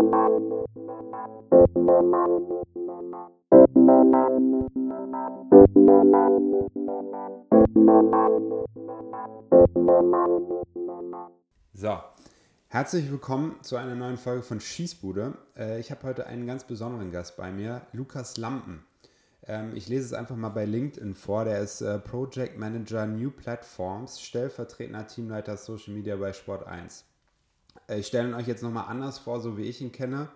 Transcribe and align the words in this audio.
So, 0.00 0.06
herzlich 12.68 13.10
willkommen 13.10 13.56
zu 13.60 13.76
einer 13.76 13.94
neuen 13.94 14.16
Folge 14.16 14.42
von 14.42 14.60
Schießbude. 14.60 15.34
Äh, 15.54 15.80
ich 15.80 15.90
habe 15.90 16.04
heute 16.04 16.26
einen 16.26 16.46
ganz 16.46 16.64
besonderen 16.64 17.10
Gast 17.12 17.36
bei 17.36 17.52
mir, 17.52 17.82
Lukas 17.92 18.38
Lampen. 18.38 18.82
Ähm, 19.46 19.76
ich 19.76 19.88
lese 19.88 20.06
es 20.06 20.12
einfach 20.14 20.36
mal 20.36 20.48
bei 20.48 20.64
LinkedIn 20.64 21.14
vor. 21.14 21.44
Der 21.44 21.58
ist 21.58 21.82
äh, 21.82 21.98
Project 21.98 22.58
Manager 22.58 23.06
New 23.06 23.30
Platforms, 23.30 24.22
stellvertretender 24.22 25.06
Teamleiter 25.06 25.58
Social 25.58 25.92
Media 25.92 26.16
bei 26.16 26.32
Sport 26.32 26.66
1. 26.66 27.04
Äh, 27.90 27.98
ich 27.98 28.06
stelle 28.06 28.34
euch 28.36 28.46
jetzt 28.46 28.62
nochmal 28.62 28.86
anders 28.88 29.18
vor, 29.18 29.40
so 29.40 29.58
wie 29.58 29.64
ich 29.64 29.80
ihn 29.80 29.92
kenne. 29.92 30.28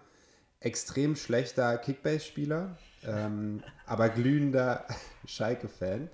Extrem 0.60 1.14
schlechter 1.16 1.78
Kickbase-Spieler, 1.78 2.76
ähm, 3.06 3.62
aber 3.86 4.08
glühender 4.08 4.86
Schalke-Fan. 5.26 6.10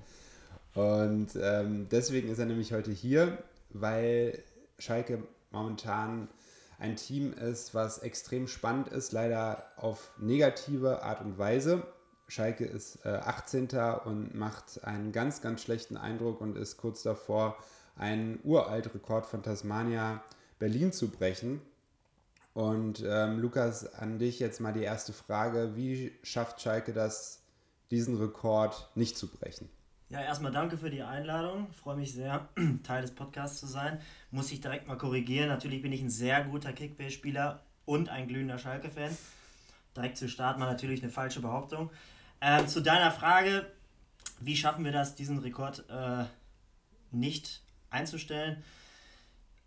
Und 0.74 1.30
ähm, 1.40 1.88
deswegen 1.90 2.28
ist 2.28 2.38
er 2.38 2.46
nämlich 2.46 2.72
heute 2.72 2.92
hier, 2.92 3.38
weil 3.70 4.40
Schalke 4.78 5.24
momentan 5.50 6.28
ein 6.78 6.96
Team 6.96 7.32
ist, 7.32 7.74
was 7.74 7.98
extrem 7.98 8.46
spannend 8.46 8.88
ist, 8.88 9.12
leider 9.12 9.64
auf 9.76 10.12
negative 10.18 11.02
Art 11.02 11.20
und 11.20 11.38
Weise. 11.38 11.82
Schalke 12.28 12.64
ist 12.64 13.04
äh, 13.04 13.08
18. 13.08 13.68
und 14.04 14.34
macht 14.34 14.84
einen 14.84 15.10
ganz, 15.10 15.42
ganz 15.42 15.62
schlechten 15.62 15.96
Eindruck 15.96 16.40
und 16.40 16.56
ist 16.56 16.76
kurz 16.76 17.02
davor, 17.02 17.56
einen 17.96 18.38
Uraltrekord 18.44 19.26
von 19.26 19.42
Tasmania 19.42 20.22
Berlin 20.60 20.92
zu 20.92 21.10
brechen. 21.10 21.60
Und 22.54 23.02
ähm, 23.04 23.40
Lukas, 23.40 23.94
an 23.94 24.20
dich 24.20 24.38
jetzt 24.38 24.60
mal 24.60 24.72
die 24.72 24.82
erste 24.82 25.12
Frage. 25.12 25.74
Wie 25.74 26.12
schafft 26.22 26.60
Schalke 26.60 26.92
das, 26.92 27.42
diesen 27.90 28.16
Rekord 28.16 28.88
nicht 28.94 29.18
zu 29.18 29.28
brechen? 29.28 29.68
Ja, 30.10 30.20
erstmal 30.20 30.52
danke 30.52 30.76
für 30.76 30.90
die 30.90 31.02
Einladung. 31.02 31.72
Freue 31.72 31.96
mich 31.96 32.12
sehr, 32.12 32.48
Teil 32.82 33.02
des 33.02 33.12
Podcasts 33.12 33.58
zu 33.58 33.66
sein. 33.66 34.00
Muss 34.30 34.52
ich 34.52 34.60
direkt 34.60 34.86
mal 34.86 34.98
korrigieren. 34.98 35.48
Natürlich 35.48 35.82
bin 35.82 35.92
ich 35.92 36.02
ein 36.02 36.10
sehr 36.10 36.44
guter 36.44 36.72
Kickbase-Spieler 36.72 37.62
und 37.84 38.08
ein 38.08 38.28
glühender 38.28 38.58
Schalke-Fan. 38.58 39.16
Direkt 39.96 40.18
zu 40.18 40.28
starten 40.28 40.60
war 40.60 40.70
natürlich 40.70 41.02
eine 41.02 41.10
falsche 41.10 41.40
Behauptung. 41.40 41.90
Äh, 42.40 42.66
zu 42.66 42.80
deiner 42.80 43.10
Frage, 43.12 43.66
wie 44.40 44.56
schaffen 44.56 44.84
wir 44.84 44.92
das, 44.92 45.14
diesen 45.14 45.38
Rekord 45.38 45.84
äh, 45.88 46.24
nicht 47.12 47.62
einzustellen? 47.90 48.62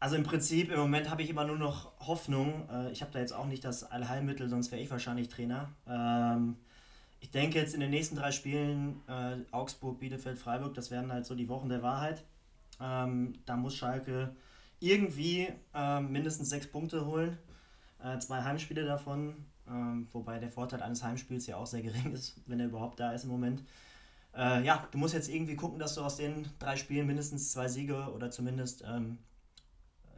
Also 0.04 0.18
im 0.18 0.24
Prinzip, 0.24 0.70
im 0.70 0.80
Moment 0.80 1.10
habe 1.10 1.22
ich 1.22 1.30
immer 1.30 1.46
nur 1.46 1.58
noch 1.58 1.98
Hoffnung. 2.02 2.68
Äh, 2.70 2.92
ich 2.92 3.02
habe 3.02 3.14
da 3.14 3.20
jetzt 3.20 3.32
auch 3.32 3.46
nicht 3.46 3.64
das 3.64 3.86
Allheilmittel, 3.86 4.50
sonst 4.50 4.70
wäre 4.70 4.82
ich 4.82 4.92
wahrscheinlich 4.92 5.30
Trainer. 5.30 5.70
Ähm, 5.88 6.58
ich 7.22 7.32
denke 7.32 7.58
jetzt 7.58 7.74
in 7.74 7.80
den 7.80 7.90
nächsten 7.90 8.18
drei 8.18 8.32
Spielen, 8.32 9.00
äh, 9.08 9.38
Augsburg, 9.52 10.02
Bielefeld, 10.02 10.38
Freiburg, 10.38 10.74
das 10.74 10.92
werden 10.92 11.10
halt 11.10 11.26
so 11.26 11.36
die 11.36 11.48
Wochen 11.48 11.70
der 11.70 11.82
Wahrheit. 11.84 12.22
Ähm, 12.82 13.36
da 13.46 13.56
muss 13.56 13.78
Schalke 13.78 14.36
irgendwie 14.82 15.48
äh, 15.74 16.02
mindestens 16.02 16.50
sechs 16.50 16.68
Punkte 16.68 17.06
holen. 17.06 17.38
Äh, 18.04 18.20
zwei 18.20 18.44
Heimspiele 18.44 18.84
davon, 18.84 19.46
ähm, 19.70 20.10
wobei 20.12 20.38
der 20.38 20.52
Vorteil 20.52 20.82
eines 20.82 21.02
Heimspiels 21.02 21.48
ja 21.48 21.56
auch 21.56 21.66
sehr 21.66 21.82
gering 21.82 22.12
ist, 22.12 22.42
wenn 22.46 22.60
er 22.60 22.66
überhaupt 22.66 23.00
da 23.00 23.14
ist 23.14 23.24
im 23.24 23.30
Moment. 23.30 23.64
Ja, 24.36 24.88
du 24.90 24.98
musst 24.98 25.14
jetzt 25.14 25.30
irgendwie 25.30 25.56
gucken, 25.56 25.78
dass 25.78 25.94
du 25.94 26.02
aus 26.02 26.16
den 26.18 26.48
drei 26.58 26.76
Spielen 26.76 27.06
mindestens 27.06 27.52
zwei 27.52 27.68
Siege 27.68 28.12
oder 28.16 28.32
zumindest 28.32 28.84
ähm, 28.84 29.20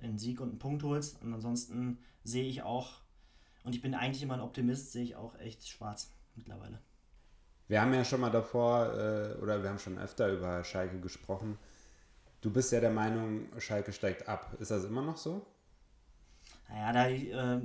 einen 0.10 0.20
Sieg 0.20 0.40
und 0.42 0.50
einen 0.50 0.60
Punkt 0.60 0.84
holst. 0.84 1.22
Und 1.22 1.34
ansonsten 1.34 2.00
sehe 2.24 2.46
ich 2.46 2.64
auch, 2.64 3.02
und 3.64 3.76
ich 3.76 3.82
bin 3.82 3.96
eigentlich 3.96 4.24
immer 4.24 4.36
ein 4.36 4.42
Optimist, 4.42 4.92
sehe 4.92 5.04
ich 5.04 5.16
auch 5.16 5.38
echt 5.40 5.68
schwarz 5.68 6.12
mittlerweile. 6.36 6.80
Wir 7.68 7.82
haben 7.82 7.94
ja 7.94 8.06
schon 8.06 8.22
mal 8.22 8.30
davor, 8.30 8.94
äh, 8.94 9.42
oder 9.42 9.62
wir 9.62 9.70
haben 9.70 9.80
schon 9.80 9.98
öfter 9.98 10.32
über 10.32 10.64
Schalke 10.64 11.00
gesprochen. 11.00 11.58
Du 12.42 12.52
bist 12.52 12.72
ja 12.72 12.80
der 12.80 12.92
Meinung, 12.92 13.48
Schalke 13.60 13.92
steigt 13.92 14.28
ab. 14.28 14.56
Ist 14.60 14.70
das 14.70 14.86
immer 14.86 15.02
noch 15.02 15.18
so? 15.18 15.46
Naja, 16.70 16.94
da, 16.94 17.10
äh, 17.10 17.62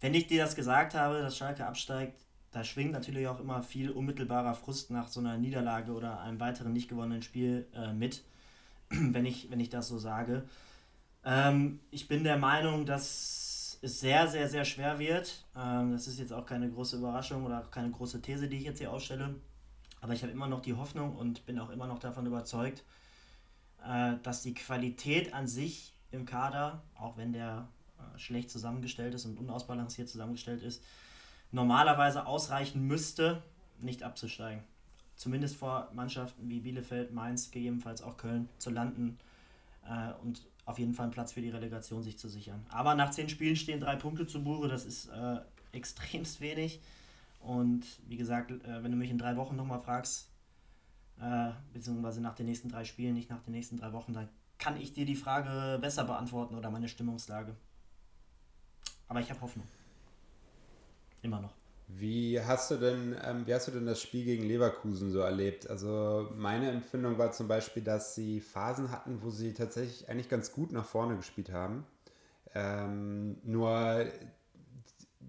wenn 0.00 0.14
ich 0.14 0.26
dir 0.26 0.42
das 0.42 0.56
gesagt 0.56 0.94
habe, 0.94 1.20
dass 1.22 1.36
Schalke 1.36 1.64
absteigt, 1.64 2.18
da 2.50 2.64
schwingt 2.64 2.92
natürlich 2.92 3.28
auch 3.28 3.38
immer 3.38 3.62
viel 3.62 3.90
unmittelbarer 3.90 4.54
Frust 4.54 4.90
nach 4.90 5.08
so 5.08 5.20
einer 5.20 5.38
Niederlage 5.38 5.92
oder 5.92 6.20
einem 6.20 6.40
weiteren 6.40 6.72
nicht 6.72 6.88
gewonnenen 6.88 7.22
Spiel 7.22 7.68
äh, 7.74 7.92
mit, 7.92 8.24
wenn 8.88 9.24
ich, 9.24 9.50
wenn 9.50 9.60
ich 9.60 9.70
das 9.70 9.88
so 9.88 9.98
sage. 9.98 10.42
Ähm, 11.24 11.80
ich 11.90 12.08
bin 12.08 12.24
der 12.24 12.38
Meinung, 12.38 12.86
dass 12.86 13.78
es 13.82 14.00
sehr, 14.00 14.28
sehr, 14.28 14.48
sehr 14.48 14.64
schwer 14.64 14.98
wird. 14.98 15.44
Ähm, 15.56 15.92
das 15.92 16.06
ist 16.06 16.18
jetzt 16.18 16.32
auch 16.32 16.46
keine 16.46 16.70
große 16.70 16.96
Überraschung 16.96 17.44
oder 17.44 17.62
keine 17.70 17.90
große 17.90 18.22
These, 18.22 18.48
die 18.48 18.58
ich 18.58 18.64
jetzt 18.64 18.78
hier 18.78 18.92
ausstelle. 18.92 19.34
Aber 20.00 20.12
ich 20.14 20.22
habe 20.22 20.32
immer 20.32 20.46
noch 20.46 20.62
die 20.62 20.74
Hoffnung 20.74 21.16
und 21.16 21.44
bin 21.46 21.58
auch 21.58 21.70
immer 21.70 21.86
noch 21.86 21.98
davon 21.98 22.26
überzeugt, 22.26 22.84
äh, 23.86 24.14
dass 24.22 24.42
die 24.42 24.54
Qualität 24.54 25.34
an 25.34 25.46
sich 25.46 25.92
im 26.10 26.26
Kader, 26.26 26.82
auch 26.94 27.16
wenn 27.16 27.32
der 27.32 27.68
äh, 27.98 28.18
schlecht 28.18 28.50
zusammengestellt 28.50 29.14
ist 29.14 29.24
und 29.26 29.38
unausbalanciert 29.38 30.08
zusammengestellt 30.08 30.62
ist, 30.62 30.82
normalerweise 31.52 32.26
ausreichen 32.26 32.86
müsste, 32.86 33.42
nicht 33.78 34.02
abzusteigen. 34.02 34.62
Zumindest 35.16 35.56
vor 35.56 35.90
Mannschaften 35.92 36.48
wie 36.48 36.60
Bielefeld, 36.60 37.12
Mainz, 37.12 37.50
gegebenenfalls 37.50 38.02
auch 38.02 38.16
Köln 38.16 38.48
zu 38.58 38.70
landen 38.70 39.18
äh, 39.86 40.12
und 40.22 40.42
auf 40.64 40.78
jeden 40.78 40.94
Fall 40.94 41.04
einen 41.04 41.12
Platz 41.12 41.32
für 41.32 41.40
die 41.40 41.50
Relegation 41.50 42.02
sich 42.02 42.18
zu 42.18 42.28
sichern. 42.28 42.64
Aber 42.70 42.94
nach 42.94 43.10
zehn 43.10 43.28
Spielen 43.28 43.56
stehen 43.56 43.80
drei 43.80 43.96
Punkte 43.96 44.26
zu 44.26 44.42
Buche, 44.42 44.68
das 44.68 44.84
ist 44.84 45.08
äh, 45.08 45.38
extremst 45.72 46.40
wenig. 46.40 46.80
Und 47.40 47.86
wie 48.06 48.16
gesagt, 48.16 48.50
äh, 48.50 48.82
wenn 48.82 48.90
du 48.90 48.96
mich 48.96 49.10
in 49.10 49.18
drei 49.18 49.36
Wochen 49.36 49.56
nochmal 49.56 49.80
fragst, 49.80 50.28
äh, 51.20 51.50
beziehungsweise 51.72 52.20
nach 52.20 52.34
den 52.34 52.46
nächsten 52.46 52.68
drei 52.68 52.84
Spielen, 52.84 53.14
nicht 53.14 53.30
nach 53.30 53.42
den 53.42 53.52
nächsten 53.52 53.76
drei 53.76 53.92
Wochen, 53.92 54.12
dann 54.12 54.28
kann 54.58 54.80
ich 54.80 54.92
dir 54.92 55.06
die 55.06 55.16
Frage 55.16 55.78
besser 55.80 56.04
beantworten 56.04 56.54
oder 56.54 56.70
meine 56.70 56.88
Stimmungslage. 56.88 57.56
Aber 59.08 59.20
ich 59.20 59.30
habe 59.30 59.40
Hoffnung. 59.40 59.66
Immer 61.22 61.40
noch. 61.40 61.59
Wie 61.96 62.40
hast 62.40 62.70
du 62.70 62.76
denn, 62.76 63.16
ähm, 63.24 63.46
wie 63.46 63.54
hast 63.54 63.68
du 63.68 63.72
denn 63.72 63.86
das 63.86 64.00
Spiel 64.00 64.24
gegen 64.24 64.44
Leverkusen 64.44 65.10
so 65.10 65.20
erlebt? 65.20 65.68
Also 65.68 66.28
meine 66.36 66.70
Empfindung 66.70 67.18
war 67.18 67.32
zum 67.32 67.48
Beispiel, 67.48 67.82
dass 67.82 68.14
sie 68.14 68.40
Phasen 68.40 68.90
hatten, 68.90 69.22
wo 69.22 69.30
sie 69.30 69.54
tatsächlich 69.54 70.08
eigentlich 70.08 70.28
ganz 70.28 70.52
gut 70.52 70.72
nach 70.72 70.84
vorne 70.84 71.16
gespielt 71.16 71.52
haben. 71.52 71.84
Ähm, 72.54 73.38
nur 73.44 74.06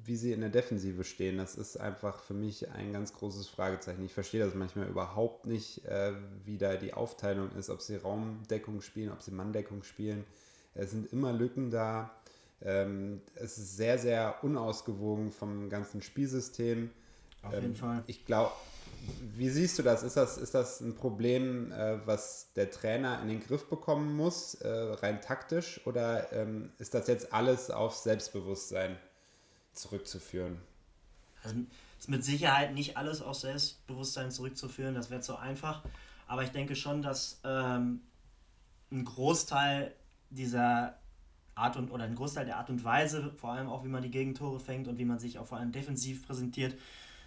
wie 0.03 0.15
sie 0.15 0.31
in 0.31 0.41
der 0.41 0.49
Defensive 0.49 1.03
stehen, 1.03 1.37
das 1.37 1.55
ist 1.55 1.77
einfach 1.77 2.23
für 2.23 2.33
mich 2.33 2.71
ein 2.71 2.91
ganz 2.91 3.13
großes 3.13 3.47
Fragezeichen. 3.47 4.03
Ich 4.03 4.13
verstehe 4.13 4.43
das 4.43 4.55
manchmal 4.55 4.87
überhaupt 4.87 5.45
nicht, 5.45 5.85
äh, 5.85 6.13
wie 6.43 6.57
da 6.57 6.75
die 6.75 6.93
Aufteilung 6.93 7.51
ist, 7.55 7.69
ob 7.69 7.81
sie 7.81 7.97
Raumdeckung 7.97 8.81
spielen, 8.81 9.11
ob 9.11 9.21
sie 9.21 9.31
Manndeckung 9.31 9.83
spielen. 9.83 10.25
Es 10.73 10.91
sind 10.91 11.11
immer 11.11 11.33
Lücken 11.33 11.69
da. 11.69 12.11
Ähm, 12.63 13.21
es 13.35 13.57
ist 13.57 13.77
sehr, 13.77 13.97
sehr 13.97 14.43
unausgewogen 14.43 15.31
vom 15.31 15.69
ganzen 15.69 16.01
Spielsystem. 16.01 16.91
Auf 17.43 17.53
jeden 17.53 17.67
ähm, 17.67 17.75
Fall. 17.75 18.03
Ich 18.07 18.25
glaube, 18.25 18.51
wie 19.35 19.49
siehst 19.49 19.79
du 19.79 19.83
das? 19.83 20.03
Ist 20.03 20.17
das, 20.17 20.37
ist 20.37 20.53
das 20.53 20.79
ein 20.81 20.95
Problem, 20.95 21.71
äh, 21.71 22.05
was 22.05 22.53
der 22.55 22.69
Trainer 22.69 23.21
in 23.21 23.29
den 23.29 23.39
Griff 23.39 23.67
bekommen 23.67 24.15
muss, 24.15 24.55
äh, 24.55 24.69
rein 24.69 25.21
taktisch? 25.21 25.81
Oder 25.85 26.31
ähm, 26.33 26.71
ist 26.77 26.93
das 26.93 27.07
jetzt 27.07 27.33
alles 27.33 27.71
auf 27.71 27.95
Selbstbewusstsein 27.95 28.97
zurückzuführen? 29.73 30.61
Also 31.43 31.55
ist 31.97 32.09
mit 32.09 32.23
Sicherheit 32.23 32.73
nicht 32.73 32.97
alles 32.97 33.21
auf 33.21 33.35
Selbstbewusstsein 33.35 34.31
zurückzuführen, 34.31 34.95
das 34.95 35.09
wäre 35.09 35.21
zu 35.21 35.35
einfach. 35.35 35.83
Aber 36.27 36.43
ich 36.43 36.51
denke 36.51 36.75
schon, 36.75 37.01
dass 37.01 37.39
ähm, 37.43 38.01
ein 38.91 39.05
Großteil 39.05 39.93
dieser 40.29 40.97
Art 41.55 41.77
und 41.77 41.91
oder 41.91 42.05
ein 42.05 42.15
Großteil 42.15 42.45
der 42.45 42.57
Art 42.57 42.69
und 42.69 42.83
Weise, 42.83 43.31
vor 43.37 43.51
allem 43.51 43.67
auch 43.67 43.83
wie 43.83 43.89
man 43.89 44.01
die 44.01 44.11
Gegentore 44.11 44.59
fängt 44.59 44.87
und 44.87 44.97
wie 44.97 45.05
man 45.05 45.19
sich 45.19 45.37
auch 45.39 45.45
vor 45.45 45.57
allem 45.57 45.71
defensiv 45.71 46.25
präsentiert, 46.25 46.75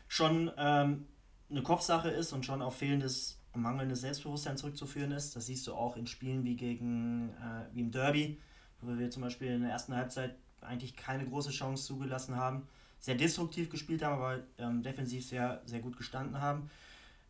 schon 0.08 0.50
ähm, 0.56 1.06
eine 1.50 1.62
Kopfsache 1.62 2.08
ist 2.08 2.32
und 2.32 2.44
schon 2.44 2.62
auf 2.62 2.76
fehlendes, 2.76 3.38
mangelndes 3.54 4.00
Selbstbewusstsein 4.00 4.56
zurückzuführen 4.56 5.12
ist. 5.12 5.36
Das 5.36 5.46
siehst 5.46 5.66
du 5.66 5.74
auch 5.74 5.96
in 5.96 6.06
Spielen 6.06 6.44
wie 6.44 6.56
gegen 6.56 7.30
äh, 7.30 7.74
wie 7.74 7.80
im 7.80 7.90
Derby, 7.90 8.40
wo 8.80 8.98
wir 8.98 9.10
zum 9.10 9.22
Beispiel 9.22 9.48
in 9.48 9.62
der 9.62 9.70
ersten 9.70 9.94
Halbzeit 9.94 10.36
eigentlich 10.60 10.96
keine 10.96 11.26
große 11.26 11.50
Chance 11.50 11.84
zugelassen 11.84 12.36
haben, 12.36 12.66
sehr 13.00 13.14
destruktiv 13.14 13.68
gespielt 13.70 14.02
haben, 14.02 14.14
aber 14.14 14.40
ähm, 14.58 14.82
defensiv 14.82 15.26
sehr, 15.26 15.60
sehr 15.66 15.80
gut 15.80 15.96
gestanden 15.96 16.40
haben. 16.40 16.70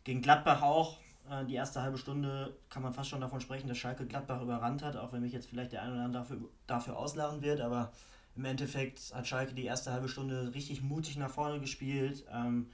Gegen 0.04 0.22
Gladbach 0.22 0.62
auch, 0.62 0.98
äh, 1.30 1.44
die 1.44 1.54
erste 1.54 1.82
halbe 1.82 1.98
Stunde 1.98 2.56
kann 2.70 2.82
man 2.82 2.92
fast 2.92 3.10
schon 3.10 3.20
davon 3.20 3.40
sprechen, 3.40 3.68
dass 3.68 3.78
Schalke 3.78 4.06
Gladbach 4.06 4.42
überrannt 4.42 4.82
hat, 4.82 4.96
auch 4.96 5.12
wenn 5.12 5.22
mich 5.22 5.32
jetzt 5.32 5.48
vielleicht 5.48 5.72
der 5.72 5.82
eine 5.82 5.94
oder 5.94 6.04
andere 6.04 6.22
dafür, 6.22 6.38
dafür 6.66 6.98
auslachen 6.98 7.42
wird, 7.42 7.60
aber 7.60 7.92
im 8.36 8.44
Endeffekt 8.44 9.14
hat 9.14 9.26
Schalke 9.26 9.54
die 9.54 9.64
erste 9.64 9.92
halbe 9.92 10.08
Stunde 10.08 10.52
richtig 10.54 10.82
mutig 10.82 11.16
nach 11.16 11.30
vorne 11.30 11.60
gespielt, 11.60 12.24
ähm, 12.32 12.68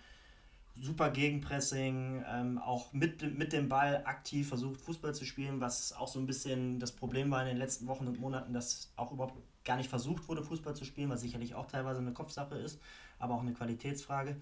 super 0.81 1.11
Gegenpressing, 1.11 2.25
ähm, 2.26 2.58
auch 2.58 2.93
mit, 2.93 3.37
mit 3.37 3.52
dem 3.52 3.69
Ball 3.69 4.02
aktiv 4.05 4.49
versucht, 4.49 4.81
Fußball 4.81 5.14
zu 5.14 5.25
spielen, 5.25 5.61
was 5.61 5.93
auch 5.93 6.08
so 6.08 6.19
ein 6.19 6.26
bisschen 6.26 6.79
das 6.81 6.93
Problem 6.93 7.31
war 7.31 7.43
in 7.43 7.49
den 7.49 7.58
letzten 7.58 7.87
Wochen 7.87 8.06
und 8.06 8.19
Monaten, 8.19 8.53
dass 8.55 8.91
auch 8.96 9.12
überhaupt 9.12 9.35
gar 9.64 9.76
nicht 9.76 9.91
versucht 9.91 10.26
wurde, 10.29 10.43
Fußball 10.43 10.75
zu 10.75 10.85
spielen, 10.85 11.11
was 11.11 11.20
sicherlich 11.20 11.55
auch 11.55 11.67
teilweise 11.67 12.00
eine 12.00 12.12
Kopfsache 12.12 12.55
ist, 12.55 12.81
aber 13.19 13.35
auch 13.35 13.43
eine 13.43 13.53
Qualitätsfrage. 13.53 14.37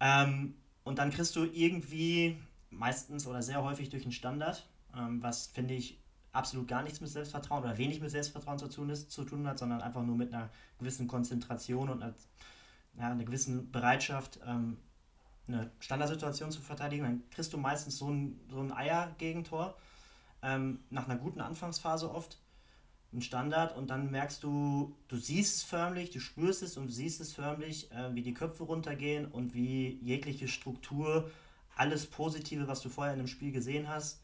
Ähm, 0.00 0.54
und 0.82 0.98
dann 0.98 1.10
kriegst 1.10 1.36
du 1.36 1.44
irgendwie 1.44 2.36
meistens 2.70 3.26
oder 3.26 3.42
sehr 3.42 3.62
häufig 3.62 3.88
durch 3.90 4.04
einen 4.04 4.12
Standard, 4.12 4.66
ähm, 4.96 5.22
was 5.22 5.48
finde 5.48 5.74
ich 5.74 6.00
absolut 6.32 6.68
gar 6.68 6.82
nichts 6.82 7.00
mit 7.00 7.10
Selbstvertrauen 7.10 7.64
oder 7.64 7.76
wenig 7.78 8.00
mit 8.00 8.10
Selbstvertrauen 8.10 8.58
zu 8.58 8.68
tun, 8.68 8.90
ist, 8.90 9.10
zu 9.10 9.24
tun 9.24 9.46
hat, 9.46 9.58
sondern 9.58 9.82
einfach 9.82 10.02
nur 10.02 10.16
mit 10.16 10.32
einer 10.32 10.48
gewissen 10.78 11.08
Konzentration 11.08 11.88
und 11.88 12.02
einer, 12.02 12.14
ja, 12.96 13.10
einer 13.10 13.24
gewissen 13.24 13.70
Bereitschaft, 13.70 14.40
ähm, 14.46 14.78
eine 15.48 15.70
Standardsituation 15.80 16.52
zu 16.52 16.60
verteidigen. 16.60 17.02
Dann 17.02 17.22
kriegst 17.30 17.52
du 17.52 17.58
meistens 17.58 17.98
so 17.98 18.08
ein, 18.08 18.40
so 18.48 18.60
ein 18.60 18.72
Eier-Gegentor 18.72 19.76
ähm, 20.42 20.80
nach 20.90 21.08
einer 21.08 21.18
guten 21.18 21.40
Anfangsphase 21.40 22.10
oft 22.10 22.38
ein 23.12 23.22
Standard 23.22 23.76
und 23.76 23.90
dann 23.90 24.10
merkst 24.10 24.42
du, 24.44 24.94
du 25.08 25.16
siehst 25.16 25.56
es 25.56 25.62
förmlich, 25.64 26.10
du 26.10 26.20
spürst 26.20 26.62
es 26.62 26.76
und 26.76 26.86
du 26.86 26.92
siehst 26.92 27.20
es 27.20 27.32
förmlich, 27.32 27.90
äh, 27.90 28.14
wie 28.14 28.22
die 28.22 28.34
Köpfe 28.34 28.62
runtergehen 28.62 29.26
und 29.26 29.52
wie 29.52 29.98
jegliche 30.00 30.46
Struktur, 30.46 31.28
alles 31.80 32.06
Positive, 32.06 32.68
was 32.68 32.82
du 32.82 32.90
vorher 32.90 33.14
in 33.14 33.20
dem 33.20 33.26
Spiel 33.26 33.52
gesehen 33.52 33.88
hast, 33.88 34.20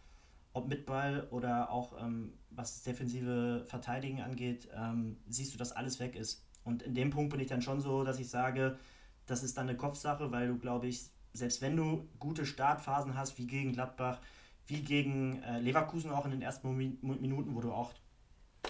ob 0.53 0.69
mit 0.69 0.85
Ball 0.85 1.27
oder 1.31 1.71
auch 1.71 1.99
ähm, 1.99 2.35
was 2.51 2.75
das 2.75 2.83
defensive 2.83 3.65
Verteidigen 3.67 4.21
angeht, 4.21 4.69
ähm, 4.77 5.17
siehst 5.27 5.55
du, 5.55 5.59
dass 5.59 5.73
alles 5.73 5.99
weg 5.99 6.17
ist. 6.17 6.45
Und 6.65 6.83
in 6.83 6.93
dem 6.93 7.09
Punkt 7.09 7.31
bin 7.31 7.41
ich 7.41 7.47
dann 7.47 7.63
schon 7.63 7.81
so, 7.81 8.05
dass 8.05 8.19
ich 8.19 8.29
sage, 8.29 8.79
das 9.25 9.43
ist 9.43 9.57
dann 9.57 9.71
eine 9.71 9.79
Kopfsache, 9.79 10.31
weil 10.33 10.49
du, 10.49 10.59
glaube 10.59 10.87
ich, 10.87 11.07
selbst 11.33 11.63
wenn 11.63 11.77
du 11.79 12.07
gute 12.19 12.45
Startphasen 12.45 13.17
hast, 13.17 13.39
wie 13.39 13.47
gegen 13.47 13.73
Gladbach, 13.73 14.21
wie 14.67 14.83
gegen 14.83 15.43
äh, 15.43 15.59
Leverkusen 15.59 16.11
auch 16.11 16.27
in 16.27 16.33
den 16.33 16.43
ersten 16.43 16.77
Minuten, 16.77 17.55
wo 17.55 17.63
du 17.63 17.73
auch 17.73 17.95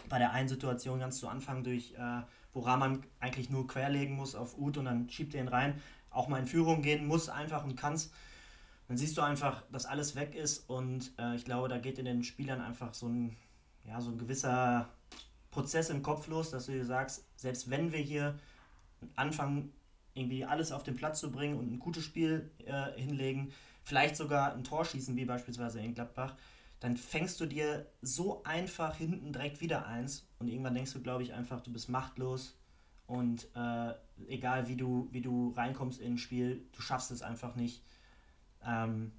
bei 0.08 0.18
der 0.18 0.30
einen 0.30 0.48
Situation 0.48 1.00
ganz 1.00 1.18
zu 1.18 1.26
Anfang 1.26 1.64
durch, 1.64 1.94
äh, 1.94 2.22
wo 2.52 2.60
Rahman 2.60 3.02
eigentlich 3.18 3.50
nur 3.50 3.66
querlegen 3.66 4.14
muss 4.14 4.36
auf 4.36 4.56
Ut 4.56 4.78
und 4.78 4.84
dann 4.84 5.10
schiebt 5.10 5.34
er 5.34 5.40
ihn 5.40 5.48
rein, 5.48 5.82
auch 6.10 6.28
mal 6.28 6.38
in 6.38 6.46
Führung 6.46 6.82
gehen 6.82 7.08
muss 7.08 7.28
einfach 7.28 7.64
und 7.64 7.74
kannst. 7.74 8.12
Dann 8.88 8.96
siehst 8.96 9.16
du 9.16 9.22
einfach, 9.22 9.62
dass 9.72 9.86
alles 9.86 10.14
weg 10.14 10.34
ist 10.34 10.68
und 10.70 11.12
äh, 11.18 11.34
ich 11.34 11.44
glaube, 11.44 11.68
da 11.68 11.78
geht 11.78 11.98
in 11.98 12.04
den 12.04 12.22
Spielern 12.22 12.60
einfach 12.60 12.94
so 12.94 13.08
ein, 13.08 13.36
ja, 13.84 14.00
so 14.00 14.10
ein 14.10 14.18
gewisser 14.18 14.88
Prozess 15.50 15.90
im 15.90 16.02
Kopf 16.02 16.28
los, 16.28 16.50
dass 16.50 16.66
du 16.66 16.72
dir 16.72 16.84
sagst, 16.84 17.24
selbst 17.36 17.70
wenn 17.70 17.92
wir 17.92 17.98
hier 17.98 18.38
anfangen, 19.16 19.72
irgendwie 20.14 20.44
alles 20.44 20.72
auf 20.72 20.82
den 20.82 20.96
Platz 20.96 21.20
zu 21.20 21.30
bringen 21.30 21.58
und 21.58 21.72
ein 21.72 21.78
gutes 21.78 22.04
Spiel 22.04 22.50
äh, 22.64 22.92
hinlegen, 22.92 23.52
vielleicht 23.82 24.16
sogar 24.16 24.54
ein 24.54 24.64
Tor 24.64 24.84
schießen, 24.84 25.14
wie 25.16 25.24
beispielsweise 25.24 25.80
in 25.80 25.94
Gladbach, 25.94 26.34
dann 26.80 26.96
fängst 26.96 27.40
du 27.40 27.46
dir 27.46 27.86
so 28.02 28.42
einfach 28.44 28.96
hinten 28.96 29.32
direkt 29.32 29.60
wieder 29.60 29.86
eins 29.86 30.26
und 30.38 30.48
irgendwann 30.48 30.74
denkst 30.74 30.92
du, 30.92 31.02
glaube 31.02 31.22
ich, 31.22 31.32
einfach, 31.32 31.60
du 31.60 31.72
bist 31.72 31.88
machtlos 31.88 32.56
und 33.06 33.48
äh, 33.54 33.94
egal 34.28 34.68
wie 34.68 34.76
du, 34.76 35.08
wie 35.10 35.20
du 35.20 35.52
reinkommst 35.56 36.00
in 36.00 36.14
ein 36.14 36.18
Spiel, 36.18 36.66
du 36.72 36.82
schaffst 36.82 37.10
es 37.10 37.22
einfach 37.22 37.54
nicht. 37.54 37.82
Ähm, 38.66 39.12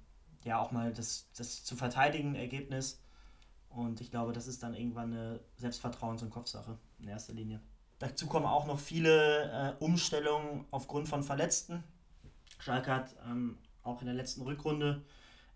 ja, 0.44 0.58
auch 0.58 0.70
mal 0.70 0.92
das, 0.92 1.28
das 1.36 1.64
zu 1.64 1.76
verteidigen, 1.76 2.34
Ergebnis. 2.34 3.00
Und 3.70 4.00
ich 4.00 4.10
glaube, 4.10 4.32
das 4.32 4.46
ist 4.46 4.62
dann 4.62 4.74
irgendwann 4.74 5.12
eine 5.12 5.40
Selbstvertrauens- 5.60 6.22
und 6.22 6.30
Kopfsache 6.30 6.78
in 6.98 7.08
erster 7.08 7.32
Linie. 7.32 7.60
Dazu 7.98 8.26
kommen 8.26 8.46
auch 8.46 8.66
noch 8.66 8.78
viele 8.78 9.76
äh, 9.80 9.84
Umstellungen 9.84 10.64
aufgrund 10.70 11.08
von 11.08 11.22
Verletzten. 11.22 11.82
Schalke 12.58 12.94
hat 12.94 13.16
ähm, 13.28 13.58
auch 13.82 14.00
in 14.00 14.06
der 14.06 14.14
letzten 14.14 14.42
Rückrunde 14.42 15.02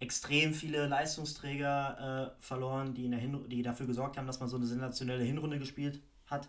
extrem 0.00 0.52
viele 0.52 0.86
Leistungsträger 0.86 2.34
äh, 2.38 2.42
verloren, 2.42 2.94
die, 2.94 3.04
in 3.04 3.12
der 3.12 3.20
die 3.20 3.62
dafür 3.62 3.86
gesorgt 3.86 4.16
haben, 4.16 4.26
dass 4.26 4.40
man 4.40 4.48
so 4.48 4.56
eine 4.56 4.66
sensationelle 4.66 5.22
Hinrunde 5.22 5.60
gespielt 5.60 6.02
hat. 6.26 6.48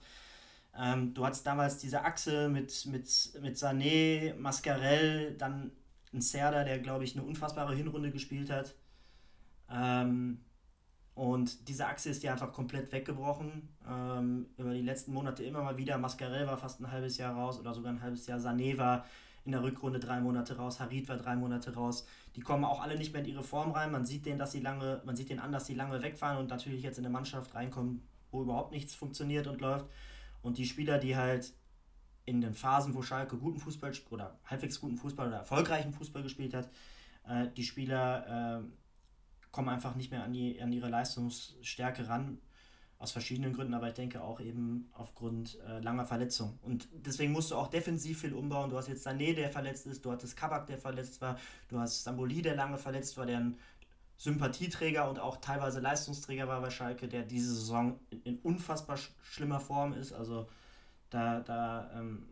Ähm, 0.75 1.13
du 1.13 1.23
hattest 1.23 1.45
damals 1.45 1.77
diese 1.77 2.03
Achse 2.03 2.49
mit, 2.49 2.85
mit, 2.87 3.39
mit 3.41 3.55
Sané, 3.57 4.33
Mascarell, 4.35 5.35
dann 5.37 5.71
ein 6.13 6.21
Serda, 6.21 6.63
der, 6.63 6.79
glaube 6.79 7.03
ich, 7.03 7.15
eine 7.15 7.25
unfassbare 7.25 7.75
Hinrunde 7.75 8.11
gespielt 8.11 8.49
hat. 8.49 8.75
Ähm, 9.69 10.39
und 11.15 11.67
diese 11.67 11.85
Achse 11.85 12.09
ist 12.09 12.23
ja 12.23 12.31
einfach 12.31 12.51
komplett 12.51 12.91
weggebrochen. 12.91 13.69
Ähm, 13.87 14.47
über 14.57 14.73
die 14.73 14.81
letzten 14.81 15.13
Monate 15.13 15.43
immer 15.43 15.61
mal 15.61 15.77
wieder. 15.77 15.97
Mascarell 15.97 16.47
war 16.47 16.57
fast 16.57 16.79
ein 16.79 16.91
halbes 16.91 17.17
Jahr 17.17 17.35
raus 17.35 17.59
oder 17.59 17.73
sogar 17.73 17.91
ein 17.91 18.01
halbes 18.01 18.25
Jahr. 18.25 18.39
Sané 18.39 18.77
war 18.77 19.05
in 19.45 19.51
der 19.51 19.61
Rückrunde 19.61 19.99
drei 19.99 20.19
Monate 20.19 20.57
raus. 20.57 20.79
Harid 20.79 21.07
war 21.09 21.17
drei 21.17 21.35
Monate 21.35 21.75
raus. 21.75 22.07
Die 22.35 22.41
kommen 22.41 22.63
auch 22.63 22.81
alle 22.81 22.97
nicht 22.97 23.13
mehr 23.13 23.21
in 23.21 23.29
ihre 23.29 23.43
Form 23.43 23.71
rein. 23.71 23.91
Man 23.91 24.05
sieht 24.05 24.25
denen, 24.25 24.39
dass 24.39 24.51
sie 24.51 24.61
lange, 24.61 25.01
man 25.05 25.15
sieht 25.15 25.29
denen 25.29 25.39
an, 25.39 25.51
dass 25.51 25.67
sie 25.67 25.75
lange 25.75 26.01
wegfahren 26.01 26.37
und 26.37 26.49
natürlich 26.49 26.81
jetzt 26.81 26.97
in 26.97 27.05
eine 27.05 27.13
Mannschaft 27.13 27.53
reinkommen, 27.53 28.01
wo 28.31 28.41
überhaupt 28.41 28.71
nichts 28.71 28.95
funktioniert 28.95 29.45
und 29.47 29.61
läuft. 29.61 29.85
Und 30.41 30.57
die 30.57 30.65
Spieler, 30.65 30.97
die 30.97 31.15
halt 31.15 31.53
in 32.25 32.41
den 32.41 32.53
Phasen, 32.53 32.93
wo 32.93 33.01
Schalke 33.01 33.37
guten 33.37 33.59
Fußball 33.59 33.93
oder 34.09 34.39
halbwegs 34.45 34.79
guten 34.79 34.97
Fußball 34.97 35.27
oder 35.27 35.37
erfolgreichen 35.37 35.93
Fußball 35.93 36.23
gespielt 36.23 36.53
hat, 36.53 36.69
äh, 37.27 37.47
die 37.55 37.63
Spieler 37.63 38.61
äh, 38.61 38.63
kommen 39.51 39.69
einfach 39.69 39.95
nicht 39.95 40.11
mehr 40.11 40.23
an, 40.23 40.33
die, 40.33 40.61
an 40.61 40.71
ihre 40.71 40.89
Leistungsstärke 40.89 42.07
ran. 42.07 42.39
Aus 42.99 43.11
verschiedenen 43.11 43.51
Gründen, 43.51 43.73
aber 43.73 43.89
ich 43.89 43.95
denke 43.95 44.21
auch 44.21 44.39
eben 44.39 44.89
aufgrund 44.93 45.59
äh, 45.67 45.79
langer 45.81 46.05
Verletzung. 46.05 46.57
Und 46.61 46.87
deswegen 46.93 47.33
musst 47.33 47.51
du 47.51 47.55
auch 47.55 47.67
defensiv 47.67 48.21
viel 48.21 48.33
umbauen. 48.33 48.69
Du 48.69 48.77
hast 48.77 48.87
jetzt 48.87 49.05
Sané, 49.05 49.33
der 49.33 49.49
verletzt 49.49 49.87
ist, 49.87 50.05
du 50.05 50.11
hattest 50.11 50.37
Kabak, 50.37 50.67
der 50.67 50.77
verletzt 50.77 51.19
war, 51.19 51.37
du 51.67 51.79
hast 51.79 51.99
Stamboli, 51.99 52.41
der 52.41 52.55
lange 52.55 52.77
verletzt 52.77 53.17
war, 53.17 53.25
der 53.25 53.39
ein 53.39 53.57
Sympathieträger 54.15 55.09
und 55.09 55.19
auch 55.19 55.37
teilweise 55.37 55.81
Leistungsträger 55.81 56.47
war 56.47 56.61
bei 56.61 56.69
Schalke, 56.69 57.09
der 57.09 57.23
diese 57.23 57.53
Saison 57.53 57.99
in, 58.09 58.21
in 58.21 58.37
unfassbar 58.39 58.95
sch 58.95 59.11
schlimmer 59.21 59.59
Form 59.59 59.91
ist. 59.91 60.13
Also 60.13 60.47
da, 61.13 61.39
da 61.41 61.91
ähm, 61.95 62.25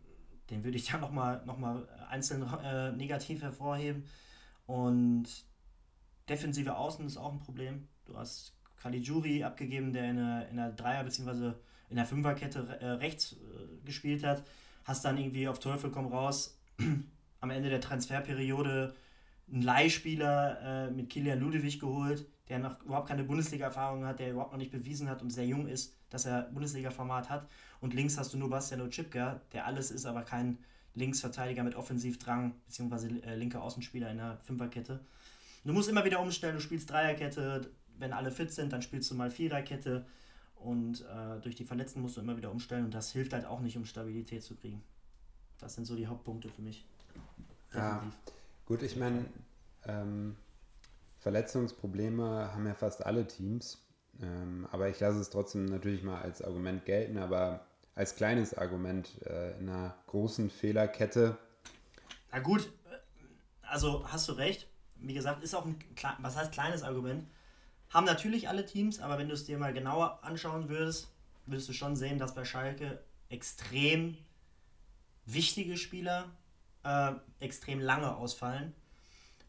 den 0.50 0.64
würde 0.64 0.76
ich 0.76 0.88
ja 0.92 0.98
nochmal 0.98 1.42
noch 1.46 1.58
mal 1.58 1.88
einzeln 2.08 2.42
äh, 2.62 2.92
negativ 2.92 3.42
hervorheben. 3.42 4.04
Und 4.66 5.26
defensive 6.28 6.76
Außen 6.76 7.04
ist 7.06 7.16
auch 7.16 7.32
ein 7.32 7.40
Problem. 7.40 7.88
Du 8.04 8.16
hast 8.16 8.54
Caligiuri 8.76 9.44
abgegeben, 9.44 9.92
der 9.92 10.10
in 10.10 10.16
der, 10.16 10.48
in 10.48 10.56
der 10.56 10.72
Dreier- 10.72 11.04
bzw. 11.04 11.52
in 11.88 11.96
der 11.96 12.06
Fünferkette 12.06 12.78
äh, 12.80 12.86
rechts 12.92 13.32
äh, 13.32 13.84
gespielt 13.84 14.24
hat. 14.24 14.44
Hast 14.84 15.04
dann 15.04 15.18
irgendwie 15.18 15.46
auf 15.48 15.58
Teufel 15.60 15.90
komm 15.90 16.06
raus 16.06 16.58
am 17.40 17.50
Ende 17.50 17.70
der 17.70 17.80
Transferperiode 17.80 18.94
einen 19.50 19.62
Leihspieler 19.62 20.88
äh, 20.88 20.90
mit 20.90 21.10
Kilian 21.10 21.40
Ludewig 21.40 21.78
geholt, 21.78 22.26
der 22.52 22.58
noch 22.58 22.82
überhaupt 22.82 23.08
keine 23.08 23.24
Bundesliga-Erfahrung 23.24 24.04
hat, 24.04 24.18
der 24.18 24.30
überhaupt 24.30 24.52
noch 24.52 24.58
nicht 24.58 24.70
bewiesen 24.70 25.08
hat 25.08 25.22
und 25.22 25.30
sehr 25.30 25.46
jung 25.46 25.66
ist, 25.66 25.96
dass 26.10 26.26
er 26.26 26.42
Bundesliga-Format 26.52 27.30
hat. 27.30 27.48
Und 27.80 27.94
links 27.94 28.18
hast 28.18 28.34
du 28.34 28.36
nur 28.36 28.50
Bastian 28.50 28.82
Ochipka, 28.82 29.40
der 29.52 29.64
alles 29.64 29.90
ist, 29.90 30.04
aber 30.04 30.20
kein 30.20 30.58
Linksverteidiger 30.94 31.62
mit 31.62 31.74
Offensivdrang, 31.76 32.54
beziehungsweise 32.66 33.08
äh, 33.22 33.36
linker 33.36 33.62
Außenspieler 33.62 34.10
in 34.10 34.18
der 34.18 34.36
Fünferkette. 34.42 35.00
Du 35.64 35.72
musst 35.72 35.88
immer 35.88 36.04
wieder 36.04 36.20
umstellen, 36.20 36.54
du 36.54 36.60
spielst 36.60 36.90
Dreierkette, 36.90 37.70
wenn 37.96 38.12
alle 38.12 38.30
fit 38.30 38.52
sind, 38.52 38.70
dann 38.70 38.82
spielst 38.82 39.10
du 39.10 39.14
mal 39.14 39.30
Viererkette 39.30 40.04
und 40.56 41.00
äh, 41.00 41.40
durch 41.40 41.54
die 41.54 41.64
Verletzten 41.64 42.02
musst 42.02 42.18
du 42.18 42.20
immer 42.20 42.36
wieder 42.36 42.50
umstellen 42.50 42.84
und 42.84 42.92
das 42.92 43.12
hilft 43.12 43.32
halt 43.32 43.46
auch 43.46 43.60
nicht, 43.60 43.78
um 43.78 43.86
Stabilität 43.86 44.42
zu 44.42 44.56
kriegen. 44.56 44.82
Das 45.58 45.74
sind 45.74 45.86
so 45.86 45.96
die 45.96 46.06
Hauptpunkte 46.06 46.50
für 46.50 46.60
mich. 46.60 46.84
Ja, 47.72 48.02
gut, 48.66 48.82
ich 48.82 48.96
meine, 48.96 49.24
ähm, 49.86 50.36
Verletzungsprobleme 51.22 52.52
haben 52.52 52.66
ja 52.66 52.74
fast 52.74 53.06
alle 53.06 53.26
Teams, 53.26 53.82
ähm, 54.20 54.66
aber 54.70 54.88
ich 54.88 55.00
lasse 55.00 55.18
es 55.18 55.30
trotzdem 55.30 55.66
natürlich 55.66 56.02
mal 56.02 56.20
als 56.20 56.42
Argument 56.42 56.84
gelten, 56.84 57.18
aber 57.18 57.66
als 57.94 58.16
kleines 58.16 58.54
Argument 58.54 59.08
äh, 59.26 59.58
in 59.58 59.68
einer 59.68 59.94
großen 60.06 60.50
Fehlerkette. 60.50 61.36
Na 62.30 62.40
gut, 62.40 62.72
äh, 62.90 62.96
also 63.62 64.06
hast 64.08 64.28
du 64.28 64.32
recht 64.32 64.68
wie 65.02 65.14
gesagt, 65.14 65.42
ist 65.42 65.54
auch 65.54 65.66
ein, 65.66 65.78
was 66.18 66.36
heißt 66.36 66.52
kleines 66.52 66.82
Argument. 66.82 67.26
Haben 67.90 68.06
natürlich 68.06 68.48
alle 68.48 68.64
Teams, 68.64 69.00
aber 69.00 69.18
wenn 69.18 69.28
du 69.28 69.34
es 69.34 69.44
dir 69.44 69.58
mal 69.58 69.74
genauer 69.74 70.20
anschauen 70.22 70.68
würdest, 70.68 71.12
würdest 71.46 71.68
du 71.68 71.72
schon 71.72 71.96
sehen, 71.96 72.18
dass 72.18 72.34
bei 72.34 72.44
Schalke 72.44 73.02
extrem 73.28 74.16
wichtige 75.26 75.76
Spieler 75.76 76.30
äh, 76.84 77.12
extrem 77.40 77.80
lange 77.80 78.16
ausfallen. 78.16 78.72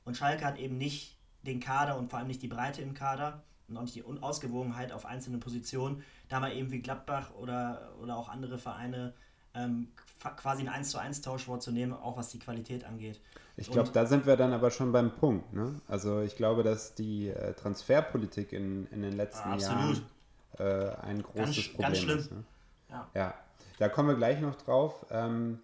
Und 0.03 0.18
Schalke 0.18 0.46
hat 0.46 0.58
eben 0.58 0.77
nicht 0.77 1.18
den 1.43 1.59
Kader 1.59 1.97
und 1.97 2.09
vor 2.09 2.19
allem 2.19 2.27
nicht 2.27 2.41
die 2.41 2.47
Breite 2.47 2.81
im 2.81 2.93
Kader 2.93 3.43
und 3.67 3.77
auch 3.77 3.81
nicht 3.81 3.95
die 3.95 4.03
Unausgewogenheit 4.03 4.91
auf 4.91 5.05
einzelnen 5.05 5.39
Positionen, 5.39 6.03
da 6.29 6.39
mal 6.39 6.53
eben 6.53 6.71
wie 6.71 6.81
Gladbach 6.81 7.31
oder, 7.35 7.93
oder 8.01 8.17
auch 8.17 8.29
andere 8.29 8.57
Vereine 8.57 9.13
ähm, 9.55 9.89
quasi 10.38 10.62
einen 10.62 10.69
1 10.69 10.89
zu 10.89 10.97
1 10.97 11.21
Tausch 11.21 11.45
vorzunehmen, 11.45 11.93
auch 11.93 12.17
was 12.17 12.29
die 12.29 12.39
Qualität 12.39 12.85
angeht. 12.85 13.19
Ich 13.55 13.69
glaube, 13.69 13.91
da 13.93 14.05
sind 14.05 14.25
wir 14.25 14.35
dann 14.35 14.51
aber 14.51 14.71
schon 14.71 14.91
beim 14.91 15.12
Punkt. 15.12 15.53
Ne? 15.53 15.79
Also 15.88 16.21
ich 16.21 16.35
glaube, 16.35 16.63
dass 16.63 16.95
die 16.95 17.29
äh, 17.29 17.53
Transferpolitik 17.53 18.51
in, 18.51 18.88
in 18.88 19.01
den 19.01 19.15
letzten 19.15 19.50
ah, 19.50 19.57
Jahren 19.57 20.01
äh, 20.57 20.89
ein 21.01 21.21
großes 21.21 21.55
ganz, 21.55 21.73
Problem 21.73 22.07
ganz 22.07 22.21
ist. 22.21 22.31
Ne? 22.31 22.43
Ja. 22.89 23.09
ja. 23.13 23.33
da 23.77 23.89
kommen 23.89 24.09
wir 24.09 24.15
gleich 24.15 24.41
noch 24.41 24.55
drauf. 24.55 25.05
Ähm, 25.12 25.59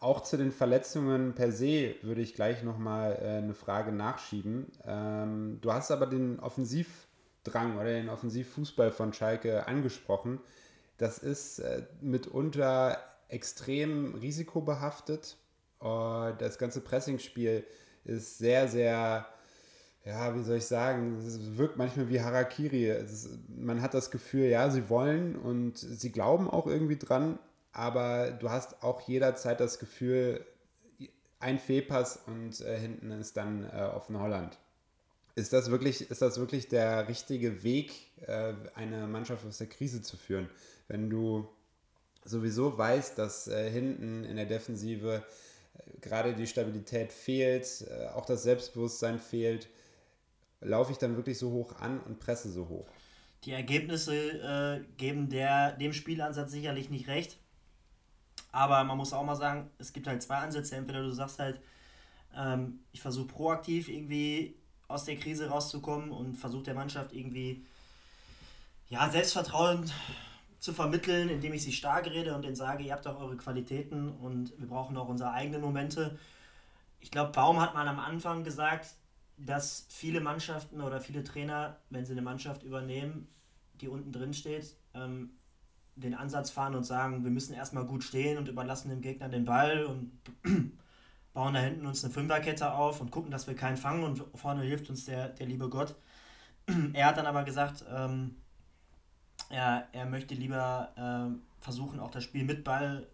auch 0.00 0.22
zu 0.22 0.38
den 0.38 0.50
Verletzungen 0.50 1.34
per 1.34 1.52
se 1.52 1.94
würde 2.02 2.22
ich 2.22 2.34
gleich 2.34 2.62
nochmal 2.62 3.18
äh, 3.20 3.38
eine 3.38 3.54
Frage 3.54 3.92
nachschieben. 3.92 4.72
Ähm, 4.86 5.58
du 5.60 5.72
hast 5.72 5.90
aber 5.90 6.06
den 6.06 6.40
Offensivdrang 6.40 7.76
oder 7.76 7.92
den 7.92 8.08
Offensivfußball 8.08 8.92
von 8.92 9.12
Schalke 9.12 9.66
angesprochen. 9.66 10.40
Das 10.96 11.18
ist 11.18 11.58
äh, 11.58 11.82
mitunter 12.00 12.98
extrem 13.28 14.14
risikobehaftet. 14.14 15.36
Uh, 15.82 16.32
das 16.36 16.58
ganze 16.58 16.82
Pressingspiel 16.82 17.64
ist 18.04 18.36
sehr, 18.36 18.68
sehr, 18.68 19.26
ja, 20.04 20.34
wie 20.34 20.42
soll 20.42 20.58
ich 20.58 20.66
sagen, 20.66 21.16
es 21.26 21.56
wirkt 21.56 21.78
manchmal 21.78 22.10
wie 22.10 22.20
Harakiri. 22.20 22.90
Ist, 22.90 23.30
man 23.48 23.80
hat 23.80 23.94
das 23.94 24.10
Gefühl, 24.10 24.46
ja, 24.46 24.68
sie 24.68 24.90
wollen 24.90 25.36
und 25.36 25.78
sie 25.78 26.12
glauben 26.12 26.50
auch 26.50 26.66
irgendwie 26.66 26.98
dran, 26.98 27.38
aber 27.72 28.30
du 28.32 28.50
hast 28.50 28.82
auch 28.82 29.00
jederzeit 29.02 29.60
das 29.60 29.78
Gefühl, 29.78 30.44
ein 31.38 31.58
Fehlpass 31.58 32.18
und 32.26 32.60
äh, 32.60 32.78
hinten 32.78 33.10
ist 33.12 33.36
dann 33.36 33.64
äh, 33.64 33.90
offen 33.94 34.20
Holland. 34.20 34.58
Ist 35.36 35.52
das 35.52 35.70
wirklich, 35.70 36.10
ist 36.10 36.20
das 36.20 36.38
wirklich 36.38 36.68
der 36.68 37.08
richtige 37.08 37.62
Weg, 37.62 37.92
äh, 38.26 38.52
eine 38.74 39.06
Mannschaft 39.06 39.46
aus 39.46 39.58
der 39.58 39.68
Krise 39.68 40.02
zu 40.02 40.16
führen? 40.16 40.50
Wenn 40.86 41.08
du 41.08 41.48
sowieso 42.24 42.76
weißt, 42.76 43.18
dass 43.18 43.48
äh, 43.48 43.70
hinten 43.70 44.24
in 44.24 44.36
der 44.36 44.46
Defensive 44.46 45.22
äh, 45.78 46.00
gerade 46.00 46.34
die 46.34 46.46
Stabilität 46.46 47.12
fehlt, 47.12 47.86
äh, 47.88 48.08
auch 48.08 48.26
das 48.26 48.42
Selbstbewusstsein 48.42 49.18
fehlt, 49.18 49.68
laufe 50.60 50.92
ich 50.92 50.98
dann 50.98 51.16
wirklich 51.16 51.38
so 51.38 51.50
hoch 51.52 51.76
an 51.80 52.00
und 52.00 52.20
presse 52.20 52.50
so 52.50 52.68
hoch? 52.68 52.86
Die 53.44 53.52
Ergebnisse 53.52 54.84
geben 54.98 55.30
der, 55.30 55.72
dem 55.72 55.94
Spielansatz 55.94 56.50
sicherlich 56.50 56.90
nicht 56.90 57.08
recht. 57.08 57.38
Aber 58.52 58.82
man 58.84 58.96
muss 58.96 59.12
auch 59.12 59.24
mal 59.24 59.36
sagen, 59.36 59.70
es 59.78 59.92
gibt 59.92 60.06
halt 60.06 60.22
zwei 60.22 60.36
Ansätze. 60.36 60.76
Entweder 60.76 61.02
du 61.02 61.10
sagst 61.10 61.38
halt, 61.38 61.60
ähm, 62.36 62.80
ich 62.92 63.00
versuche 63.00 63.28
proaktiv 63.28 63.88
irgendwie 63.88 64.56
aus 64.88 65.04
der 65.04 65.16
Krise 65.16 65.48
rauszukommen 65.48 66.10
und 66.10 66.36
versuche 66.36 66.64
der 66.64 66.74
Mannschaft 66.74 67.12
irgendwie 67.12 67.64
ja, 68.88 69.08
Selbstvertrauen 69.08 69.90
zu 70.58 70.72
vermitteln, 70.72 71.28
indem 71.28 71.52
ich 71.54 71.62
sie 71.62 71.72
stark 71.72 72.06
rede 72.06 72.34
und 72.34 72.42
denen 72.42 72.56
sage, 72.56 72.84
ihr 72.84 72.92
habt 72.92 73.06
auch 73.06 73.20
eure 73.20 73.36
Qualitäten 73.36 74.10
und 74.10 74.52
wir 74.58 74.66
brauchen 74.66 74.96
auch 74.96 75.08
unsere 75.08 75.32
eigenen 75.32 75.62
Momente. 75.62 76.18
Ich 76.98 77.10
glaube, 77.10 77.32
Baum 77.32 77.60
hat 77.60 77.74
mal 77.74 77.88
am 77.88 77.98
Anfang 77.98 78.44
gesagt, 78.44 78.94
dass 79.38 79.86
viele 79.88 80.20
Mannschaften 80.20 80.82
oder 80.82 81.00
viele 81.00 81.24
Trainer, 81.24 81.78
wenn 81.88 82.04
sie 82.04 82.12
eine 82.12 82.20
Mannschaft 82.20 82.62
übernehmen, 82.62 83.26
die 83.80 83.88
unten 83.88 84.12
drin 84.12 84.34
steht, 84.34 84.76
ähm, 84.92 85.30
den 85.96 86.14
Ansatz 86.14 86.50
fahren 86.50 86.74
und 86.74 86.84
sagen, 86.84 87.24
wir 87.24 87.30
müssen 87.30 87.54
erstmal 87.54 87.84
gut 87.84 88.04
stehen 88.04 88.38
und 88.38 88.48
überlassen 88.48 88.90
dem 88.90 89.00
Gegner 89.00 89.28
den 89.28 89.44
Ball 89.44 89.84
und 89.84 90.12
bauen 91.32 91.54
da 91.54 91.60
hinten 91.60 91.86
uns 91.86 92.04
eine 92.04 92.12
Fünferkette 92.12 92.72
auf 92.72 93.00
und 93.00 93.10
gucken, 93.10 93.30
dass 93.30 93.46
wir 93.46 93.54
keinen 93.54 93.76
fangen 93.76 94.04
und 94.04 94.24
vorne 94.34 94.62
hilft 94.62 94.90
uns 94.90 95.04
der, 95.04 95.28
der 95.28 95.46
liebe 95.46 95.68
Gott. 95.68 95.94
er 96.92 97.06
hat 97.06 97.16
dann 97.16 97.26
aber 97.26 97.44
gesagt, 97.44 97.84
ähm, 97.90 98.36
er, 99.48 99.88
er 99.92 100.06
möchte 100.06 100.34
lieber 100.34 100.92
ähm, 100.96 101.42
versuchen, 101.60 102.00
auch 102.00 102.10
das 102.10 102.24
Spiel 102.24 102.44
mit 102.44 102.64
Ball 102.64 103.06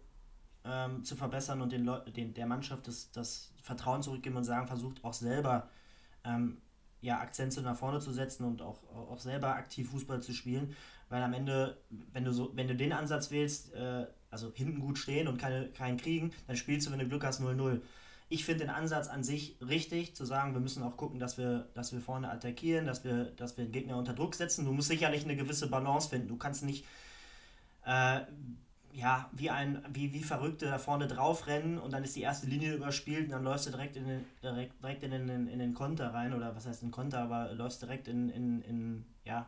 ähm, 0.63 1.03
zu 1.03 1.15
verbessern 1.15 1.61
und 1.61 1.71
den, 1.71 1.85
Leu 1.85 1.99
den 1.99 2.33
der 2.33 2.45
Mannschaft 2.45 2.87
das, 2.87 3.11
das 3.11 3.51
Vertrauen 3.61 4.01
zurückgeben 4.01 4.37
und 4.37 4.43
sagen, 4.43 4.67
versucht 4.67 5.03
auch 5.03 5.13
selber 5.13 5.69
ähm, 6.23 6.57
ja, 7.01 7.19
Akzente 7.19 7.61
nach 7.61 7.77
vorne 7.77 7.99
zu 7.99 8.11
setzen 8.11 8.45
und 8.45 8.61
auch, 8.61 8.79
auch 8.93 9.19
selber 9.19 9.55
aktiv 9.55 9.89
Fußball 9.89 10.21
zu 10.21 10.33
spielen. 10.33 10.75
Weil 11.09 11.23
am 11.23 11.33
Ende, 11.33 11.77
wenn 12.11 12.25
du 12.25 12.33
so, 12.33 12.51
wenn 12.55 12.67
du 12.67 12.75
den 12.75 12.91
Ansatz 12.91 13.31
wählst, 13.31 13.73
äh, 13.73 14.07
also 14.29 14.51
hinten 14.53 14.79
gut 14.79 14.97
stehen 14.97 15.27
und 15.27 15.37
keine, 15.37 15.69
keinen 15.69 15.97
kriegen, 15.97 16.33
dann 16.47 16.57
spielst 16.57 16.87
du, 16.87 16.91
wenn 16.91 16.99
du 16.99 17.07
Glück 17.07 17.23
hast, 17.23 17.41
0-0. 17.41 17.81
Ich 18.29 18.43
finde 18.43 18.65
den 18.65 18.69
Ansatz 18.69 19.07
an 19.07 19.23
sich 19.23 19.57
richtig, 19.61 20.15
zu 20.15 20.25
sagen, 20.25 20.53
wir 20.53 20.59
müssen 20.59 20.83
auch 20.83 20.97
gucken, 20.97 21.17
dass 21.17 21.37
wir, 21.37 21.69
dass 21.75 21.93
wir 21.93 22.01
vorne 22.01 22.29
attackieren, 22.29 22.85
dass 22.85 23.05
wir, 23.05 23.25
dass 23.25 23.57
wir 23.57 23.63
den 23.63 23.71
Gegner 23.71 23.95
unter 23.95 24.13
Druck 24.13 24.35
setzen. 24.35 24.65
Du 24.65 24.73
musst 24.73 24.89
sicherlich 24.89 25.23
eine 25.23 25.37
gewisse 25.37 25.67
Balance 25.67 26.09
finden. 26.09 26.27
Du 26.27 26.35
kannst 26.35 26.63
nicht 26.63 26.83
äh, 27.85 28.21
ja, 28.97 29.29
wie 29.31 29.51
ein, 29.51 29.85
wie, 29.93 30.11
wie 30.11 30.23
Verrückte 30.23 30.65
da 30.65 30.79
vorne 30.79 31.07
drauf 31.07 31.45
rennen 31.45 31.77
und 31.77 31.93
dann 31.93 32.03
ist 32.03 32.15
die 32.15 32.23
erste 32.23 32.47
Linie 32.47 32.73
überspielt 32.73 33.25
und 33.25 33.31
dann 33.31 33.43
läufst 33.43 33.67
du 33.67 33.69
direkt 33.69 33.95
in 33.95 34.07
den, 34.07 34.25
direkt, 34.41 34.81
direkt 34.81 35.03
in 35.03 35.11
den, 35.11 35.47
in 35.47 35.59
den 35.59 35.75
Konter 35.75 36.15
rein, 36.15 36.33
oder 36.33 36.55
was 36.55 36.65
heißt 36.65 36.81
in 36.81 36.89
Konter, 36.89 37.19
aber 37.19 37.53
läufst 37.53 37.79
direkt 37.79 38.07
in, 38.07 38.29
in, 38.29 38.63
in 38.63 39.05
ja, 39.23 39.45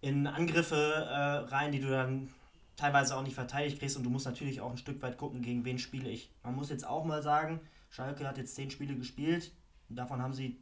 in 0.00 0.26
Angriffe 0.26 0.74
äh, 0.74 1.52
rein, 1.54 1.70
die 1.70 1.80
du 1.80 1.90
dann 1.90 2.30
teilweise 2.76 3.14
auch 3.14 3.22
nicht 3.22 3.34
verteidigt 3.34 3.78
kriegst 3.78 3.98
und 3.98 4.04
du 4.04 4.10
musst 4.10 4.24
natürlich 4.24 4.62
auch 4.62 4.70
ein 4.70 4.78
Stück 4.78 5.02
weit 5.02 5.18
gucken, 5.18 5.42
gegen 5.42 5.66
wen 5.66 5.78
spiele 5.78 6.08
ich. 6.08 6.32
Man 6.42 6.54
muss 6.54 6.70
jetzt 6.70 6.86
auch 6.86 7.04
mal 7.04 7.22
sagen, 7.22 7.60
Schalke 7.90 8.26
hat 8.26 8.38
jetzt 8.38 8.54
zehn 8.54 8.70
Spiele 8.70 8.96
gespielt, 8.96 9.52
davon 9.90 10.22
haben 10.22 10.32
sie 10.32 10.58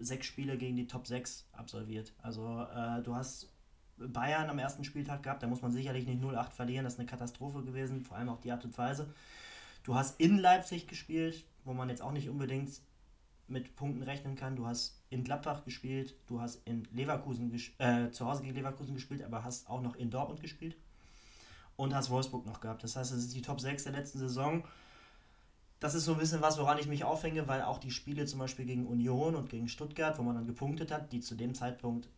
sechs 0.00 0.26
Spiele 0.26 0.58
gegen 0.58 0.74
die 0.74 0.88
Top 0.88 1.06
6 1.06 1.48
absolviert. 1.52 2.12
Also 2.22 2.66
äh, 2.74 3.02
du 3.02 3.14
hast 3.14 3.52
Bayern 4.08 4.50
am 4.50 4.58
ersten 4.58 4.84
Spieltag 4.84 5.22
gehabt, 5.22 5.42
da 5.42 5.46
muss 5.46 5.62
man 5.62 5.72
sicherlich 5.72 6.06
nicht 6.06 6.22
0-8 6.22 6.50
verlieren, 6.50 6.84
das 6.84 6.94
ist 6.94 6.98
eine 6.98 7.08
Katastrophe 7.08 7.62
gewesen, 7.62 8.00
vor 8.00 8.16
allem 8.16 8.28
auch 8.28 8.40
die 8.40 8.52
Art 8.52 8.64
und 8.64 8.76
Weise. 8.76 9.12
Du 9.82 9.94
hast 9.94 10.20
in 10.20 10.38
Leipzig 10.38 10.86
gespielt, 10.86 11.44
wo 11.64 11.72
man 11.72 11.88
jetzt 11.88 12.02
auch 12.02 12.12
nicht 12.12 12.28
unbedingt 12.28 12.80
mit 13.48 13.74
Punkten 13.76 14.02
rechnen 14.02 14.36
kann. 14.36 14.56
Du 14.56 14.66
hast 14.66 15.00
in 15.10 15.24
Gladbach 15.24 15.64
gespielt, 15.64 16.14
du 16.26 16.40
hast 16.40 16.66
in 16.66 16.86
Leverkusen 16.92 17.52
äh, 17.78 18.10
zu 18.10 18.26
Hause 18.26 18.42
gegen 18.42 18.54
Leverkusen 18.54 18.94
gespielt, 18.94 19.22
aber 19.22 19.44
hast 19.44 19.68
auch 19.68 19.82
noch 19.82 19.96
in 19.96 20.10
Dortmund 20.10 20.40
gespielt 20.40 20.76
und 21.76 21.94
hast 21.94 22.10
Wolfsburg 22.10 22.46
noch 22.46 22.60
gehabt. 22.60 22.84
Das 22.84 22.96
heißt, 22.96 23.10
das 23.10 23.18
ist 23.18 23.34
die 23.34 23.42
Top 23.42 23.60
6 23.60 23.84
der 23.84 23.92
letzten 23.92 24.18
Saison. 24.18 24.64
Das 25.80 25.94
ist 25.94 26.04
so 26.04 26.12
ein 26.12 26.18
bisschen 26.18 26.42
was, 26.42 26.58
woran 26.58 26.78
ich 26.78 26.86
mich 26.86 27.04
aufhänge, 27.04 27.48
weil 27.48 27.62
auch 27.62 27.78
die 27.78 27.90
Spiele 27.90 28.26
zum 28.26 28.38
Beispiel 28.38 28.66
gegen 28.66 28.86
Union 28.86 29.34
und 29.34 29.48
gegen 29.48 29.68
Stuttgart, 29.68 30.18
wo 30.18 30.22
man 30.22 30.34
dann 30.34 30.46
gepunktet 30.46 30.92
hat, 30.92 31.10
die 31.10 31.20
zu 31.20 31.34
dem 31.34 31.54
Zeitpunkt 31.54 32.08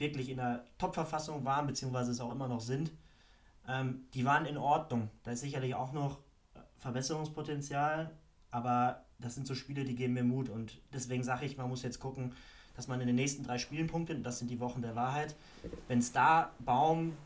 wirklich 0.00 0.30
in 0.30 0.38
der 0.38 0.64
Top-Verfassung 0.78 1.44
waren, 1.44 1.66
beziehungsweise 1.66 2.10
es 2.10 2.20
auch 2.20 2.32
immer 2.32 2.48
noch 2.48 2.60
sind, 2.60 2.90
ähm, 3.68 4.06
die 4.14 4.24
waren 4.24 4.46
in 4.46 4.56
Ordnung. 4.56 5.10
Da 5.22 5.32
ist 5.32 5.40
sicherlich 5.40 5.74
auch 5.74 5.92
noch 5.92 6.18
Verbesserungspotenzial, 6.78 8.10
aber 8.50 9.04
das 9.18 9.34
sind 9.34 9.46
so 9.46 9.54
Spiele, 9.54 9.84
die 9.84 9.94
geben 9.94 10.14
mir 10.14 10.24
Mut 10.24 10.48
und 10.48 10.80
deswegen 10.92 11.22
sage 11.22 11.44
ich, 11.44 11.56
man 11.56 11.68
muss 11.68 11.82
jetzt 11.82 12.00
gucken, 12.00 12.32
dass 12.74 12.88
man 12.88 13.00
in 13.00 13.06
den 13.06 13.16
nächsten 13.16 13.42
drei 13.44 13.58
Spielen 13.58 13.86
punktet. 13.86 14.24
Das 14.24 14.38
sind 14.38 14.50
die 14.50 14.60
Wochen 14.60 14.80
der 14.80 14.96
Wahrheit. 14.96 15.36
Wenn 15.88 15.98
es 15.98 16.12
da 16.12 16.52
Baum 16.60 17.16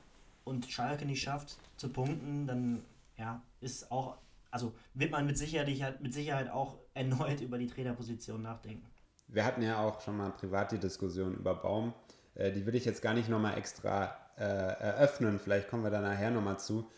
und 0.45 0.66
Schalke 0.66 1.07
nicht 1.07 1.23
schafft 1.23 1.57
zu 1.76 1.88
punkten, 1.88 2.47
dann 2.47 2.83
ja, 3.16 3.40
ist 3.61 3.90
auch, 3.93 4.16
also 4.50 4.73
wird 4.95 5.12
man 5.12 5.26
mit 5.26 5.38
Sicherheit, 5.38 6.00
mit 6.00 6.12
Sicherheit 6.12 6.50
auch 6.50 6.76
erneut 6.95 7.40
über 7.40 7.59
die 7.59 7.69
Trainerposition 7.69 8.43
nachdenken. 8.43 8.85
Wir 9.28 9.45
hatten 9.45 9.62
ja 9.62 9.81
auch 9.81 10.00
schon 10.00 10.16
mal 10.16 10.31
privat 10.31 10.73
die 10.73 10.78
Diskussion 10.78 11.35
über 11.35 11.54
Baum. 11.54 11.95
Äh, 12.34 12.52
die 12.52 12.66
will 12.66 12.74
ich 12.74 12.84
jetzt 12.84 13.02
gar 13.02 13.14
nicht 13.14 13.28
nochmal 13.28 13.58
extra 13.58 14.16
äh, 14.36 14.42
eröffnen. 14.42 15.38
Vielleicht 15.38 15.68
kommen 15.68 15.84
wir 15.84 15.90
da 15.90 16.00
nachher 16.00 16.30
nochmal 16.30 16.58
zu. 16.58 16.90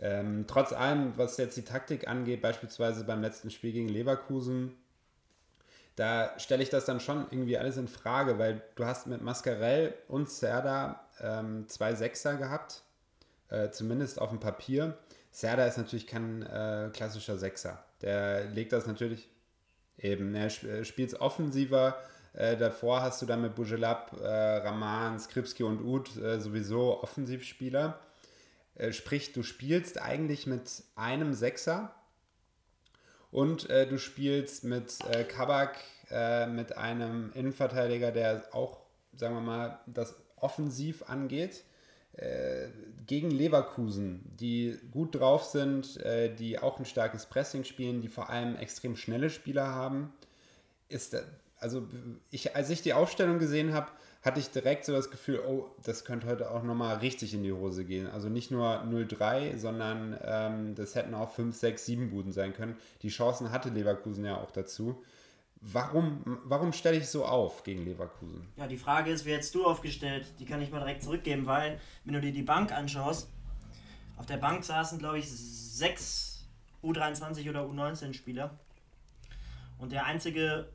Ähm, 0.00 0.44
trotz 0.46 0.72
allem, 0.72 1.16
was 1.16 1.36
jetzt 1.36 1.56
die 1.56 1.64
Taktik 1.64 2.08
angeht, 2.08 2.42
beispielsweise 2.42 3.04
beim 3.04 3.22
letzten 3.22 3.50
Spiel 3.50 3.72
gegen 3.72 3.88
Leverkusen, 3.88 4.74
da 5.96 6.36
stelle 6.38 6.62
ich 6.62 6.70
das 6.70 6.84
dann 6.84 6.98
schon 6.98 7.26
irgendwie 7.30 7.56
alles 7.56 7.76
in 7.76 7.86
Frage, 7.86 8.38
weil 8.38 8.62
du 8.74 8.84
hast 8.84 9.06
mit 9.06 9.22
Mascarell 9.22 9.94
und 10.08 10.28
Serda 10.28 11.08
ähm, 11.20 11.68
zwei 11.68 11.94
Sechser 11.94 12.34
gehabt, 12.34 12.82
äh, 13.48 13.70
zumindest 13.70 14.20
auf 14.20 14.30
dem 14.30 14.40
Papier. 14.40 14.98
Serda 15.30 15.66
ist 15.66 15.78
natürlich 15.78 16.08
kein 16.08 16.42
äh, 16.42 16.90
klassischer 16.92 17.38
Sechser. 17.38 17.84
Der 18.02 18.44
legt 18.46 18.72
das 18.72 18.86
natürlich 18.86 19.28
eben, 19.96 20.34
er 20.34 20.50
spielt 20.50 21.12
es 21.12 21.20
offensiver. 21.20 21.96
Äh, 22.34 22.56
davor 22.56 23.00
hast 23.02 23.22
du 23.22 23.26
dann 23.26 23.42
mit 23.42 23.54
Bujelab, 23.54 24.20
äh, 24.20 24.26
Raman, 24.26 25.18
Skripski 25.20 25.62
und 25.62 25.80
Uth 25.80 26.16
äh, 26.16 26.40
sowieso 26.40 27.00
Offensivspieler. 27.02 27.98
Äh, 28.74 28.92
sprich, 28.92 29.32
du 29.32 29.44
spielst 29.44 30.02
eigentlich 30.02 30.46
mit 30.46 30.82
einem 30.96 31.32
Sechser 31.34 31.94
und 33.30 33.70
äh, 33.70 33.86
du 33.86 33.98
spielst 33.98 34.64
mit 34.64 34.98
Kabak, 35.28 35.78
mit 36.50 36.76
einem 36.76 37.32
Innenverteidiger, 37.32 38.12
der 38.12 38.44
auch, 38.52 38.82
sagen 39.16 39.34
wir 39.34 39.40
mal, 39.40 39.80
das 39.86 40.14
offensiv 40.36 41.08
angeht. 41.08 41.64
Gegen 43.06 43.30
Leverkusen, 43.30 44.20
die 44.38 44.78
gut 44.92 45.14
drauf 45.14 45.44
sind, 45.44 45.98
die 46.38 46.58
auch 46.58 46.78
ein 46.78 46.84
starkes 46.84 47.24
Pressing 47.26 47.64
spielen, 47.64 48.02
die 48.02 48.08
vor 48.08 48.28
allem 48.28 48.54
extrem 48.56 48.96
schnelle 48.96 49.30
Spieler 49.30 49.66
haben, 49.66 50.12
ist 50.88 51.16
also 51.64 51.88
ich, 52.30 52.54
als 52.54 52.68
ich 52.68 52.82
die 52.82 52.92
Aufstellung 52.92 53.38
gesehen 53.38 53.72
habe, 53.72 53.90
hatte 54.20 54.38
ich 54.38 54.50
direkt 54.50 54.84
so 54.84 54.92
das 54.92 55.10
Gefühl, 55.10 55.40
oh, 55.40 55.70
das 55.82 56.04
könnte 56.04 56.26
heute 56.26 56.50
auch 56.50 56.62
nochmal 56.62 56.96
richtig 56.98 57.32
in 57.32 57.42
die 57.42 57.52
Hose 57.52 57.86
gehen. 57.86 58.06
Also 58.06 58.28
nicht 58.28 58.50
nur 58.50 58.82
0-3, 58.82 59.56
sondern 59.56 60.18
ähm, 60.22 60.74
das 60.74 60.94
hätten 60.94 61.14
auch 61.14 61.32
5, 61.32 61.56
6, 61.56 61.86
7 61.86 62.10
Buden 62.10 62.32
sein 62.32 62.52
können. 62.52 62.76
Die 63.00 63.08
Chancen 63.08 63.50
hatte 63.50 63.70
Leverkusen 63.70 64.26
ja 64.26 64.36
auch 64.36 64.50
dazu. 64.50 65.02
Warum, 65.62 66.38
warum 66.44 66.74
stelle 66.74 66.98
ich 66.98 67.08
so 67.08 67.24
auf 67.24 67.62
gegen 67.62 67.82
Leverkusen? 67.86 68.46
Ja, 68.58 68.66
die 68.66 68.76
Frage 68.76 69.10
ist, 69.10 69.24
wie 69.24 69.32
hättest 69.32 69.54
du 69.54 69.64
aufgestellt? 69.64 70.26
Die 70.38 70.44
kann 70.44 70.60
ich 70.60 70.70
mal 70.70 70.80
direkt 70.80 71.02
zurückgeben, 71.02 71.46
weil, 71.46 71.80
wenn 72.04 72.12
du 72.12 72.20
dir 72.20 72.32
die 72.32 72.42
Bank 72.42 72.72
anschaust, 72.72 73.30
auf 74.18 74.26
der 74.26 74.36
Bank 74.36 74.64
saßen, 74.64 74.98
glaube 74.98 75.18
ich, 75.18 75.30
sechs 75.30 76.44
U23 76.82 77.48
oder 77.48 77.62
U19-Spieler. 77.62 78.58
Und 79.78 79.92
der 79.92 80.04
einzige 80.04 80.68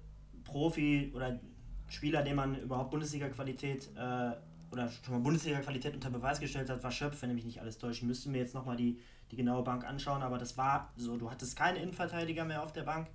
Profi 0.50 1.12
oder 1.16 1.40
Spieler, 1.88 2.22
den 2.22 2.36
man 2.36 2.56
überhaupt 2.60 2.92
Bundesliga-Qualität 2.92 3.90
äh, 3.96 4.32
oder 4.72 4.90
schon 4.90 5.16
mal 5.16 5.20
Bundesliga-Qualität 5.22 5.94
unter 5.94 6.10
Beweis 6.10 6.40
gestellt 6.40 6.70
hat, 6.70 6.84
war 6.84 6.92
Schöpf, 6.92 7.22
wenn 7.22 7.34
mich 7.34 7.46
nicht 7.46 7.62
alles 7.62 7.78
täuscht. 7.78 8.02
Ich 8.02 8.08
müsste 8.08 8.30
mir 8.30 8.40
jetzt 8.40 8.54
nochmal 8.54 8.76
die, 8.76 9.00
die 9.32 9.36
genaue 9.36 9.64
Bank 9.64 9.86
anschauen, 9.86 10.22
aber 10.22 10.38
das 10.38 10.58
war 10.58 10.92
so, 10.96 11.18
du 11.18 11.30
hattest 11.32 11.56
keine 11.56 11.80
Innenverteidiger 11.80 12.46
mehr 12.46 12.64
auf 12.64 12.74
der 12.74 12.84
Bank. 12.84 13.08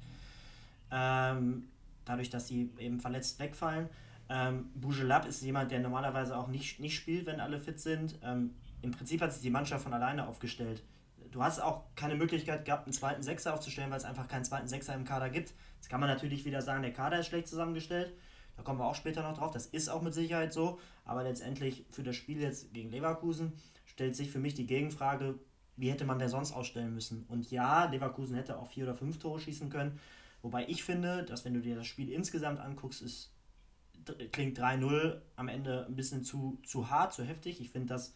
Ähm, 0.91 1.69
dadurch, 2.05 2.31
dass 2.31 2.49
sie 2.49 2.71
eben 2.79 3.01
verletzt 3.01 3.39
wegfallen. 3.39 3.89
Ähm, 4.29 4.71
Bougelab 4.75 5.27
ist 5.27 5.43
jemand, 5.43 5.71
der 5.71 5.81
normalerweise 5.81 6.37
auch 6.37 6.49
nicht, 6.49 6.81
nicht 6.81 6.97
spielt, 6.97 7.27
wenn 7.27 7.41
alle 7.41 7.61
fit 7.61 7.81
sind. 7.81 8.19
Ähm, 8.23 8.55
Im 8.83 8.91
Prinzip 8.91 9.21
hat 9.21 9.33
sich 9.33 9.43
die 9.43 9.51
Mannschaft 9.51 9.85
von 9.85 9.93
alleine 9.93 10.27
aufgestellt. 10.27 10.83
Du 11.35 11.43
hast 11.43 11.59
auch 11.59 11.83
keine 11.97 12.15
Möglichkeit 12.15 12.65
gehabt, 12.65 12.87
einen 12.87 12.93
zweiten 12.93 13.25
Sechser 13.25 13.55
aufzustellen, 13.55 13.91
weil 13.91 13.99
es 13.99 14.05
einfach 14.05 14.29
keinen 14.29 14.45
zweiten 14.45 14.69
Sechser 14.69 14.95
im 14.95 15.05
Kader 15.05 15.31
gibt. 15.31 15.53
Jetzt 15.75 15.91
kann 15.91 15.99
man 15.99 16.09
natürlich 16.09 16.45
wieder 16.45 16.63
sagen, 16.63 16.83
der 16.83 16.93
Kader 16.93 17.19
ist 17.19 17.27
schlecht 17.27 17.49
zusammengestellt. 17.49 18.13
Da 18.57 18.63
kommen 18.63 18.79
wir 18.79 18.87
auch 18.87 18.95
später 18.95 19.25
noch 19.25 19.37
drauf. 19.37 19.51
Das 19.51 19.67
ist 19.67 19.89
auch 19.89 20.01
mit 20.01 20.15
Sicherheit 20.15 20.53
so. 20.53 20.79
Aber 21.05 21.25
letztendlich 21.25 21.87
für 21.91 22.05
das 22.05 22.15
Spiel 22.15 22.41
jetzt 22.41 22.73
gegen 22.73 22.89
Leverkusen 22.89 23.53
stellt 23.85 24.15
sich 24.15 24.31
für 24.31 24.39
mich 24.39 24.55
die 24.55 24.65
Gegenfrage, 24.65 25.35
wie 25.77 25.91
hätte 25.91 26.05
man 26.05 26.21
denn 26.21 26.29
sonst 26.29 26.53
ausstellen 26.53 26.95
müssen? 26.95 27.25
Und 27.27 27.51
ja, 27.51 27.87
Leverkusen 27.87 28.37
hätte 28.37 28.57
auch 28.57 28.69
vier 28.69 28.85
oder 28.85 28.95
fünf 28.95 29.19
Tore 29.19 29.41
schießen 29.41 29.71
können. 29.71 29.99
Wobei 30.41 30.69
ich 30.69 30.85
finde, 30.85 31.25
dass 31.25 31.45
wenn 31.45 31.55
du 31.55 31.61
dir 31.61 31.75
das 31.75 31.89
Spiel 31.89 32.13
insgesamt 32.13 32.61
anguckst, 32.61 33.03
ist, 33.03 33.33
klingt 34.31 34.57
3-0 34.57 35.21
am 35.35 35.49
Ende 35.49 35.85
ein 35.87 35.97
bisschen 35.97 36.23
zu, 36.23 36.61
zu 36.65 36.91
hart, 36.91 37.13
zu 37.13 37.25
heftig. 37.25 37.61
Ich 37.61 37.71
finde 37.71 37.89
das 37.89 38.15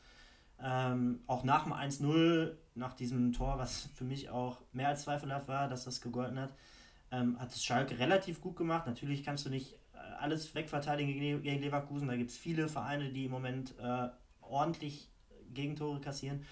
ähm, 0.62 1.20
auch 1.26 1.44
nach 1.44 1.64
dem 1.64 1.72
1-0, 1.72 2.52
nach 2.74 2.94
diesem 2.94 3.32
Tor, 3.32 3.58
was 3.58 3.88
für 3.94 4.04
mich 4.04 4.30
auch 4.30 4.60
mehr 4.72 4.88
als 4.88 5.02
zweifelhaft 5.02 5.48
war, 5.48 5.68
dass 5.68 5.84
das 5.84 6.00
gegolten 6.00 6.38
hat, 6.38 6.54
ähm, 7.10 7.38
hat 7.38 7.52
es 7.52 7.64
Schalke 7.64 7.98
relativ 7.98 8.40
gut 8.40 8.56
gemacht. 8.56 8.86
Natürlich 8.86 9.24
kannst 9.24 9.46
du 9.46 9.50
nicht 9.50 9.74
äh, 9.94 9.98
alles 10.20 10.54
wegverteidigen 10.54 11.42
gegen 11.42 11.62
Leverkusen. 11.62 12.08
Da 12.08 12.16
gibt 12.16 12.30
es 12.30 12.36
viele 12.36 12.68
Vereine, 12.68 13.10
die 13.10 13.26
im 13.26 13.30
Moment 13.30 13.74
äh, 13.78 14.08
ordentlich 14.40 15.08
Gegentore 15.54 16.00
kassieren. 16.00 16.44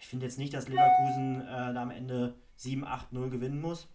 Ich 0.00 0.06
finde 0.06 0.26
jetzt 0.26 0.38
nicht, 0.38 0.54
dass 0.54 0.68
Leverkusen 0.68 1.42
äh, 1.42 1.74
da 1.74 1.82
am 1.82 1.90
Ende 1.90 2.34
7-8-0 2.58 3.28
gewinnen 3.28 3.60
muss. 3.60 3.88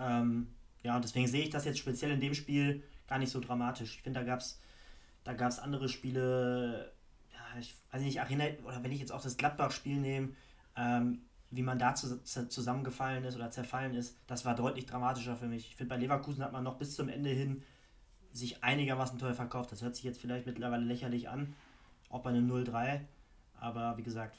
Ähm, 0.00 0.48
ja, 0.82 0.98
deswegen 0.98 1.28
sehe 1.28 1.44
ich 1.44 1.50
das 1.50 1.64
jetzt 1.64 1.78
speziell 1.78 2.10
in 2.10 2.20
dem 2.20 2.34
Spiel 2.34 2.82
gar 3.06 3.18
nicht 3.18 3.30
so 3.30 3.40
dramatisch. 3.40 3.96
Ich 3.96 4.02
finde, 4.02 4.20
da 4.20 4.26
gab 4.26 4.40
es 4.40 4.60
da 5.24 5.34
gab's 5.34 5.58
andere 5.58 5.88
Spiele, 5.88 6.92
ich 7.58 7.74
weiß 7.90 8.02
nicht, 8.02 8.16
erinnere, 8.16 8.56
oder 8.64 8.82
wenn 8.82 8.92
ich 8.92 9.00
jetzt 9.00 9.12
auch 9.12 9.22
das 9.22 9.36
Gladbach-Spiel 9.36 9.98
nehme, 9.98 10.30
ähm, 10.76 11.22
wie 11.50 11.62
man 11.62 11.78
da 11.78 11.94
zu, 11.94 12.22
zu, 12.22 12.48
zusammengefallen 12.48 13.24
ist 13.24 13.36
oder 13.36 13.50
zerfallen 13.50 13.94
ist, 13.94 14.16
das 14.26 14.44
war 14.44 14.54
deutlich 14.54 14.86
dramatischer 14.86 15.36
für 15.36 15.46
mich. 15.46 15.68
Ich 15.68 15.76
finde, 15.76 15.94
bei 15.94 16.00
Leverkusen 16.00 16.42
hat 16.42 16.52
man 16.52 16.64
noch 16.64 16.78
bis 16.78 16.96
zum 16.96 17.08
Ende 17.08 17.30
hin 17.30 17.62
sich 18.32 18.64
einigermaßen 18.64 19.18
toll 19.18 19.34
verkauft. 19.34 19.70
Das 19.72 19.82
hört 19.82 19.94
sich 19.94 20.04
jetzt 20.04 20.20
vielleicht 20.20 20.46
mittlerweile 20.46 20.84
lächerlich 20.84 21.28
an, 21.28 21.54
auch 22.08 22.22
bei 22.22 22.30
einem 22.30 22.50
0-3. 22.50 23.00
Aber 23.60 23.96
wie 23.98 24.02
gesagt, 24.02 24.36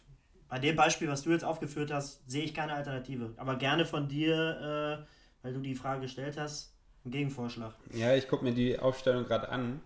bei 0.49 0.59
dem 0.59 0.75
Beispiel, 0.75 1.07
was 1.07 1.21
du 1.21 1.31
jetzt 1.31 1.45
aufgeführt 1.45 1.91
hast, 1.91 2.27
sehe 2.29 2.43
ich 2.43 2.53
keine 2.53 2.73
Alternative. 2.73 3.33
Aber 3.37 3.55
gerne 3.57 3.85
von 3.85 4.07
dir, 4.07 5.05
äh, 5.05 5.43
weil 5.43 5.53
du 5.53 5.59
die 5.59 5.75
Frage 5.75 6.01
gestellt 6.01 6.37
hast, 6.37 6.73
einen 7.03 7.11
Gegenvorschlag. 7.11 7.73
Ja, 7.93 8.15
ich 8.15 8.27
gucke 8.27 8.43
mir 8.43 8.53
die 8.53 8.79
Aufstellung 8.79 9.25
gerade 9.25 9.49
an. 9.49 9.81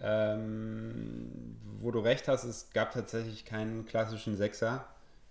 Ähm, 0.00 1.56
wo 1.80 1.90
du 1.90 2.00
recht 2.00 2.28
hast, 2.28 2.44
es 2.44 2.70
gab 2.72 2.92
tatsächlich 2.92 3.44
keinen 3.44 3.86
klassischen 3.86 4.36
Sechser 4.36 4.84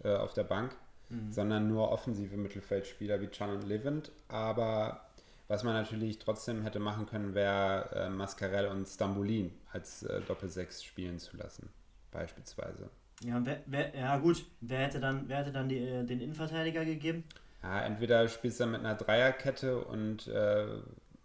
äh, 0.04 0.16
auf 0.16 0.34
der 0.34 0.44
Bank, 0.44 0.76
mhm. 1.10 1.32
sondern 1.32 1.68
nur 1.68 1.92
offensive 1.92 2.38
Mittelfeldspieler 2.38 3.22
wie 3.22 3.28
Chan 3.28 3.50
und 3.50 3.64
Levent. 3.64 4.12
Aber 4.28 5.02
was 5.48 5.64
man 5.64 5.74
natürlich 5.74 6.20
trotzdem 6.20 6.64
hätte 6.64 6.80
machen 6.80 7.06
können, 7.06 7.34
wäre 7.34 7.90
äh, 7.96 8.10
Mascarell 8.10 8.68
und 8.68 8.86
Stambulin 8.86 9.52
als 9.72 10.04
äh, 10.04 10.22
Doppelsechs 10.22 10.84
spielen 10.84 11.20
zu 11.20 11.38
lassen, 11.38 11.70
beispielsweise. 12.12 12.90
Ja, 13.24 13.42
wer, 13.44 13.62
wer, 13.66 13.96
ja 13.96 14.18
gut, 14.18 14.46
wer 14.62 14.80
hätte 14.80 15.00
dann, 15.00 15.28
wer 15.28 15.38
hätte 15.38 15.52
dann 15.52 15.70
die, 15.70 15.80
äh, 15.80 16.04
den 16.04 16.22
Innenverteidiger 16.22 16.86
gegeben? 16.86 17.24
Ja, 17.64 17.82
entweder 17.82 18.28
spielst 18.28 18.60
du 18.60 18.66
dann 18.66 18.72
mit 18.72 18.82
einer 18.82 18.96
Dreierkette 18.96 19.80
und 19.80 20.28
äh, 20.28 20.68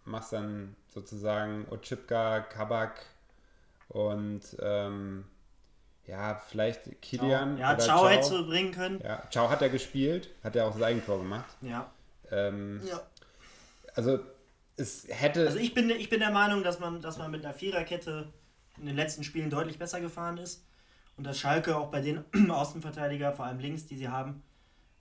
machst 0.05 0.33
dann 0.33 0.75
sozusagen 0.89 1.67
Ochipka, 1.69 2.41
Kabak 2.41 3.05
und 3.93 4.41
ähm, 4.59 5.25
ja, 6.07 6.35
vielleicht 6.35 7.01
Kilian. 7.01 7.57
Ja, 7.57 7.73
oder 7.73 7.79
Ciao 7.79 8.09
hättest 8.09 8.31
du 8.31 8.45
bringen 8.45 8.71
können. 8.71 8.99
Ja, 9.01 9.23
Ciao 9.29 9.49
hat 9.49 9.61
er 9.61 9.69
gespielt, 9.69 10.29
hat 10.43 10.55
er 10.55 10.67
auch 10.67 10.73
das 10.73 10.81
Eigentor 10.81 11.19
gemacht. 11.19 11.55
Ja. 11.61 11.89
Ähm, 12.31 12.81
ja. 12.85 13.01
Also 13.95 14.19
es 14.75 15.05
hätte. 15.07 15.45
Also 15.45 15.59
ich 15.59 15.73
bin, 15.73 15.89
ich 15.91 16.09
bin 16.09 16.19
der 16.19 16.31
Meinung, 16.31 16.63
dass 16.63 16.79
man, 16.79 17.01
dass 17.01 17.17
man 17.17 17.31
mit 17.31 17.45
einer 17.45 17.53
Viererkette 17.53 18.33
in 18.79 18.87
den 18.87 18.95
letzten 18.95 19.23
Spielen 19.23 19.49
deutlich 19.49 19.77
besser 19.77 20.01
gefahren 20.01 20.37
ist. 20.37 20.65
Und 21.15 21.25
dass 21.27 21.37
Schalke 21.37 21.77
auch 21.77 21.91
bei 21.91 22.01
den 22.01 22.23
Außenverteidiger, 22.49 23.33
vor 23.33 23.45
allem 23.45 23.59
links, 23.59 23.85
die 23.85 23.97
sie 23.97 24.09
haben, 24.09 24.41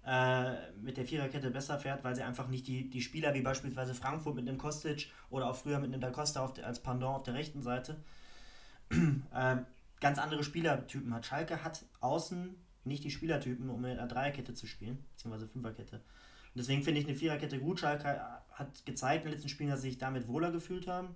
äh, 0.07 0.53
mit 0.83 0.99
der 0.99 1.07
Viererkette 1.07 1.51
besser 1.51 1.79
fährt, 1.79 2.05
weil 2.05 2.15
sie 2.15 2.23
einfach 2.23 2.49
nicht 2.49 2.67
die, 2.67 2.91
die 2.91 3.01
Spieler 3.01 3.33
wie 3.33 3.41
beispielsweise 3.41 3.95
Frankfurt 3.95 4.35
mit 4.35 4.47
einem 4.47 4.59
Kostic 4.59 5.11
oder 5.31 5.49
auch 5.49 5.57
früher 5.57 5.79
mit 5.79 5.91
einem 5.91 6.03
Da 6.03 6.11
Costa 6.11 6.45
auf 6.45 6.53
der, 6.53 6.67
als 6.67 6.81
Pendant 6.81 7.17
auf 7.17 7.23
der 7.23 7.35
rechten 7.35 7.63
Seite 7.63 7.97
äh, 9.35 9.57
ganz 10.01 10.19
andere 10.19 10.45
Spielertypen 10.45 11.15
hat. 11.15 11.27
Schalke 11.27 11.65
hat 11.65 11.85
außen 12.01 12.55
nicht 12.85 13.05
die 13.05 13.11
Spielertypen, 13.11 13.71
um 13.71 13.85
in 13.85 13.99
einer 13.99 14.09
Dreierkette 14.09 14.55
zu 14.55 14.67
spielen, 14.67 15.05
beziehungsweise 15.13 15.49
Fünferkette. 15.49 15.97
Und 15.97 16.59
deswegen 16.59 16.83
finde 16.83 17.01
ich 17.01 17.07
eine 17.07 17.17
Viererkette 17.17 17.59
gut. 17.59 17.81
Schalke 17.81 18.21
hat 18.53 18.85
gezeigt 18.85 19.25
in 19.25 19.31
den 19.31 19.35
letzten 19.35 19.49
Spielen, 19.49 19.71
dass 19.71 19.83
sie 19.83 19.91
sich 19.91 19.99
damit 19.99 20.29
wohler 20.29 20.51
gefühlt 20.51 20.87
haben. 20.87 21.15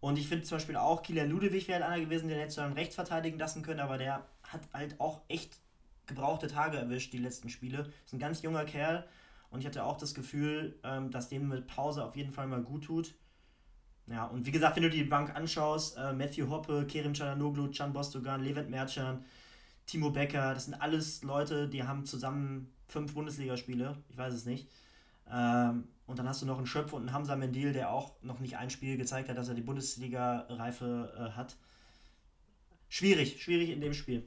Und 0.00 0.18
ich 0.18 0.26
finde 0.26 0.44
zum 0.44 0.56
Beispiel 0.56 0.76
auch, 0.76 1.02
Kilian 1.02 1.30
Ludewig 1.30 1.68
wäre 1.68 1.84
einer 1.84 2.04
gewesen, 2.04 2.28
den 2.28 2.38
hättest 2.38 2.58
du 2.58 2.62
dann 2.62 2.72
rechts 2.72 2.96
verteidigen 2.96 3.38
lassen 3.38 3.62
können, 3.62 3.78
aber 3.78 3.98
der 3.98 4.26
hat 4.42 4.62
halt 4.72 4.98
auch 5.00 5.20
echt 5.28 5.58
gebrauchte 6.06 6.48
Tage 6.48 6.76
erwischt, 6.76 7.12
die 7.12 7.18
letzten 7.18 7.48
Spiele. 7.48 7.92
Ist 8.04 8.12
ein 8.12 8.18
ganz 8.18 8.42
junger 8.42 8.64
Kerl 8.64 9.06
und 9.50 9.60
ich 9.60 9.66
hatte 9.66 9.84
auch 9.84 9.98
das 9.98 10.14
Gefühl, 10.14 10.76
ähm, 10.82 11.10
dass 11.10 11.28
dem 11.28 11.48
mit 11.48 11.66
Pause 11.66 12.04
auf 12.04 12.16
jeden 12.16 12.32
Fall 12.32 12.48
mal 12.48 12.62
gut 12.62 12.84
tut. 12.84 13.14
Ja, 14.08 14.26
und 14.26 14.46
wie 14.46 14.50
gesagt, 14.50 14.76
wenn 14.76 14.82
du 14.82 14.90
die 14.90 15.04
Bank 15.04 15.34
anschaust, 15.34 15.96
äh, 15.96 16.12
Matthew 16.12 16.48
Hoppe, 16.48 16.86
Kerim 16.86 17.12
Çalhanoğlu, 17.12 17.72
Can 17.72 17.92
Bostogan, 17.92 18.42
Levent 18.42 18.68
Mercan, 18.68 19.24
Timo 19.86 20.10
Becker, 20.10 20.54
das 20.54 20.64
sind 20.66 20.74
alles 20.74 21.22
Leute, 21.22 21.68
die 21.68 21.84
haben 21.84 22.04
zusammen 22.04 22.72
fünf 22.88 23.14
Bundesligaspiele, 23.14 23.96
ich 24.08 24.18
weiß 24.18 24.34
es 24.34 24.44
nicht. 24.44 24.68
Ähm, 25.30 25.84
und 26.06 26.18
dann 26.18 26.28
hast 26.28 26.42
du 26.42 26.46
noch 26.46 26.58
einen 26.58 26.66
Schöpf 26.66 26.92
und 26.92 27.02
einen 27.02 27.12
Hamza 27.12 27.36
Mendil, 27.36 27.72
der 27.72 27.90
auch 27.90 28.12
noch 28.22 28.40
nicht 28.40 28.56
ein 28.56 28.70
Spiel 28.70 28.96
gezeigt 28.96 29.28
hat, 29.28 29.38
dass 29.38 29.48
er 29.48 29.54
die 29.54 29.62
Bundesliga-Reife 29.62 31.12
äh, 31.16 31.36
hat. 31.36 31.56
Schwierig, 32.88 33.42
schwierig 33.42 33.70
in 33.70 33.80
dem 33.80 33.94
Spiel, 33.94 34.26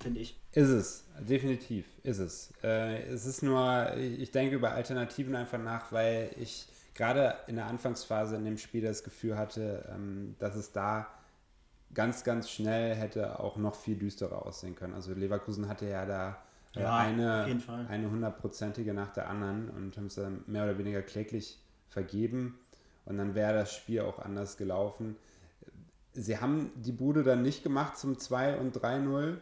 finde 0.00 0.20
ich. 0.20 0.40
Ist 0.52 0.68
es, 0.68 1.04
definitiv, 1.20 1.84
ist 2.02 2.18
es. 2.18 2.52
Äh, 2.62 3.02
es 3.02 3.26
ist 3.26 3.42
nur, 3.42 3.94
ich 3.96 4.30
denke 4.30 4.54
über 4.54 4.72
Alternativen 4.72 5.34
einfach 5.34 5.58
nach, 5.58 5.92
weil 5.92 6.34
ich 6.38 6.66
gerade 6.94 7.34
in 7.46 7.56
der 7.56 7.66
Anfangsphase 7.66 8.36
in 8.36 8.44
dem 8.44 8.58
Spiel 8.58 8.82
das 8.82 9.04
Gefühl 9.04 9.36
hatte, 9.36 9.88
ähm, 9.94 10.36
dass 10.38 10.56
es 10.56 10.72
da 10.72 11.08
ganz, 11.94 12.24
ganz 12.24 12.50
schnell 12.50 12.94
hätte 12.94 13.40
auch 13.40 13.56
noch 13.56 13.74
viel 13.74 13.96
düsterer 13.96 14.46
aussehen 14.46 14.74
können. 14.74 14.94
Also 14.94 15.12
Leverkusen 15.12 15.68
hatte 15.68 15.88
ja 15.88 16.06
da 16.06 16.42
äh, 16.74 16.82
ja, 16.82 16.96
eine, 16.96 17.44
eine 17.88 18.10
hundertprozentige 18.10 18.94
nach 18.94 19.12
der 19.12 19.28
anderen 19.28 19.68
und 19.70 19.96
haben 19.96 20.06
es 20.06 20.14
dann 20.14 20.42
mehr 20.46 20.64
oder 20.64 20.78
weniger 20.78 21.02
kläglich 21.02 21.58
vergeben. 21.88 22.58
Und 23.04 23.18
dann 23.18 23.34
wäre 23.34 23.52
das 23.52 23.74
Spiel 23.74 24.00
auch 24.00 24.18
anders 24.18 24.56
gelaufen. 24.56 25.16
Sie 26.12 26.38
haben 26.38 26.70
die 26.76 26.92
Bude 26.92 27.22
dann 27.22 27.42
nicht 27.42 27.62
gemacht 27.62 27.98
zum 27.98 28.18
2 28.18 28.58
und 28.58 28.76
3-0. 28.76 29.38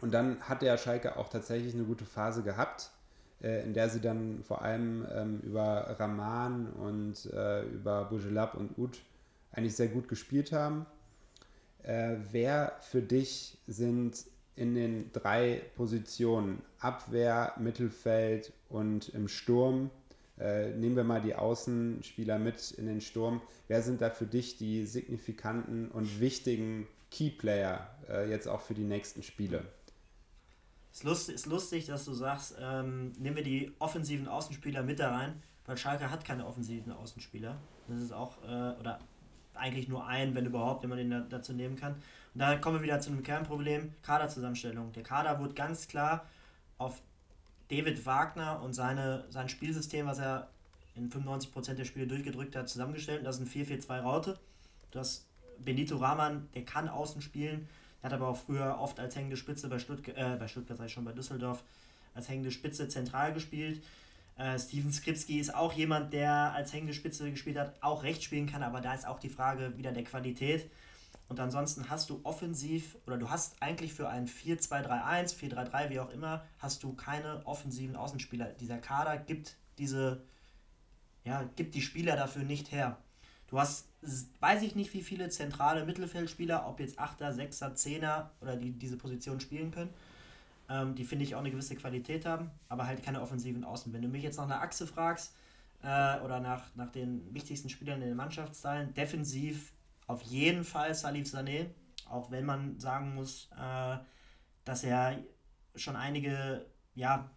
Und 0.00 0.12
dann 0.12 0.40
hat 0.40 0.62
der 0.62 0.76
Schalke 0.76 1.16
auch 1.16 1.28
tatsächlich 1.28 1.74
eine 1.74 1.84
gute 1.84 2.04
Phase 2.04 2.42
gehabt, 2.42 2.90
in 3.44 3.74
der 3.74 3.88
sie 3.88 4.00
dann 4.00 4.42
vor 4.42 4.62
allem 4.62 5.06
ähm, 5.12 5.40
über 5.40 5.96
Raman 5.98 6.68
und 6.72 7.26
äh, 7.32 7.62
über 7.64 8.04
Bujelab 8.04 8.54
und 8.54 8.78
Ud 8.78 9.00
eigentlich 9.52 9.76
sehr 9.76 9.88
gut 9.88 10.08
gespielt 10.08 10.52
haben. 10.52 10.86
Äh, 11.82 12.16
wer 12.32 12.76
für 12.80 13.02
dich 13.02 13.58
sind 13.66 14.24
in 14.56 14.74
den 14.74 15.12
drei 15.12 15.62
Positionen, 15.76 16.62
Abwehr, 16.78 17.54
Mittelfeld 17.58 18.52
und 18.68 19.08
im 19.10 19.28
Sturm, 19.28 19.90
äh, 20.38 20.70
nehmen 20.70 20.96
wir 20.96 21.04
mal 21.04 21.20
die 21.20 21.34
Außenspieler 21.34 22.38
mit 22.38 22.72
in 22.72 22.86
den 22.86 23.00
Sturm. 23.00 23.40
Wer 23.68 23.82
sind 23.82 24.00
da 24.00 24.10
für 24.10 24.26
dich 24.26 24.56
die 24.56 24.84
signifikanten 24.84 25.90
und 25.90 26.20
wichtigen 26.20 26.86
Keyplayer 27.10 27.88
äh, 28.08 28.30
jetzt 28.30 28.48
auch 28.48 28.60
für 28.60 28.74
die 28.74 28.84
nächsten 28.84 29.22
Spiele? 29.22 29.64
Es 30.94 31.00
ist 31.00 31.04
lustig, 31.04 31.34
ist 31.34 31.46
lustig 31.46 31.86
dass 31.86 32.04
du 32.04 32.12
sagst, 32.12 32.54
ähm, 32.60 33.10
nehmen 33.18 33.34
wir 33.34 33.42
die 33.42 33.72
offensiven 33.80 34.28
Außenspieler 34.28 34.84
mit 34.84 35.00
da 35.00 35.10
rein, 35.10 35.42
weil 35.66 35.76
Schalke 35.76 36.08
hat 36.08 36.24
keine 36.24 36.46
offensiven 36.46 36.92
Außenspieler. 36.92 37.56
Das 37.88 38.00
ist 38.00 38.12
auch, 38.12 38.40
äh, 38.44 38.78
oder 38.78 39.00
eigentlich 39.54 39.88
nur 39.88 40.06
ein, 40.06 40.36
wenn 40.36 40.46
überhaupt, 40.46 40.84
wenn 40.84 40.90
man 40.90 40.98
den 40.98 41.10
da, 41.10 41.20
dazu 41.20 41.52
nehmen 41.52 41.74
kann. 41.74 41.94
Und 41.94 42.40
da 42.40 42.56
kommen 42.58 42.76
wir 42.76 42.82
wieder 42.84 43.00
zu 43.00 43.10
einem 43.10 43.24
Kernproblem, 43.24 43.92
Kaderzusammenstellung. 44.02 44.92
Der 44.92 45.02
Kader 45.02 45.40
wurde 45.40 45.54
ganz 45.54 45.88
klar 45.88 46.26
auf 46.78 47.02
David 47.68 48.06
Wagner 48.06 48.62
und 48.62 48.72
seine, 48.72 49.24
sein 49.30 49.48
Spielsystem, 49.48 50.06
was 50.06 50.20
er 50.20 50.48
in 50.94 51.10
95% 51.10 51.74
der 51.74 51.86
Spiele 51.86 52.06
durchgedrückt 52.06 52.54
hat, 52.54 52.68
zusammengestellt. 52.68 53.26
Das 53.26 53.40
ist 53.40 53.42
ein 53.42 53.66
4-4-2-Raute. 53.66 54.38
Du 54.92 54.98
hast 55.00 55.26
Benito 55.58 55.96
Rahman, 55.96 56.48
der 56.54 56.64
kann 56.64 56.88
außen 56.88 57.20
spielen, 57.20 57.68
der 58.04 58.10
hat 58.10 58.20
aber 58.20 58.28
auch 58.28 58.36
früher 58.36 58.78
oft 58.78 59.00
als 59.00 59.16
hängende 59.16 59.38
Spitze 59.38 59.66
bei 59.66 59.78
Stuttgart, 59.78 60.14
äh, 60.18 60.36
bei 60.36 60.46
Stuttgart 60.46 60.76
sei 60.76 60.88
schon 60.88 61.06
bei 61.06 61.12
Düsseldorf, 61.12 61.64
als 62.12 62.28
hängende 62.28 62.50
Spitze 62.50 62.86
zentral 62.86 63.32
gespielt. 63.32 63.82
Äh, 64.36 64.58
Steven 64.58 64.92
Skripski 64.92 65.38
ist 65.38 65.54
auch 65.54 65.72
jemand, 65.72 66.12
der 66.12 66.52
als 66.52 66.74
hängende 66.74 66.92
Spitze 66.92 67.30
gespielt 67.30 67.56
hat, 67.56 67.72
auch 67.80 68.02
rechts 68.02 68.24
spielen 68.24 68.46
kann, 68.46 68.62
aber 68.62 68.82
da 68.82 68.92
ist 68.92 69.06
auch 69.06 69.18
die 69.18 69.30
Frage 69.30 69.78
wieder 69.78 69.90
der 69.90 70.04
Qualität. 70.04 70.70
Und 71.28 71.40
ansonsten 71.40 71.88
hast 71.88 72.10
du 72.10 72.20
offensiv, 72.24 72.98
oder 73.06 73.16
du 73.16 73.30
hast 73.30 73.62
eigentlich 73.62 73.94
für 73.94 74.10
ein 74.10 74.28
4-2-3-1, 74.28 75.34
4-3-3, 75.38 75.88
wie 75.88 76.00
auch 76.00 76.10
immer, 76.10 76.44
hast 76.58 76.82
du 76.82 76.92
keine 76.92 77.40
offensiven 77.46 77.96
Außenspieler. 77.96 78.48
Dieser 78.60 78.76
Kader 78.76 79.16
gibt 79.16 79.56
diese, 79.78 80.20
ja, 81.24 81.42
gibt 81.56 81.74
die 81.74 81.80
Spieler 81.80 82.16
dafür 82.16 82.42
nicht 82.42 82.70
her. 82.70 82.98
Du 83.54 83.60
hast, 83.60 83.86
weiß 84.40 84.62
ich 84.62 84.74
nicht, 84.74 84.92
wie 84.94 85.00
viele 85.00 85.28
zentrale 85.28 85.86
Mittelfeldspieler, 85.86 86.66
ob 86.68 86.80
jetzt 86.80 86.98
8er, 86.98 87.30
6er, 87.30 87.76
10er 87.76 88.30
oder 88.40 88.56
die 88.56 88.72
diese 88.72 88.96
Position 88.96 89.38
spielen 89.38 89.70
können. 89.70 89.94
Ähm, 90.68 90.96
die 90.96 91.04
finde 91.04 91.24
ich 91.24 91.36
auch 91.36 91.38
eine 91.38 91.52
gewisse 91.52 91.76
Qualität 91.76 92.26
haben, 92.26 92.50
aber 92.68 92.84
halt 92.84 93.04
keine 93.04 93.22
offensiven 93.22 93.62
Außen. 93.62 93.92
Wenn 93.92 94.02
du 94.02 94.08
mich 94.08 94.24
jetzt 94.24 94.38
nach 94.38 94.46
einer 94.46 94.60
Achse 94.60 94.88
fragst 94.88 95.36
äh, 95.84 96.18
oder 96.18 96.40
nach, 96.40 96.64
nach 96.74 96.90
den 96.90 97.32
wichtigsten 97.32 97.68
Spielern 97.68 98.02
in 98.02 98.08
den 98.08 98.16
Mannschaftsteilen, 98.16 98.92
defensiv 98.92 99.72
auf 100.08 100.22
jeden 100.22 100.64
Fall 100.64 100.92
Salif 100.92 101.28
Sané, 101.32 101.66
auch 102.10 102.32
wenn 102.32 102.46
man 102.46 102.80
sagen 102.80 103.14
muss, 103.14 103.50
äh, 103.56 103.98
dass 104.64 104.82
er 104.82 105.16
schon 105.76 105.94
einige, 105.94 106.66
ja, 106.96 107.30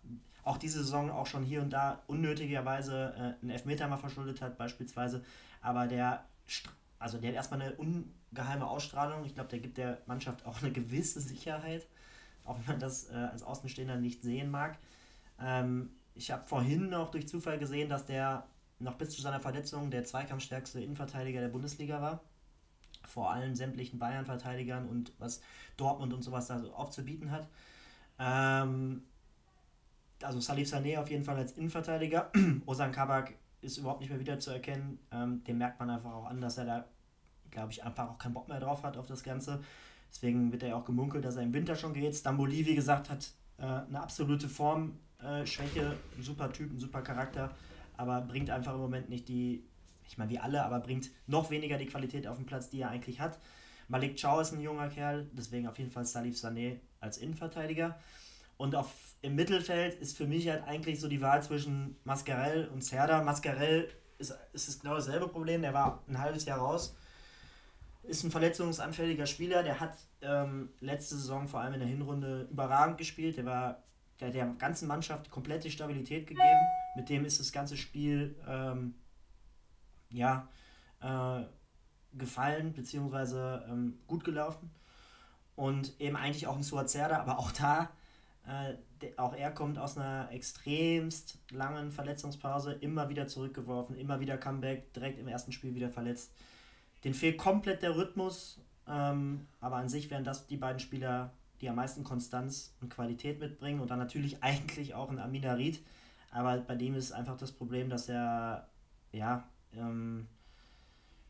auch 0.48 0.58
diese 0.58 0.80
Saison 0.80 1.12
auch 1.12 1.28
schon 1.28 1.44
hier 1.44 1.62
und 1.62 1.72
da 1.72 2.04
unnötigerweise 2.08 3.14
äh, 3.16 3.42
einen 3.42 3.52
Elfmeter 3.52 3.88
mal 3.88 3.98
verschuldet 3.98 4.42
hat, 4.42 4.58
beispielsweise. 4.58 5.24
Aber 5.62 5.88
der, 5.88 6.26
also 7.00 7.18
der 7.18 7.30
hat 7.30 7.36
erstmal 7.36 7.62
eine 7.62 7.76
ungeheime 7.76 8.68
Ausstrahlung. 8.68 9.26
Ich 9.26 9.36
glaube, 9.36 9.50
der 9.50 9.60
gibt 9.60 9.78
der 9.78 10.02
Mannschaft 10.06 10.46
auch 10.46 10.62
eine 10.62 10.72
gewisse 10.72 11.20
Sicherheit 11.22 11.88
auch 12.48 12.58
wenn 12.60 12.66
man 12.66 12.80
das 12.80 13.10
äh, 13.10 13.14
als 13.14 13.44
Außenstehender 13.44 13.98
nicht 13.98 14.24
sehen 14.24 14.50
mag. 14.50 14.78
Ähm, 15.40 15.92
ich 16.16 16.32
habe 16.32 16.44
vorhin 16.46 16.90
noch 16.90 17.12
durch 17.12 17.28
Zufall 17.28 17.60
gesehen, 17.60 17.90
dass 17.90 18.06
der 18.06 18.48
noch 18.80 18.96
bis 18.96 19.12
zu 19.12 19.22
seiner 19.22 19.40
Verletzung 19.40 19.92
der 19.92 20.04
zweikampfstärkste 20.04 20.82
Innenverteidiger 20.82 21.42
der 21.42 21.50
Bundesliga 21.50 22.02
war. 22.02 22.22
Vor 23.06 23.32
allen 23.32 23.56
sämtlichen 23.56 24.00
Bayern-Verteidigern 24.00 24.88
und 24.88 25.14
was 25.20 25.42
Dortmund 25.78 26.14
und 26.14 26.24
sowas 26.24 26.48
da 26.48 26.60
so 26.60 26.74
aufzubieten 26.74 27.32
hat. 27.32 27.48
Ähm, 28.20 29.04
also 30.22 30.40
Salif 30.40 30.70
Sané 30.70 30.98
auf 30.98 31.10
jeden 31.10 31.24
Fall 31.24 31.38
als 31.38 31.54
Innenverteidiger. 31.54 32.32
Ozan 32.66 32.92
Kabak 32.92 33.34
ist 33.62 33.78
überhaupt 33.78 34.02
nicht 34.02 34.10
mehr 34.10 34.20
wiederzuerkennen. 34.20 35.00
Ähm, 35.12 35.44
dem 35.44 35.58
merkt 35.58 35.80
man 35.80 35.90
einfach 35.90 36.14
auch 36.14 36.26
an, 36.26 36.42
dass 36.42 36.58
er 36.58 36.66
da, 36.66 36.86
glaube 37.52 37.72
ich, 37.72 37.84
einfach 37.84 38.10
auch 38.10 38.18
keinen 38.18 38.34
Bock 38.34 38.48
mehr 38.48 38.60
drauf 38.60 38.84
hat 38.84 38.98
auf 38.98 39.08
das 39.08 39.24
Ganze. 39.24 39.62
Deswegen 40.10 40.52
wird 40.52 40.64
er 40.64 40.70
ja 40.70 40.76
auch 40.76 40.86
gemunkelt, 40.86 41.26
dass 41.26 41.36
er 41.36 41.44
im 41.44 41.54
Winter 41.54 41.76
schon 41.76 41.94
geht. 41.94 42.16
Stamboli, 42.16 42.66
wie 42.66 42.76
gesagt, 42.76 43.10
hat 43.10 43.32
äh, 43.58 43.64
eine 43.64 44.02
absolute 44.02 44.48
Formschwäche, 44.48 45.80
äh, 45.82 46.18
ein 46.18 46.24
super 46.24 46.52
Typ, 46.52 46.72
ein 46.72 46.80
super 46.80 47.02
Charakter, 47.02 47.52
aber 47.98 48.22
bringt 48.22 48.50
einfach 48.50 48.74
im 48.74 48.80
Moment 48.80 49.10
nicht 49.10 49.28
die, 49.28 49.64
ich 50.08 50.18
meine 50.18 50.32
wie 50.32 50.40
alle, 50.40 50.64
aber 50.64 50.80
bringt 50.80 51.10
noch 51.28 51.50
weniger 51.50 51.78
die 51.78 51.88
Qualität 51.88 52.28
auf 52.28 52.38
den 52.38 52.46
Platz, 52.46 52.70
die 52.70 52.82
er 52.82 52.90
eigentlich 52.90 53.20
hat. 53.20 53.38
Malik 53.90 54.22
Chow 54.22 54.42
ist 54.42 54.54
ein 54.54 54.62
junger 54.62 54.90
Kerl, 54.90 55.28
deswegen 55.34 55.68
auf 55.68 55.78
jeden 55.78 55.92
Fall 55.92 56.06
Salif 56.06 56.36
Sané 56.36 56.78
als 57.00 57.18
Innenverteidiger. 57.18 57.98
Und 58.58 58.76
auf, 58.76 58.92
im 59.22 59.36
Mittelfeld 59.36 59.96
ist 59.96 60.18
für 60.18 60.28
mich 60.28 60.50
halt 60.50 60.64
eigentlich 60.64 61.00
so 61.00 61.08
die 61.08 61.22
Wahl 61.22 61.44
zwischen 61.44 61.96
Mascarell 62.04 62.68
und 62.68 62.84
Serda. 62.84 63.24
Mascarell 63.24 63.90
ist, 64.18 64.36
ist 64.54 64.68
es 64.68 64.80
genau 64.80 64.96
dasselbe 64.96 65.28
Problem, 65.28 65.62
der 65.62 65.74
war 65.74 66.04
ein 66.08 66.20
halbes 66.20 66.46
Jahr 66.46 66.60
raus 66.60 66.96
ist 68.08 68.24
ein 68.24 68.32
verletzungsanfälliger 68.32 69.26
Spieler, 69.26 69.64
der 69.64 69.80
hat 69.80 69.96
ähm, 70.22 70.70
letzte 70.80 71.16
Saison 71.16 71.48
vor 71.48 71.60
allem 71.60 71.74
in 71.74 71.80
der 71.82 71.90
Hinrunde 71.90 72.48
überragend 72.50 72.98
gespielt. 72.98 73.38
Der 73.38 73.46
war 73.46 73.84
der 74.20 74.32
der 74.32 74.48
ganzen 74.58 74.88
Mannschaft 74.88 75.30
komplette 75.30 75.70
Stabilität 75.70 76.26
gegeben. 76.26 76.60
Mit 76.96 77.10
dem 77.10 77.26
ist 77.26 77.40
das 77.40 77.52
ganze 77.52 77.78
Spiel 77.78 78.36
ähm, 78.48 78.96
ja 80.10 80.48
äh, 81.02 81.44
gefallen 82.18 82.74
bzw. 82.74 83.66
Ähm, 83.70 84.00
gut 84.08 84.24
gelaufen. 84.24 84.72
Und 85.56 86.00
eben 86.00 86.16
eigentlich 86.16 86.48
auch 86.48 86.56
ein 86.56 86.64
Suazerda, 86.64 87.20
aber 87.20 87.40
auch 87.40 87.52
da, 87.52 87.90
auch 89.18 89.36
er 89.36 89.52
kommt 89.52 89.78
aus 89.78 89.98
einer 89.98 90.32
extremst 90.32 91.40
langen 91.52 91.92
Verletzungspause, 91.92 92.74
immer 92.74 93.10
wieder 93.10 93.28
zurückgeworfen, 93.28 93.98
immer 93.98 94.20
wieder 94.20 94.38
Comeback, 94.38 94.94
direkt 94.94 95.20
im 95.20 95.28
ersten 95.28 95.52
Spiel 95.52 95.76
wieder 95.76 95.90
verletzt. 95.90 96.32
Den 97.04 97.14
fehlt 97.14 97.38
komplett 97.38 97.84
der 97.84 97.96
Rhythmus, 97.96 98.60
ähm, 98.88 99.48
aber 99.60 99.76
an 99.76 99.90
sich 99.90 100.10
wären 100.10 100.24
das 100.24 100.48
die 100.48 100.58
beiden 100.58 100.80
Spieler, 100.80 101.32
die 101.62 101.70
am 101.70 101.76
meisten 101.76 102.04
Konstanz 102.04 102.76
und 102.82 102.90
Qualität 102.90 103.40
mitbringen 103.40 103.82
und 103.82 103.92
dann 103.92 104.00
natürlich 104.00 104.44
eigentlich 104.44 104.94
auch 104.94 105.10
ein 105.10 105.20
Aminarit. 105.20 105.84
Aber 106.32 106.58
bei 106.58 106.76
dem 106.76 106.96
ist 106.96 107.12
einfach 107.12 107.38
das 107.38 107.52
Problem, 107.52 107.90
dass 107.90 108.10
er 108.10 108.70
ja 109.12 109.48
ähm, 109.74 110.28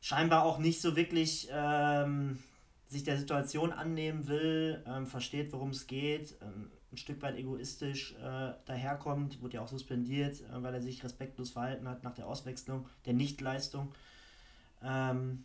scheinbar 0.02 0.44
auch 0.44 0.60
nicht 0.60 0.82
so 0.82 0.96
wirklich 0.96 1.50
ähm, 1.52 2.40
sich 2.88 3.04
der 3.04 3.18
Situation 3.18 3.72
annehmen 3.72 4.28
will, 4.28 4.84
ähm, 4.88 5.06
versteht, 5.06 5.52
worum 5.52 5.72
es 5.72 5.88
geht, 5.88 6.36
ähm, 6.42 6.72
ein 6.92 6.98
Stück 6.98 7.22
weit 7.22 7.36
egoistisch 7.36 8.14
äh, 8.16 8.54
daherkommt, 8.66 9.42
wurde 9.42 9.56
ja 9.56 9.62
auch 9.62 9.68
suspendiert, 9.68 10.42
äh, 10.42 10.64
weil 10.64 10.74
er 10.74 10.82
sich 10.82 11.04
respektlos 11.04 11.52
verhalten 11.52 11.88
hat 11.88 12.04
nach 12.04 12.14
der 12.14 12.28
Auswechslung, 12.28 12.88
der 13.06 13.14
Nichtleistung. 13.14 13.94
Ähm, 14.82 15.44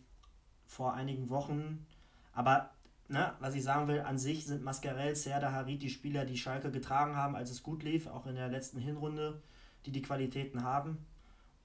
vor 0.65 0.93
einigen 0.93 1.29
Wochen. 1.29 1.85
Aber 2.33 2.71
ne, 3.07 3.33
was 3.39 3.55
ich 3.55 3.63
sagen 3.63 3.87
will, 3.87 4.01
an 4.01 4.17
sich 4.17 4.45
sind 4.45 4.63
Mascarell, 4.63 5.15
Serda, 5.15 5.51
Harit 5.51 5.81
die 5.81 5.89
Spieler, 5.89 6.25
die 6.25 6.37
Schalke 6.37 6.71
getragen 6.71 7.15
haben, 7.15 7.35
als 7.35 7.51
es 7.51 7.63
gut 7.63 7.83
lief, 7.83 8.07
auch 8.07 8.25
in 8.25 8.35
der 8.35 8.49
letzten 8.49 8.79
Hinrunde, 8.79 9.41
die 9.85 9.91
die 9.91 10.01
Qualitäten 10.01 10.63
haben. 10.63 11.05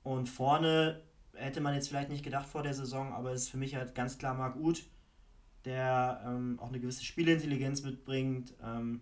Und 0.03 0.29
vorne 0.29 1.03
hätte 1.35 1.61
man 1.61 1.75
jetzt 1.75 1.89
vielleicht 1.89 2.11
nicht 2.11 2.25
gedacht 2.25 2.49
vor 2.49 2.63
der 2.63 2.75
Saison, 2.75 3.13
aber 3.13 3.33
es 3.33 3.43
ist 3.43 3.49
für 3.49 3.57
mich 3.57 3.75
halt 3.75 3.95
ganz 3.95 4.19
klar 4.19 4.35
Marc 4.35 4.57
Uth, 4.57 4.85
der 5.65 6.23
ähm, 6.27 6.59
auch 6.61 6.69
eine 6.69 6.81
gewisse 6.81 7.05
Spielintelligenz 7.05 7.83
mitbringt, 7.83 8.55
ähm, 8.63 9.01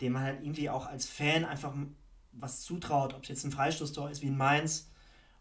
dem 0.00 0.12
man 0.12 0.22
halt 0.22 0.42
irgendwie 0.42 0.70
auch 0.70 0.86
als 0.86 1.06
Fan 1.06 1.44
einfach 1.44 1.74
was 2.32 2.62
zutraut, 2.62 3.14
ob 3.14 3.22
es 3.22 3.28
jetzt 3.28 3.44
ein 3.44 3.52
Freistoßtor 3.52 4.10
ist 4.10 4.22
wie 4.22 4.26
in 4.26 4.36
Mainz 4.36 4.90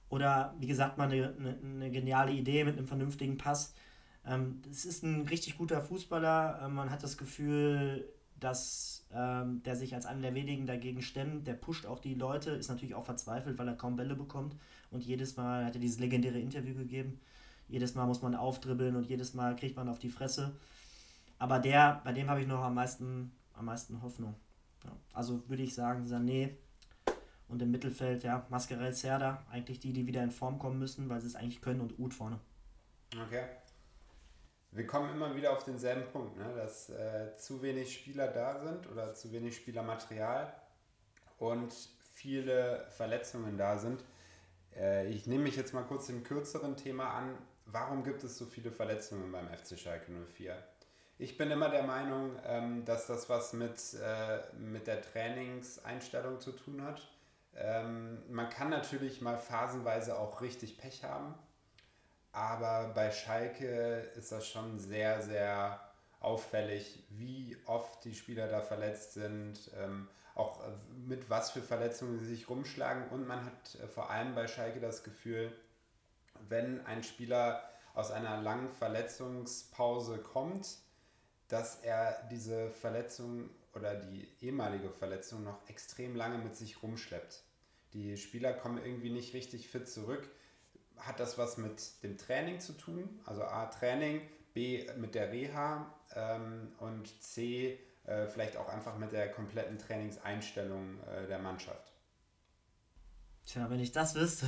oder 0.09 0.55
wie 0.59 0.67
gesagt 0.67 0.97
mal 0.97 1.11
eine, 1.11 1.35
eine, 1.37 1.57
eine 1.61 1.91
geniale 1.91 2.31
Idee 2.31 2.63
mit 2.63 2.77
einem 2.77 2.87
vernünftigen 2.87 3.37
Pass. 3.37 3.73
Ähm, 4.25 4.61
es 4.69 4.85
ist 4.85 5.03
ein 5.03 5.21
richtig 5.27 5.57
guter 5.57 5.81
Fußballer. 5.81 6.61
Ähm, 6.63 6.75
man 6.75 6.89
hat 6.89 7.03
das 7.03 7.17
Gefühl, 7.17 8.07
dass 8.39 9.05
ähm, 9.13 9.61
der 9.63 9.75
sich 9.75 9.95
als 9.95 10.05
einer 10.05 10.21
der 10.21 10.35
wenigen 10.35 10.65
dagegen 10.65 11.01
stemmt. 11.01 11.47
Der 11.47 11.53
pusht 11.53 11.85
auch 11.85 11.99
die 11.99 12.15
Leute, 12.15 12.51
ist 12.51 12.69
natürlich 12.69 12.95
auch 12.95 13.05
verzweifelt, 13.05 13.57
weil 13.57 13.67
er 13.67 13.75
kaum 13.75 13.95
Bälle 13.95 14.15
bekommt. 14.15 14.55
Und 14.91 15.03
jedes 15.03 15.37
Mal 15.37 15.65
hat 15.65 15.75
er 15.75 15.81
dieses 15.81 15.99
legendäre 15.99 16.39
Interview 16.39 16.75
gegeben. 16.75 17.19
Jedes 17.67 17.95
Mal 17.95 18.05
muss 18.05 18.21
man 18.21 18.35
aufdribbeln 18.35 18.95
und 18.95 19.07
jedes 19.07 19.33
Mal 19.33 19.55
kriegt 19.55 19.75
man 19.75 19.89
auf 19.89 19.99
die 19.99 20.09
Fresse. 20.09 20.55
Aber 21.39 21.59
der, 21.59 22.01
bei 22.03 22.13
dem 22.13 22.29
habe 22.29 22.41
ich 22.41 22.47
noch 22.47 22.63
am 22.63 22.75
meisten, 22.75 23.31
am 23.53 23.65
meisten 23.65 24.01
Hoffnung. 24.01 24.35
Also 25.13 25.48
würde 25.50 25.63
ich 25.63 25.74
sagen, 25.74 26.06
Sané 26.06 26.56
und 27.48 27.62
im 27.62 27.71
Mittelfeld, 27.71 28.24
ja, 28.24 28.45
Mascarell, 28.50 28.93
Serda, 28.93 29.45
eigentlich 29.52 29.80
die, 29.80 29.93
die 29.93 30.08
wieder 30.08 30.24
in 30.24 30.32
Form 30.32 30.60
kommen 30.60 30.80
müssen, 30.80 31.10
weil 31.10 31.21
sie 31.21 31.28
es 31.28 31.36
eigentlich 31.36 31.62
können 31.62 31.82
und 31.82 32.00
Uth 32.00 32.13
vorne. 32.13 32.39
Okay. 33.28 33.43
Wir 34.71 34.88
kommen 34.88 35.10
immer 35.12 35.34
wieder 35.36 35.54
auf 35.54 35.63
denselben 35.63 36.04
Punkt, 36.12 36.38
ne? 36.38 36.54
dass 36.56 36.89
äh, 36.89 37.38
zu 37.38 37.62
wenig 37.62 37.93
Spieler 37.93 38.28
da 38.28 38.60
sind 38.60 38.91
oder 38.91 39.13
zu 39.13 39.32
wenig 39.32 39.56
Spielermaterial 39.56 40.54
und 41.38 41.74
viele 42.13 42.86
Verletzungen 42.89 43.58
da 43.58 43.78
sind. 43.78 44.04
Äh, 44.76 45.08
ich 45.08 45.28
nehme 45.28 45.43
mich 45.43 45.56
jetzt 45.56 45.74
mal 45.74 45.84
kurz 45.84 46.08
dem 46.08 46.24
kürzeren 46.24 46.76
Thema 46.76 47.10
an. 47.12 47.38
Warum 47.65 48.04
gibt 48.04 48.24
es 48.26 48.38
so 48.38 48.45
viele 48.45 48.71
Verletzungen 48.71 49.32
beim 49.32 49.48
FC 49.48 49.80
Schalke 49.80 50.12
04? 50.12 50.62
Ich 51.17 51.38
bin 51.38 51.49
immer 51.49 51.69
der 51.69 51.84
Meinung, 51.84 52.38
ähm, 52.45 52.84
dass 52.84 53.08
das 53.08 53.30
was 53.30 53.54
mit, 53.54 53.80
äh, 53.93 54.54
mit 54.58 54.86
der 54.86 55.01
Trainingseinstellung 55.01 56.41
zu 56.41 56.51
tun 56.51 56.84
hat. 56.84 57.08
Ähm, 57.56 58.21
man 58.30 58.49
kann 58.49 58.69
natürlich 58.69 59.21
mal 59.21 59.38
phasenweise 59.38 60.19
auch 60.19 60.41
richtig 60.41 60.78
Pech 60.78 61.06
haben, 61.06 61.34
aber 62.34 62.91
bei 62.93 63.12
Schalke 63.12 64.12
ist 64.17 64.34
das 64.34 64.45
schon 64.45 64.78
sehr, 64.78 65.21
sehr 65.21 65.80
auffällig, 66.19 67.06
wie 67.12 67.56
oft 67.65 68.04
die 68.04 68.13
Spieler 68.13 68.49
da 68.49 68.60
verletzt 68.60 69.13
sind, 69.13 69.71
ähm, 69.80 70.10
auch 70.34 70.60
äh, 70.65 70.71
mit 71.08 71.30
was 71.30 71.51
für 71.51 71.62
Verletzungen 71.62 72.19
sie 72.19 72.25
sich 72.25 72.49
rumschlagen 72.49 73.08
und 73.08 73.25
man 73.25 73.45
hat 73.45 73.75
äh, 73.82 73.88
vor 73.88 74.10
allem 74.10 74.36
bei 74.36 74.49
Schalke 74.49 74.82
das 74.82 75.06
Gefühl, 75.06 75.54
wenn 76.49 76.86
ein 76.86 77.04
Spieler 77.04 77.63
aus 77.93 78.12
einer 78.12 78.41
langen 78.41 78.69
Verletzungspause 78.69 80.17
kommt, 80.17 80.80
dass 81.47 81.77
er 81.84 82.27
diese 82.31 82.69
Verletzung 82.71 83.49
oder 83.73 83.95
die 83.95 84.27
ehemalige 84.41 84.89
Verletzung 84.89 85.43
noch 85.43 85.67
extrem 85.69 86.15
lange 86.15 86.38
mit 86.38 86.55
sich 86.55 86.81
rumschleppt. 86.81 87.43
Die 87.93 88.17
Spieler 88.17 88.53
kommen 88.53 88.84
irgendwie 88.84 89.10
nicht 89.10 89.34
richtig 89.34 89.69
fit 89.69 89.88
zurück. 89.88 90.29
Hat 90.97 91.19
das 91.19 91.38
was 91.38 91.58
mit 91.58 92.03
dem 92.03 92.17
Training 92.17 92.60
zu 92.60 92.73
tun? 92.73 93.19
Also 93.25 93.43
A, 93.43 93.65
Training, 93.67 94.21
B, 94.53 94.89
mit 94.97 95.13
der 95.13 95.31
Reha 95.31 95.93
ähm, 96.15 96.71
und 96.79 97.21
C, 97.21 97.79
äh, 98.05 98.27
vielleicht 98.27 98.58
auch 98.58 98.69
einfach 98.69 98.97
mit 98.97 99.12
der 99.12 99.31
kompletten 99.31 99.77
Trainingseinstellung 99.77 101.01
äh, 101.03 101.27
der 101.27 101.39
Mannschaft. 101.39 101.93
Tja, 103.45 103.69
wenn 103.69 103.79
ich 103.79 103.91
das 103.91 104.15
wüsste, 104.15 104.47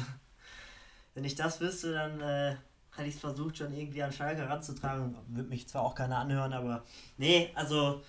wenn 1.14 1.26
ich 1.26 1.36
das 1.36 1.60
wüsste, 1.60 1.92
dann 1.94 2.22
äh, 2.22 2.56
hätte 2.98 3.10
ich 3.10 3.16
es 3.16 3.22
versucht, 3.22 3.58
schon 3.58 3.74
irgendwie 3.74 4.04
an 4.04 4.12
Schalke 4.12 4.48
ranzutragen. 4.48 5.16
Würde 5.28 5.50
mich 5.50 5.68
zwar 5.68 5.84
auch 5.84 5.96
keiner 5.96 6.18
anhören, 6.18 6.54
aber 6.54 6.84
nee, 7.18 7.52
also 7.56 8.02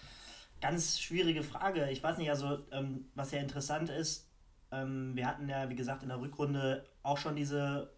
ganz 0.61 0.99
schwierige 1.01 1.43
Frage. 1.43 1.91
Ich 1.91 2.03
weiß 2.03 2.19
nicht, 2.19 2.31
also 2.31 2.59
ähm, 2.73 3.07
was 3.15 3.31
ja 3.31 3.41
interessant 3.41 3.91
ist, 3.91 4.29
ähm, 4.71 5.15
wir 5.15 5.27
hatten 5.27 5.49
ja, 5.49 5.69
wie 5.69 5.75
gesagt, 5.75 6.03
in 6.03 6.09
der 6.09 6.21
Rückrunde 6.21 6.85
auch 7.03 7.19
schon 7.19 7.37
diese 7.37 7.91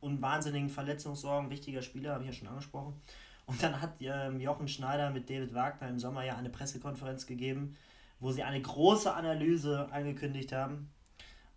unwahnsinnigen 0.00 0.70
Verletzungssorgen 0.70 1.50
wichtiger 1.50 1.82
Spieler, 1.82 2.14
habe 2.14 2.24
ich 2.24 2.30
ja 2.30 2.36
schon 2.36 2.48
angesprochen. 2.48 3.00
Und 3.46 3.62
dann 3.62 3.80
hat 3.80 3.94
ähm, 4.00 4.40
Jochen 4.40 4.68
Schneider 4.68 5.10
mit 5.10 5.28
David 5.28 5.54
Wagner 5.54 5.88
im 5.88 5.98
Sommer 5.98 6.24
ja 6.24 6.36
eine 6.36 6.50
Pressekonferenz 6.50 7.26
gegeben, 7.26 7.76
wo 8.18 8.30
sie 8.32 8.42
eine 8.42 8.60
große 8.60 9.12
Analyse 9.12 9.88
angekündigt 9.90 10.52
haben. 10.52 10.90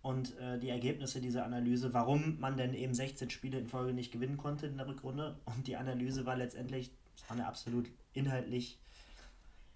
Und 0.04 0.38
äh, 0.38 0.60
die 0.60 0.68
Ergebnisse 0.68 1.22
dieser 1.22 1.46
Analyse, 1.46 1.94
warum 1.94 2.38
man 2.38 2.58
denn 2.58 2.74
eben 2.74 2.94
16 2.94 3.30
Spiele 3.30 3.58
in 3.58 3.68
Folge 3.68 3.94
nicht 3.94 4.12
gewinnen 4.12 4.36
konnte 4.36 4.68
in 4.68 4.76
der 4.76 4.86
Rückrunde. 4.86 5.40
Und 5.46 5.66
die 5.66 5.78
Analyse 5.78 6.26
war 6.26 6.36
letztendlich, 6.36 6.92
das 7.16 7.30
war 7.30 7.38
eine 7.38 7.48
absolut 7.48 7.90
inhaltlich 8.12 8.80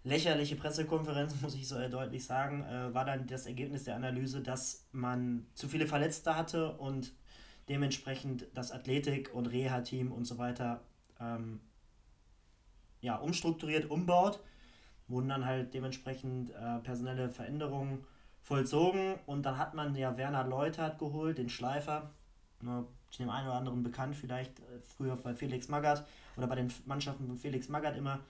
lächerliche 0.04 0.58
Pressekonferenz, 0.58 1.34
muss 1.42 1.56
ich 1.56 1.66
so 1.66 1.76
deutlich 1.88 2.26
sagen, 2.26 2.62
äh, 2.64 2.94
war 2.94 3.06
dann 3.06 3.26
das 3.26 3.46
Ergebnis 3.46 3.86
der 3.86 3.96
Analyse, 3.96 4.42
dass 4.42 4.86
man 4.92 5.48
zu 5.54 5.70
viele 5.70 5.88
Verletzte 5.88 6.36
hatte 6.36 6.74
und 6.74 7.14
dementsprechend 7.70 8.48
das 8.54 8.74
Athletik- 8.74 9.34
und 9.34 9.48
Reha-Team 9.48 10.12
und 10.12 10.26
so 10.26 10.38
weiter 10.38 10.82
ähm, 11.22 11.62
ja, 13.00 13.16
umstrukturiert, 13.16 13.90
umbaut. 13.90 14.44
Wurden 15.08 15.30
dann 15.30 15.46
halt 15.46 15.74
dementsprechend 15.74 16.50
äh, 16.50 16.80
personelle 16.80 17.30
Veränderungen 17.30 18.04
vollzogen 18.48 19.16
und 19.26 19.44
dann 19.44 19.58
hat 19.58 19.74
man 19.74 19.94
ja 19.94 20.16
Werner 20.16 20.46
Leutert 20.46 21.00
geholt, 21.00 21.38
den 21.38 21.50
Schleifer, 21.50 22.12
ne, 22.62 22.86
dem 23.20 23.30
einen 23.30 23.48
oder 23.48 23.58
anderen 23.58 23.84
bekannt, 23.84 24.16
vielleicht 24.16 24.60
äh, 24.60 24.80
früher 24.96 25.18
bei 25.18 25.34
Felix 25.34 25.68
Magath 25.68 26.06
oder 26.38 26.48
bei 26.48 26.56
den 26.56 26.72
Mannschaften 26.86 27.28
von 27.28 27.38
Felix 27.38 27.68
Magath 27.68 27.98
immer 27.98 28.22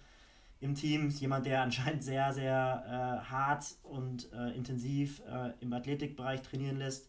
im 0.59 0.73
Team. 0.73 1.09
Jemand, 1.09 1.45
der 1.45 1.61
anscheinend 1.63 2.03
sehr, 2.03 2.33
sehr 2.33 3.21
äh, 3.23 3.29
hart 3.29 3.75
und 3.83 4.31
äh, 4.33 4.55
intensiv 4.55 5.21
äh, 5.29 5.51
im 5.59 5.71
Athletikbereich 5.71 6.41
trainieren 6.41 6.77
lässt. 6.77 7.07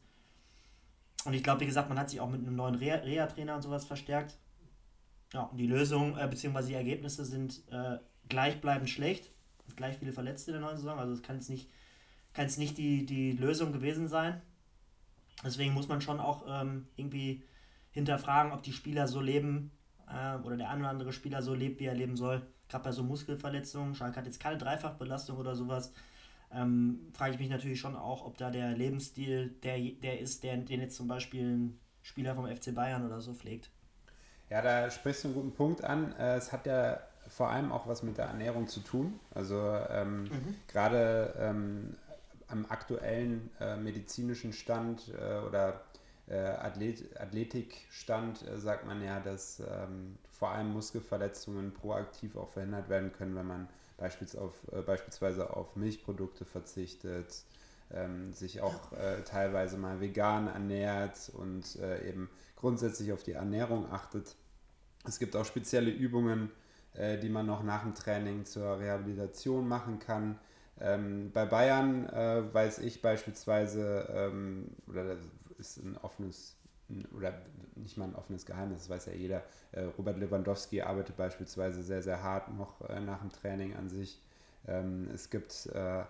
Und 1.25 1.33
ich 1.33 1.43
glaube, 1.43 1.63
wie 1.63 1.67
gesagt, 1.67 1.89
man 1.89 1.99
hat 1.99 2.11
sich 2.11 2.21
auch 2.21 2.29
mit 2.29 2.43
einem 2.43 2.57
neuen 2.57 2.75
Reha-Trainer 2.75 3.55
und 3.55 3.63
sowas 3.63 3.87
verstärkt. 3.87 4.37
Ja, 5.33 5.43
und 5.45 5.57
die 5.57 5.67
Lösung 5.67 6.19
äh, 6.19 6.29
bzw. 6.29 6.67
die 6.67 6.75
Ergebnisse 6.75 7.25
sind 7.25 7.63
äh, 7.71 7.97
gleichbleibend 8.29 8.91
schlecht. 8.91 9.31
Gleich 9.77 9.97
viele 9.97 10.13
Verletzte 10.13 10.51
in 10.51 10.59
der 10.59 10.67
neuen 10.67 10.77
Saison. 10.77 10.99
Also 10.99 11.15
es 11.15 11.23
kann 11.23 11.37
jetzt 11.37 11.49
nicht, 11.49 11.71
kann 12.39 12.47
jetzt 12.47 12.59
nicht 12.59 12.79
die, 12.79 13.05
die 13.05 13.33
Lösung 13.33 13.73
gewesen 13.73 14.09
sein. 14.09 14.41
Deswegen 15.45 15.75
muss 15.75 15.89
man 15.89 16.01
schon 16.01 16.21
auch 16.21 16.45
ähm, 16.49 16.87
irgendwie 16.97 17.43
hinterfragen, 17.91 18.53
ob 18.53 18.63
die 18.63 18.73
Spieler 18.73 19.09
so 19.09 19.21
leben 19.21 19.71
äh, 20.09 20.37
oder 20.39 20.57
der 20.57 20.71
ein 20.71 20.81
oder 20.81 20.91
andere 20.91 21.13
Spieler 21.13 21.43
so 21.43 21.55
lebt, 21.55 21.81
wie 21.81 21.87
er 21.87 21.95
leben 21.95 22.17
soll 22.17 22.47
gerade 22.69 22.85
bei 22.85 22.93
so 22.93 23.03
Muskelverletzungen, 23.03 23.95
Schalke 23.95 24.17
hat 24.17 24.27
jetzt 24.27 24.41
keine 24.41 24.59
Dreifachbelastung 24.59 25.39
oder 25.39 25.55
sowas, 25.55 25.93
ähm, 26.53 27.11
frage 27.13 27.33
ich 27.35 27.39
mich 27.39 27.51
natürlich 27.51 27.81
schon 27.81 27.97
auch, 27.97 28.25
ob 28.25 28.37
da 28.39 28.51
der 28.51 28.71
Lebensstil 28.71 29.51
der, 29.63 29.79
der 29.79 30.21
ist, 30.21 30.45
der, 30.45 30.57
den 30.57 30.81
jetzt 30.81 30.97
zum 30.97 31.09
Beispiel 31.09 31.57
ein 31.57 31.81
Spieler 32.03 32.35
vom 32.35 32.47
FC 32.47 32.75
Bayern 32.75 33.05
oder 33.05 33.21
so 33.21 33.35
pflegt. 33.35 33.71
Ja, 34.51 34.63
da 34.63 34.91
sprichst 34.91 35.25
du 35.25 35.29
einen 35.29 35.35
guten 35.35 35.53
Punkt 35.53 35.85
an. 35.85 36.13
Äh, 36.13 36.37
es 36.37 36.53
hat 36.53 36.67
ja 36.67 37.01
vor 37.27 37.51
allem 37.51 37.71
auch 37.71 37.87
was 37.87 38.03
mit 38.03 38.17
der 38.17 38.27
Ernährung 38.27 38.67
zu 38.67 38.81
tun. 38.81 39.21
Also 39.35 39.57
ähm, 39.91 40.23
mhm. 40.23 40.55
gerade 40.69 41.35
ähm, 41.39 41.97
am 42.49 42.67
aktuellen 42.69 43.51
äh, 43.61 43.77
medizinischen 43.77 44.53
Stand 44.53 45.09
äh, 45.09 45.39
oder 45.47 45.83
äh, 46.29 46.37
Athlet 46.37 47.19
Athletikstand 47.19 48.47
äh, 48.47 48.59
sagt 48.59 48.87
man 48.87 49.03
ja, 49.03 49.21
dass 49.21 49.61
ähm, 49.61 50.19
vor 50.31 50.51
allem 50.51 50.73
Muskelverletzungen 50.73 51.73
proaktiv 51.73 52.37
auch 52.37 52.49
verhindert 52.49 52.89
werden 52.89 53.13
können, 53.13 53.35
wenn 53.35 53.47
man 53.47 53.69
beispielsweise 53.97 54.45
auf, 54.45 54.55
äh, 54.73 54.83
beispielsweise 54.83 55.57
auf 55.57 55.77
Milchprodukte 55.77 56.45
verzichtet, 56.45 57.43
ähm, 57.91 58.33
sich 58.33 58.61
auch 58.61 58.93
äh, 58.93 59.23
teilweise 59.25 59.79
mal 59.79 60.01
vegan 60.01 60.47
ernährt 60.47 61.31
und 61.35 61.77
äh, 61.77 62.09
eben 62.09 62.29
grundsätzlich 62.57 63.13
auf 63.13 63.23
die 63.23 63.33
Ernährung 63.33 63.91
achtet. 63.91 64.37
Es 65.07 65.19
gibt 65.19 65.37
auch 65.37 65.45
spezielle 65.45 65.91
Übungen, 65.91 66.51
äh, 66.95 67.19
die 67.19 67.29
man 67.29 67.47
noch 67.47 67.63
nach 67.63 67.83
dem 67.83 67.95
Training 67.95 68.45
zur 68.45 68.79
Rehabilitation 68.79 69.67
machen 69.67 69.99
kann. 69.99 70.39
Ähm, 70.81 71.31
bei 71.33 71.45
Bayern 71.45 72.09
äh, 72.09 72.43
weiß 72.53 72.79
ich 72.81 73.03
beispielsweise, 73.03 74.09
ähm, 74.15 74.69
oder 74.87 75.05
das 75.05 75.19
ist 75.59 75.79
ein 75.79 75.97
offenes 75.99 76.55
oder 77.17 77.35
nicht 77.75 77.99
mal 77.99 78.07
ein 78.07 78.15
offenes 78.15 78.47
Geheimnis, 78.47 78.81
das 78.81 78.91
weiß 78.91 79.07
ja 79.07 79.13
jeder. 79.13 79.43
Äh, 79.73 79.83
Robert 79.99 80.19
Lewandowski 80.19 80.83
arbeitet 80.83 81.17
beispielsweise 81.17 81.83
sehr, 81.83 82.03
sehr 82.03 82.23
hart 82.23 82.55
noch 82.57 82.89
äh, 82.89 83.01
nach 83.01 83.21
dem 83.21 83.31
Training 83.31 83.77
an 83.77 83.89
sich. 83.89 84.23
Ähm, 84.67 85.09
es 85.13 85.31
gibt 85.31 85.67
äh, 85.67 86.03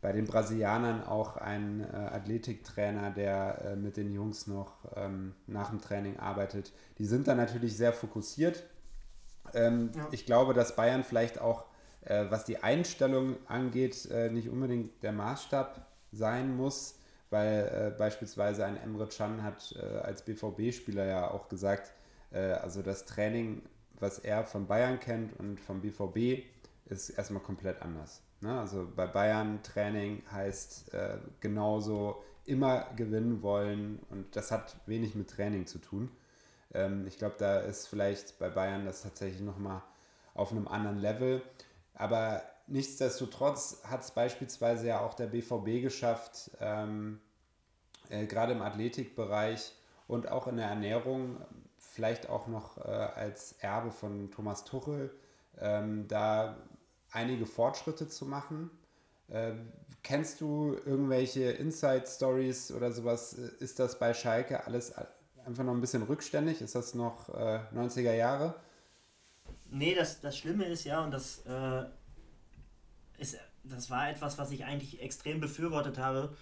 bei 0.00 0.12
den 0.12 0.26
Brasilianern 0.26 1.02
auch 1.02 1.38
einen 1.38 1.82
Athletiktrainer, 1.82 3.10
der 3.10 3.74
mit 3.80 3.96
den 3.96 4.12
Jungs 4.12 4.46
noch 4.46 4.74
ähm, 4.96 5.34
nach 5.46 5.70
dem 5.70 5.80
Training 5.80 6.18
arbeitet. 6.18 6.72
Die 6.98 7.06
sind 7.06 7.26
dann 7.26 7.38
natürlich 7.38 7.74
sehr 7.74 7.94
fokussiert. 7.94 8.64
Ähm, 9.54 9.92
ja. 9.96 10.06
Ich 10.10 10.26
glaube, 10.26 10.52
dass 10.52 10.76
Bayern 10.76 11.04
vielleicht 11.04 11.40
auch, 11.40 11.64
was 12.06 12.44
die 12.44 12.58
Einstellung 12.62 13.36
angeht, 13.46 14.08
nicht 14.30 14.48
unbedingt 14.48 15.02
der 15.02 15.12
Maßstab 15.12 15.86
sein 16.12 16.56
muss 16.56 16.98
weil 17.34 17.90
äh, 17.94 17.98
beispielsweise 17.98 18.64
ein 18.64 18.76
Emre 18.76 19.08
Can 19.08 19.42
hat 19.42 19.74
äh, 19.76 19.98
als 19.98 20.22
BVB-Spieler 20.22 21.04
ja 21.04 21.30
auch 21.32 21.48
gesagt, 21.48 21.92
äh, 22.30 22.38
also 22.38 22.80
das 22.80 23.06
Training, 23.06 23.62
was 23.98 24.20
er 24.20 24.44
von 24.44 24.68
Bayern 24.68 25.00
kennt 25.00 25.36
und 25.40 25.58
vom 25.58 25.80
BVB, 25.80 26.44
ist 26.86 27.10
erstmal 27.10 27.42
komplett 27.42 27.82
anders. 27.82 28.22
Ne? 28.40 28.56
Also 28.56 28.86
bei 28.94 29.08
Bayern 29.08 29.60
Training 29.64 30.22
heißt 30.30 30.94
äh, 30.94 31.18
genauso 31.40 32.22
immer 32.44 32.86
gewinnen 32.94 33.42
wollen 33.42 33.98
und 34.10 34.36
das 34.36 34.52
hat 34.52 34.76
wenig 34.86 35.16
mit 35.16 35.28
Training 35.28 35.66
zu 35.66 35.78
tun. 35.78 36.12
Ähm, 36.72 37.04
ich 37.08 37.18
glaube, 37.18 37.34
da 37.38 37.58
ist 37.58 37.88
vielleicht 37.88 38.38
bei 38.38 38.48
Bayern 38.48 38.84
das 38.84 39.02
tatsächlich 39.02 39.40
nochmal 39.40 39.82
auf 40.34 40.52
einem 40.52 40.68
anderen 40.68 40.98
Level. 40.98 41.42
Aber 41.94 42.42
nichtsdestotrotz 42.66 43.82
hat 43.84 44.02
es 44.02 44.10
beispielsweise 44.10 44.88
ja 44.88 45.00
auch 45.00 45.14
der 45.14 45.26
BVB 45.26 45.82
geschafft, 45.82 46.50
ähm, 46.60 47.20
äh, 48.08 48.26
gerade 48.26 48.52
im 48.52 48.62
Athletikbereich 48.62 49.72
und 50.06 50.28
auch 50.28 50.46
in 50.46 50.56
der 50.56 50.66
Ernährung, 50.66 51.36
vielleicht 51.78 52.28
auch 52.28 52.46
noch 52.46 52.78
äh, 52.78 52.90
als 52.90 53.52
Erbe 53.60 53.90
von 53.90 54.30
Thomas 54.30 54.64
Tuchel, 54.64 55.14
ähm, 55.60 56.06
da 56.08 56.56
einige 57.12 57.46
Fortschritte 57.46 58.08
zu 58.08 58.26
machen. 58.26 58.70
Äh, 59.28 59.52
kennst 60.02 60.40
du 60.40 60.76
irgendwelche 60.84 61.52
Inside-Stories 61.52 62.72
oder 62.72 62.92
sowas? 62.92 63.32
Ist 63.32 63.78
das 63.78 63.98
bei 63.98 64.12
Schalke 64.12 64.66
alles 64.66 64.92
einfach 65.46 65.64
noch 65.64 65.72
ein 65.72 65.80
bisschen 65.80 66.02
rückständig? 66.02 66.60
Ist 66.60 66.74
das 66.74 66.94
noch 66.94 67.28
äh, 67.30 67.60
90er 67.74 68.14
Jahre? 68.14 68.54
Nee, 69.76 69.96
das, 69.96 70.20
das 70.20 70.38
Schlimme 70.38 70.66
ist 70.66 70.84
ja, 70.84 71.00
und 71.02 71.10
das, 71.10 71.38
äh, 71.46 71.84
ist, 73.18 73.36
das 73.64 73.90
war 73.90 74.08
etwas, 74.08 74.38
was 74.38 74.52
ich 74.52 74.64
eigentlich 74.64 75.02
extrem 75.02 75.40
befürwortet 75.40 75.98
habe, 75.98 76.36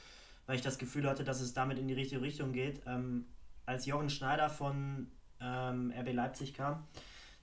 weil 0.44 0.56
ich 0.56 0.62
das 0.62 0.76
Gefühl 0.76 1.08
hatte, 1.08 1.24
dass 1.24 1.40
es 1.40 1.54
damit 1.54 1.78
in 1.78 1.88
die 1.88 1.94
richtige 1.94 2.20
Richtung 2.20 2.52
geht. 2.52 2.82
Ähm, 2.84 3.24
als 3.64 3.86
Jochen 3.86 4.10
Schneider 4.10 4.50
von 4.50 5.10
ähm, 5.40 5.94
RB 5.98 6.12
Leipzig 6.12 6.52
kam, 6.52 6.86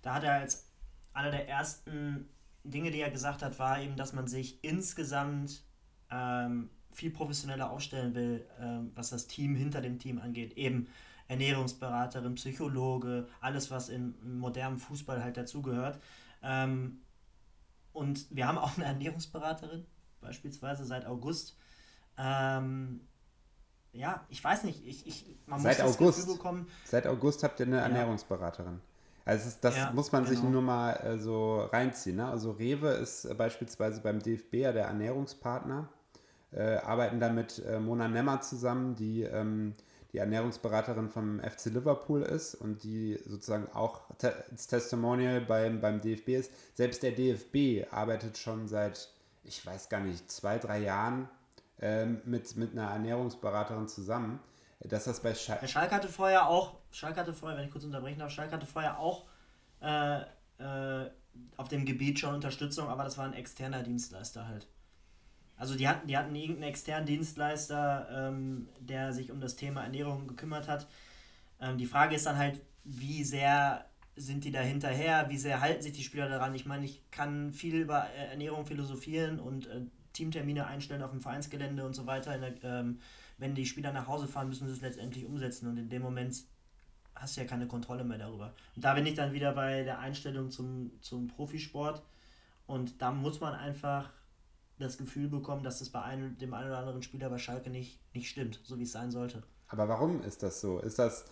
da 0.04 0.14
hat 0.14 0.24
er 0.24 0.34
als 0.34 0.68
einer 1.14 1.32
der 1.32 1.50
ersten 1.50 2.30
Dinge, 2.64 2.92
die 2.92 3.02
er 3.02 3.10
gesagt 3.10 3.42
hat, 3.42 3.58
war 3.58 3.82
eben, 3.82 3.96
dass 3.96 4.14
man 4.14 4.28
sich 4.28 4.64
insgesamt 4.64 5.64
ähm, 6.12 6.70
viel 6.92 7.10
professioneller 7.10 7.72
aufstellen 7.72 8.14
will, 8.14 8.46
ähm, 8.60 8.92
was 8.94 9.10
das 9.10 9.26
Team 9.26 9.56
hinter 9.56 9.82
dem 9.82 9.98
Team 9.98 10.20
angeht. 10.20 10.54
Eben 10.54 10.88
Ernährungsberaterin, 11.30 12.36
Psychologe, 12.36 13.28
alles, 13.40 13.72
was 13.72 13.88
in, 13.88 14.16
in 14.24 14.38
modernem 14.40 14.80
Fußball 14.80 15.24
halt 15.24 15.38
dazugehört. 15.38 16.00
Ähm, 16.44 17.02
und 17.94 18.28
wir 18.36 18.48
haben 18.48 18.58
auch 18.58 18.76
eine 18.76 18.86
Ernährungsberaterin, 18.86 19.86
beispielsweise 20.22 20.86
seit 20.86 21.06
August. 21.06 21.56
Ähm, 22.18 23.02
ja, 23.94 24.26
ich 24.30 24.44
weiß 24.44 24.64
nicht, 24.64 24.86
ich, 24.86 25.08
ich, 25.08 25.38
man 25.46 25.60
Seit 25.60 25.82
muss 25.84 25.96
August. 25.96 26.20
das 26.20 26.26
Gefühl 26.26 26.38
bekommen. 26.38 26.68
Seit 26.86 27.08
August 27.08 27.44
habt 27.44 27.60
ihr 27.60 27.68
eine 27.68 27.78
ja. 27.78 27.84
Ernährungsberaterin. 27.84 28.82
Also 29.26 29.52
das 29.62 29.78
ja, 29.78 29.92
muss 29.92 30.12
man 30.12 30.24
genau. 30.24 30.36
sich 30.36 30.50
nur 30.50 30.62
mal 30.62 30.94
äh, 30.94 31.18
so 31.20 31.62
reinziehen. 31.62 32.16
Ne? 32.16 32.28
Also 32.28 32.52
Rewe 32.52 32.90
ist 32.90 33.26
äh, 33.26 33.34
beispielsweise 33.36 34.02
beim 34.02 34.20
DFB 34.20 34.56
ja 34.56 34.72
der 34.72 34.86
Ernährungspartner, 34.86 35.90
äh, 36.52 36.78
arbeiten 36.78 37.20
da 37.20 37.30
mit 37.30 37.64
äh, 37.64 37.80
Mona 37.80 38.08
Nemmer 38.08 38.42
zusammen, 38.42 38.96
die 38.96 39.22
ähm, 39.22 39.76
die 40.12 40.18
Ernährungsberaterin 40.18 41.10
vom 41.10 41.40
FC 41.40 41.66
Liverpool 41.66 42.24
ist 42.24 42.56
und 42.56 42.84
die 42.84 43.20
sozusagen 43.26 43.68
auch 43.74 44.02
das 44.18 44.68
Testimonial 44.68 45.42
beim, 45.42 45.82
beim 45.82 46.02
DFB 46.02 46.30
ist. 46.30 46.52
Selbst 46.74 47.04
der 47.04 47.12
DFB 47.12 47.92
arbeitet 47.92 48.38
schon 48.38 48.68
seit, 48.68 49.10
ich 49.44 49.66
weiß 49.66 49.90
gar 49.90 50.02
nicht, 50.02 50.32
zwei, 50.32 50.58
drei 50.58 50.80
Jahren 50.80 51.30
ähm, 51.80 52.22
mit, 52.26 52.56
mit 52.58 52.72
einer 52.72 52.90
Ernährungsberaterin 52.90 53.88
zusammen. 53.88 54.40
Dass 54.82 55.04
das 55.04 55.20
bei 55.20 55.36
Schalke. 55.36 55.68
Schalke 55.68 55.94
hatte 55.94 56.08
vorher 56.08 56.48
auch, 56.48 56.76
Schalke 56.92 57.20
hatte 57.20 57.34
vorher, 57.34 57.58
wenn 57.58 57.66
ich 57.66 57.72
kurz 57.72 57.84
unterbrechen 57.84 58.20
darf, 58.20 58.32
Schalke 58.32 58.54
hatte 58.54 58.66
vorher 58.66 58.98
auch 58.98 59.26
äh, 59.82 60.22
äh, 60.22 61.10
auf 61.58 61.68
dem 61.68 61.86
Gebiet 61.86 62.20
schon 62.20 62.34
Unterstützung, 62.34 62.88
aber 62.88 63.04
das 63.04 63.18
war 63.18 63.26
ein 63.26 63.34
externer 63.34 63.84
Dienstleister 63.84 64.48
halt. 64.48 64.68
Also 65.60 65.76
die 65.76 65.88
hatten, 65.88 66.08
die 66.08 66.18
hatten 66.18 66.34
irgendeinen 66.34 66.70
externen 66.70 67.06
Dienstleister, 67.06 68.08
ähm, 68.12 68.70
der 68.80 69.12
sich 69.12 69.30
um 69.30 69.42
das 69.42 69.58
Thema 69.58 69.84
Ernährung 69.84 70.26
gekümmert 70.26 70.70
hat. 70.70 70.88
Ähm, 71.60 71.78
die 71.78 71.86
Frage 71.86 72.16
ist 72.16 72.26
dann 72.26 72.38
halt, 72.38 72.62
wie 72.86 73.26
sehr 73.26 73.86
sind 74.16 74.46
die 74.46 74.52
da 74.52 74.62
hinterher, 74.62 75.30
wie 75.30 75.38
sehr 75.38 75.60
halten 75.60 75.82
sich 75.82 75.92
die 75.92 76.04
Spieler 76.04 76.30
daran. 76.30 76.56
Ich 76.56 76.66
meine, 76.66 76.86
ich 76.86 77.02
kann 77.12 77.52
viel 77.52 77.76
über 77.76 78.08
äh, 78.10 78.32
Ernährung 78.32 78.66
philosophieren 78.66 79.40
und 79.40 79.68
äh, 79.68 79.82
Teamtermine 80.14 80.66
einstellen 80.66 81.04
auf 81.04 81.12
dem 81.12 81.22
Vereinsgelände 81.22 81.86
und 81.86 81.94
so 81.94 82.06
weiter. 82.06 82.38
Der, 82.38 82.54
ähm, 82.64 83.00
wenn 83.38 83.54
die 83.54 83.66
Spieler 83.66 83.92
nach 83.92 84.08
Hause 84.08 84.28
fahren, 84.28 84.48
müssen 84.48 84.68
sie 84.68 84.74
es 84.74 84.82
letztendlich 84.82 85.26
umsetzen 85.26 85.68
und 85.68 85.78
in 85.78 85.90
dem 85.90 86.02
Moment 86.02 86.42
hast 87.16 87.36
du 87.36 87.42
ja 87.42 87.48
keine 87.48 87.68
Kontrolle 87.68 88.06
mehr 88.06 88.18
darüber. 88.18 88.54
Und 88.78 88.86
da 88.86 88.94
bin 88.94 89.06
ich 89.06 89.16
dann 89.16 89.34
wieder 89.34 89.52
bei 89.52 89.84
der 89.84 90.00
Einstellung 90.00 90.52
zum, 90.52 90.92
zum 91.02 91.28
Profisport 91.28 92.02
und 92.66 93.02
da 93.02 93.12
muss 93.12 93.42
man 93.42 93.54
einfach 93.54 94.10
das 94.80 94.98
Gefühl 94.98 95.28
bekommen, 95.28 95.64
dass 95.64 95.80
das 95.80 95.90
bei 95.90 96.02
einem, 96.02 96.38
dem 96.38 96.54
einen 96.54 96.68
oder 96.68 96.80
anderen 96.80 97.04
Spieler 97.04 97.30
bei 97.30 97.38
Schalke 97.38 97.70
nicht, 97.70 98.00
nicht 98.14 98.30
stimmt, 98.30 98.60
so 98.64 98.80
wie 98.80 98.84
es 98.84 98.92
sein 98.92 99.12
sollte. 99.12 99.44
Aber 99.68 99.88
warum 99.88 100.24
ist 100.24 100.42
das 100.42 100.62
so? 100.62 100.80
Ist 100.80 101.00
das 101.00 101.26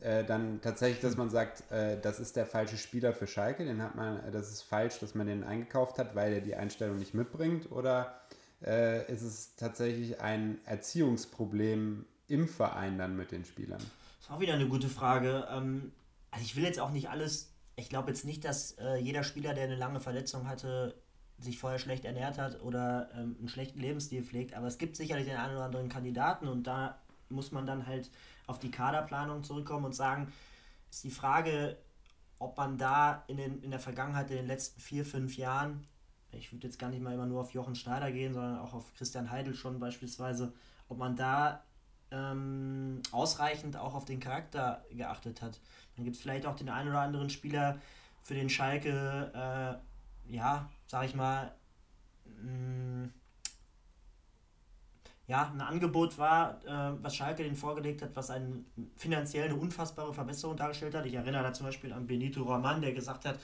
äh, 0.00 0.24
dann 0.24 0.60
tatsächlich, 0.60 1.00
dass 1.00 1.16
man 1.16 1.30
sagt, 1.30 1.70
äh, 1.70 2.00
das 2.00 2.20
ist 2.20 2.36
der 2.36 2.46
falsche 2.46 2.76
Spieler 2.76 3.12
für 3.12 3.26
Schalke, 3.26 3.64
den 3.64 3.82
hat 3.82 3.94
man, 3.94 4.22
äh, 4.24 4.30
das 4.30 4.50
ist 4.50 4.62
falsch, 4.62 4.98
dass 5.00 5.14
man 5.14 5.26
den 5.26 5.42
eingekauft 5.42 5.98
hat, 5.98 6.14
weil 6.14 6.32
er 6.32 6.40
die 6.40 6.54
Einstellung 6.54 6.98
nicht 6.98 7.14
mitbringt? 7.14 7.72
Oder 7.72 8.20
äh, 8.64 9.10
ist 9.12 9.22
es 9.22 9.56
tatsächlich 9.56 10.20
ein 10.20 10.58
Erziehungsproblem 10.66 12.04
im 12.28 12.48
Verein 12.48 12.98
dann 12.98 13.16
mit 13.16 13.32
den 13.32 13.44
Spielern? 13.44 13.80
Das 13.80 14.26
ist 14.26 14.30
auch 14.30 14.40
wieder 14.40 14.54
eine 14.54 14.68
gute 14.68 14.88
Frage. 14.88 15.46
Ähm, 15.50 15.92
also 16.30 16.44
ich 16.44 16.56
will 16.56 16.64
jetzt 16.64 16.78
auch 16.78 16.90
nicht 16.90 17.08
alles, 17.08 17.52
ich 17.76 17.88
glaube 17.88 18.10
jetzt 18.10 18.24
nicht, 18.24 18.44
dass 18.44 18.72
äh, 18.72 18.96
jeder 18.96 19.22
Spieler, 19.24 19.54
der 19.54 19.64
eine 19.64 19.76
lange 19.76 20.00
Verletzung 20.00 20.48
hatte, 20.48 20.94
sich 21.38 21.58
vorher 21.58 21.78
schlecht 21.78 22.04
ernährt 22.04 22.38
hat 22.38 22.60
oder 22.62 23.10
ähm, 23.14 23.36
einen 23.38 23.48
schlechten 23.48 23.80
Lebensstil 23.80 24.22
pflegt. 24.22 24.54
Aber 24.54 24.66
es 24.66 24.78
gibt 24.78 24.96
sicherlich 24.96 25.26
den 25.26 25.36
einen 25.36 25.56
oder 25.56 25.66
anderen 25.66 25.88
Kandidaten 25.88 26.48
und 26.48 26.66
da 26.66 26.98
muss 27.28 27.52
man 27.52 27.66
dann 27.66 27.86
halt 27.86 28.10
auf 28.46 28.58
die 28.58 28.70
Kaderplanung 28.70 29.44
zurückkommen 29.44 29.84
und 29.84 29.94
sagen, 29.94 30.32
ist 30.90 31.04
die 31.04 31.10
Frage, 31.10 31.76
ob 32.38 32.56
man 32.56 32.78
da 32.78 33.24
in, 33.26 33.36
den, 33.36 33.62
in 33.62 33.70
der 33.70 33.80
Vergangenheit, 33.80 34.30
in 34.30 34.36
den 34.36 34.46
letzten 34.46 34.80
vier, 34.80 35.04
fünf 35.04 35.36
Jahren, 35.36 35.86
ich 36.32 36.52
würde 36.52 36.66
jetzt 36.66 36.78
gar 36.78 36.90
nicht 36.90 37.02
mal 37.02 37.14
immer 37.14 37.26
nur 37.26 37.40
auf 37.40 37.52
Jochen 37.52 37.74
Schneider 37.74 38.10
gehen, 38.10 38.34
sondern 38.34 38.58
auch 38.58 38.74
auf 38.74 38.94
Christian 38.94 39.30
Heidel 39.30 39.54
schon 39.54 39.78
beispielsweise, 39.78 40.52
ob 40.88 40.98
man 40.98 41.16
da 41.16 41.62
ähm, 42.10 43.00
ausreichend 43.12 43.76
auch 43.76 43.94
auf 43.94 44.04
den 44.04 44.20
Charakter 44.20 44.84
geachtet 44.90 45.42
hat. 45.42 45.60
Dann 45.96 46.04
gibt 46.04 46.16
es 46.16 46.22
vielleicht 46.22 46.46
auch 46.46 46.56
den 46.56 46.68
einen 46.68 46.90
oder 46.90 47.00
anderen 47.00 47.30
Spieler, 47.30 47.78
für 48.22 48.34
den 48.34 48.50
Schalke 48.50 49.32
äh, 49.34 49.97
ja, 50.28 50.68
sag 50.86 51.04
ich 51.04 51.14
mal, 51.14 51.52
mh, 52.24 52.52
mm, 52.52 53.12
ja, 55.28 55.50
ein 55.52 55.60
Angebot 55.60 56.16
war, 56.16 56.64
äh, 56.64 57.02
was 57.02 57.14
Schalke 57.14 57.42
den 57.42 57.54
vorgelegt 57.54 58.00
hat, 58.00 58.16
was 58.16 58.30
einen 58.30 58.64
finanziell 58.96 59.44
eine 59.44 59.56
unfassbare 59.56 60.14
Verbesserung 60.14 60.56
dargestellt 60.56 60.94
hat. 60.94 61.04
Ich 61.04 61.14
erinnere 61.14 61.42
da 61.42 61.52
zum 61.52 61.66
Beispiel 61.66 61.92
an 61.92 62.06
Benito 62.06 62.42
Roman, 62.42 62.80
der 62.80 62.94
gesagt 62.94 63.26
hat, 63.26 63.38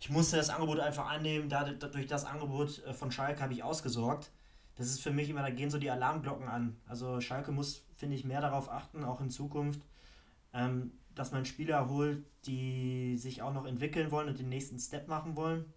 ich 0.00 0.10
musste 0.10 0.36
das 0.36 0.50
Angebot 0.50 0.80
einfach 0.80 1.08
annehmen, 1.08 1.48
da, 1.48 1.62
durch 1.62 2.08
das 2.08 2.24
Angebot 2.24 2.84
äh, 2.84 2.92
von 2.92 3.12
Schalke 3.12 3.40
habe 3.40 3.52
ich 3.52 3.62
ausgesorgt. 3.62 4.32
Das 4.74 4.88
ist 4.88 5.00
für 5.00 5.12
mich 5.12 5.30
immer, 5.30 5.42
da 5.42 5.50
gehen 5.50 5.70
so 5.70 5.78
die 5.78 5.90
Alarmglocken 5.90 6.48
an. 6.48 6.76
Also 6.88 7.20
Schalke 7.20 7.52
muss, 7.52 7.84
finde 7.96 8.16
ich, 8.16 8.24
mehr 8.24 8.40
darauf 8.40 8.68
achten, 8.68 9.04
auch 9.04 9.20
in 9.20 9.30
Zukunft, 9.30 9.80
ähm, 10.52 10.92
dass 11.14 11.30
man 11.30 11.44
Spieler 11.44 11.88
holt, 11.88 12.24
die 12.46 13.16
sich 13.16 13.42
auch 13.42 13.52
noch 13.52 13.64
entwickeln 13.64 14.10
wollen 14.10 14.28
und 14.28 14.40
den 14.40 14.48
nächsten 14.48 14.78
Step 14.80 15.06
machen 15.06 15.36
wollen. 15.36 15.72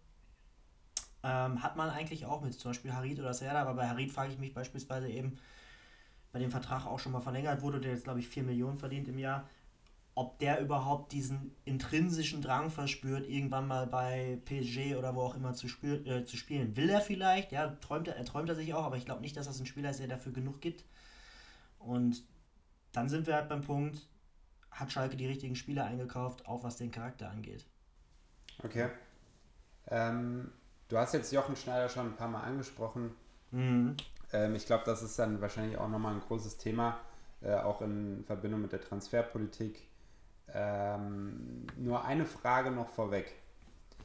Ähm, 1.25 1.63
hat 1.63 1.75
man 1.75 1.89
eigentlich 1.89 2.27
auch 2.27 2.41
mit 2.41 2.53
zum 2.53 2.69
Beispiel 2.69 2.93
Harid 2.93 3.19
oder 3.19 3.33
Serda, 3.33 3.59
aber 3.59 3.73
bei 3.73 3.87
Harid 3.87 4.11
frage 4.11 4.31
ich 4.31 4.37
mich 4.37 4.53
beispielsweise 4.53 5.09
eben, 5.09 5.39
bei 6.31 6.37
dem 6.37 6.51
Vertrag 6.51 6.85
auch 6.85 6.99
schon 6.99 7.13
mal 7.13 7.21
verlängert 7.21 7.63
wurde, 7.63 7.81
der 7.81 7.93
jetzt 7.93 8.03
glaube 8.03 8.19
ich 8.19 8.27
4 8.27 8.43
Millionen 8.43 8.77
verdient 8.77 9.07
im 9.07 9.17
Jahr, 9.17 9.49
ob 10.13 10.37
der 10.37 10.61
überhaupt 10.61 11.13
diesen 11.13 11.55
intrinsischen 11.65 12.43
Drang 12.43 12.69
verspürt, 12.69 13.27
irgendwann 13.27 13.67
mal 13.67 13.87
bei 13.87 14.39
PSG 14.45 14.97
oder 14.97 15.15
wo 15.15 15.21
auch 15.21 15.35
immer 15.35 15.55
zu, 15.55 15.67
spiel, 15.67 16.05
äh, 16.07 16.25
zu 16.25 16.37
spielen. 16.37 16.77
Will 16.77 16.89
er 16.89 17.01
vielleicht, 17.01 17.51
ja, 17.51 17.69
träumt 17.81 18.07
er 18.07 18.23
träumt 18.23 18.49
er 18.49 18.55
sich 18.55 18.75
auch, 18.75 18.83
aber 18.83 18.97
ich 18.97 19.05
glaube 19.05 19.21
nicht, 19.21 19.35
dass 19.35 19.47
das 19.47 19.59
ein 19.59 19.65
Spieler 19.65 19.89
ist, 19.89 19.99
der 19.99 20.07
dafür 20.07 20.31
genug 20.31 20.61
gibt. 20.61 20.85
Und 21.79 22.23
dann 22.91 23.09
sind 23.09 23.25
wir 23.25 23.33
halt 23.33 23.49
beim 23.49 23.61
Punkt, 23.61 24.07
hat 24.69 24.91
Schalke 24.91 25.17
die 25.17 25.25
richtigen 25.25 25.55
Spieler 25.55 25.85
eingekauft, 25.85 26.45
auch 26.45 26.63
was 26.63 26.77
den 26.77 26.91
Charakter 26.91 27.31
angeht. 27.31 27.65
Okay. 28.63 28.89
Ähm, 29.87 30.51
Du 30.87 30.97
hast 30.97 31.13
jetzt 31.13 31.31
Jochen 31.31 31.55
Schneider 31.55 31.89
schon 31.89 32.07
ein 32.07 32.15
paar 32.15 32.27
Mal 32.27 32.41
angesprochen. 32.41 33.15
Mhm. 33.51 33.95
Ähm, 34.31 34.55
ich 34.55 34.65
glaube, 34.65 34.83
das 34.85 35.01
ist 35.01 35.17
dann 35.17 35.41
wahrscheinlich 35.41 35.77
auch 35.77 35.89
nochmal 35.89 36.13
ein 36.13 36.21
großes 36.21 36.57
Thema, 36.57 36.99
äh, 37.41 37.55
auch 37.55 37.81
in 37.81 38.23
Verbindung 38.25 38.61
mit 38.61 38.71
der 38.71 38.81
Transferpolitik. 38.81 39.87
Ähm, 40.53 41.65
nur 41.77 42.05
eine 42.05 42.25
Frage 42.25 42.71
noch 42.71 42.89
vorweg. 42.89 43.33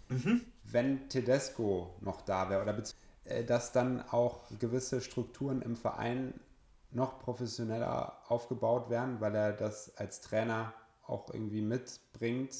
Mhm. 0.08 0.42
Wenn 0.64 1.08
Tedesco 1.08 1.94
noch 2.00 2.22
da 2.22 2.48
wäre, 2.48 2.62
oder 2.62 2.82
äh, 3.24 3.44
dass 3.44 3.72
dann 3.72 4.02
auch 4.10 4.44
gewisse 4.58 5.00
Strukturen 5.00 5.62
im 5.62 5.76
Verein 5.76 6.34
noch 6.92 7.20
professioneller 7.20 8.16
aufgebaut 8.28 8.90
werden, 8.90 9.20
weil 9.20 9.34
er 9.34 9.52
das 9.52 9.96
als 9.96 10.20
Trainer 10.20 10.72
auch 11.06 11.32
irgendwie 11.32 11.62
mitbringt, 11.62 12.54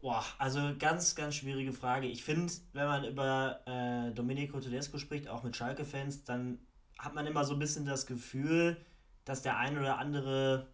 Boah, 0.00 0.24
also 0.38 0.60
ganz, 0.78 1.14
ganz 1.16 1.34
schwierige 1.34 1.72
Frage. 1.72 2.06
Ich 2.06 2.22
finde, 2.22 2.52
wenn 2.72 2.86
man 2.86 3.04
über 3.04 3.60
äh, 3.66 4.12
Domenico 4.12 4.60
Tedesco 4.60 4.98
spricht, 4.98 5.28
auch 5.28 5.42
mit 5.42 5.56
Schalke-Fans, 5.56 6.24
dann 6.24 6.58
hat 6.98 7.14
man 7.14 7.26
immer 7.26 7.44
so 7.44 7.54
ein 7.54 7.58
bisschen 7.58 7.84
das 7.84 8.06
Gefühl, 8.06 8.76
dass 9.24 9.42
der 9.42 9.58
ein 9.58 9.76
oder 9.76 9.98
andere 9.98 10.68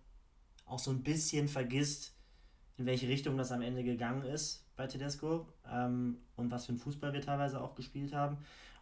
auch 0.67 0.79
so 0.79 0.91
ein 0.91 1.03
bisschen 1.03 1.49
vergisst, 1.49 2.15
in 2.77 2.87
welche 2.87 3.09
Richtung 3.09 3.37
das 3.37 3.53
am 3.53 3.63
Ende 3.63 3.83
gegangen 3.83 4.25
ist 4.25 4.67
bei 4.77 4.87
Tedesco 4.87 5.49
ähm, 5.71 6.19
und 6.37 6.51
was 6.51 6.67
für 6.67 6.73
ein 6.73 6.79
Fußball 6.79 7.13
wir 7.13 7.21
teilweise 7.21 7.61
auch 7.61 7.75
gespielt 7.75 8.13
haben. 8.13 8.39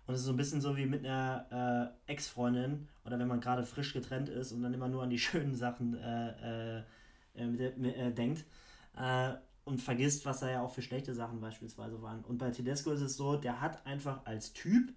Und 0.06 0.14
es 0.14 0.20
ist 0.20 0.26
so 0.26 0.32
ein 0.32 0.36
bisschen 0.36 0.60
so 0.60 0.76
wie 0.76 0.86
mit 0.86 1.04
einer 1.04 1.94
äh, 2.06 2.12
Ex-Freundin 2.12 2.88
oder 3.04 3.18
wenn 3.18 3.28
man 3.28 3.40
gerade 3.40 3.64
frisch 3.64 3.92
getrennt 3.92 4.28
ist 4.28 4.52
und 4.52 4.62
dann 4.62 4.74
immer 4.74 4.88
nur 4.88 5.02
an 5.02 5.10
die 5.10 5.18
schönen 5.18 5.54
Sachen 5.54 5.96
äh, 5.96 6.78
äh, 6.78 6.82
äh 7.36 8.12
denkt. 8.12 8.44
Und 9.64 9.80
vergisst, 9.80 10.26
was 10.26 10.40
da 10.40 10.50
ja 10.50 10.62
auch 10.62 10.72
für 10.72 10.82
schlechte 10.82 11.14
Sachen 11.14 11.40
beispielsweise 11.40 12.02
waren. 12.02 12.24
Und 12.24 12.38
bei 12.38 12.50
Tedesco 12.50 12.90
ist 12.90 13.00
es 13.00 13.16
so, 13.16 13.36
der 13.36 13.60
hat 13.60 13.86
einfach 13.86 14.26
als 14.26 14.52
Typ 14.52 14.92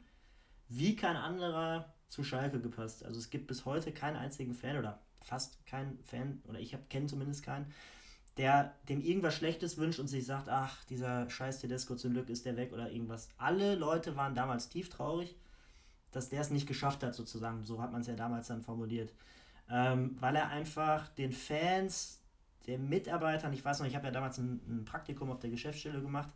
wie 0.68 0.96
kein 0.96 1.16
anderer 1.16 1.94
zu 2.10 2.24
Schalke 2.24 2.60
gepasst. 2.60 3.04
Also 3.06 3.20
es 3.20 3.30
gibt 3.30 3.48
bis 3.48 3.66
heute 3.66 3.92
keinen 3.92 4.16
einzigen 4.16 4.54
Fan 4.54 4.78
oder 4.78 5.00
fast 5.22 5.64
keinen 5.66 6.00
Fan, 6.04 6.42
oder 6.48 6.60
ich 6.60 6.76
kenne 6.90 7.08
zumindest 7.08 7.44
keinen, 7.44 7.72
der 8.38 8.74
dem 8.90 9.02
irgendwas 9.02 9.36
Schlechtes 9.36 9.78
wünscht 9.78 10.00
und 10.00 10.08
sich 10.08 10.26
sagt, 10.26 10.50
ach, 10.50 10.84
dieser 10.86 11.30
scheiß 11.30 11.60
Tedesco 11.60 11.96
zum 11.96 12.14
Glück 12.14 12.30
ist 12.30 12.46
der 12.46 12.58
weg 12.58 12.74
oder 12.74 12.92
irgendwas. 12.92 13.30
Alle 13.38 13.76
Leute 13.76 14.16
waren 14.16 14.36
damals 14.36 14.70
tief 14.70 14.90
traurig, 14.90 15.36
dass 16.12 16.30
der 16.30 16.42
es 16.42 16.50
nicht 16.50 16.68
geschafft 16.68 17.04
hat, 17.04 17.16
sozusagen. 17.16 17.66
So 17.66 17.82
hat 17.82 17.92
man 17.92 18.02
es 18.02 18.08
ja 18.08 18.16
damals 18.16 18.48
dann 18.48 18.62
formuliert. 18.62 19.14
Ähm, 19.70 20.18
weil 20.20 20.36
er 20.36 20.50
einfach 20.50 21.08
den 21.10 21.32
Fans 21.32 22.22
den 22.68 22.90
Mitarbeitern, 22.90 23.54
ich 23.54 23.64
weiß 23.64 23.80
noch, 23.80 23.88
ich 23.88 23.96
habe 23.96 24.06
ja 24.06 24.12
damals 24.12 24.38
ein, 24.38 24.60
ein, 24.68 24.86
Praktikum 24.86 25.32
auf 25.32 25.40
der 25.40 25.50
Geschäftsstelle 25.50 26.02
gemacht 26.02 26.30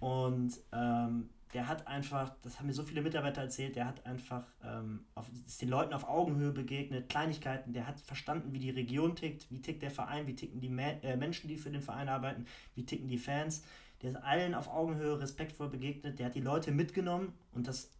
und 0.00 0.58
ähm, 0.72 1.30
der 1.52 1.68
hat 1.68 1.86
einfach, 1.86 2.34
das 2.42 2.58
haben 2.58 2.66
mir 2.66 2.72
so 2.72 2.82
viele 2.82 3.00
Mitarbeiter 3.00 3.42
erzählt, 3.42 3.76
der 3.76 3.86
hat 3.86 4.04
einfach 4.04 4.44
ähm, 4.64 5.04
auf, 5.14 5.26
ist 5.46 5.62
den 5.62 5.68
Leuten 5.68 5.94
auf 5.94 6.08
Augenhöhe 6.08 6.50
begegnet, 6.50 7.08
Kleinigkeiten, 7.08 7.72
der 7.72 7.86
hat 7.86 8.00
verstanden, 8.00 8.52
wie 8.52 8.58
die 8.58 8.70
Region 8.70 9.14
tickt, 9.14 9.50
wie 9.50 9.62
tickt 9.62 9.82
der 9.82 9.90
Verein, 9.90 10.26
wie 10.26 10.34
ticken 10.34 10.60
die 10.60 10.68
Me 10.68 11.00
äh, 11.02 11.16
Menschen, 11.16 11.48
die 11.48 11.56
für 11.56 11.70
den 11.70 11.80
Verein 11.80 12.08
arbeiten, 12.08 12.46
wie 12.74 12.84
ticken 12.84 13.08
die 13.08 13.18
Fans. 13.18 13.62
Der 14.02 14.10
ist 14.10 14.16
allen 14.16 14.54
auf 14.54 14.68
Augenhöhe 14.68 15.20
respektvoll 15.20 15.68
begegnet, 15.68 16.18
der 16.18 16.26
hat 16.26 16.34
die 16.34 16.40
Leute 16.40 16.72
mitgenommen 16.72 17.32
und 17.52 17.68
das 17.68 17.90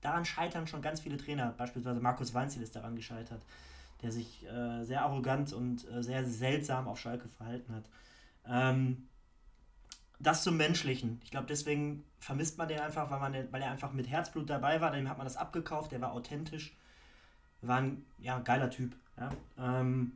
daran 0.00 0.24
scheitern 0.24 0.66
schon 0.66 0.82
ganz 0.82 1.00
viele 1.00 1.16
Trainer, 1.16 1.54
beispielsweise 1.56 2.00
Markus 2.00 2.34
Weinziel 2.34 2.62
ist 2.62 2.74
daran 2.74 2.96
gescheitert 2.96 3.42
der 4.02 4.12
sich 4.12 4.46
äh, 4.46 4.84
sehr 4.84 5.02
arrogant 5.02 5.52
und 5.52 5.88
äh, 5.90 6.02
sehr 6.02 6.24
seltsam 6.24 6.88
auf 6.88 6.98
Schalke 6.98 7.28
verhalten 7.28 7.74
hat. 7.74 7.84
Ähm, 8.46 9.08
das 10.18 10.42
zum 10.42 10.56
Menschlichen. 10.56 11.20
Ich 11.24 11.30
glaube, 11.30 11.46
deswegen 11.46 12.04
vermisst 12.18 12.58
man 12.58 12.68
den 12.68 12.80
einfach, 12.80 13.10
weil, 13.10 13.20
man 13.20 13.32
den, 13.32 13.52
weil 13.52 13.62
er 13.62 13.70
einfach 13.70 13.92
mit 13.92 14.08
Herzblut 14.08 14.48
dabei 14.48 14.80
war. 14.80 14.90
Dem 14.90 15.08
hat 15.08 15.18
man 15.18 15.26
das 15.26 15.36
abgekauft, 15.36 15.92
der 15.92 16.00
war 16.00 16.12
authentisch. 16.12 16.74
War 17.62 17.78
ein 17.78 18.04
ja, 18.18 18.38
geiler 18.38 18.70
Typ. 18.70 18.96
Ja. 19.18 19.30
Ähm, 19.58 20.12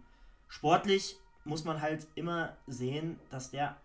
sportlich 0.49 1.17
muss 1.45 1.65
man 1.65 1.81
halt 1.81 2.07
immer 2.15 2.57
sehen, 2.67 3.19
dass 3.31 3.51
der, 3.51 3.77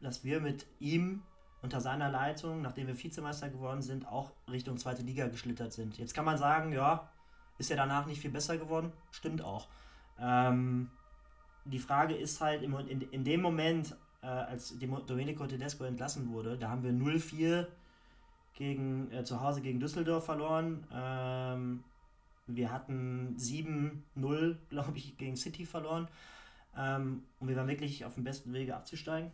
dass 0.00 0.24
wir 0.24 0.40
mit 0.40 0.66
ihm 0.78 1.22
unter 1.62 1.80
seiner 1.80 2.10
Leitung, 2.10 2.60
nachdem 2.60 2.88
wir 2.88 3.00
Vizemeister 3.00 3.48
geworden 3.48 3.82
sind, 3.82 4.06
auch 4.08 4.32
Richtung 4.50 4.76
zweite 4.78 5.02
Liga 5.02 5.28
geschlittert 5.28 5.72
sind. 5.72 5.96
Jetzt 5.96 6.14
kann 6.14 6.24
man 6.24 6.36
sagen, 6.36 6.72
ja, 6.72 7.08
ist 7.62 7.70
er 7.70 7.76
danach 7.76 8.06
nicht 8.06 8.20
viel 8.20 8.32
besser 8.32 8.58
geworden? 8.58 8.92
Stimmt 9.12 9.40
auch. 9.40 9.68
Ähm, 10.18 10.90
die 11.64 11.78
Frage 11.78 12.14
ist 12.16 12.40
halt, 12.40 12.62
in, 12.62 12.72
in, 12.88 13.00
in 13.00 13.22
dem 13.22 13.40
Moment, 13.40 13.94
äh, 14.20 14.26
als 14.26 14.76
Domenico 15.06 15.46
Tedesco 15.46 15.84
entlassen 15.84 16.32
wurde, 16.32 16.58
da 16.58 16.70
haben 16.70 16.82
wir 16.82 16.90
0-4 16.90 17.68
gegen, 18.54 19.12
äh, 19.12 19.22
zu 19.22 19.40
Hause 19.40 19.60
gegen 19.60 19.78
Düsseldorf 19.78 20.24
verloren. 20.24 20.84
Ähm, 20.92 21.84
wir 22.48 22.72
hatten 22.72 23.36
7-0, 23.38 24.56
glaube 24.68 24.98
ich, 24.98 25.16
gegen 25.16 25.36
City 25.36 25.64
verloren. 25.64 26.08
Ähm, 26.76 27.22
und 27.38 27.46
wir 27.46 27.54
waren 27.54 27.68
wirklich 27.68 28.04
auf 28.04 28.14
dem 28.14 28.24
besten 28.24 28.52
Wege 28.52 28.74
abzusteigen. 28.74 29.30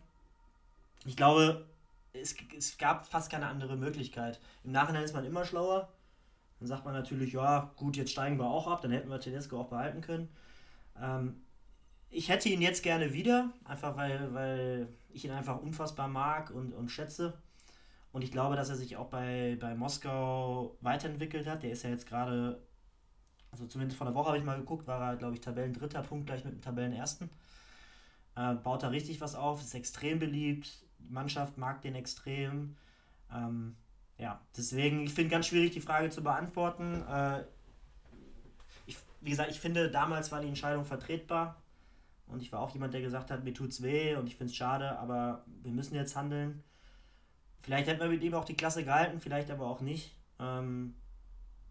Ich 1.07 1.17
glaube, 1.17 1.65
es, 2.13 2.37
es 2.55 2.77
gab 2.77 3.07
fast 3.07 3.31
keine 3.31 3.47
andere 3.47 3.77
Möglichkeit. 3.77 4.39
Im 4.65 4.73
Nachhinein 4.73 5.05
ist 5.05 5.15
man 5.15 5.25
immer 5.25 5.47
schlauer. 5.47 5.89
Dann 6.59 6.69
sagt 6.69 6.85
man 6.85 6.95
natürlich, 6.95 7.33
ja, 7.33 7.73
gut, 7.77 7.97
jetzt 7.97 8.13
steigen 8.13 8.39
wir 8.39 8.47
auch 8.47 8.67
ab, 8.67 8.83
dann 8.83 8.91
hätten 8.91 9.11
wir 9.11 9.21
Tedesco 9.21 9.61
auch 9.61 9.69
behalten 9.69 10.01
können. 10.01 10.29
Ähm, 11.01 11.43
ich 12.11 12.29
hätte 12.29 12.49
ihn 12.49 12.63
jetzt 12.63 12.83
gerne 12.83 13.13
wieder, 13.13 13.51
einfach 13.65 13.97
weil, 13.97 14.33
weil 14.35 14.89
ich 15.11 15.25
ihn 15.25 15.31
einfach 15.31 15.61
unfassbar 15.61 16.09
mag 16.09 16.51
und, 16.51 16.73
und 16.73 16.89
schätze. 16.91 17.35
Und 18.13 18.23
ich 18.23 18.33
glaube, 18.33 18.57
dass 18.57 18.71
er 18.71 18.77
sich 18.77 18.97
auch 18.97 19.09
bei, 19.09 19.57
bei 19.61 19.75
Moskau 19.75 20.77
weiterentwickelt 20.81 21.47
hat. 21.47 21.63
Der 21.63 21.73
ist 21.73 21.83
ja 21.85 21.91
jetzt 21.91 22.07
gerade, 22.07 22.63
also 23.51 23.67
zumindest 23.67 23.99
vor 23.99 24.07
der 24.07 24.15
Woche 24.15 24.29
habe 24.29 24.39
ich 24.39 24.45
mal 24.45 24.59
geguckt, 24.59 24.87
war 24.87 25.01
er, 25.01 25.17
glaube 25.17 25.35
ich, 25.35 25.41
Tabellendritter, 25.41 26.03
Punkt 26.03 26.27
gleich 26.27 26.45
mit 26.45 26.55
dem 26.55 26.61
Tabellenersten. 26.63 27.31
Äh, 28.35 28.55
baut 28.55 28.83
da 28.83 28.89
richtig 28.89 29.21
was 29.21 29.35
auf, 29.35 29.61
ist 29.61 29.75
extrem 29.75 30.19
beliebt. 30.19 30.87
Die 30.99 31.13
Mannschaft 31.13 31.59
mag 31.59 31.83
den 31.83 31.95
extrem. 31.95 32.77
Ähm, 33.33 33.77
ja, 34.19 34.41
deswegen, 34.57 35.05
ich 35.05 35.15
finde 35.15 35.31
ganz 35.31 35.47
schwierig, 35.47 35.71
die 35.71 35.81
Frage 35.81 36.11
zu 36.11 36.23
beantworten. 36.23 37.03
Äh, 37.09 37.45
ich, 38.87 38.99
wie 39.21 39.31
gesagt, 39.31 39.51
ich 39.51 39.61
finde, 39.61 39.91
damals 39.91 40.33
war 40.33 40.41
die 40.41 40.49
Entscheidung 40.49 40.85
vertretbar. 40.85 41.63
Und 42.27 42.43
ich 42.43 42.53
war 42.53 42.61
auch 42.61 42.73
jemand, 42.73 42.93
der 42.93 43.01
gesagt 43.01 43.31
hat, 43.31 43.45
mir 43.45 43.55
tut's 43.55 43.83
weh 43.83 44.15
und 44.17 44.27
ich 44.27 44.37
finde 44.37 44.51
es 44.51 44.57
schade, 44.57 44.99
aber 44.99 45.45
wir 45.63 45.73
müssen 45.73 45.95
jetzt 45.95 46.15
handeln. 46.15 46.63
Vielleicht 47.63 47.89
hätten 47.89 48.01
wir 48.01 48.09
mit 48.09 48.23
ihm 48.23 48.35
auch 48.35 48.45
die 48.45 48.57
Klasse 48.57 48.85
gehalten, 48.85 49.21
vielleicht 49.21 49.51
aber 49.51 49.67
auch 49.67 49.81
nicht. 49.81 50.15
Ähm, 50.39 50.95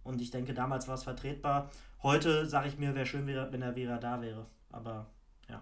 und 0.04 0.22
ich 0.22 0.32
denke, 0.32 0.54
damals 0.54 0.88
war 0.88 0.95
es 0.95 1.04
vertretbar. 1.04 1.70
Heute 2.02 2.45
sage 2.45 2.70
ich 2.70 2.78
mir, 2.78 2.95
wäre 2.95 3.06
schön, 3.06 3.28
wenn 3.28 3.62
er 3.62 3.76
wieder 3.76 3.98
da 3.98 4.22
wäre. 4.22 4.48
Aber 4.72 5.08
ja. 5.50 5.62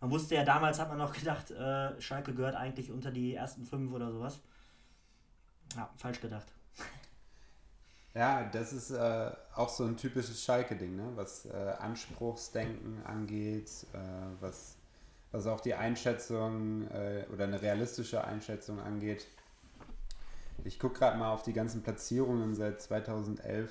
Man 0.00 0.10
wusste 0.10 0.34
ja, 0.34 0.44
damals 0.44 0.78
hat 0.78 0.88
man 0.88 0.98
noch 0.98 1.12
gedacht, 1.18 1.50
äh, 1.50 2.00
Schalke 2.00 2.34
gehört 2.34 2.54
eigentlich 2.54 2.92
unter 2.92 3.10
die 3.10 3.34
ersten 3.34 3.64
fünf 3.64 3.92
oder 3.92 4.12
sowas. 4.12 4.40
Ja, 5.76 5.90
falsch 5.96 6.20
gedacht. 6.20 6.46
Ja, 8.14 8.48
das 8.52 8.72
ist 8.72 8.90
äh, 8.90 9.30
auch 9.54 9.68
so 9.68 9.84
ein 9.84 9.96
typisches 9.96 10.42
Schalke-Ding, 10.42 10.96
ne? 10.96 11.12
was 11.14 11.46
äh, 11.46 11.74
Anspruchsdenken 11.78 13.04
angeht, 13.04 13.70
äh, 13.92 13.98
was, 14.40 14.76
was 15.30 15.46
auch 15.46 15.60
die 15.60 15.74
Einschätzung 15.74 16.88
äh, 16.88 17.26
oder 17.32 17.44
eine 17.44 17.62
realistische 17.62 18.24
Einschätzung 18.24 18.80
angeht. 18.80 19.26
Ich 20.64 20.80
gucke 20.80 20.98
gerade 20.98 21.16
mal 21.16 21.32
auf 21.32 21.42
die 21.42 21.52
ganzen 21.52 21.82
Platzierungen 21.82 22.54
seit 22.54 22.82
2011. 22.82 23.70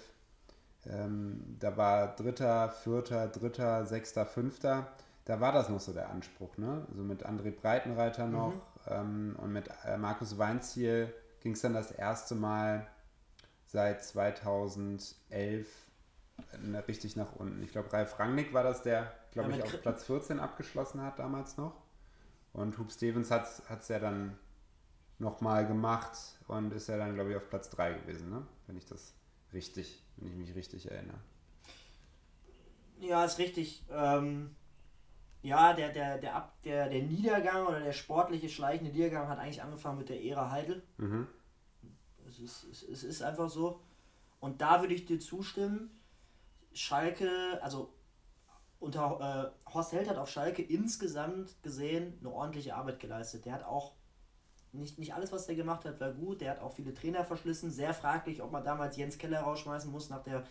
Ähm, 0.90 1.58
da 1.60 1.76
war 1.76 2.16
Dritter, 2.16 2.70
Vierter, 2.70 3.28
Dritter, 3.28 3.86
Sechster, 3.86 4.26
Fünfter. 4.26 4.88
Da 5.26 5.42
war 5.42 5.52
das 5.52 5.68
noch 5.68 5.82
so 5.82 5.92
der 5.92 6.10
Anspruch, 6.10 6.58
ne? 6.58 6.86
Also 6.90 7.04
mit 7.04 7.26
André 7.26 7.52
Breitenreiter 7.52 8.28
noch 8.28 8.54
mhm. 8.54 8.62
ähm, 8.88 9.36
und 9.42 9.52
mit 9.52 9.70
äh, 9.86 9.98
Markus 9.98 10.38
Weinziel 10.38 11.14
ging 11.48 11.54
es 11.54 11.62
dann 11.62 11.74
das 11.74 11.92
erste 11.92 12.36
Mal 12.36 12.86
seit 13.68 14.04
2011 14.04 15.66
richtig 16.90 17.16
nach 17.16 17.38
unten. 17.38 17.64
Ich 17.64 17.72
glaube, 17.72 17.94
Ralf 17.94 18.20
Rangnick 18.20 18.54
war 18.54 18.64
das, 18.64 18.84
der, 18.84 19.14
glaube 19.32 19.52
ja, 19.52 19.60
ich, 19.60 19.64
auf 19.64 19.82
Platz 19.82 20.04
14 20.04 20.42
abgeschlossen 20.42 21.02
hat 21.02 21.20
damals 21.20 21.56
noch. 21.56 21.74
Und 22.52 22.78
Hub 22.78 22.92
Stevens 22.92 23.32
hat 23.32 23.48
es 23.48 23.88
ja 23.88 24.00
dann 24.00 24.38
nochmal 25.20 25.66
gemacht 25.66 26.18
und 26.50 26.74
ist 26.74 26.90
ja 26.90 26.98
dann, 26.98 27.14
glaube 27.16 27.32
ich, 27.32 27.38
auf 27.38 27.48
Platz 27.48 27.70
3 27.70 27.94
gewesen, 27.94 28.30
ne? 28.30 28.46
wenn 28.66 28.76
ich 28.76 28.86
das 28.86 29.14
richtig, 29.54 30.04
wenn 30.18 30.28
ich 30.28 30.36
mich 30.36 30.54
richtig 30.54 30.92
erinnere. 30.92 31.20
Ja, 33.00 33.24
ist 33.24 33.40
richtig. 33.40 33.86
Ähm, 33.90 34.54
ja, 35.44 35.72
der, 35.72 35.94
der, 35.94 36.18
der, 36.18 36.36
Ab, 36.36 36.58
der, 36.66 36.90
der 36.90 37.04
Niedergang 37.04 37.68
oder 37.68 37.80
der 37.80 37.94
sportliche 37.94 38.50
schleichende 38.50 38.92
Niedergang 38.92 39.30
hat 39.30 39.40
eigentlich 39.40 39.64
angefangen 39.64 40.00
mit 40.00 40.10
der 40.10 40.22
Ära 40.22 40.52
Heidel. 40.52 40.84
Mhm. 40.98 41.28
Es 42.38 42.64
ist, 42.64 42.84
es, 42.84 42.84
es 42.84 43.04
ist 43.04 43.22
einfach 43.22 43.50
so. 43.50 43.82
Und 44.40 44.62
da 44.62 44.82
würde 44.82 44.94
ich 44.94 45.06
dir 45.06 45.20
zustimmen. 45.20 45.90
Schalke, 46.74 47.30
also 47.62 47.94
unter 48.80 49.54
äh, 49.68 49.72
Horst 49.74 49.94
Held 49.94 50.10
hat 50.10 50.18
auf 50.18 50.30
Schalke 50.30 50.62
insgesamt 50.62 51.62
gesehen 51.64 52.18
eine 52.20 52.32
ordentliche 52.32 52.76
Arbeit 52.76 53.00
geleistet. 53.00 53.46
Der 53.46 53.54
hat 53.54 53.64
auch 53.64 53.94
nicht, 54.72 55.00
nicht 55.00 55.14
alles, 55.14 55.32
was 55.32 55.48
der 55.48 55.56
gemacht 55.56 55.86
hat, 55.86 56.00
war 56.00 56.12
gut. 56.12 56.42
Der 56.42 56.52
hat 56.52 56.60
auch 56.60 56.74
viele 56.74 56.94
Trainer 56.94 57.26
verschlissen. 57.26 57.72
Sehr 57.72 57.94
fraglich, 57.94 58.44
ob 58.44 58.52
man 58.52 58.64
damals 58.64 58.98
Jens 58.98 59.18
Keller 59.18 59.42
rausschmeißen 59.42 59.92
muss 59.92 60.10
nach 60.10 60.24
der 60.24 60.46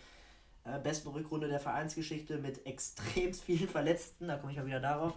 äh, 0.65 0.79
besten 0.81 1.09
Rückrunde 1.09 1.49
der 1.49 1.61
Vereinsgeschichte 1.61 2.39
mit 2.39 2.67
extrem 2.67 3.33
vielen 3.35 3.69
Verletzten. 3.69 4.29
Da 4.29 4.37
komme 4.37 4.53
ich 4.53 4.59
mal 4.59 4.67
wieder 4.67 4.81
darauf. 4.81 5.15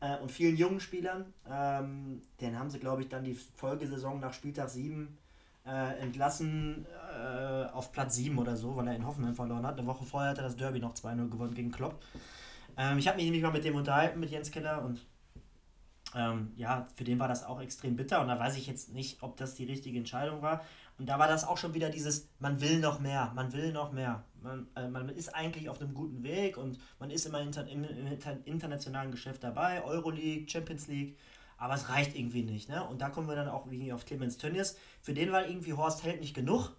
Äh, 0.00 0.18
und 0.18 0.30
vielen 0.30 0.56
jungen 0.56 0.80
Spielern. 0.80 1.32
Ähm, 1.50 2.22
den 2.40 2.58
haben 2.58 2.70
sie, 2.70 2.78
glaube 2.78 3.02
ich, 3.02 3.08
dann 3.08 3.24
die 3.24 3.34
Folgesaison 3.34 4.20
nach 4.20 4.32
Spieltag 4.32 4.68
7 4.68 5.18
äh, 5.66 5.98
entlassen 6.00 6.86
äh, 7.12 7.64
auf 7.72 7.92
Platz 7.92 8.16
7 8.16 8.38
oder 8.38 8.56
so, 8.56 8.76
weil 8.76 8.88
er 8.88 8.96
in 8.96 9.06
Hoffenheim 9.06 9.34
verloren 9.34 9.66
hat. 9.66 9.78
Eine 9.78 9.86
Woche 9.86 10.04
vorher 10.04 10.30
hat 10.30 10.38
er 10.38 10.44
das 10.44 10.56
Derby 10.56 10.80
noch 10.80 10.94
2-0 10.94 11.28
gewonnen 11.28 11.54
gegen 11.54 11.72
Klopp. 11.72 12.02
Ähm, 12.76 12.98
ich 12.98 13.08
habe 13.08 13.16
mich 13.16 13.24
nämlich 13.24 13.42
mal 13.42 13.52
mit 13.52 13.64
dem 13.64 13.76
unterhalten, 13.76 14.20
mit 14.20 14.30
Jens 14.30 14.50
Keller, 14.50 14.82
und 14.84 15.00
ähm, 16.14 16.52
ja, 16.56 16.86
für 16.96 17.04
den 17.04 17.18
war 17.18 17.28
das 17.28 17.44
auch 17.44 17.60
extrem 17.60 17.96
bitter. 17.96 18.20
Und 18.20 18.28
da 18.28 18.38
weiß 18.38 18.56
ich 18.56 18.66
jetzt 18.66 18.92
nicht, 18.92 19.22
ob 19.22 19.36
das 19.36 19.54
die 19.54 19.64
richtige 19.64 19.98
Entscheidung 19.98 20.42
war. 20.42 20.64
Und 20.98 21.08
da 21.08 21.18
war 21.18 21.26
das 21.26 21.44
auch 21.44 21.58
schon 21.58 21.74
wieder 21.74 21.90
dieses, 21.90 22.28
man 22.38 22.60
will 22.60 22.78
noch 22.78 23.00
mehr, 23.00 23.32
man 23.34 23.52
will 23.52 23.72
noch 23.72 23.90
mehr. 23.90 24.22
Man, 24.42 24.68
äh, 24.76 24.86
man 24.88 25.08
ist 25.08 25.34
eigentlich 25.34 25.68
auf 25.68 25.80
einem 25.80 25.94
guten 25.94 26.22
Weg 26.22 26.56
und 26.56 26.78
man 27.00 27.10
ist 27.10 27.26
immer 27.26 27.40
inter, 27.40 27.66
im, 27.66 27.82
im 27.82 28.06
internationalen 28.44 29.10
Geschäft 29.10 29.42
dabei, 29.42 29.82
Euroleague, 29.82 30.48
Champions 30.48 30.86
League 30.86 31.16
aber 31.64 31.76
es 31.76 31.88
reicht 31.88 32.14
irgendwie 32.14 32.42
nicht. 32.42 32.68
Ne? 32.68 32.86
Und 32.86 33.00
da 33.00 33.08
kommen 33.08 33.26
wir 33.26 33.36
dann 33.36 33.48
auch 33.48 33.64
irgendwie 33.64 33.94
auf 33.94 34.04
Clemens 34.04 34.36
Tönnies. 34.36 34.76
Für 35.00 35.14
den 35.14 35.32
war 35.32 35.48
irgendwie 35.48 35.72
Horst 35.72 36.04
Held 36.04 36.20
nicht 36.20 36.34
genug. 36.34 36.76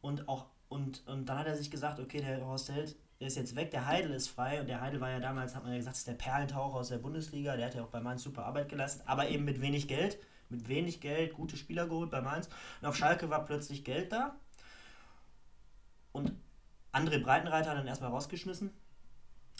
Und 0.00 0.28
auch 0.28 0.46
und, 0.68 1.06
und 1.06 1.26
dann 1.26 1.38
hat 1.38 1.46
er 1.46 1.56
sich 1.56 1.70
gesagt, 1.70 2.00
okay, 2.00 2.20
der 2.20 2.44
Horst 2.44 2.68
Held 2.68 2.96
ist 3.20 3.36
jetzt 3.36 3.54
weg, 3.54 3.70
der 3.70 3.86
Heidel 3.86 4.10
ist 4.10 4.26
frei. 4.26 4.60
Und 4.60 4.66
der 4.66 4.80
Heidel 4.80 5.00
war 5.00 5.10
ja 5.10 5.20
damals, 5.20 5.54
hat 5.54 5.62
man 5.62 5.70
ja 5.70 5.78
gesagt, 5.78 5.98
ist 5.98 6.08
der 6.08 6.14
Perlentaucher 6.14 6.78
aus 6.78 6.88
der 6.88 6.98
Bundesliga. 6.98 7.56
Der 7.56 7.66
hat 7.66 7.76
ja 7.76 7.84
auch 7.84 7.90
bei 7.90 8.00
Mainz 8.00 8.24
super 8.24 8.44
Arbeit 8.44 8.68
geleistet, 8.68 9.04
aber 9.06 9.28
eben 9.28 9.44
mit 9.44 9.60
wenig 9.60 9.86
Geld. 9.86 10.18
Mit 10.48 10.66
wenig 10.66 11.00
Geld, 11.00 11.34
gute 11.34 11.56
Spieler 11.56 11.86
geholt 11.86 12.10
bei 12.10 12.20
Mainz. 12.20 12.48
Und 12.80 12.88
auf 12.88 12.96
Schalke 12.96 13.30
war 13.30 13.44
plötzlich 13.44 13.84
Geld 13.84 14.10
da. 14.10 14.34
Und 16.10 16.32
André 16.92 17.22
Breitenreiter 17.22 17.70
hat 17.70 17.78
dann 17.78 17.86
erstmal 17.86 18.10
rausgeschmissen 18.10 18.72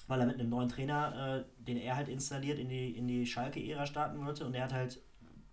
weil 0.08 0.20
er 0.20 0.26
mit 0.26 0.40
einem 0.40 0.48
neuen 0.48 0.68
Trainer, 0.68 1.44
äh, 1.46 1.64
den 1.64 1.76
er 1.76 1.94
halt 1.94 2.08
installiert, 2.08 2.58
in 2.58 2.68
die, 2.68 2.96
in 2.96 3.06
die 3.06 3.26
Schalke-Ära 3.26 3.86
starten 3.86 4.24
wollte 4.24 4.46
und 4.46 4.54
er 4.54 4.64
hat 4.64 4.72
halt 4.72 5.00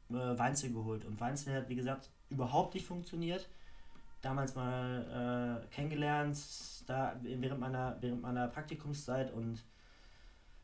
äh, 0.09 0.13
Weinzel 0.13 0.71
geholt. 0.71 1.05
Und 1.05 1.19
Weinzel 1.19 1.53
hat, 1.53 1.69
wie 1.69 1.75
gesagt, 1.75 2.09
überhaupt 2.29 2.73
nicht 2.73 2.85
funktioniert. 2.85 3.47
Damals 4.21 4.55
mal 4.55 5.61
äh, 5.69 5.75
kennengelernt, 5.75 6.39
da 6.87 7.15
während 7.21 7.59
meiner, 7.59 7.97
während 8.01 8.21
meiner 8.21 8.47
Praktikumszeit 8.47 9.31
und 9.31 9.63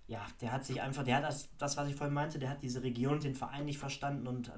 ja, 0.07 0.25
der 0.41 0.51
hat 0.51 0.65
sich 0.65 0.81
einfach, 0.81 1.03
der 1.03 1.17
hat 1.17 1.23
das, 1.23 1.49
das, 1.57 1.77
was 1.77 1.87
ich 1.87 1.95
vorhin 1.95 2.13
meinte, 2.13 2.39
der 2.39 2.49
hat 2.49 2.63
diese 2.63 2.81
Region 2.83 3.19
den 3.19 3.35
Verein 3.35 3.65
nicht 3.65 3.77
verstanden 3.77 4.27
und 4.27 4.51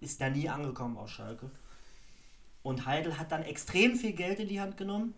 ist 0.00 0.20
da 0.20 0.28
nie 0.28 0.48
angekommen 0.48 0.96
aus 0.96 1.10
Schalke. 1.10 1.50
Und 2.62 2.86
Heidel 2.86 3.18
hat 3.18 3.32
dann 3.32 3.42
extrem 3.42 3.96
viel 3.96 4.12
Geld 4.12 4.40
in 4.40 4.48
die 4.48 4.60
Hand 4.60 4.76
genommen, 4.76 5.14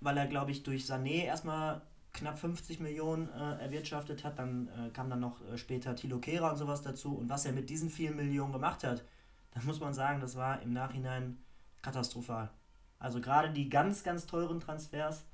weil 0.00 0.16
er, 0.16 0.26
glaube 0.26 0.50
ich, 0.50 0.62
durch 0.62 0.84
Sané 0.84 1.24
erstmal 1.24 1.82
knapp 2.12 2.38
50 2.38 2.80
Millionen 2.80 3.28
äh, 3.28 3.62
erwirtschaftet 3.62 4.24
hat. 4.24 4.38
Dann 4.38 4.68
äh, 4.68 4.90
kam 4.90 5.10
dann 5.10 5.20
noch 5.20 5.40
äh, 5.48 5.58
später 5.58 5.94
Tilo 5.94 6.18
Kehrer 6.18 6.50
und 6.52 6.56
sowas 6.56 6.82
dazu. 6.82 7.16
Und 7.16 7.28
was 7.28 7.44
er 7.44 7.52
mit 7.52 7.70
diesen 7.70 7.90
vielen 7.90 8.16
Millionen 8.16 8.52
gemacht 8.52 8.84
hat, 8.84 9.04
da 9.54 9.60
muss 9.62 9.80
man 9.80 9.94
sagen, 9.94 10.20
das 10.20 10.36
war 10.36 10.62
im 10.62 10.72
Nachhinein 10.72 11.38
katastrophal. 11.82 12.50
Also 12.98 13.20
gerade 13.20 13.50
die 13.50 13.68
ganz, 13.68 14.02
ganz 14.02 14.26
teuren 14.26 14.60
Transfers, 14.60 15.24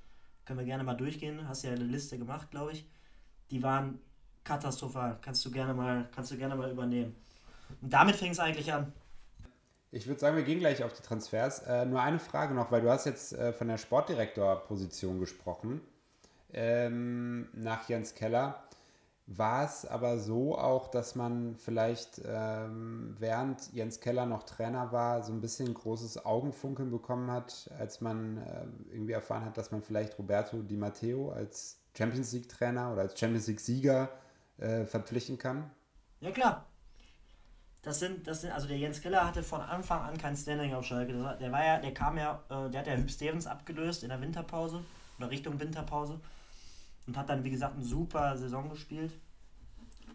können 0.44 0.58
wir 0.58 0.66
gerne 0.66 0.84
mal 0.84 0.94
durchgehen, 0.94 1.48
hast 1.48 1.62
ja 1.62 1.72
eine 1.72 1.84
Liste 1.84 2.18
gemacht, 2.18 2.50
glaube 2.50 2.72
ich, 2.72 2.86
die 3.50 3.62
waren 3.62 3.98
katastrophal. 4.44 5.18
Kannst 5.22 5.44
du 5.44 5.50
gerne 5.50 5.72
mal, 5.72 6.06
kannst 6.14 6.30
du 6.30 6.36
gerne 6.36 6.54
mal 6.54 6.70
übernehmen. 6.70 7.16
Und 7.80 7.92
damit 7.92 8.16
fing 8.16 8.32
es 8.32 8.38
eigentlich 8.38 8.72
an. 8.72 8.92
Ich 9.90 10.06
würde 10.06 10.20
sagen, 10.20 10.36
wir 10.36 10.42
gehen 10.42 10.58
gleich 10.58 10.82
auf 10.82 10.92
die 10.92 11.02
Transfers. 11.02 11.60
Äh, 11.60 11.86
nur 11.86 12.02
eine 12.02 12.18
Frage 12.18 12.52
noch, 12.52 12.70
weil 12.70 12.82
du 12.82 12.90
hast 12.90 13.06
jetzt 13.06 13.32
äh, 13.32 13.52
von 13.52 13.68
der 13.68 13.78
Sportdirektorposition 13.78 15.20
gesprochen. 15.20 15.80
Ähm, 16.54 17.48
nach 17.52 17.88
Jens 17.88 18.14
Keller. 18.14 18.62
War 19.26 19.64
es 19.64 19.86
aber 19.86 20.18
so 20.18 20.58
auch, 20.58 20.88
dass 20.88 21.14
man 21.14 21.56
vielleicht 21.56 22.20
ähm, 22.26 23.16
während 23.18 23.72
Jens 23.72 24.00
Keller 24.00 24.26
noch 24.26 24.42
Trainer 24.42 24.92
war, 24.92 25.22
so 25.22 25.32
ein 25.32 25.40
bisschen 25.40 25.72
großes 25.72 26.26
Augenfunkeln 26.26 26.90
bekommen 26.90 27.30
hat, 27.30 27.70
als 27.78 28.02
man 28.02 28.36
äh, 28.36 28.66
irgendwie 28.92 29.12
erfahren 29.12 29.46
hat, 29.46 29.56
dass 29.56 29.70
man 29.70 29.82
vielleicht 29.82 30.18
Roberto 30.18 30.60
Di 30.60 30.76
Matteo 30.76 31.32
als 31.32 31.78
Champions 31.96 32.32
League 32.32 32.50
Trainer 32.50 32.92
oder 32.92 33.02
als 33.02 33.18
Champions 33.18 33.46
League 33.46 33.60
Sieger 33.60 34.10
äh, 34.58 34.84
verpflichten 34.84 35.38
kann? 35.38 35.70
Ja 36.20 36.30
klar. 36.30 36.66
Das 37.80 38.00
sind, 38.00 38.26
das 38.26 38.42
sind, 38.42 38.50
also 38.50 38.66
der 38.66 38.78
Jens 38.78 39.00
Keller 39.00 39.26
hatte 39.26 39.42
von 39.42 39.60
Anfang 39.60 40.02
an 40.02 40.18
kein 40.18 40.36
Standing 40.36 40.74
auf 40.74 40.84
Schalke. 40.84 41.12
Der 41.40 41.52
war 41.52 41.64
ja, 41.64 41.78
der 41.78 41.94
kam 41.94 42.18
ja, 42.18 42.42
äh, 42.50 42.70
der 42.70 42.80
hat 42.80 42.86
ja 42.86 42.96
Hüb 42.96 43.10
Stevens 43.10 43.46
abgelöst 43.46 44.02
in 44.02 44.10
der 44.10 44.20
Winterpause 44.20 44.84
oder 45.18 45.30
Richtung 45.30 45.58
Winterpause 45.60 46.20
und 47.06 47.16
hat 47.16 47.28
dann, 47.28 47.44
wie 47.44 47.50
gesagt, 47.50 47.74
eine 47.74 47.84
super 47.84 48.36
Saison 48.36 48.68
gespielt. 48.68 49.12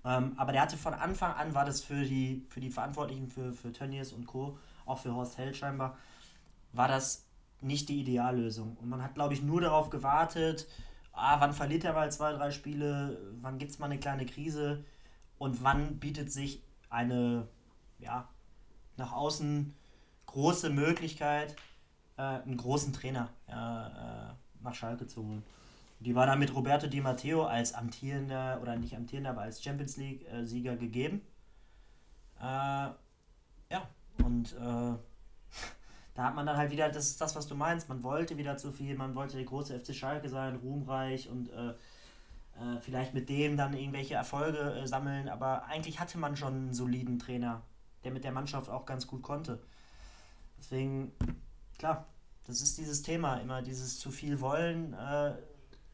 Ähm, 0.05 0.33
aber 0.37 0.51
der 0.51 0.61
hatte 0.61 0.77
von 0.77 0.93
Anfang 0.93 1.33
an, 1.33 1.53
war 1.53 1.65
das 1.65 1.81
für 1.81 2.03
die, 2.03 2.45
für 2.49 2.59
die 2.59 2.69
Verantwortlichen 2.69 3.27
für, 3.27 3.53
für 3.53 3.71
Tönnies 3.71 4.13
und 4.13 4.25
Co., 4.25 4.57
auch 4.85 4.97
für 4.97 5.13
Horst 5.13 5.37
Held 5.37 5.55
scheinbar, 5.55 5.97
war 6.73 6.87
das 6.87 7.25
nicht 7.61 7.89
die 7.89 7.99
Ideallösung. 7.99 8.77
Und 8.77 8.89
man 8.89 9.03
hat, 9.03 9.13
glaube 9.13 9.33
ich, 9.33 9.43
nur 9.43 9.61
darauf 9.61 9.89
gewartet, 9.89 10.67
ah, 11.11 11.39
wann 11.39 11.53
verliert 11.53 11.83
er 11.83 11.93
mal 11.93 12.11
zwei, 12.11 12.31
drei 12.33 12.51
Spiele, 12.51 13.19
wann 13.41 13.57
gibt 13.57 13.71
es 13.71 13.79
mal 13.79 13.87
eine 13.87 13.99
kleine 13.99 14.25
Krise 14.25 14.83
und 15.37 15.63
wann 15.63 15.99
bietet 15.99 16.31
sich 16.31 16.63
eine, 16.89 17.47
ja, 17.99 18.27
nach 18.97 19.11
außen 19.11 19.75
große 20.27 20.69
Möglichkeit, 20.69 21.55
äh, 22.17 22.21
einen 22.21 22.57
großen 22.57 22.93
Trainer 22.93 23.29
äh, 23.47 24.33
nach 24.63 24.75
Schalke 24.75 25.07
zu 25.07 25.23
holen. 25.23 25.43
Die 25.99 26.15
war 26.15 26.25
dann 26.25 26.39
mit 26.39 26.55
Roberto 26.55 26.87
Di 26.87 27.01
Matteo 27.01 27.45
als 27.45 27.73
amtierender, 27.73 28.59
oder 28.61 28.77
nicht 28.77 28.95
amtierender, 28.95 29.31
aber 29.31 29.41
als 29.41 29.61
Champions 29.61 29.97
League-Sieger 29.97 30.77
gegeben. 30.77 31.21
Äh, 32.39 32.43
ja, 32.43 33.89
und 34.23 34.53
äh, 34.53 34.57
da 36.15 36.23
hat 36.23 36.35
man 36.35 36.45
dann 36.45 36.55
halt 36.55 36.71
wieder, 36.71 36.89
das 36.89 37.07
ist 37.07 37.19
das, 37.19 37.35
was 37.35 37.47
du 37.47 37.55
meinst, 37.55 37.89
man 37.89 38.01
wollte 38.03 38.37
wieder 38.37 38.55
zu 38.57 38.71
viel, 38.71 38.95
man 38.95 39.13
wollte 39.13 39.35
der 39.35 39.45
große 39.45 39.77
FC 39.77 39.93
Schalke 39.93 40.29
sein, 40.29 40.55
ruhmreich 40.55 41.29
und 41.29 41.49
äh, 41.49 41.69
äh, 42.59 42.79
vielleicht 42.81 43.13
mit 43.13 43.29
dem 43.29 43.57
dann 43.57 43.73
irgendwelche 43.73 44.15
Erfolge 44.15 44.59
äh, 44.59 44.87
sammeln, 44.87 45.27
aber 45.27 45.65
eigentlich 45.65 45.99
hatte 45.99 46.17
man 46.17 46.35
schon 46.35 46.53
einen 46.53 46.73
soliden 46.73 47.19
Trainer, 47.19 47.61
der 48.03 48.11
mit 48.11 48.23
der 48.23 48.31
Mannschaft 48.31 48.69
auch 48.69 48.85
ganz 48.85 49.05
gut 49.05 49.21
konnte. 49.21 49.61
Deswegen, 50.57 51.11
klar, 51.77 52.05
das 52.47 52.61
ist 52.61 52.77
dieses 52.77 53.01
Thema, 53.01 53.35
immer 53.37 53.61
dieses 53.61 53.99
zu 53.99 54.11
viel 54.11 54.41
wollen, 54.41 54.93
äh, 54.93 55.33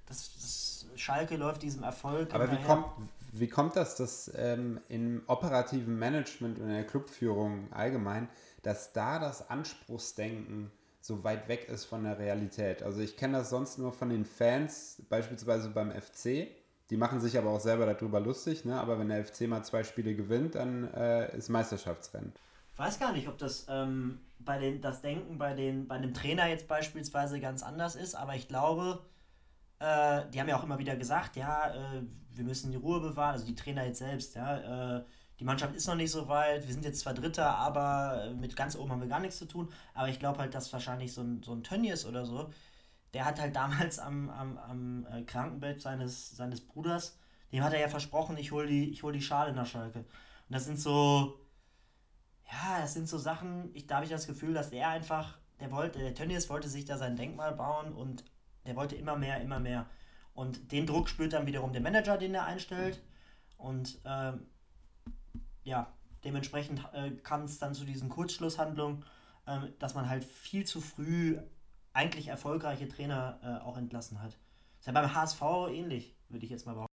das, 0.07 0.31
das 0.35 0.85
Schalke 0.95 1.37
läuft 1.37 1.61
diesem 1.61 1.83
Erfolg. 1.83 2.33
Aber 2.33 2.51
wie 2.51 2.61
kommt, 2.63 2.85
wie 3.31 3.47
kommt 3.49 3.75
das, 3.75 3.95
dass 3.95 4.31
ähm, 4.35 4.79
im 4.87 5.23
operativen 5.27 5.97
Management 5.97 6.59
und 6.59 6.65
in 6.65 6.73
der 6.73 6.87
Clubführung 6.87 7.71
allgemein, 7.71 8.29
dass 8.63 8.93
da 8.93 9.19
das 9.19 9.49
Anspruchsdenken 9.49 10.71
so 11.01 11.23
weit 11.23 11.47
weg 11.47 11.67
ist 11.67 11.85
von 11.85 12.03
der 12.03 12.17
Realität? 12.17 12.81
Also 12.81 13.01
ich 13.01 13.17
kenne 13.17 13.39
das 13.39 13.49
sonst 13.49 13.77
nur 13.77 13.91
von 13.91 14.09
den 14.09 14.25
Fans, 14.25 15.01
beispielsweise 15.09 15.69
beim 15.69 15.91
FC. 15.91 16.47
Die 16.89 16.97
machen 16.97 17.19
sich 17.19 17.37
aber 17.37 17.49
auch 17.49 17.59
selber 17.59 17.85
darüber 17.85 18.19
lustig, 18.19 18.63
ne? 18.63 18.79
aber 18.79 18.99
wenn 18.99 19.09
der 19.09 19.25
FC 19.25 19.41
mal 19.47 19.63
zwei 19.63 19.83
Spiele 19.83 20.15
gewinnt, 20.15 20.55
dann 20.55 20.93
äh, 20.93 21.35
ist 21.35 21.49
Meisterschaftsrennen. 21.49 22.31
Ich 22.73 22.79
weiß 22.79 22.99
gar 22.99 23.11
nicht, 23.11 23.27
ob 23.27 23.37
das 23.37 23.65
ähm, 23.69 24.19
bei 24.39 24.59
den, 24.59 24.81
das 24.81 25.01
Denken 25.01 25.37
bei, 25.37 25.53
den, 25.53 25.87
bei 25.87 25.95
einem 25.95 26.13
Trainer 26.13 26.47
jetzt 26.47 26.67
beispielsweise 26.67 27.39
ganz 27.39 27.63
anders 27.63 27.95
ist, 27.95 28.15
aber 28.15 28.35
ich 28.35 28.47
glaube, 28.47 28.99
äh, 29.80 30.30
die 30.32 30.39
haben 30.39 30.47
ja 30.47 30.57
auch 30.57 30.63
immer 30.63 30.80
wieder 30.80 30.95
gesagt, 30.95 31.36
ja, 31.36 31.73
äh, 31.73 32.03
wir 32.32 32.43
müssen 32.43 32.71
die 32.71 32.78
Ruhe 32.78 32.99
bewahren, 32.99 33.34
also 33.34 33.45
die 33.45 33.55
Trainer 33.55 33.86
jetzt 33.86 33.99
selbst, 33.99 34.36
ja, 34.36 34.97
äh, 34.97 35.03
die 35.39 35.43
Mannschaft 35.43 35.76
ist 35.76 35.88
noch 35.88 35.95
nicht 35.95 36.11
so 36.11 36.28
weit, 36.28 36.65
wir 36.65 36.73
sind 36.73 36.86
jetzt 36.86 37.01
zwar 37.01 37.13
Dritter, 37.13 37.57
aber 37.57 38.26
äh, 38.26 38.34
mit 38.34 38.55
ganz 38.55 38.76
oben 38.76 38.91
haben 38.91 39.01
wir 39.01 39.07
gar 39.07 39.19
nichts 39.19 39.38
zu 39.38 39.45
tun, 39.45 39.71
aber 39.93 40.09
ich 40.09 40.19
glaube 40.19 40.39
halt, 40.39 40.53
dass 40.53 40.71
wahrscheinlich 40.71 41.13
so 41.13 41.21
ein, 41.21 41.43
so 41.43 41.53
ein 41.53 41.63
Tönnies 41.63 42.05
oder 42.05 42.26
so, 42.26 42.49
der 43.13 43.26
hat 43.26 43.39
halt 43.39 43.55
damals 43.55 43.99
am, 43.99 44.30
am, 44.30 44.57
am 44.57 45.07
äh, 45.11 45.23
Krankenbett 45.23 45.82
seines, 45.82 46.36
seines 46.36 46.61
Bruders, 46.61 47.17
dem 47.51 47.63
hat 47.63 47.73
er 47.73 47.80
ja 47.80 47.89
versprochen, 47.89 48.38
ich 48.38 48.51
hole 48.51 48.67
die, 48.67 48.93
hol 49.01 49.13
die 49.13 49.21
Schale 49.21 49.53
nach 49.53 49.65
Schalke. 49.65 49.99
Und 49.99 50.07
das 50.49 50.65
sind 50.65 50.80
so, 50.80 51.39
ja, 52.51 52.82
das 52.82 52.93
sind 52.93 53.07
so 53.07 53.17
Sachen, 53.17 53.69
ich, 53.73 53.88
da 53.88 53.95
habe 53.95 54.05
ich 54.05 54.11
das 54.11 54.28
Gefühl, 54.28 54.53
dass 54.53 54.69
der 54.69 54.89
einfach, 54.89 55.38
der 55.59 55.71
wollte, 55.71 55.99
der 55.99 56.13
Tönnies 56.13 56.49
wollte 56.49 56.67
sich 56.67 56.86
da 56.86 56.97
sein 56.97 57.15
Denkmal 57.15 57.53
bauen 57.53 57.93
und 57.93 58.23
der 58.66 58.76
wollte 58.76 58.95
immer 58.95 59.16
mehr, 59.16 59.41
immer 59.41 59.59
mehr. 59.59 59.86
Und 60.34 60.72
den 60.72 60.86
Druck 60.86 61.09
spürt 61.09 61.34
dann 61.34 61.47
wiederum 61.47 61.72
der 61.72 61.82
Manager, 61.82 62.18
den 62.18 62.36
er 62.36 62.45
einstellt. 62.45 63.01
Und 63.57 63.99
ähm, 64.05 64.47
ja, 65.63 65.93
dementsprechend 66.24 66.82
äh, 66.93 67.11
kann 67.11 67.45
es 67.45 67.59
dann 67.59 67.74
zu 67.74 67.86
diesen 67.86 68.09
Kurzschlusshandlungen, 68.09 69.05
äh, 69.45 69.59
dass 69.80 69.95
man 69.95 70.09
halt 70.09 70.24
viel 70.24 70.66
zu 70.66 70.82
früh 70.82 71.39
eigentlich 71.93 72.28
erfolgreiche 72.28 72.88
Trainer 72.89 73.39
äh, 73.41 73.66
auch 73.66 73.78
entlassen 73.78 74.22
hat. 74.22 74.38
Ist 74.80 74.88
ja 74.88 74.91
beim 74.91 75.16
HSV 75.16 75.41
ähnlich, 75.70 76.16
würde 76.30 76.45
ich 76.45 76.51
jetzt 76.51 76.66
mal 76.66 76.74
behaupten. 76.74 76.93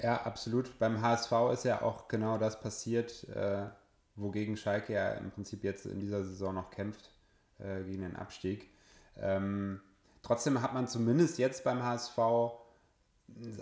Ja, 0.00 0.22
absolut. 0.22 0.76
Beim 0.78 1.00
HSV 1.00 1.32
ist 1.52 1.64
ja 1.64 1.82
auch 1.82 2.08
genau 2.08 2.36
das 2.38 2.60
passiert, 2.60 3.28
äh, 3.28 3.68
wogegen 4.16 4.56
Schalke 4.56 4.92
ja 4.92 5.12
im 5.12 5.30
Prinzip 5.30 5.62
jetzt 5.62 5.86
in 5.86 6.00
dieser 6.00 6.24
Saison 6.24 6.54
noch 6.54 6.70
kämpft, 6.70 7.10
äh, 7.58 7.84
gegen 7.84 8.02
den 8.02 8.16
Abstieg. 8.16 8.70
Ähm, 9.16 9.80
Trotzdem 10.24 10.62
hat 10.62 10.72
man 10.72 10.88
zumindest 10.88 11.38
jetzt 11.38 11.64
beim 11.64 11.84
HSV 11.84 12.18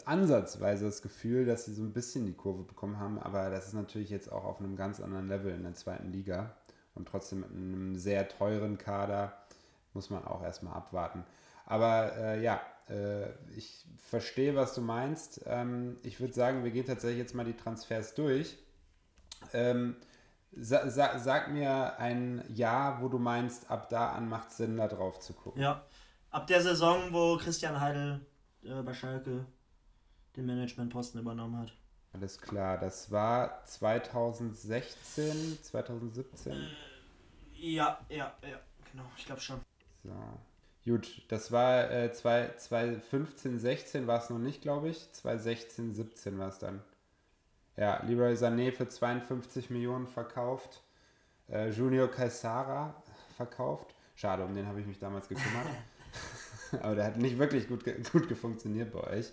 ansatzweise 0.05 0.87
das 0.87 1.03
Gefühl, 1.03 1.45
dass 1.45 1.65
sie 1.65 1.75
so 1.75 1.83
ein 1.83 1.93
bisschen 1.93 2.25
die 2.25 2.35
Kurve 2.35 2.63
bekommen 2.63 2.99
haben, 2.99 3.19
aber 3.19 3.51
das 3.51 3.67
ist 3.67 3.75
natürlich 3.75 4.11
jetzt 4.11 4.31
auch 4.31 4.45
auf 4.45 4.61
einem 4.61 4.77
ganz 4.77 5.01
anderen 5.01 5.29
Level 5.29 5.53
in 5.53 5.65
der 5.65 5.75
zweiten 5.75 6.13
Liga 6.13 6.55
und 6.95 7.09
trotzdem 7.09 7.41
mit 7.41 7.51
einem 7.51 7.97
sehr 7.97 8.29
teuren 8.29 8.79
Kader 8.79 9.37
muss 9.93 10.09
man 10.09 10.25
auch 10.25 10.43
erstmal 10.43 10.75
abwarten. 10.75 11.25
Aber 11.67 12.17
äh, 12.17 12.43
ja, 12.43 12.61
äh, 12.89 13.31
ich 13.57 13.87
verstehe, 13.97 14.55
was 14.55 14.75
du 14.75 14.83
meinst. 14.83 15.43
Ähm, 15.47 15.97
ich 16.03 16.21
würde 16.21 16.35
sagen, 16.35 16.65
wir 16.65 16.71
gehen 16.71 16.87
tatsächlich 16.87 17.19
jetzt 17.19 17.35
mal 17.35 17.45
die 17.45 17.57
Transfers 17.57 18.15
durch. 18.15 18.59
Ähm, 19.53 19.97
sa 20.55 20.89
sa 20.91 21.19
sag 21.19 21.51
mir 21.51 21.99
ein 21.99 22.45
Jahr, 22.55 23.03
wo 23.03 23.09
du 23.09 23.19
meinst, 23.19 23.71
ab 23.71 23.89
da 23.89 24.13
an 24.13 24.29
macht 24.29 24.51
es 24.51 24.59
Sinn, 24.59 24.77
da 24.77 24.87
drauf 24.87 25.19
zu 25.21 25.33
gucken. 25.33 25.63
Ja, 25.63 25.83
ab 26.33 26.47
der 26.49 26.63
Saison, 26.63 27.13
wo 27.13 27.37
Christian 27.37 27.81
Heidel 27.81 28.21
äh, 28.65 28.83
bei 28.83 28.95
Schalke 28.95 29.47
den 30.37 30.47
Managementposten 30.47 31.21
übernommen 31.21 31.59
hat. 31.59 31.73
Alles 32.15 32.41
klar, 32.41 32.79
das 32.79 33.11
war 33.11 33.65
2016, 33.65 35.59
2017? 35.63 36.53
Ja, 37.55 38.01
ja, 38.09 38.35
ja, 38.43 38.61
genau, 38.91 39.05
ich 39.17 39.25
glaube 39.25 39.41
schon. 39.41 39.61
So. 40.03 40.11
Gut, 40.85 41.23
das 41.29 41.53
war 41.53 41.91
äh, 41.91 42.13
2015, 42.13 43.59
16 43.59 44.07
war 44.07 44.19
es 44.19 44.31
noch 44.31 44.39
nicht, 44.39 44.63
glaube 44.63 44.89
ich. 44.89 45.13
2016, 45.13 45.95
17 45.95 46.39
war 46.39 46.49
es 46.49 46.59
dann. 46.59 46.83
Ja, 47.77 48.03
Leroy 48.05 48.35
Sané 48.35 48.73
für 48.73 48.89
52 48.89 49.71
Millionen 49.71 50.07
verkauft. 50.07 50.83
Äh, 51.49 51.71
Junior 51.71 52.09
Caesara 52.09 53.01
verkauft. 53.37 53.95
Schade, 54.17 54.45
um 54.45 54.55
den 54.55 54.67
habe 54.67 54.81
ich 54.81 54.87
mich 54.87 54.99
damals 54.99 55.29
gekümmert. 55.29 55.67
aber 56.83 56.95
der 56.95 57.05
hat 57.05 57.17
nicht 57.17 57.39
wirklich 57.39 57.69
gut, 57.69 57.85
gut 58.13 58.29
gefunktioniert 58.29 58.93
bei 58.93 59.01
euch. 59.05 59.33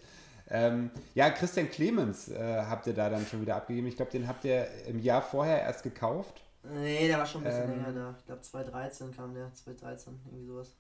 Ähm, 0.51 0.89
ja, 1.13 1.29
Christian 1.29 1.69
Clemens 1.69 2.29
äh, 2.29 2.63
habt 2.63 2.87
ihr 2.87 2.93
da 2.93 3.09
dann 3.09 3.25
schon 3.25 3.41
wieder 3.41 3.55
abgegeben. 3.55 3.87
Ich 3.87 3.95
glaube, 3.95 4.11
den 4.11 4.27
habt 4.27 4.43
ihr 4.45 4.67
im 4.87 4.99
Jahr 4.99 5.21
vorher 5.21 5.61
erst 5.61 5.83
gekauft. 5.83 6.41
Nee, 6.63 7.07
der 7.07 7.19
war 7.19 7.25
schon 7.25 7.41
ein 7.41 7.45
bisschen 7.45 7.71
ähm, 7.71 7.83
länger 7.83 7.93
da. 7.93 8.15
Ich 8.17 8.25
glaube, 8.25 8.41
2013 8.41 9.15
kam 9.15 9.33
der, 9.33 9.53
2013, 9.53 10.19
irgendwie 10.25 10.45
sowas. 10.45 10.75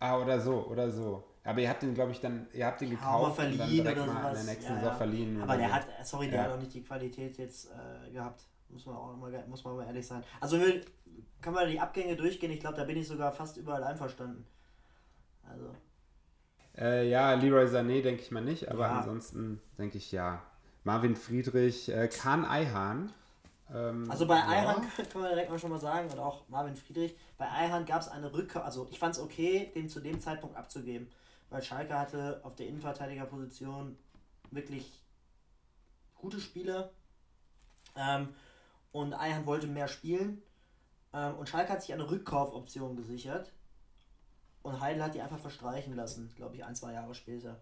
Ah, 0.00 0.18
oder 0.18 0.40
so, 0.40 0.66
oder 0.66 0.90
so. 0.90 1.24
Aber 1.44 1.60
ihr 1.60 1.68
habt 1.68 1.82
den, 1.82 1.94
glaube 1.94 2.12
ich, 2.12 2.20
dann, 2.20 2.46
ihr 2.52 2.66
habt 2.66 2.80
den 2.80 2.90
gekauft 2.90 3.36
verliehen 3.36 3.86
und 3.86 3.96
dann 3.96 4.08
oder 4.08 4.12
mal 4.12 4.28
in 4.28 4.34
der 4.34 4.54
nächsten 4.54 4.72
ja, 4.72 4.80
Saison 4.80 4.96
verliehen. 4.96 5.42
Aber 5.42 5.56
der 5.56 5.68
so. 5.68 5.74
hat, 5.74 5.86
sorry, 6.04 6.28
der 6.28 6.38
ja. 6.38 6.44
hat 6.44 6.52
auch 6.52 6.60
nicht 6.60 6.74
die 6.74 6.82
Qualität 6.82 7.36
jetzt 7.38 7.70
äh, 7.70 8.10
gehabt. 8.12 8.44
Muss 8.68 8.86
man 8.86 8.96
auch 8.96 9.16
mal, 9.16 9.44
muss 9.48 9.64
man 9.64 9.76
mal 9.76 9.86
ehrlich 9.86 10.06
sein. 10.06 10.22
Also 10.40 10.58
kann 11.40 11.54
man 11.54 11.68
die 11.68 11.80
Abgänge 11.80 12.16
durchgehen. 12.16 12.52
Ich 12.52 12.60
glaube, 12.60 12.76
da 12.76 12.84
bin 12.84 12.98
ich 12.98 13.08
sogar 13.08 13.32
fast 13.32 13.56
überall 13.56 13.82
einverstanden. 13.82 14.46
Also. 15.50 15.74
Äh, 16.76 17.08
ja, 17.08 17.34
Leroy 17.34 17.66
Sané 17.66 18.02
denke 18.02 18.22
ich 18.22 18.30
mal 18.30 18.42
nicht, 18.42 18.70
aber 18.70 18.86
ja. 18.86 18.98
ansonsten 18.98 19.60
denke 19.78 19.98
ich 19.98 20.12
ja. 20.12 20.42
Marvin 20.84 21.16
Friedrich, 21.16 21.88
äh, 21.90 22.08
Kahn 22.08 22.44
Eihahn. 22.44 23.12
Ähm, 23.74 24.10
also 24.10 24.26
bei 24.26 24.38
ja. 24.38 24.48
Eihahn 24.48 24.86
kann 25.12 25.22
man 25.22 25.30
direkt 25.30 25.50
mal 25.50 25.58
schon 25.58 25.70
mal 25.70 25.80
sagen, 25.80 26.08
und 26.10 26.18
auch 26.18 26.48
Marvin 26.48 26.76
Friedrich, 26.76 27.16
bei 27.36 27.50
Eihahn 27.50 27.84
gab 27.84 28.00
es 28.00 28.08
eine 28.08 28.32
Rückkehr, 28.32 28.64
also 28.64 28.86
ich 28.90 28.98
fand 28.98 29.14
es 29.14 29.20
okay, 29.20 29.70
den 29.74 29.88
zu 29.88 30.00
dem 30.00 30.20
Zeitpunkt 30.20 30.56
abzugeben, 30.56 31.08
weil 31.50 31.62
Schalke 31.62 31.98
hatte 31.98 32.40
auf 32.44 32.54
der 32.54 32.68
Innenverteidigerposition 32.68 33.96
wirklich 34.50 35.02
gute 36.14 36.40
Spieler. 36.40 36.90
Ähm, 37.96 38.28
und 38.92 39.14
Eihan 39.14 39.46
wollte 39.46 39.66
mehr 39.66 39.88
spielen. 39.88 40.42
Ähm, 41.12 41.34
und 41.36 41.48
Schalke 41.48 41.72
hat 41.72 41.82
sich 41.82 41.92
eine 41.92 42.10
Rückkaufoption 42.10 42.96
gesichert. 42.96 43.52
Und 44.68 44.80
Heidel 44.80 45.02
hat 45.02 45.14
die 45.14 45.22
einfach 45.22 45.38
verstreichen 45.38 45.96
lassen, 45.96 46.30
glaube 46.36 46.56
ich, 46.56 46.64
ein, 46.64 46.74
zwei 46.74 46.92
Jahre 46.92 47.14
später. 47.14 47.56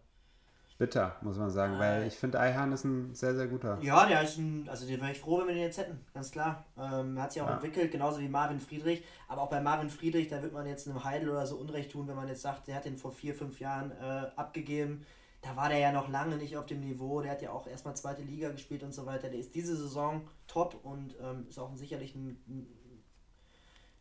Bitter, 0.79 1.17
muss 1.23 1.39
man 1.39 1.51
sagen, 1.51 1.77
äh, 1.77 1.79
weil 1.79 2.07
ich 2.07 2.15
finde, 2.15 2.39
Eihan 2.39 2.73
ist 2.73 2.85
ein 2.85 3.15
sehr, 3.15 3.35
sehr 3.35 3.47
guter. 3.47 3.79
Ja, 3.81 4.07
der 4.07 4.23
ist 4.23 4.37
ein, 4.37 4.69
also 4.69 4.87
den 4.87 5.01
wäre 5.01 5.13
ich 5.13 5.21
froh, 5.21 5.39
wenn 5.39 5.47
wir 5.47 5.55
den 5.55 5.63
jetzt 5.63 5.79
hätten, 5.79 6.05
ganz 6.13 6.33
klar. 6.33 6.65
Ähm, 6.77 7.21
hat 7.23 7.33
sich 7.33 7.41
auch 7.41 7.47
ja. 7.47 7.55
entwickelt, 7.55 7.93
genauso 7.93 8.21
wie 8.21 8.29
Marvin 8.29 8.61
Friedrich. 8.61 9.05
Aber 9.29 9.43
auch 9.43 9.49
bei 9.49 9.61
Marvin 9.61 9.89
Friedrich, 9.89 10.29
da 10.29 10.43
wird 10.43 10.53
man 10.53 10.67
jetzt 10.67 10.87
einem 10.89 11.03
Heidel 11.05 11.31
oder 11.31 11.47
so 11.47 11.57
Unrecht 11.57 11.93
tun, 11.93 12.09
wenn 12.09 12.17
man 12.17 12.29
jetzt 12.29 12.43
sagt, 12.43 12.67
der 12.67 12.75
hat 12.75 12.85
den 12.85 12.99
vor 12.99 13.13
vier, 13.13 13.35
fünf 13.35 13.61
Jahren 13.61 13.93
äh, 13.93 14.27
abgegeben. 14.37 15.07
Da 15.41 15.55
war 15.55 15.69
der 15.69 15.79
ja 15.79 15.93
noch 15.93 16.09
lange 16.09 16.37
nicht 16.37 16.57
auf 16.57 16.67
dem 16.67 16.81
Niveau. 16.81 17.21
Der 17.21 17.31
hat 17.31 17.41
ja 17.41 17.53
auch 17.53 17.67
erstmal 17.69 17.97
zweite 17.97 18.23
Liga 18.23 18.51
gespielt 18.51 18.83
und 18.83 18.93
so 18.93 19.07
weiter. 19.07 19.29
Der 19.29 19.39
ist 19.39 19.55
diese 19.55 19.77
Saison 19.77 20.29
top 20.49 20.79
und 20.83 21.15
ähm, 21.23 21.47
ist 21.49 21.59
auch 21.59 21.75
sicherlich 21.77 22.17
ein, 22.17 22.39
ein, 22.49 22.67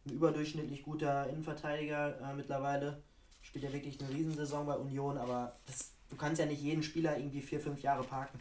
ein, 0.06 0.14
überdurchschnittlich 0.14 0.84
guter 0.84 1.28
Innenverteidiger 1.30 2.20
äh, 2.22 2.34
mittlerweile. 2.36 3.02
Spielt 3.42 3.66
ja 3.66 3.74
wirklich 3.74 4.00
eine 4.00 4.10
Riesensaison 4.10 4.66
bei 4.66 4.76
Union, 4.76 5.18
aber 5.18 5.56
das 5.66 5.96
du 6.10 6.16
kannst 6.16 6.40
ja 6.40 6.46
nicht 6.46 6.62
jeden 6.62 6.84
Spieler 6.84 7.18
irgendwie 7.18 7.42
vier, 7.42 7.60
fünf 7.60 7.82
Jahre 7.82 8.04
parken. 8.04 8.40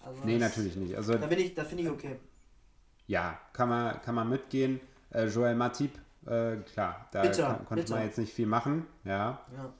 Also 0.00 0.24
nee, 0.24 0.38
natürlich 0.38 0.76
nicht. 0.76 0.94
Also, 0.96 1.16
da, 1.16 1.30
ich, 1.30 1.54
da 1.54 1.64
finde 1.64 1.84
ich 1.84 1.90
okay. 1.90 2.16
Ja, 3.06 3.38
kann 3.52 3.68
man, 3.68 4.00
kann 4.02 4.14
man 4.14 4.28
mitgehen. 4.28 4.80
Äh, 5.10 5.26
Joel 5.26 5.54
Matip, 5.54 5.92
äh, 6.26 6.56
klar, 6.56 7.08
da 7.12 7.22
bitter, 7.22 7.46
kann, 7.46 7.64
konnte 7.66 7.82
bitter. 7.82 7.96
man 7.96 8.04
jetzt 8.04 8.18
nicht 8.18 8.32
viel 8.32 8.46
machen. 8.46 8.86
Ja. 9.04 9.40
ja. 9.56 9.72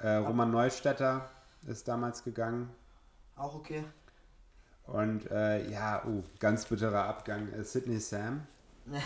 Äh, 0.00 0.16
Roman 0.16 0.50
Neustädter 0.50 1.28
ist 1.66 1.88
damals 1.88 2.22
gegangen. 2.22 2.70
Auch 3.34 3.54
okay. 3.54 3.84
Und 4.84 5.28
äh, 5.30 5.68
ja, 5.68 6.04
uh, 6.06 6.22
ganz 6.38 6.66
bitterer 6.66 7.04
Abgang. 7.04 7.52
Äh, 7.52 7.64
Sydney 7.64 7.98
Sam 7.98 8.46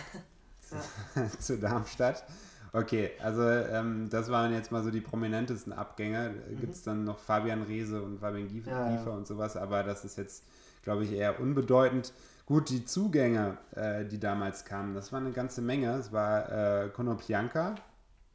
zu 1.38 1.58
Darmstadt. 1.58 2.24
Okay, 2.72 3.10
also 3.20 3.42
ähm, 3.42 4.08
das 4.10 4.30
waren 4.30 4.52
jetzt 4.52 4.70
mal 4.70 4.84
so 4.84 4.90
die 4.90 5.00
prominentesten 5.00 5.72
Abgänge. 5.72 6.30
Mhm. 6.30 6.60
Gibt 6.60 6.74
es 6.74 6.82
dann 6.82 7.04
noch 7.04 7.18
Fabian 7.18 7.62
Reese 7.62 8.02
und 8.02 8.20
Fabian 8.20 8.48
Giefer 8.48 8.70
ja, 8.70 8.94
ja. 8.94 9.02
und 9.10 9.26
sowas, 9.26 9.56
aber 9.56 9.82
das 9.82 10.04
ist 10.04 10.16
jetzt, 10.18 10.44
glaube 10.82 11.04
ich, 11.04 11.12
eher 11.12 11.40
unbedeutend. 11.40 12.12
Gut, 12.46 12.68
die 12.70 12.84
Zugänge, 12.84 13.58
äh, 13.74 14.04
die 14.04 14.20
damals 14.20 14.64
kamen, 14.64 14.94
das 14.94 15.12
war 15.12 15.20
eine 15.20 15.32
ganze 15.32 15.62
Menge. 15.62 15.92
Es 15.94 16.12
war 16.12 16.84
äh, 16.84 16.88
Konoplyanka, 16.88 17.74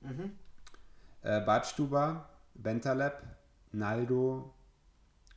mhm. 0.02 0.32
äh, 1.22 1.42
Badstuber, 1.42 2.30
Bentaleb, 2.56 3.22
Naldo, 3.72 4.54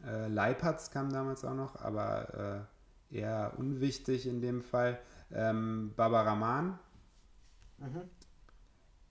äh, 0.06 0.28
Leipertz 0.28 0.90
kam 0.90 1.12
damals 1.12 1.44
auch 1.44 1.54
noch, 1.54 1.80
aber 1.82 2.66
äh, 3.10 3.18
eher 3.18 3.52
unwichtig 3.56 4.26
in 4.26 4.40
dem 4.40 4.62
Fall. 4.62 4.98
Ähm, 5.32 5.92
Babaraman. 5.96 6.78
Mhm 7.90 8.10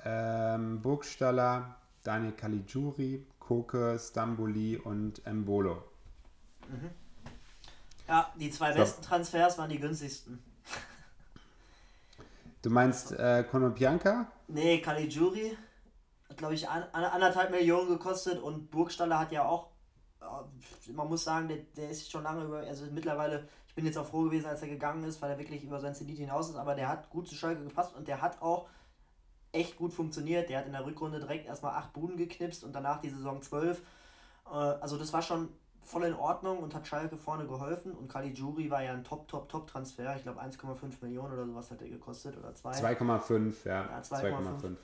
ähm, 0.08 0.82
Burgstaller, 0.82 1.76
Daniel 2.04 2.32
Caligiuri, 2.34 3.26
Koke, 3.40 4.00
Stamboli 4.00 4.78
und 4.78 5.22
Mbolo. 5.26 5.84
Mhm. 6.70 6.90
Ja, 8.08 8.32
die 8.40 8.50
zwei 8.52 8.72
so. 8.72 8.80
besten 8.80 9.02
Transfers 9.04 9.58
waren 9.58 9.70
die 9.70 9.80
günstigsten. 9.80 10.42
Du 12.62 12.70
meinst 12.70 13.12
äh, 13.12 13.44
Konopianka? 13.44 14.32
Nee, 14.48 14.80
Caligiuri 14.80 15.58
hat, 16.30 16.38
glaube 16.38 16.54
ich, 16.56 16.68
an, 16.68 16.84
anderthalb 16.94 17.52
Millionen 17.52 17.90
gekostet 17.90 18.40
und 18.40 18.72
Burgstaller 18.72 19.20
hat 19.20 19.32
ja 19.32 19.46
auch, 19.46 19.70
man 20.94 21.08
muss 21.08 21.24
sagen, 21.24 21.48
der, 21.48 21.58
der 21.76 21.90
ist 21.90 22.10
schon 22.12 22.24
lange 22.24 22.44
über, 22.44 22.60
also 22.60 22.86
mittlerweile, 22.92 23.48
ich 23.68 23.76
bin 23.76 23.86
jetzt 23.86 23.98
auch 23.98 24.06
froh 24.06 24.24
gewesen, 24.24 24.48
als 24.48 24.62
er 24.62 24.68
gegangen 24.68 25.04
ist, 25.04 25.22
weil 25.22 25.32
er 25.32 25.38
wirklich 25.38 25.64
über 25.64 25.80
sein 25.80 25.96
Zenit 25.96 26.18
hinaus 26.18 26.50
ist, 26.50 26.56
aber 26.56 26.76
der 26.76 26.90
hat 26.90 27.10
gut 27.10 27.28
zu 27.28 27.36
Schalke 27.36 27.64
gepasst 27.64 27.96
und 27.96 28.08
der 28.08 28.22
hat 28.22 28.42
auch 28.42 28.68
echt 29.52 29.78
gut 29.78 29.94
funktioniert. 29.94 30.50
Der 30.50 30.60
hat 30.60 30.66
in 30.66 30.72
der 30.72 30.86
Rückrunde 30.86 31.20
direkt 31.20 31.46
erstmal 31.46 31.76
acht 31.76 31.94
Buden 31.94 32.18
geknipst 32.18 32.64
und 32.64 32.74
danach 32.74 33.02
die 33.02 33.10
Saison 33.10 33.42
zwölf. 33.42 33.82
Äh, 34.46 34.56
also 34.56 34.98
das 34.98 35.14
war 35.14 35.22
schon 35.22 35.50
voll 35.84 36.04
in 36.04 36.14
Ordnung 36.14 36.60
und 36.60 36.76
hat 36.76 36.86
Schalke 36.86 37.18
vorne 37.18 37.48
geholfen. 37.48 37.94
Und 37.94 38.10
Caligiuri 38.10 38.70
war 38.70 38.84
ja 38.84 38.94
ein 38.94 39.04
Top, 39.04 39.28
Top, 39.28 39.50
Top-Transfer. 39.50 40.16
Ich 40.18 40.24
glaube 40.24 40.42
1,5 40.42 40.76
Millionen 41.02 41.34
oder 41.34 41.46
sowas 41.46 41.72
hat 41.72 41.82
er 41.82 41.90
gekostet 41.90 42.38
oder 42.38 42.50
2,5, 42.50 43.68
ja. 43.68 43.86
ja 43.86 44.00
2,5. 44.00 44.76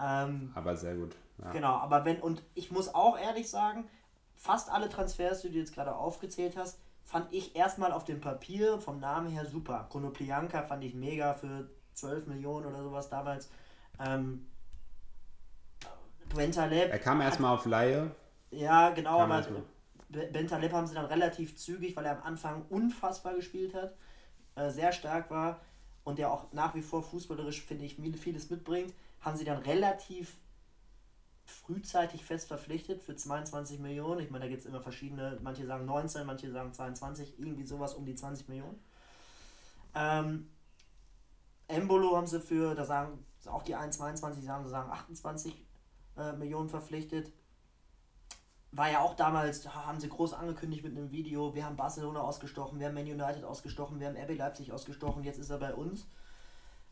Ähm, 0.00 0.52
aber 0.54 0.76
sehr 0.76 0.94
gut. 0.94 1.16
Ja. 1.42 1.50
Genau, 1.50 1.74
aber 1.74 2.04
wenn, 2.04 2.20
und 2.20 2.42
ich 2.54 2.70
muss 2.70 2.94
auch 2.94 3.18
ehrlich 3.18 3.50
sagen, 3.50 3.84
fast 4.42 4.70
alle 4.70 4.88
Transfers, 4.88 5.42
die 5.42 5.50
du 5.50 5.58
jetzt 5.58 5.72
gerade 5.72 5.94
aufgezählt 5.94 6.56
hast, 6.56 6.80
fand 7.04 7.32
ich 7.32 7.54
erstmal 7.54 7.92
auf 7.92 8.04
dem 8.04 8.20
Papier 8.20 8.80
vom 8.80 8.98
Namen 8.98 9.28
her 9.30 9.46
super. 9.46 9.86
Konoplianka 9.88 10.62
fand 10.64 10.82
ich 10.82 10.94
mega 10.94 11.34
für 11.34 11.70
12 11.94 12.26
Millionen 12.26 12.66
oder 12.66 12.82
sowas 12.82 13.08
damals. 13.08 13.48
Ähm, 14.04 14.46
Bentaleb. 16.34 16.90
Er 16.90 16.98
kam 16.98 17.20
erstmal 17.20 17.54
auf 17.54 17.66
Laie. 17.66 18.10
Ja, 18.50 18.90
genau, 18.90 19.20
aber 19.20 19.46
Bentaleb 20.08 20.72
haben 20.72 20.88
sie 20.88 20.94
dann 20.94 21.06
relativ 21.06 21.56
zügig, 21.56 21.94
weil 21.94 22.04
er 22.04 22.18
am 22.18 22.24
Anfang 22.24 22.64
unfassbar 22.68 23.34
gespielt 23.34 23.74
hat, 23.74 23.94
äh, 24.56 24.70
sehr 24.70 24.92
stark 24.92 25.30
war 25.30 25.60
und 26.02 26.18
der 26.18 26.32
auch 26.32 26.52
nach 26.52 26.74
wie 26.74 26.82
vor 26.82 27.02
fußballerisch, 27.02 27.62
finde 27.62 27.84
ich, 27.84 27.96
vieles 28.18 28.50
mitbringt, 28.50 28.92
haben 29.20 29.36
sie 29.36 29.44
dann 29.44 29.58
relativ 29.58 30.36
frühzeitig 31.52 32.24
fest 32.24 32.48
verpflichtet 32.48 33.02
für 33.02 33.14
22 33.14 33.78
Millionen. 33.78 34.20
Ich 34.20 34.30
meine, 34.30 34.44
da 34.44 34.48
gibt 34.48 34.62
es 34.62 34.66
immer 34.66 34.80
verschiedene, 34.80 35.38
manche 35.42 35.66
sagen 35.66 35.84
19, 35.84 36.26
manche 36.26 36.50
sagen 36.50 36.72
22, 36.72 37.38
irgendwie 37.38 37.64
sowas 37.64 37.94
um 37.94 38.04
die 38.04 38.14
20 38.14 38.48
Millionen. 38.48 38.82
Ähm, 39.94 40.50
Embolo 41.68 42.16
haben 42.16 42.26
sie 42.26 42.40
für, 42.40 42.74
da 42.74 42.84
sagen 42.84 43.24
auch 43.46 43.62
die 43.62 43.76
1,22 43.76 44.42
sagen, 44.42 44.68
sagen 44.68 44.90
28 44.90 45.66
äh, 46.16 46.32
Millionen 46.32 46.68
verpflichtet. 46.68 47.32
War 48.70 48.90
ja 48.90 49.00
auch 49.00 49.14
damals, 49.14 49.68
haben 49.74 50.00
sie 50.00 50.08
groß 50.08 50.32
angekündigt 50.32 50.82
mit 50.82 50.96
einem 50.96 51.10
Video, 51.10 51.54
wir 51.54 51.66
haben 51.66 51.76
Barcelona 51.76 52.20
ausgestochen, 52.20 52.78
wir 52.78 52.86
haben 52.86 52.94
Man 52.94 53.04
United 53.04 53.44
ausgestochen, 53.44 54.00
wir 54.00 54.06
haben 54.06 54.16
RB 54.16 54.36
Leipzig 54.36 54.72
ausgestochen, 54.72 55.24
jetzt 55.24 55.38
ist 55.38 55.50
er 55.50 55.58
bei 55.58 55.74
uns. 55.74 56.06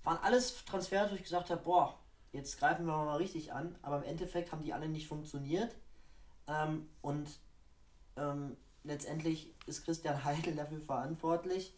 Waren 0.04 0.18
alles 0.22 0.64
Transfers, 0.64 1.10
wo 1.10 1.14
ich 1.14 1.22
gesagt 1.22 1.50
habe, 1.50 1.62
boah, 1.62 1.98
jetzt 2.32 2.58
greifen 2.58 2.86
wir 2.86 2.96
mal 2.96 3.16
richtig 3.16 3.52
an, 3.52 3.76
aber 3.82 3.98
im 3.98 4.04
Endeffekt 4.04 4.52
haben 4.52 4.62
die 4.62 4.72
alle 4.72 4.88
nicht 4.88 5.08
funktioniert. 5.08 5.76
Ähm, 6.46 6.88
und 7.00 7.28
ähm, 8.16 8.56
letztendlich 8.84 9.54
ist 9.66 9.84
Christian 9.84 10.24
Heidel 10.24 10.56
dafür 10.56 10.80
verantwortlich, 10.80 11.74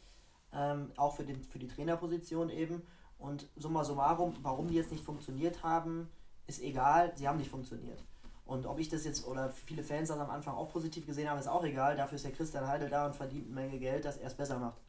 ähm, 0.52 0.92
auch 0.96 1.16
für, 1.16 1.24
den, 1.24 1.42
für 1.42 1.58
die 1.58 1.68
Trainerposition 1.68 2.50
eben. 2.50 2.82
Und 3.18 3.46
summa 3.56 3.84
summarum, 3.84 4.34
warum 4.42 4.68
die 4.68 4.74
jetzt 4.74 4.90
nicht 4.90 5.04
funktioniert 5.04 5.62
haben, 5.62 6.10
ist 6.46 6.60
egal, 6.60 7.12
sie 7.16 7.28
haben 7.28 7.38
nicht 7.38 7.50
funktioniert. 7.50 8.02
Und 8.44 8.66
ob 8.66 8.80
ich 8.80 8.88
das 8.88 9.04
jetzt 9.04 9.26
oder 9.26 9.50
viele 9.50 9.84
Fans 9.84 10.08
das 10.08 10.18
am 10.18 10.28
Anfang 10.28 10.54
auch 10.54 10.70
positiv 10.70 11.06
gesehen 11.06 11.30
haben, 11.30 11.38
ist 11.38 11.46
auch 11.46 11.64
egal. 11.64 11.96
Dafür 11.96 12.16
ist 12.16 12.24
der 12.24 12.32
Christian 12.32 12.66
Heidel 12.66 12.90
da 12.90 13.06
und 13.06 13.14
verdient 13.14 13.46
eine 13.46 13.54
Menge 13.54 13.78
Geld, 13.78 14.04
dass 14.04 14.16
er 14.16 14.26
es 14.26 14.34
besser 14.34 14.58
macht. 14.58 14.80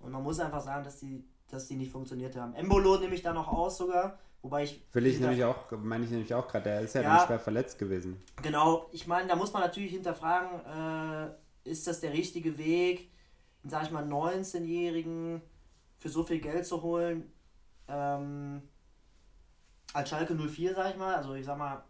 Und 0.00 0.10
man 0.10 0.22
muss 0.22 0.40
einfach 0.40 0.60
sagen, 0.60 0.82
dass 0.82 0.98
die, 0.98 1.24
dass 1.48 1.68
die 1.68 1.76
nicht 1.76 1.92
funktioniert 1.92 2.36
haben. 2.36 2.54
Embolo 2.54 2.98
nehme 2.98 3.14
ich 3.14 3.22
da 3.22 3.32
noch 3.32 3.48
aus 3.48 3.78
sogar, 3.78 4.18
wobei 4.42 4.64
ich. 4.64 4.82
Will 4.92 5.06
ich 5.06 5.20
nämlich 5.20 5.44
auch, 5.44 5.70
meine 5.70 6.04
ich 6.04 6.10
nämlich 6.10 6.34
auch 6.34 6.46
gerade, 6.48 6.64
der 6.64 6.80
ist 6.82 6.94
ja, 6.94 7.02
ja 7.02 7.26
schwer 7.26 7.38
verletzt 7.38 7.78
gewesen. 7.78 8.22
Genau, 8.42 8.88
ich 8.92 9.06
meine, 9.06 9.28
da 9.28 9.36
muss 9.36 9.52
man 9.52 9.62
natürlich 9.62 9.92
hinterfragen, 9.92 11.30
äh, 11.64 11.70
ist 11.70 11.86
das 11.86 12.00
der 12.00 12.12
richtige 12.12 12.58
Weg, 12.58 13.10
sag 13.64 13.84
ich 13.84 13.90
mal, 13.90 14.04
19-Jährigen 14.04 15.40
für 15.98 16.08
so 16.08 16.24
viel 16.24 16.40
Geld 16.40 16.66
zu 16.66 16.82
holen? 16.82 17.32
ähm, 17.88 18.62
als 19.92 20.08
Schalke 20.08 20.34
04, 20.34 20.74
sag 20.74 20.90
ich 20.90 20.96
mal, 20.96 21.14
also 21.14 21.34
ich 21.34 21.44
sag 21.44 21.58
mal, 21.58 21.84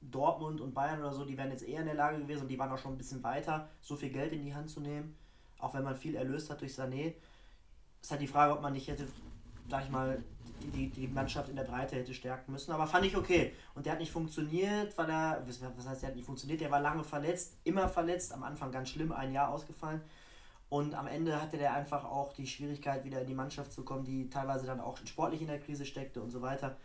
Dortmund 0.00 0.60
und 0.60 0.74
Bayern 0.74 1.00
oder 1.00 1.12
so, 1.12 1.24
die 1.24 1.36
wären 1.36 1.50
jetzt 1.50 1.64
eher 1.66 1.80
in 1.80 1.86
der 1.86 1.94
Lage 1.94 2.18
gewesen 2.18 2.42
und 2.42 2.48
die 2.48 2.58
waren 2.58 2.70
auch 2.70 2.78
schon 2.78 2.92
ein 2.92 2.98
bisschen 2.98 3.22
weiter, 3.22 3.68
so 3.80 3.96
viel 3.96 4.10
Geld 4.10 4.32
in 4.32 4.42
die 4.42 4.54
Hand 4.54 4.70
zu 4.70 4.80
nehmen, 4.80 5.16
auch 5.58 5.74
wenn 5.74 5.82
man 5.82 5.96
viel 5.96 6.14
erlöst 6.14 6.50
hat 6.50 6.60
durch 6.60 6.72
Sané. 6.72 7.14
Ist 8.00 8.10
halt 8.10 8.20
die 8.20 8.28
Frage, 8.28 8.52
ob 8.52 8.62
man 8.62 8.74
nicht 8.74 8.86
hätte, 8.86 9.08
sag 9.68 9.84
ich 9.84 9.90
mal, 9.90 10.22
die, 10.74 10.90
die 10.90 11.06
Mannschaft 11.08 11.48
in 11.48 11.56
der 11.56 11.64
Breite 11.64 11.96
hätte 11.96 12.14
stärken 12.14 12.52
müssen. 12.52 12.72
Aber 12.72 12.86
fand 12.86 13.06
ich 13.06 13.16
okay. 13.16 13.52
Und 13.74 13.86
der 13.86 13.92
hat 13.92 14.00
nicht 14.00 14.12
funktioniert, 14.12 14.96
weil 14.98 15.10
er, 15.10 15.44
was 15.46 15.86
heißt, 15.88 16.02
der 16.02 16.08
hat 16.10 16.16
nicht 16.16 16.26
funktioniert, 16.26 16.60
der 16.60 16.70
war 16.70 16.80
lange 16.80 17.04
verletzt, 17.04 17.56
immer 17.64 17.88
verletzt, 17.88 18.32
am 18.32 18.42
Anfang 18.42 18.72
ganz 18.72 18.90
schlimm, 18.90 19.12
ein 19.12 19.32
Jahr 19.32 19.50
ausgefallen. 19.50 20.00
Und 20.68 20.94
am 20.94 21.06
Ende 21.06 21.40
hatte 21.40 21.56
der 21.56 21.72
einfach 21.72 22.04
auch 22.04 22.32
die 22.34 22.46
Schwierigkeit, 22.46 23.04
wieder 23.04 23.22
in 23.22 23.26
die 23.26 23.34
Mannschaft 23.34 23.72
zu 23.72 23.84
kommen, 23.84 24.04
die 24.04 24.28
teilweise 24.28 24.66
dann 24.66 24.80
auch 24.80 24.98
sportlich 25.06 25.40
in 25.40 25.46
der 25.46 25.60
Krise 25.60 25.86
steckte 25.86 26.20
und 26.20 26.30
so 26.30 26.42
weiter. 26.42 26.76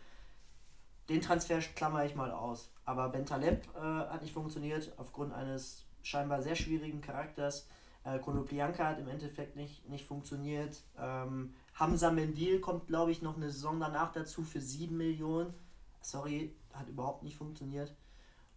Den 1.10 1.20
Transfer 1.20 1.58
klammer 1.58 2.04
ich 2.04 2.14
mal 2.14 2.30
aus. 2.30 2.70
Aber 2.86 3.10
Bentaleb 3.10 3.66
äh, 3.76 3.80
hat 3.80 4.22
nicht 4.22 4.32
funktioniert, 4.32 4.92
aufgrund 4.96 5.34
eines 5.34 5.84
scheinbar 6.02 6.40
sehr 6.40 6.54
schwierigen 6.54 7.02
Charakters. 7.02 7.68
Äh, 8.04 8.18
Konoplianka 8.20 8.86
hat 8.86 8.98
im 8.98 9.08
Endeffekt 9.08 9.56
nicht, 9.56 9.86
nicht 9.88 10.06
funktioniert. 10.06 10.82
Ähm, 10.98 11.54
Hamza 11.74 12.10
Mendil 12.10 12.60
kommt, 12.60 12.86
glaube 12.86 13.10
ich, 13.10 13.22
noch 13.22 13.36
eine 13.36 13.50
Saison 13.50 13.80
danach 13.80 14.12
dazu 14.12 14.42
für 14.42 14.60
7 14.60 14.96
Millionen. 14.96 15.52
Sorry, 16.00 16.54
hat 16.72 16.88
überhaupt 16.88 17.22
nicht 17.22 17.36
funktioniert. 17.36 17.94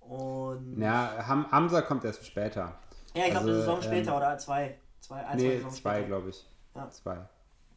Und 0.02 0.80
ja, 0.80 1.26
Ham 1.28 1.52
Hamza 1.52 1.82
kommt 1.82 2.06
erst 2.06 2.26
später. 2.26 2.78
Ja, 3.14 3.26
ich 3.26 3.32
glaube, 3.32 3.48
also, 3.48 3.50
eine 3.50 3.60
Saison 3.60 3.82
später 3.82 4.12
ähm, 4.12 4.18
oder 4.18 4.38
zwei. 4.38 4.78
Zwei, 5.00 5.26
ein, 5.26 5.38
nee, 5.38 5.60
zwei, 5.62 5.70
zwei 5.70 6.04
glaube 6.04 6.30
ich. 6.30 6.46
Ja. 6.76 6.90
Zwei. 6.90 7.18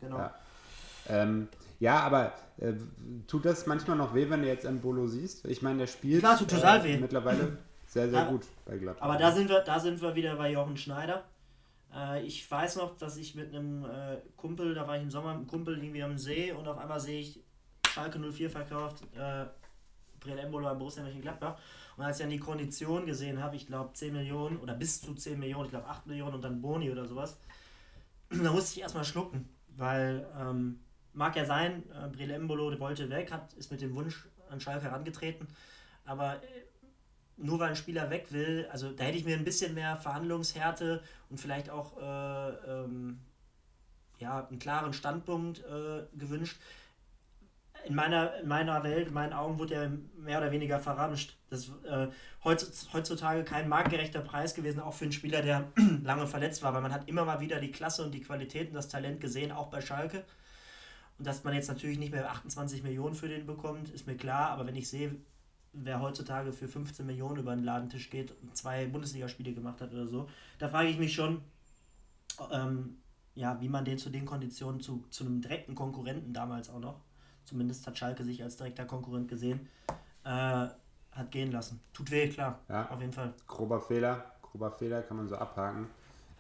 Genau. 0.00 0.18
Ja, 0.18 0.34
ähm, 1.08 1.48
ja 1.78 2.00
aber 2.00 2.32
äh, 2.58 2.74
tut 3.26 3.44
das 3.44 3.66
manchmal 3.66 3.96
noch 3.96 4.14
weh, 4.14 4.28
wenn 4.28 4.42
du 4.42 4.48
jetzt 4.48 4.64
Embolo 4.64 5.06
siehst? 5.06 5.44
Ich 5.46 5.62
meine, 5.62 5.80
der 5.80 5.86
spielt 5.86 6.20
Klar, 6.20 6.38
tut 6.38 6.50
total 6.50 6.80
äh, 6.80 6.84
weh. 6.84 6.98
mittlerweile 6.98 7.58
sehr, 7.86 8.08
sehr 8.10 8.20
Ja. 8.20 8.30
gut 8.30 8.42
bei 8.66 8.76
Gladbach. 8.76 9.04
Aber 9.04 9.16
da 9.16 9.32
sind 9.32 9.48
wir, 9.48 9.60
da 9.60 9.80
sind 9.80 10.00
wir 10.00 10.14
wieder 10.14 10.36
bei 10.36 10.52
Jochen 10.52 10.76
Schneider. 10.76 11.24
Äh, 11.94 12.22
ich 12.24 12.48
weiß 12.50 12.76
noch, 12.76 12.96
dass 12.96 13.16
ich 13.16 13.34
mit 13.34 13.54
einem 13.54 13.84
äh, 13.84 14.18
Kumpel, 14.36 14.74
da 14.74 14.86
war 14.86 14.96
ich 14.96 15.02
im 15.02 15.10
Sommer 15.10 15.30
mit 15.30 15.38
einem 15.38 15.46
Kumpel 15.46 15.78
irgendwie 15.78 16.02
am 16.02 16.18
See 16.18 16.52
und 16.52 16.66
auf 16.68 16.78
einmal 16.78 17.00
sehe 17.00 17.20
ich 17.20 17.42
Schalke 17.88 18.18
04 18.18 18.50
verkauft, 18.50 19.02
äh, 19.16 19.46
Breel 20.20 20.38
Embolo 20.38 20.68
bei 20.68 20.74
Borussia 20.74 21.02
Mönchengladbach. 21.02 21.58
Und 21.96 22.04
als 22.04 22.18
ich 22.18 22.22
dann 22.22 22.30
die 22.30 22.38
Kondition 22.38 23.06
gesehen 23.06 23.42
habe, 23.42 23.56
ich 23.56 23.66
glaube 23.66 23.92
10 23.92 24.12
Millionen 24.12 24.58
oder 24.58 24.74
bis 24.74 25.00
zu 25.00 25.14
10 25.14 25.38
Millionen, 25.38 25.64
ich 25.64 25.70
glaube 25.70 25.88
8 25.88 26.06
Millionen 26.06 26.34
und 26.34 26.42
dann 26.42 26.60
Boni 26.60 26.90
oder 26.90 27.06
sowas, 27.06 27.38
da 28.30 28.52
musste 28.52 28.76
ich 28.76 28.82
erstmal 28.82 29.04
schlucken, 29.04 29.48
weil 29.76 30.26
ähm, 30.38 30.80
mag 31.12 31.34
ja 31.36 31.44
sein, 31.44 31.82
äh, 31.90 32.08
Breel 32.08 32.30
Embolo 32.30 32.78
wollte 32.78 33.10
weg, 33.10 33.32
hat, 33.32 33.52
ist 33.54 33.70
mit 33.70 33.80
dem 33.80 33.94
Wunsch 33.94 34.28
an 34.48 34.60
Schalke 34.60 34.84
herangetreten, 34.84 35.48
aber 36.04 36.36
äh, 36.36 36.46
nur 37.42 37.58
weil 37.58 37.70
ein 37.70 37.76
Spieler 37.76 38.10
weg 38.10 38.26
will, 38.30 38.68
also 38.70 38.92
da 38.92 39.04
hätte 39.04 39.18
ich 39.18 39.24
mir 39.24 39.36
ein 39.36 39.44
bisschen 39.44 39.74
mehr 39.74 39.96
Verhandlungshärte 39.96 41.02
und 41.28 41.38
vielleicht 41.40 41.70
auch 41.70 41.96
äh, 41.98 42.50
ähm, 42.70 43.20
ja, 44.18 44.46
einen 44.46 44.58
klaren 44.58 44.92
Standpunkt 44.92 45.60
äh, 45.60 46.02
gewünscht. 46.16 46.60
In 47.86 47.94
meiner, 47.94 48.36
in 48.40 48.46
meiner 48.48 48.84
Welt, 48.84 49.08
in 49.08 49.14
meinen 49.14 49.32
Augen 49.32 49.58
wurde 49.58 49.74
er 49.74 49.90
mehr 50.18 50.36
oder 50.36 50.52
weniger 50.52 50.78
verramscht. 50.78 51.38
Das 51.48 51.60
ist 51.60 51.72
äh, 51.86 52.08
heutz- 52.44 52.92
heutzutage 52.92 53.42
kein 53.42 53.70
marktgerechter 53.70 54.20
Preis 54.20 54.54
gewesen, 54.54 54.80
auch 54.80 54.92
für 54.92 55.04
einen 55.04 55.12
Spieler, 55.12 55.40
der 55.40 55.72
lange 56.02 56.26
verletzt 56.26 56.62
war, 56.62 56.74
weil 56.74 56.82
man 56.82 56.92
hat 56.92 57.08
immer 57.08 57.24
mal 57.24 57.40
wieder 57.40 57.58
die 57.58 57.72
Klasse 57.72 58.04
und 58.04 58.12
die 58.12 58.20
Qualität 58.20 58.68
und 58.68 58.74
das 58.74 58.88
Talent 58.88 59.22
gesehen, 59.22 59.50
auch 59.50 59.68
bei 59.68 59.80
Schalke. 59.80 60.24
Und 61.18 61.26
dass 61.26 61.42
man 61.42 61.54
jetzt 61.54 61.68
natürlich 61.68 61.98
nicht 61.98 62.12
mehr 62.12 62.30
28 62.30 62.82
Millionen 62.82 63.14
für 63.14 63.28
den 63.28 63.46
bekommt, 63.46 63.88
ist 63.88 64.06
mir 64.06 64.16
klar, 64.16 64.50
aber 64.50 64.66
wenn 64.66 64.76
ich 64.76 64.88
sehe, 64.88 65.16
wer 65.72 66.00
heutzutage 66.00 66.52
für 66.52 66.68
15 66.68 67.06
Millionen 67.06 67.38
über 67.38 67.54
den 67.54 67.64
Ladentisch 67.64 68.10
geht 68.10 68.32
und 68.42 68.56
zwei 68.56 68.86
Bundesligaspiele 68.86 69.52
gemacht 69.52 69.80
hat 69.80 69.92
oder 69.92 70.06
so, 70.06 70.28
da 70.58 70.68
frage 70.68 70.88
ich 70.88 70.98
mich 70.98 71.14
schon, 71.14 71.42
ähm, 72.50 72.98
ja, 73.34 73.60
wie 73.60 73.68
man 73.68 73.84
den 73.84 73.98
zu 73.98 74.10
den 74.10 74.26
Konditionen 74.26 74.80
zu, 74.80 75.04
zu 75.10 75.24
einem 75.24 75.40
direkten 75.40 75.74
Konkurrenten 75.74 76.32
damals 76.32 76.68
auch 76.70 76.80
noch, 76.80 77.00
zumindest 77.44 77.86
hat 77.86 77.98
Schalke 77.98 78.24
sich 78.24 78.42
als 78.42 78.56
direkter 78.56 78.84
Konkurrent 78.84 79.28
gesehen, 79.28 79.68
äh, 80.24 80.28
hat 81.12 81.30
gehen 81.30 81.52
lassen. 81.52 81.80
Tut 81.92 82.10
weh, 82.10 82.28
klar, 82.28 82.60
Ja. 82.68 82.88
auf 82.90 83.00
jeden 83.00 83.12
Fall. 83.12 83.34
grober 83.46 83.80
Fehler, 83.80 84.24
grober 84.42 84.70
Fehler 84.70 85.02
kann 85.02 85.16
man 85.16 85.28
so 85.28 85.36
abhaken. 85.36 85.86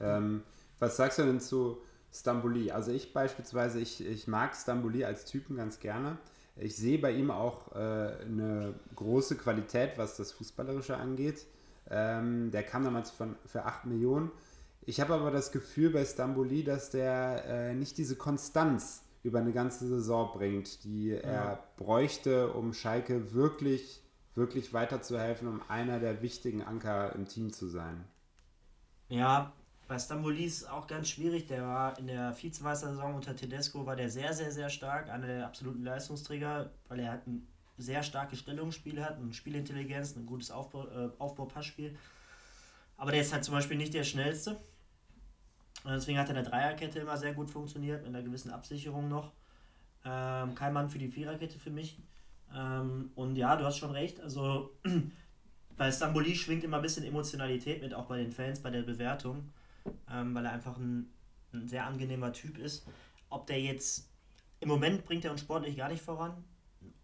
Ähm, 0.00 0.42
was 0.78 0.96
sagst 0.96 1.18
du 1.18 1.24
denn 1.24 1.40
zu 1.40 1.78
Stamboli? 2.12 2.70
Also 2.72 2.90
ich 2.90 3.12
beispielsweise, 3.12 3.80
ich, 3.80 4.04
ich 4.04 4.26
mag 4.26 4.56
Stamboli 4.56 5.04
als 5.04 5.24
Typen 5.26 5.56
ganz 5.56 5.78
gerne. 5.78 6.16
Ich 6.60 6.76
sehe 6.76 6.98
bei 6.98 7.12
ihm 7.12 7.30
auch 7.30 7.72
äh, 7.72 7.78
eine 7.78 8.74
große 8.94 9.36
Qualität, 9.36 9.92
was 9.96 10.16
das 10.16 10.32
Fußballerische 10.32 10.96
angeht. 10.96 11.46
Ähm, 11.88 12.50
der 12.50 12.62
kam 12.62 12.84
damals 12.84 13.10
von, 13.10 13.36
für 13.46 13.64
8 13.64 13.86
Millionen. 13.86 14.30
Ich 14.82 15.00
habe 15.00 15.14
aber 15.14 15.30
das 15.30 15.52
Gefühl 15.52 15.90
bei 15.90 16.04
Stamboli, 16.04 16.62
dass 16.62 16.90
der 16.90 17.44
äh, 17.46 17.74
nicht 17.74 17.98
diese 17.98 18.16
Konstanz 18.16 19.02
über 19.22 19.38
eine 19.38 19.52
ganze 19.52 19.86
Saison 19.86 20.30
bringt, 20.32 20.84
die 20.84 21.10
er 21.10 21.62
bräuchte, 21.76 22.52
um 22.52 22.72
Schalke 22.72 23.32
wirklich, 23.34 24.02
wirklich 24.34 24.72
weiterzuhelfen, 24.72 25.48
um 25.48 25.60
einer 25.68 25.98
der 25.98 26.22
wichtigen 26.22 26.62
Anker 26.62 27.14
im 27.14 27.26
Team 27.26 27.52
zu 27.52 27.68
sein. 27.68 28.04
Ja, 29.08 29.52
bei 29.90 29.98
Stamboli 29.98 30.44
ist 30.44 30.70
auch 30.70 30.86
ganz 30.86 31.08
schwierig. 31.08 31.48
Der 31.48 31.66
war 31.66 31.98
in 31.98 32.06
der 32.06 32.32
Vizemeistersaison 32.40 33.12
unter 33.12 33.34
Tedesco 33.34 33.84
war 33.84 33.96
der 33.96 34.08
sehr, 34.08 34.32
sehr, 34.32 34.52
sehr 34.52 34.70
stark. 34.70 35.10
Einer 35.10 35.26
der 35.26 35.44
absoluten 35.44 35.82
Leistungsträger, 35.82 36.70
weil 36.86 37.00
er 37.00 37.10
halt 37.10 37.26
ein 37.26 37.44
sehr 37.76 38.04
starkes 38.04 38.38
Stellungsspiel 38.38 39.04
hat, 39.04 39.16
eine 39.16 39.32
Spielintelligenz, 39.32 40.14
ein 40.14 40.26
gutes 40.26 40.52
Aufbau, 40.52 40.86
äh, 40.86 41.10
Aufbau-Passspiel. 41.18 41.98
Aber 42.98 43.10
der 43.10 43.22
ist 43.22 43.32
halt 43.32 43.42
zum 43.42 43.52
Beispiel 43.52 43.76
nicht 43.76 43.92
der 43.92 44.04
schnellste. 44.04 44.52
Und 45.82 45.90
deswegen 45.90 46.18
hat 46.18 46.28
er 46.28 46.36
in 46.36 46.44
der 46.44 46.52
Dreierkette 46.52 47.00
immer 47.00 47.16
sehr 47.16 47.34
gut 47.34 47.50
funktioniert, 47.50 48.06
mit 48.06 48.14
einer 48.14 48.22
gewissen 48.22 48.52
Absicherung 48.52 49.08
noch. 49.08 49.32
Ähm, 50.04 50.54
kein 50.54 50.72
Mann 50.72 50.88
für 50.88 50.98
die 50.98 51.08
Viererkette 51.08 51.58
für 51.58 51.70
mich. 51.70 51.98
Ähm, 52.54 53.10
und 53.16 53.34
ja, 53.34 53.56
du 53.56 53.64
hast 53.64 53.78
schon 53.78 53.90
recht. 53.90 54.20
Also 54.20 54.70
bei 55.76 55.90
Stamboli 55.90 56.36
schwingt 56.36 56.62
immer 56.62 56.76
ein 56.76 56.82
bisschen 56.82 57.04
Emotionalität 57.04 57.82
mit, 57.82 57.92
auch 57.92 58.04
bei 58.04 58.18
den 58.18 58.30
Fans, 58.30 58.60
bei 58.60 58.70
der 58.70 58.82
Bewertung, 58.82 59.50
ähm, 60.10 60.34
weil 60.34 60.44
er 60.44 60.52
einfach 60.52 60.76
ein, 60.76 61.12
ein 61.52 61.68
sehr 61.68 61.86
angenehmer 61.86 62.32
Typ 62.32 62.58
ist. 62.58 62.86
Ob 63.28 63.46
der 63.46 63.60
jetzt, 63.60 64.10
im 64.60 64.68
Moment 64.68 65.04
bringt 65.04 65.24
er 65.24 65.32
uns 65.32 65.40
sportlich 65.40 65.76
gar 65.76 65.88
nicht 65.88 66.02
voran 66.02 66.44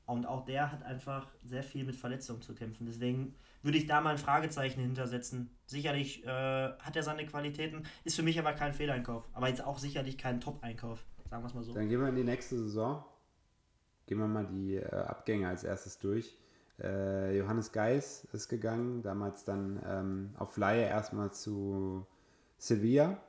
und 0.06 0.26
auch 0.26 0.44
der 0.44 0.70
hat 0.70 0.82
einfach 0.84 1.28
sehr 1.42 1.62
viel 1.62 1.84
mit 1.84 1.96
Verletzungen 1.96 2.40
zu 2.40 2.54
kämpfen. 2.54 2.86
Deswegen 2.86 3.34
würde 3.62 3.78
ich 3.78 3.86
da 3.86 4.00
mal 4.00 4.10
ein 4.10 4.18
Fragezeichen 4.18 4.80
hintersetzen. 4.80 5.50
Sicherlich 5.66 6.24
äh, 6.24 6.28
hat 6.78 6.94
er 6.96 7.02
seine 7.02 7.26
Qualitäten, 7.26 7.84
ist 8.04 8.16
für 8.16 8.22
mich 8.22 8.38
aber 8.38 8.52
kein 8.52 8.72
Fehleinkauf, 8.72 9.28
aber 9.32 9.48
jetzt 9.48 9.64
auch 9.64 9.78
sicherlich 9.78 10.16
kein 10.16 10.40
Top-Einkauf, 10.40 11.04
sagen 11.28 11.42
wir 11.42 11.48
es 11.48 11.54
mal 11.54 11.64
so. 11.64 11.74
Dann 11.74 11.88
gehen 11.88 12.00
wir 12.00 12.08
in 12.08 12.16
die 12.16 12.24
nächste 12.24 12.56
Saison. 12.56 13.04
Gehen 14.06 14.18
wir 14.18 14.28
mal 14.28 14.46
die 14.46 14.76
äh, 14.76 14.88
Abgänge 14.88 15.48
als 15.48 15.64
erstes 15.64 15.98
durch. 15.98 16.38
Äh, 16.78 17.36
Johannes 17.36 17.72
Geis 17.72 18.28
ist 18.32 18.48
gegangen, 18.48 19.02
damals 19.02 19.44
dann 19.44 19.82
ähm, 19.84 20.34
auf 20.38 20.56
Laie 20.56 20.82
erstmal 20.82 21.32
zu 21.32 22.06
Sevilla. 22.58 23.20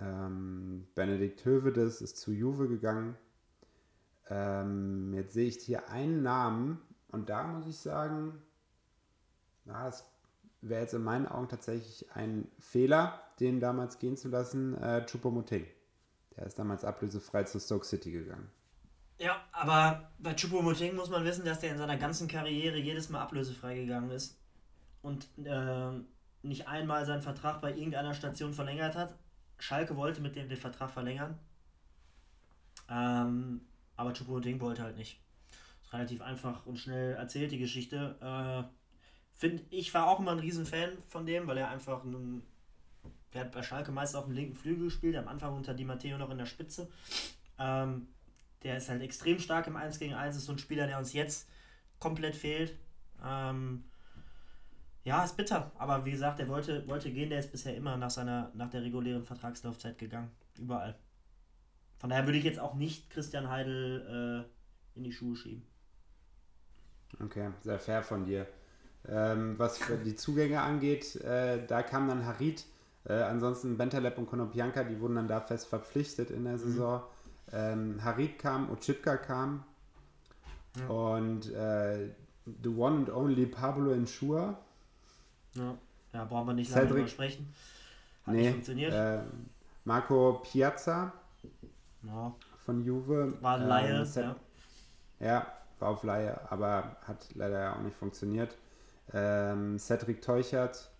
Ähm, 0.00 0.86
Benedikt 0.94 1.44
Hövedes 1.44 2.00
ist 2.00 2.16
zu 2.16 2.32
Juve 2.32 2.68
gegangen. 2.68 3.16
Ähm, 4.28 5.12
jetzt 5.14 5.34
sehe 5.34 5.48
ich 5.48 5.58
hier 5.58 5.88
einen 5.90 6.22
Namen 6.22 6.80
und 7.08 7.28
da 7.28 7.42
muss 7.46 7.66
ich 7.66 7.76
sagen, 7.76 8.40
na, 9.64 9.84
das 9.84 10.04
wäre 10.62 10.82
jetzt 10.82 10.94
in 10.94 11.02
meinen 11.02 11.26
Augen 11.26 11.48
tatsächlich 11.48 12.06
ein 12.14 12.48
Fehler, 12.58 13.20
den 13.40 13.60
damals 13.60 13.98
gehen 13.98 14.16
zu 14.16 14.28
lassen, 14.28 14.76
äh, 14.78 15.04
Choupo-Moting. 15.06 15.66
Der 16.36 16.46
ist 16.46 16.58
damals 16.58 16.84
ablösefrei 16.84 17.44
zu 17.44 17.58
Stoke 17.58 17.84
City 17.84 18.12
gegangen. 18.12 18.48
Ja, 19.18 19.44
aber 19.52 20.10
bei 20.18 20.34
Choupo-Moting 20.34 20.94
muss 20.94 21.10
man 21.10 21.24
wissen, 21.24 21.44
dass 21.44 21.60
der 21.60 21.72
in 21.72 21.78
seiner 21.78 21.98
ganzen 21.98 22.28
Karriere 22.28 22.78
jedes 22.78 23.10
Mal 23.10 23.20
ablösefrei 23.20 23.76
gegangen 23.76 24.10
ist 24.10 24.38
und 25.02 25.28
ähm, 25.44 26.06
nicht 26.42 26.68
einmal 26.68 27.04
seinen 27.04 27.22
Vertrag 27.22 27.60
bei 27.60 27.70
irgendeiner 27.70 28.14
Station 28.14 28.52
verlängert 28.52 28.94
hat. 28.94 29.14
Schalke 29.58 29.96
wollte 29.96 30.20
mit 30.20 30.36
dem 30.36 30.48
den 30.48 30.56
Vertrag 30.56 30.90
verlängern, 30.90 31.38
ähm, 32.88 33.60
aber 33.96 34.12
Choupo-Moting 34.12 34.60
wollte 34.60 34.82
halt 34.82 34.96
nicht. 34.96 35.20
Ist 35.82 35.92
relativ 35.92 36.22
einfach 36.22 36.64
und 36.66 36.78
schnell 36.78 37.14
erzählt 37.14 37.52
die 37.52 37.58
Geschichte. 37.58 38.16
Äh, 38.20 38.70
find, 39.38 39.62
ich 39.70 39.92
war 39.92 40.08
auch 40.08 40.18
immer 40.18 40.32
ein 40.32 40.38
Riesenfan 40.38 40.92
von 41.08 41.26
dem, 41.26 41.46
weil 41.46 41.58
er 41.58 41.68
einfach 41.68 42.04
ein, 42.04 42.42
der 43.34 43.42
hat 43.42 43.52
bei 43.52 43.62
Schalke 43.62 43.92
meist 43.92 44.16
auf 44.16 44.24
dem 44.24 44.34
linken 44.34 44.56
Flügel 44.56 44.84
gespielt, 44.84 45.16
am 45.16 45.28
Anfang 45.28 45.54
unter 45.54 45.74
Di 45.74 45.84
Matteo 45.84 46.16
noch 46.16 46.30
in 46.30 46.38
der 46.38 46.46
Spitze. 46.46 46.90
Ähm, 47.58 48.08
der 48.62 48.78
ist 48.78 48.88
halt 48.88 49.02
extrem 49.02 49.38
stark 49.38 49.66
im 49.66 49.76
1 49.76 49.98
gegen 49.98 50.14
1, 50.14 50.36
ist 50.36 50.46
so 50.46 50.52
ein 50.52 50.58
Spieler, 50.58 50.86
der 50.86 50.98
uns 50.98 51.12
jetzt 51.12 51.48
komplett 51.98 52.34
fehlt. 52.34 52.74
Ähm, 53.22 53.84
ja, 55.04 55.24
ist 55.24 55.36
bitter, 55.36 55.72
aber 55.78 56.04
wie 56.04 56.10
gesagt, 56.10 56.38
der 56.38 56.48
wollte, 56.48 56.86
wollte 56.86 57.10
gehen, 57.10 57.30
der 57.30 57.38
ist 57.40 57.50
bisher 57.50 57.74
immer 57.74 57.96
nach 57.96 58.10
seiner, 58.10 58.50
nach 58.54 58.68
der 58.70 58.82
regulären 58.82 59.24
Vertragslaufzeit 59.24 59.98
gegangen. 59.98 60.30
Überall. 60.58 60.94
Von 61.98 62.10
daher 62.10 62.26
würde 62.26 62.38
ich 62.38 62.44
jetzt 62.44 62.60
auch 62.60 62.74
nicht 62.74 63.10
Christian 63.10 63.48
Heidel 63.48 64.46
äh, 64.94 64.98
in 64.98 65.04
die 65.04 65.12
Schuhe 65.12 65.36
schieben. 65.36 65.66
Okay, 67.22 67.50
sehr 67.62 67.78
fair 67.78 68.02
von 68.02 68.24
dir. 68.24 68.46
Ähm, 69.08 69.58
was 69.58 69.80
die 70.04 70.14
Zugänge 70.14 70.60
angeht, 70.60 71.16
äh, 71.16 71.66
da 71.66 71.82
kam 71.82 72.08
dann 72.08 72.26
Harit. 72.26 72.66
Äh, 73.04 73.14
ansonsten 73.14 73.78
Bentaleb 73.78 74.18
und 74.18 74.26
Konopianka, 74.26 74.84
die 74.84 75.00
wurden 75.00 75.16
dann 75.16 75.28
da 75.28 75.40
fest 75.40 75.68
verpflichtet 75.68 76.30
in 76.30 76.44
der 76.44 76.58
Saison. 76.58 77.02
Ähm, 77.52 78.02
Harit 78.04 78.38
kam, 78.38 78.70
Ochipka 78.70 79.16
kam. 79.16 79.64
Ja. 80.78 80.86
Und 80.88 81.52
äh, 81.52 82.10
the 82.62 82.68
one 82.68 82.98
and 82.98 83.10
only 83.10 83.46
Pablo 83.46 83.92
Ensure. 83.92 84.56
Ja, 85.54 85.74
ja 86.12 86.24
brauchen 86.24 86.48
wir 86.48 86.54
nicht 86.54 86.70
lange 86.70 86.82
Cedric. 86.82 86.96
drüber 86.98 87.08
sprechen. 87.08 87.52
Hat 88.26 88.34
nicht 88.34 88.44
Nee, 88.44 88.52
funktioniert. 88.52 88.92
äh, 88.92 89.20
Marco 89.84 90.40
Piazza 90.44 91.12
ja, 92.02 92.34
von 92.64 92.84
Juve. 92.84 93.34
war 93.40 93.60
ähm, 93.60 93.68
Laie. 93.68 94.04
Ja. 94.14 94.36
Ja, 95.20 95.46
war 95.78 95.88
auf 95.90 96.02
Laie, 96.04 96.38
aber 96.50 96.96
hat 97.06 97.34
leider 97.34 97.76
auch 97.76 97.80
nicht 97.80 97.96
funktioniert. 97.96 98.56
Ähm, 99.12 99.78
Cedric 99.78 100.22
Teuchert. 100.22 100.90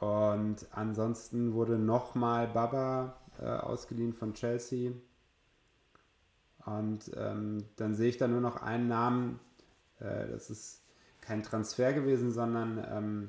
Und 0.00 0.66
ansonsten 0.72 1.52
wurde 1.54 1.78
nochmal 1.78 2.48
Baba 2.48 3.16
äh, 3.40 3.46
ausgeliehen 3.46 4.12
von 4.12 4.34
Chelsea. 4.34 4.92
Und 6.66 7.10
ähm, 7.16 7.64
dann 7.76 7.94
sehe 7.94 8.08
ich 8.08 8.18
da 8.18 8.26
nur 8.28 8.40
noch 8.40 8.56
einen 8.62 8.88
Namen. 8.88 9.40
Äh, 10.00 10.28
das 10.28 10.50
ist 10.50 10.81
kein 11.22 11.42
Transfer 11.42 11.94
gewesen, 11.94 12.30
sondern 12.30 12.84
ähm, 12.90 13.28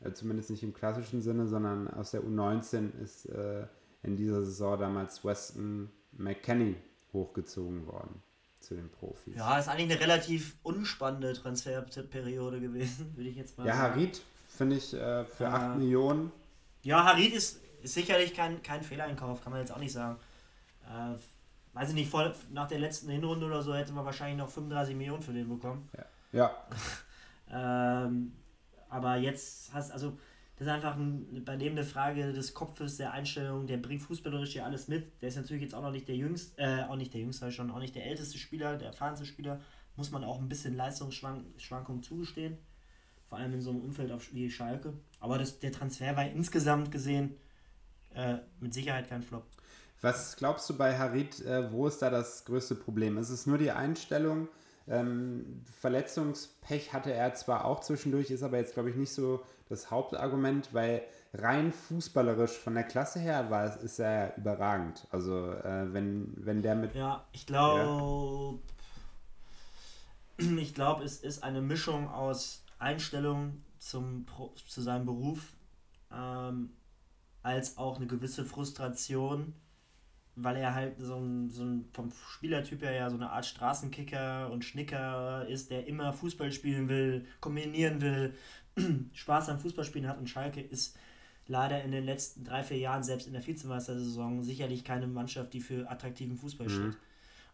äh, 0.00 0.12
zumindest 0.12 0.50
nicht 0.50 0.62
im 0.64 0.74
klassischen 0.74 1.22
Sinne, 1.22 1.46
sondern 1.46 1.88
aus 1.88 2.10
der 2.10 2.22
U19 2.22 2.98
ist 3.00 3.26
äh, 3.26 3.66
in 4.02 4.16
dieser 4.16 4.44
Saison 4.44 4.78
damals 4.78 5.24
Weston 5.24 5.90
McKenney 6.12 6.76
hochgezogen 7.12 7.86
worden 7.86 8.22
zu 8.60 8.74
den 8.74 8.90
Profis. 8.90 9.36
Ja, 9.36 9.58
ist 9.58 9.68
eigentlich 9.68 9.90
eine 9.90 10.00
relativ 10.00 10.56
unspannende 10.62 11.34
Transferperiode 11.34 12.60
gewesen, 12.60 13.12
würde 13.16 13.30
ich 13.30 13.36
jetzt 13.36 13.56
mal 13.58 13.66
ja, 13.66 13.76
sagen. 13.76 14.00
Ja, 14.00 14.04
Harid 14.04 14.22
finde 14.48 14.76
ich 14.76 14.92
äh, 14.94 15.24
für 15.24 15.44
äh, 15.44 15.48
8 15.48 15.78
Millionen. 15.78 16.32
Ja, 16.82 17.04
Harid 17.04 17.32
ist, 17.32 17.60
ist 17.82 17.94
sicherlich 17.94 18.34
kein, 18.34 18.62
kein 18.62 18.82
Fehleinkauf, 18.82 19.42
kann 19.42 19.52
man 19.52 19.60
jetzt 19.60 19.72
auch 19.72 19.78
nicht 19.78 19.92
sagen. 19.92 20.16
Äh, 20.84 21.16
weiß 21.74 21.90
ich 21.90 21.94
nicht, 21.94 22.10
vor, 22.10 22.34
nach 22.50 22.68
der 22.68 22.78
letzten 22.78 23.10
Hinrunde 23.10 23.46
oder 23.46 23.62
so 23.62 23.74
hätte 23.74 23.92
man 23.92 24.04
wahrscheinlich 24.04 24.38
noch 24.38 24.48
35 24.48 24.96
Millionen 24.96 25.22
für 25.22 25.32
den 25.32 25.48
bekommen. 25.48 25.88
Ja. 25.96 26.04
ja. 26.32 26.66
ähm, 27.50 28.32
aber 28.88 29.16
jetzt 29.16 29.72
hast 29.72 29.90
also 29.92 30.16
das 30.56 30.68
ist 30.68 30.72
einfach 30.72 30.96
ein, 30.96 31.42
bei 31.44 31.56
dem 31.56 31.72
eine 31.72 31.84
Frage 31.84 32.32
des 32.32 32.54
Kopfes, 32.54 32.96
der 32.96 33.12
Einstellung, 33.12 33.66
der 33.66 33.76
bringt 33.76 34.02
fußballerisch 34.02 34.54
ja 34.54 34.64
alles 34.64 34.88
mit. 34.88 35.20
Der 35.20 35.28
ist 35.28 35.36
natürlich 35.36 35.62
jetzt 35.62 35.74
auch 35.74 35.82
noch 35.82 35.90
nicht 35.90 36.08
der 36.08 36.16
jüngste, 36.16 36.58
äh, 36.60 36.84
auch 36.84 36.96
nicht 36.96 37.12
der 37.12 37.20
jüngste, 37.20 37.52
schon 37.52 37.70
auch 37.70 37.78
nicht 37.78 37.94
der 37.94 38.06
älteste 38.06 38.38
Spieler, 38.38 38.76
der 38.76 38.88
erfahrenste 38.88 39.26
Spieler. 39.26 39.60
Muss 39.96 40.10
man 40.10 40.24
auch 40.24 40.38
ein 40.38 40.48
bisschen 40.48 40.74
Leistungsschwankungen 40.74 42.02
zugestehen. 42.02 42.56
Vor 43.28 43.36
allem 43.38 43.52
in 43.52 43.60
so 43.60 43.70
einem 43.70 43.80
Umfeld 43.80 44.12
auf, 44.12 44.32
wie 44.32 44.50
Schalke. 44.50 44.94
Aber 45.20 45.36
das, 45.36 45.58
der 45.58 45.72
Transfer 45.72 46.16
war 46.16 46.24
insgesamt 46.24 46.90
gesehen 46.90 47.34
äh, 48.14 48.36
mit 48.60 48.72
Sicherheit 48.72 49.08
kein 49.08 49.22
Flop. 49.22 49.44
Was 50.00 50.36
glaubst 50.36 50.70
du 50.70 50.76
bei 50.76 50.96
Harit, 50.96 51.40
äh, 51.44 51.70
wo 51.70 51.86
ist 51.86 52.00
da 52.00 52.08
das 52.08 52.46
größte 52.46 52.76
Problem? 52.76 53.18
Ist 53.18 53.30
es 53.30 53.46
nur 53.46 53.58
die 53.58 53.72
Einstellung? 53.72 54.48
Ähm, 54.88 55.64
Verletzungspech 55.80 56.92
hatte 56.92 57.12
er 57.12 57.34
zwar 57.34 57.64
auch 57.64 57.80
zwischendurch, 57.80 58.30
ist 58.30 58.42
aber 58.42 58.58
jetzt, 58.58 58.74
glaube 58.74 58.90
ich, 58.90 58.96
nicht 58.96 59.12
so 59.12 59.42
das 59.68 59.90
Hauptargument, 59.90 60.72
weil 60.72 61.02
rein 61.34 61.72
fußballerisch 61.72 62.52
von 62.52 62.74
der 62.74 62.84
Klasse 62.84 63.18
her 63.18 63.50
war, 63.50 63.80
ist 63.80 63.98
er 63.98 64.36
überragend. 64.36 65.06
Also 65.10 65.50
äh, 65.52 65.92
wenn, 65.92 66.32
wenn 66.36 66.62
der 66.62 66.76
mit. 66.76 66.94
Ja, 66.94 67.26
ich 67.32 67.46
glaube, 67.46 68.60
ja. 70.38 70.46
ich 70.58 70.74
glaube, 70.74 71.04
es 71.04 71.18
ist 71.18 71.42
eine 71.42 71.60
Mischung 71.60 72.08
aus 72.08 72.62
Einstellung 72.78 73.62
zum, 73.78 74.26
zu 74.68 74.82
seinem 74.82 75.06
Beruf 75.06 75.52
ähm, 76.12 76.70
als 77.42 77.78
auch 77.78 77.96
eine 77.96 78.06
gewisse 78.06 78.44
Frustration 78.44 79.54
weil 80.36 80.56
er 80.56 80.74
halt 80.74 80.98
so 80.98 81.16
ein, 81.16 81.50
so 81.50 81.64
ein 81.64 81.88
vom 81.92 82.12
Spielertyp 82.30 82.82
her 82.82 82.92
ja 82.92 83.08
so 83.08 83.16
eine 83.16 83.30
Art 83.30 83.46
Straßenkicker 83.46 84.50
und 84.50 84.64
Schnicker 84.64 85.46
ist, 85.48 85.70
der 85.70 85.86
immer 85.86 86.12
Fußball 86.12 86.52
spielen 86.52 86.88
will, 86.88 87.26
kombinieren 87.40 88.00
will, 88.02 88.34
Spaß 89.14 89.48
am 89.48 89.58
Fußballspielen 89.58 90.08
hat 90.08 90.18
und 90.18 90.28
Schalke 90.28 90.60
ist 90.60 90.96
leider 91.48 91.82
in 91.82 91.90
den 91.90 92.04
letzten 92.04 92.44
drei, 92.44 92.62
vier 92.62 92.78
Jahren, 92.78 93.02
selbst 93.02 93.26
in 93.26 93.32
der 93.32 93.46
Vizemeistersaison, 93.46 94.42
sicherlich 94.42 94.84
keine 94.84 95.06
Mannschaft, 95.06 95.54
die 95.54 95.60
für 95.60 95.90
attraktiven 95.90 96.36
Fußball 96.36 96.68
mhm. 96.68 96.70
steht. 96.70 96.84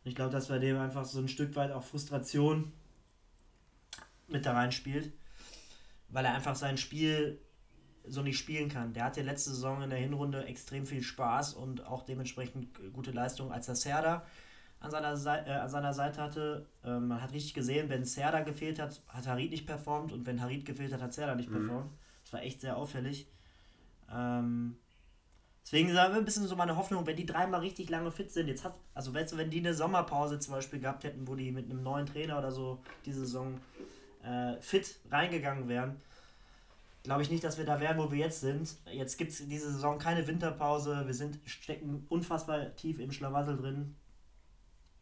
Und 0.04 0.08
ich 0.08 0.14
glaube, 0.16 0.32
dass 0.32 0.48
bei 0.48 0.58
dem 0.58 0.78
einfach 0.78 1.04
so 1.04 1.20
ein 1.20 1.28
Stück 1.28 1.54
weit 1.54 1.70
auch 1.70 1.84
Frustration 1.84 2.72
mit 4.26 4.44
da 4.44 4.54
reinspielt, 4.54 5.12
weil 6.08 6.24
er 6.24 6.34
einfach 6.34 6.56
sein 6.56 6.78
Spiel 6.78 7.38
so 8.06 8.22
nicht 8.22 8.38
spielen 8.38 8.68
kann. 8.68 8.92
Der 8.92 9.04
hatte 9.04 9.22
letzte 9.22 9.50
Saison 9.50 9.82
in 9.82 9.90
der 9.90 9.98
Hinrunde 9.98 10.44
extrem 10.44 10.86
viel 10.86 11.02
Spaß 11.02 11.54
und 11.54 11.86
auch 11.86 12.02
dementsprechend 12.04 12.68
gute 12.92 13.12
Leistung, 13.12 13.52
als 13.52 13.66
der 13.66 13.76
Serda 13.76 14.24
an 14.82 14.90
seiner, 14.90 15.16
Seite, 15.16 15.48
äh, 15.48 15.54
an 15.54 15.68
seiner 15.68 15.94
Seite 15.94 16.20
hatte. 16.20 16.66
Ähm, 16.84 17.08
man 17.08 17.22
hat 17.22 17.32
richtig 17.32 17.54
gesehen, 17.54 17.88
wenn 17.88 18.04
Serda 18.04 18.40
gefehlt 18.40 18.80
hat, 18.80 19.00
hat 19.08 19.26
Harid 19.26 19.50
nicht 19.50 19.66
performt 19.66 20.12
und 20.12 20.26
wenn 20.26 20.40
Harid 20.40 20.64
gefehlt 20.64 20.92
hat, 20.92 21.00
hat 21.00 21.14
Serda 21.14 21.34
nicht 21.34 21.50
mhm. 21.50 21.66
performt. 21.66 21.92
Das 22.24 22.32
war 22.32 22.42
echt 22.42 22.60
sehr 22.60 22.76
auffällig. 22.76 23.28
Ähm, 24.12 24.76
deswegen 25.64 25.88
ist 25.88 25.96
ein 25.96 26.24
bisschen 26.24 26.46
so 26.46 26.56
meine 26.56 26.76
Hoffnung, 26.76 27.06
wenn 27.06 27.16
die 27.16 27.26
dreimal 27.26 27.60
richtig 27.60 27.88
lange 27.90 28.10
fit 28.10 28.32
sind, 28.32 28.48
jetzt 28.48 28.64
hat, 28.64 28.74
also 28.94 29.14
weißt 29.14 29.32
du, 29.32 29.36
wenn 29.36 29.50
die 29.50 29.60
eine 29.60 29.74
Sommerpause 29.74 30.38
zum 30.40 30.54
Beispiel 30.54 30.80
gehabt 30.80 31.04
hätten, 31.04 31.28
wo 31.28 31.36
die 31.36 31.52
mit 31.52 31.70
einem 31.70 31.82
neuen 31.82 32.06
Trainer 32.06 32.38
oder 32.38 32.50
so 32.50 32.80
diese 33.06 33.20
Saison 33.20 33.60
äh, 34.24 34.60
fit 34.60 34.98
reingegangen 35.10 35.68
wären, 35.68 35.96
glaube 37.02 37.22
ich 37.22 37.30
nicht, 37.30 37.42
dass 37.44 37.58
wir 37.58 37.64
da 37.64 37.80
wären, 37.80 37.98
wo 37.98 38.10
wir 38.10 38.18
jetzt 38.18 38.40
sind. 38.40 38.76
Jetzt 38.90 39.18
gibt 39.18 39.32
es 39.32 39.38
diese 39.48 39.72
Saison 39.72 39.98
keine 39.98 40.26
Winterpause. 40.26 41.02
Wir 41.06 41.14
sind, 41.14 41.38
stecken 41.46 42.06
unfassbar 42.08 42.74
tief 42.76 42.98
im 42.98 43.12
Schlamassel 43.12 43.56
drin. 43.56 43.96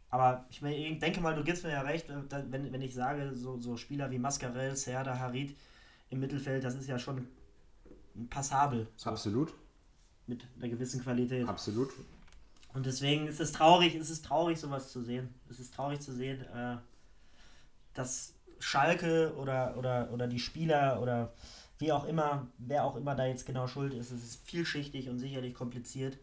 Aber 0.08 0.46
ich, 0.50 0.60
denke 0.60 1.20
mal, 1.20 1.34
du 1.34 1.44
gibst 1.44 1.62
mir 1.62 1.70
ja 1.70 1.82
recht, 1.82 2.08
äh, 2.10 2.14
wenn, 2.50 2.72
wenn 2.72 2.82
ich 2.82 2.94
sage, 2.94 3.36
so, 3.36 3.58
so 3.58 3.76
Spieler 3.76 4.10
wie 4.10 4.18
Mascarell, 4.18 4.74
Serda, 4.74 5.18
Harid 5.18 5.56
im 6.08 6.18
Mittelfeld, 6.18 6.64
das 6.64 6.74
ist 6.74 6.88
ja 6.88 6.98
schon 6.98 7.28
passabel. 8.28 8.88
So. 8.96 9.10
Absolut. 9.10 9.54
Mit 10.26 10.44
einer 10.58 10.68
gewissen 10.68 11.00
Qualität. 11.00 11.46
Absolut. 11.48 11.90
Und 12.72 12.86
deswegen 12.86 13.26
ist 13.26 13.40
es 13.40 13.52
traurig, 13.52 13.94
ist 13.94 14.10
es 14.10 14.22
traurig, 14.22 14.58
sowas 14.58 14.90
zu 14.90 15.02
sehen. 15.02 15.34
Es 15.48 15.60
ist 15.60 15.74
traurig 15.74 16.00
zu 16.00 16.12
sehen, 16.12 16.44
äh, 16.54 16.76
dass 17.94 18.34
Schalke 18.58 19.34
oder, 19.36 19.76
oder, 19.76 20.10
oder 20.12 20.26
die 20.26 20.38
Spieler 20.38 21.00
oder 21.00 21.32
wie 21.80 21.92
auch 21.92 22.04
immer, 22.04 22.46
wer 22.58 22.84
auch 22.84 22.96
immer 22.96 23.14
da 23.14 23.26
jetzt 23.26 23.46
genau 23.46 23.66
schuld 23.66 23.94
ist, 23.94 24.10
es 24.10 24.22
ist 24.22 24.46
vielschichtig 24.46 25.08
und 25.08 25.18
sicherlich 25.18 25.54
kompliziert 25.54 26.18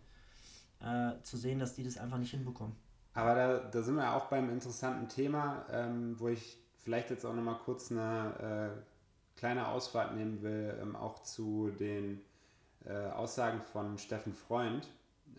äh, 0.79 1.21
zu 1.23 1.37
sehen, 1.37 1.59
dass 1.59 1.73
die 1.73 1.83
das 1.83 1.97
einfach 1.97 2.17
nicht 2.17 2.31
hinbekommen. 2.31 2.75
Aber 3.13 3.33
da, 3.33 3.57
da 3.59 3.81
sind 3.81 3.95
wir 3.95 4.13
auch 4.13 4.25
beim 4.25 4.49
interessanten 4.51 5.09
Thema, 5.09 5.65
ähm, 5.71 6.15
wo 6.19 6.27
ich 6.27 6.59
vielleicht 6.77 7.09
jetzt 7.09 7.25
auch 7.25 7.33
nochmal 7.33 7.57
kurz 7.65 7.91
eine 7.91 8.75
äh, 8.77 9.39
kleine 9.39 9.67
Ausfahrt 9.67 10.15
nehmen 10.15 10.43
will, 10.43 10.77
ähm, 10.79 10.95
auch 10.95 11.23
zu 11.23 11.71
den 11.71 12.21
äh, 12.85 13.07
Aussagen 13.07 13.61
von 13.61 13.97
Steffen 13.97 14.33
Freund, 14.33 14.87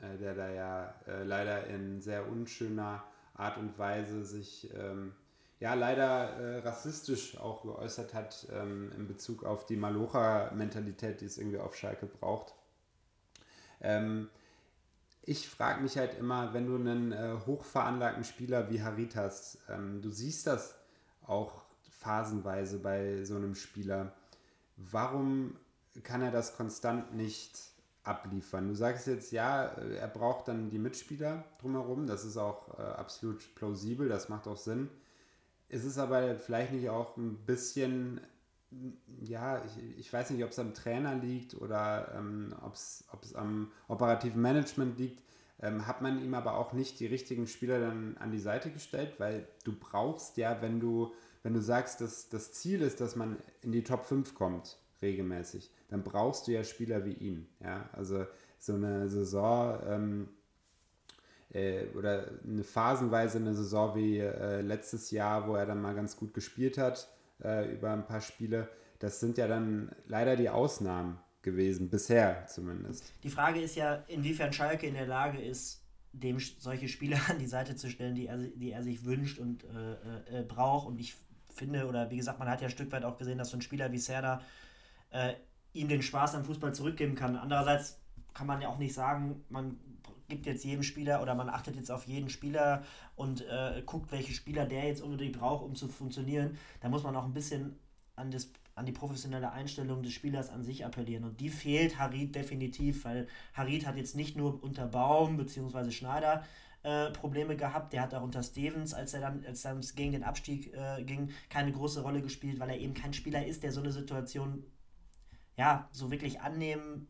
äh, 0.02 0.18
der 0.18 0.34
da 0.34 0.50
ja 0.50 0.94
äh, 1.06 1.22
leider 1.22 1.68
in 1.68 2.00
sehr 2.00 2.28
unschöner 2.28 3.04
Art 3.34 3.56
und 3.58 3.78
Weise 3.78 4.24
sich 4.24 4.68
ähm, 4.74 5.14
ja 5.60 5.74
leider 5.74 6.38
äh, 6.38 6.58
rassistisch 6.60 7.38
auch 7.38 7.62
geäußert 7.62 8.14
hat 8.14 8.46
ähm, 8.52 8.92
in 8.96 9.08
Bezug 9.08 9.44
auf 9.44 9.66
die 9.66 9.76
Malocha-Mentalität, 9.76 11.20
die 11.20 11.26
es 11.26 11.38
irgendwie 11.38 11.58
auf 11.58 11.76
Schalke 11.76 12.06
braucht. 12.06 12.54
Ähm, 13.80 14.28
ich 15.22 15.48
frage 15.48 15.82
mich 15.82 15.98
halt 15.98 16.16
immer, 16.18 16.54
wenn 16.54 16.66
du 16.66 16.76
einen 16.76 17.12
äh, 17.12 17.36
hochveranlagten 17.46 18.24
Spieler 18.24 18.70
wie 18.70 18.82
Harit 18.82 19.16
hast, 19.16 19.58
ähm, 19.68 20.00
du 20.00 20.10
siehst 20.10 20.46
das 20.46 20.76
auch 21.26 21.62
phasenweise 21.90 22.78
bei 22.78 23.24
so 23.24 23.36
einem 23.36 23.54
Spieler, 23.54 24.12
warum 24.76 25.56
kann 26.04 26.22
er 26.22 26.30
das 26.30 26.56
konstant 26.56 27.14
nicht 27.14 27.60
abliefern? 28.04 28.68
Du 28.68 28.74
sagst 28.74 29.08
jetzt, 29.08 29.32
ja, 29.32 29.64
er 29.64 30.08
braucht 30.08 30.46
dann 30.46 30.70
die 30.70 30.78
Mitspieler 30.78 31.44
drumherum, 31.60 32.06
das 32.06 32.24
ist 32.24 32.36
auch 32.36 32.78
äh, 32.78 32.82
absolut 32.82 33.54
plausibel, 33.56 34.08
das 34.08 34.28
macht 34.28 34.46
auch 34.46 34.56
Sinn 34.56 34.88
ist 35.68 35.84
es 35.84 35.98
aber 35.98 36.36
vielleicht 36.36 36.72
nicht 36.72 36.88
auch 36.88 37.16
ein 37.16 37.36
bisschen, 37.44 38.20
ja, 39.20 39.62
ich, 39.64 39.98
ich 39.98 40.12
weiß 40.12 40.30
nicht, 40.30 40.44
ob 40.44 40.50
es 40.50 40.58
am 40.58 40.74
Trainer 40.74 41.14
liegt 41.14 41.54
oder 41.54 42.14
ähm, 42.16 42.54
ob 42.62 42.74
es 42.74 43.34
am 43.34 43.70
operativen 43.86 44.40
Management 44.40 44.98
liegt, 44.98 45.22
ähm, 45.60 45.86
hat 45.86 46.02
man 46.02 46.22
ihm 46.22 46.34
aber 46.34 46.56
auch 46.56 46.72
nicht 46.72 47.00
die 47.00 47.06
richtigen 47.06 47.46
Spieler 47.46 47.80
dann 47.80 48.16
an 48.18 48.30
die 48.30 48.38
Seite 48.38 48.70
gestellt, 48.70 49.14
weil 49.18 49.48
du 49.64 49.72
brauchst 49.72 50.36
ja, 50.36 50.62
wenn 50.62 50.80
du, 50.80 51.12
wenn 51.42 51.54
du 51.54 51.60
sagst, 51.60 52.00
dass 52.00 52.28
das 52.28 52.52
Ziel 52.52 52.80
ist, 52.82 53.00
dass 53.00 53.16
man 53.16 53.36
in 53.62 53.72
die 53.72 53.82
Top 53.82 54.04
5 54.04 54.34
kommt, 54.34 54.78
regelmäßig, 55.02 55.70
dann 55.88 56.04
brauchst 56.04 56.46
du 56.46 56.52
ja 56.52 56.64
Spieler 56.64 57.04
wie 57.04 57.14
ihn. 57.14 57.48
Ja? 57.60 57.88
Also 57.92 58.26
so 58.58 58.74
eine 58.74 59.08
Saison, 59.08 59.80
ähm, 59.86 60.28
äh, 61.52 61.86
oder 61.96 62.28
eine 62.44 62.64
phasenweise 62.64 63.38
eine 63.38 63.54
Saison 63.54 63.94
wie 63.96 64.18
äh, 64.18 64.60
letztes 64.60 65.10
Jahr, 65.10 65.48
wo 65.48 65.54
er 65.54 65.66
dann 65.66 65.80
mal 65.80 65.94
ganz 65.94 66.16
gut 66.16 66.34
gespielt 66.34 66.78
hat 66.78 67.08
äh, 67.42 67.72
über 67.72 67.92
ein 67.92 68.06
paar 68.06 68.20
Spiele. 68.20 68.68
Das 68.98 69.20
sind 69.20 69.38
ja 69.38 69.46
dann 69.46 69.92
leider 70.06 70.36
die 70.36 70.50
Ausnahmen 70.50 71.18
gewesen, 71.42 71.88
bisher 71.88 72.46
zumindest. 72.46 73.12
Die 73.22 73.30
Frage 73.30 73.60
ist 73.60 73.76
ja, 73.76 74.02
inwiefern 74.08 74.52
Schalke 74.52 74.86
in 74.86 74.94
der 74.94 75.06
Lage 75.06 75.40
ist, 75.40 75.82
dem 76.12 76.38
solche 76.38 76.88
Spieler 76.88 77.18
an 77.28 77.38
die 77.38 77.46
Seite 77.46 77.76
zu 77.76 77.88
stellen, 77.88 78.14
die 78.14 78.26
er, 78.26 78.38
die 78.38 78.72
er 78.72 78.82
sich 78.82 79.04
wünscht 79.04 79.38
und 79.38 79.64
äh, 79.64 80.36
äh, 80.36 80.40
äh, 80.40 80.42
braucht. 80.42 80.86
Und 80.86 81.00
ich 81.00 81.14
finde, 81.54 81.86
oder 81.86 82.10
wie 82.10 82.16
gesagt, 82.16 82.38
man 82.38 82.48
hat 82.48 82.60
ja 82.60 82.66
ein 82.66 82.72
Stück 82.72 82.92
weit 82.92 83.04
auch 83.04 83.18
gesehen, 83.18 83.38
dass 83.38 83.50
so 83.50 83.56
ein 83.56 83.62
Spieler 83.62 83.90
wie 83.92 83.98
Serda 83.98 84.40
ihm 85.72 85.88
den 85.88 86.02
Spaß 86.02 86.34
am 86.34 86.44
Fußball 86.44 86.74
zurückgeben 86.74 87.14
kann. 87.14 87.34
Andererseits 87.34 87.98
kann 88.34 88.46
man 88.46 88.60
ja 88.60 88.68
auch 88.68 88.76
nicht 88.76 88.92
sagen, 88.92 89.42
man 89.48 89.78
gibt 90.28 90.46
jetzt 90.46 90.64
jedem 90.64 90.82
Spieler 90.82 91.22
oder 91.22 91.34
man 91.34 91.48
achtet 91.48 91.76
jetzt 91.76 91.90
auf 91.90 92.06
jeden 92.06 92.28
Spieler 92.28 92.84
und 93.16 93.40
äh, 93.46 93.82
guckt, 93.84 94.12
welche 94.12 94.32
Spieler 94.32 94.66
der 94.66 94.86
jetzt 94.86 95.02
unbedingt 95.02 95.38
braucht, 95.38 95.64
um 95.64 95.74
zu 95.74 95.88
funktionieren, 95.88 96.58
da 96.80 96.88
muss 96.88 97.02
man 97.02 97.16
auch 97.16 97.24
ein 97.24 97.32
bisschen 97.32 97.78
an, 98.14 98.30
das, 98.30 98.50
an 98.74 98.86
die 98.86 98.92
professionelle 98.92 99.52
Einstellung 99.52 100.02
des 100.02 100.12
Spielers 100.12 100.50
an 100.50 100.62
sich 100.62 100.84
appellieren. 100.84 101.24
Und 101.24 101.40
die 101.40 101.48
fehlt 101.48 101.98
Harid 101.98 102.34
definitiv, 102.34 103.04
weil 103.04 103.26
Harid 103.54 103.86
hat 103.86 103.96
jetzt 103.96 104.16
nicht 104.16 104.36
nur 104.36 104.62
unter 104.62 104.86
Baum 104.86 105.36
bzw. 105.38 105.90
Schneider 105.90 106.44
äh, 106.82 107.10
Probleme 107.10 107.56
gehabt. 107.56 107.92
Der 107.92 108.02
hat 108.02 108.14
auch 108.14 108.22
unter 108.22 108.42
Stevens, 108.42 108.92
als 108.92 109.14
er 109.14 109.20
dann, 109.20 109.44
als 109.46 109.94
gegen 109.94 110.12
den 110.12 110.24
Abstieg 110.24 110.74
äh, 110.74 111.02
ging, 111.04 111.30
keine 111.48 111.72
große 111.72 112.02
Rolle 112.02 112.20
gespielt, 112.20 112.60
weil 112.60 112.70
er 112.70 112.78
eben 112.78 112.94
kein 112.94 113.14
Spieler 113.14 113.46
ist, 113.46 113.62
der 113.62 113.72
so 113.72 113.80
eine 113.80 113.92
Situation 113.92 114.64
ja, 115.56 115.88
so 115.90 116.10
wirklich 116.10 116.40
annehmen 116.40 117.08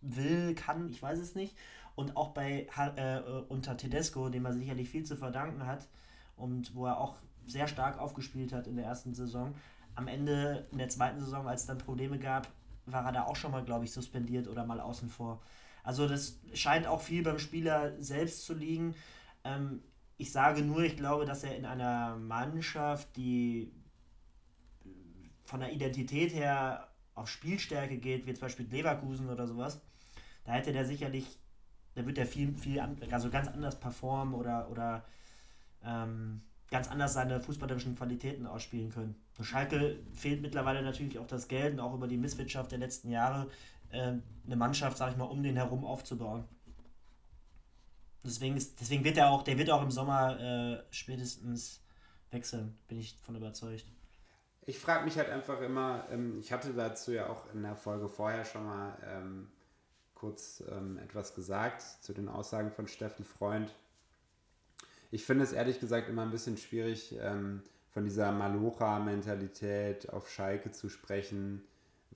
will, 0.00 0.54
kann, 0.54 0.88
ich 0.90 1.00
weiß 1.00 1.18
es 1.18 1.34
nicht. 1.34 1.56
Und 1.94 2.16
auch 2.16 2.30
bei 2.30 2.66
äh, 2.76 3.20
unter 3.48 3.76
Tedesco, 3.76 4.28
dem 4.28 4.44
er 4.44 4.52
sicherlich 4.52 4.88
viel 4.88 5.04
zu 5.04 5.16
verdanken 5.16 5.66
hat 5.66 5.88
und 6.36 6.74
wo 6.74 6.86
er 6.86 6.98
auch 6.98 7.16
sehr 7.46 7.68
stark 7.68 7.98
aufgespielt 7.98 8.52
hat 8.52 8.66
in 8.66 8.76
der 8.76 8.86
ersten 8.86 9.14
Saison. 9.14 9.54
Am 9.94 10.08
Ende 10.08 10.66
in 10.72 10.78
der 10.78 10.88
zweiten 10.88 11.20
Saison, 11.20 11.46
als 11.46 11.62
es 11.62 11.66
dann 11.66 11.78
Probleme 11.78 12.18
gab, 12.18 12.48
war 12.86 13.04
er 13.04 13.12
da 13.12 13.24
auch 13.24 13.36
schon 13.36 13.52
mal, 13.52 13.64
glaube 13.64 13.84
ich, 13.84 13.92
suspendiert 13.92 14.48
oder 14.48 14.64
mal 14.64 14.80
außen 14.80 15.08
vor. 15.08 15.40
Also 15.84 16.08
das 16.08 16.38
scheint 16.54 16.86
auch 16.86 17.00
viel 17.00 17.22
beim 17.22 17.38
Spieler 17.38 17.92
selbst 18.02 18.44
zu 18.44 18.54
liegen. 18.54 18.94
Ähm, 19.44 19.82
ich 20.16 20.32
sage 20.32 20.62
nur, 20.62 20.80
ich 20.80 20.96
glaube, 20.96 21.26
dass 21.26 21.44
er 21.44 21.56
in 21.56 21.66
einer 21.66 22.16
Mannschaft, 22.16 23.16
die 23.16 23.72
von 25.44 25.60
der 25.60 25.72
Identität 25.72 26.34
her 26.34 26.88
auf 27.14 27.28
Spielstärke 27.28 27.98
geht, 27.98 28.26
wie 28.26 28.34
zum 28.34 28.42
Beispiel 28.42 28.66
Leverkusen 28.66 29.28
oder 29.28 29.46
sowas, 29.46 29.80
da 30.44 30.52
hätte 30.52 30.72
der 30.72 30.84
sicherlich, 30.84 31.38
da 31.94 32.06
wird 32.06 32.18
er 32.18 32.26
viel, 32.26 32.56
viel, 32.56 32.80
also 33.10 33.30
ganz 33.30 33.48
anders 33.48 33.78
performen 33.78 34.34
oder, 34.34 34.68
oder 34.70 35.04
ähm, 35.84 36.42
ganz 36.70 36.90
anders 36.90 37.14
seine 37.14 37.40
fußballerischen 37.40 37.94
Qualitäten 37.94 38.46
ausspielen 38.46 38.90
können. 38.90 39.14
Schalke 39.40 39.98
fehlt 40.12 40.42
mittlerweile 40.42 40.82
natürlich 40.82 41.18
auch 41.18 41.26
das 41.26 41.48
Geld 41.48 41.74
und 41.74 41.80
auch 41.80 41.94
über 41.94 42.08
die 42.08 42.16
Misswirtschaft 42.16 42.72
der 42.72 42.78
letzten 42.78 43.10
Jahre 43.10 43.48
äh, 43.90 44.14
eine 44.46 44.56
Mannschaft, 44.56 44.96
sag 44.96 45.12
ich 45.12 45.16
mal, 45.16 45.24
um 45.24 45.42
den 45.42 45.56
herum 45.56 45.84
aufzubauen. 45.84 46.44
Deswegen, 48.24 48.56
ist, 48.56 48.80
deswegen 48.80 49.04
wird 49.04 49.18
er 49.18 49.28
auch, 49.28 49.42
der 49.42 49.58
wird 49.58 49.70
auch 49.70 49.82
im 49.82 49.90
Sommer 49.90 50.40
äh, 50.40 50.82
spätestens 50.90 51.82
wechseln, 52.30 52.76
bin 52.88 52.98
ich 52.98 53.16
von 53.18 53.36
überzeugt. 53.36 53.84
Ich 54.66 54.78
frage 54.78 55.04
mich 55.04 55.18
halt 55.18 55.28
einfach 55.28 55.60
immer, 55.60 56.06
ähm, 56.10 56.38
ich 56.40 56.50
hatte 56.50 56.72
dazu 56.72 57.12
ja 57.12 57.28
auch 57.28 57.52
in 57.52 57.62
der 57.62 57.76
Folge 57.76 58.08
vorher 58.08 58.44
schon 58.44 58.64
mal 58.64 58.96
ähm, 59.04 59.52
kurz 60.24 60.64
ähm, 60.72 60.98
etwas 61.04 61.34
gesagt 61.34 61.82
zu 61.82 62.14
den 62.14 62.30
Aussagen 62.30 62.70
von 62.70 62.88
Steffen 62.88 63.26
Freund. 63.26 63.74
Ich 65.10 65.26
finde 65.26 65.44
es 65.44 65.52
ehrlich 65.52 65.80
gesagt 65.80 66.08
immer 66.08 66.22
ein 66.22 66.30
bisschen 66.30 66.56
schwierig, 66.56 67.14
ähm, 67.20 67.62
von 67.90 68.04
dieser 68.04 68.32
Malocha-Mentalität 68.32 70.10
auf 70.10 70.30
Schalke 70.30 70.72
zu 70.72 70.88
sprechen, 70.88 71.62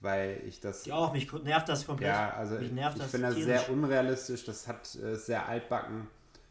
weil 0.01 0.43
ich 0.47 0.61
das. 0.61 0.87
Ja, 0.87 0.95
auch 0.95 1.13
mich 1.13 1.31
nervt 1.31 1.69
das 1.69 1.85
komplett. 1.85 2.09
Ja, 2.09 2.31
also 2.31 2.55
mich 2.55 2.73
nervt 2.73 2.97
ich, 2.97 3.05
ich 3.05 3.11
finde 3.11 3.27
das 3.27 3.37
sehr 3.37 3.69
unrealistisch. 3.69 4.47
Das 4.47 4.67
hat 4.67 4.95
äh, 4.95 5.15
sehr 5.15 5.47
altbacken, 5.47 6.09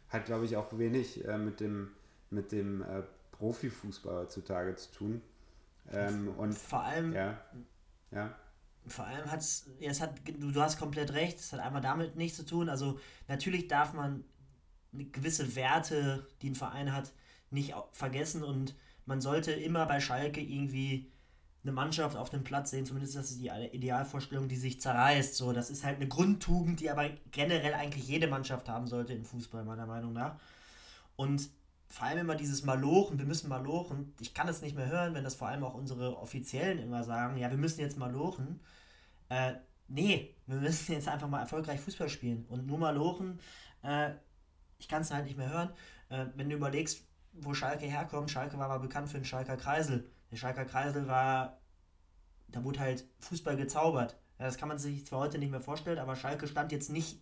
hat 0.09 0.25
glaube 0.25 0.45
ich 0.45 0.57
auch 0.57 0.77
wenig 0.77 1.27
äh, 1.27 1.39
mit 1.39 1.59
dem 1.59 1.89
mit 2.29 2.51
dem 2.51 2.83
äh, 2.83 3.01
Profifußball 3.31 4.25
heutzutage 4.25 4.75
zu 4.75 4.91
tun. 4.91 5.21
Ähm, 5.91 6.35
und 6.37 6.53
vor 6.53 6.83
allem. 6.83 7.13
Ja. 7.13 7.41
Ja. 8.11 8.35
Vor 8.89 9.05
allem 9.05 9.29
hat 9.31 9.41
es, 9.41 9.67
hat, 9.99 10.15
du, 10.25 10.51
du 10.51 10.61
hast 10.61 10.79
komplett 10.79 11.13
recht, 11.13 11.39
es 11.39 11.53
hat 11.53 11.59
einmal 11.59 11.81
damit 11.81 12.15
nichts 12.15 12.37
zu 12.37 12.45
tun. 12.45 12.69
Also 12.69 12.99
natürlich 13.27 13.67
darf 13.67 13.93
man 13.93 14.23
gewisse 14.91 15.55
Werte, 15.55 16.27
die 16.41 16.49
ein 16.49 16.55
Verein 16.55 16.93
hat, 16.93 17.13
nicht 17.49 17.73
vergessen 17.91 18.43
und 18.43 18.75
man 19.05 19.21
sollte 19.21 19.51
immer 19.51 19.85
bei 19.85 19.99
Schalke 19.99 20.41
irgendwie 20.41 21.11
eine 21.63 21.71
Mannschaft 21.71 22.15
auf 22.15 22.29
dem 22.29 22.43
Platz 22.43 22.71
sehen, 22.71 22.85
zumindest 22.85 23.15
das 23.15 23.31
ist 23.31 23.41
die 23.41 23.49
Idealvorstellung, 23.49 24.47
die 24.47 24.55
sich 24.55 24.79
zerreißt. 24.79 25.35
So, 25.35 25.53
das 25.53 25.69
ist 25.69 25.83
halt 25.83 25.97
eine 25.97 26.07
Grundtugend, 26.07 26.79
die 26.79 26.89
aber 26.89 27.09
generell 27.31 27.73
eigentlich 27.73 28.07
jede 28.07 28.27
Mannschaft 28.27 28.69
haben 28.69 28.87
sollte 28.87 29.13
im 29.13 29.25
Fußball, 29.25 29.65
meiner 29.65 29.85
Meinung 29.85 30.13
nach. 30.13 30.39
Und 31.15 31.49
vor 31.89 32.07
allem 32.07 32.19
immer 32.19 32.35
dieses 32.35 32.63
Malochen, 32.63 33.17
wir 33.17 33.25
müssen 33.25 33.49
malochen. 33.49 34.13
Ich 34.19 34.33
kann 34.33 34.47
es 34.47 34.61
nicht 34.61 34.75
mehr 34.75 34.87
hören, 34.87 35.13
wenn 35.13 35.23
das 35.23 35.35
vor 35.35 35.47
allem 35.47 35.63
auch 35.63 35.73
unsere 35.73 36.17
Offiziellen 36.17 36.79
immer 36.79 37.03
sagen, 37.03 37.37
ja, 37.37 37.49
wir 37.49 37.57
müssen 37.57 37.79
jetzt 37.79 37.97
malochen. 37.97 38.59
Äh, 39.29 39.53
nee, 39.87 40.35
wir 40.45 40.57
müssen 40.57 40.91
jetzt 40.91 41.07
einfach 41.07 41.29
mal 41.29 41.39
erfolgreich 41.39 41.79
Fußball 41.79 42.09
spielen. 42.09 42.45
Und 42.49 42.67
nur 42.67 42.77
malochen, 42.77 43.39
äh, 43.83 44.11
ich 44.79 44.87
kann 44.87 45.01
es 45.01 45.11
halt 45.11 45.25
nicht 45.25 45.37
mehr 45.37 45.49
hören. 45.49 45.69
Äh, 46.09 46.25
wenn 46.35 46.49
du 46.49 46.55
überlegst, 46.55 47.03
wo 47.33 47.53
Schalke 47.53 47.85
herkommt, 47.85 48.31
Schalke 48.31 48.57
war 48.57 48.67
mal 48.67 48.79
bekannt 48.79 49.09
für 49.09 49.17
den 49.17 49.25
Schalker 49.25 49.57
Kreisel. 49.57 50.09
Der 50.31 50.37
Schalker 50.37 50.65
Kreisel 50.65 51.07
war, 51.07 51.59
da 52.49 52.63
wurde 52.63 52.79
halt 52.79 53.05
Fußball 53.19 53.55
gezaubert. 53.55 54.17
Ja, 54.39 54.45
das 54.45 54.57
kann 54.57 54.67
man 54.67 54.77
sich 54.77 55.05
zwar 55.05 55.19
heute 55.19 55.39
nicht 55.39 55.51
mehr 55.51 55.61
vorstellen, 55.61 55.99
aber 55.99 56.15
Schalke 56.15 56.47
stand 56.47 56.71
jetzt 56.71 56.89
nicht 56.89 57.19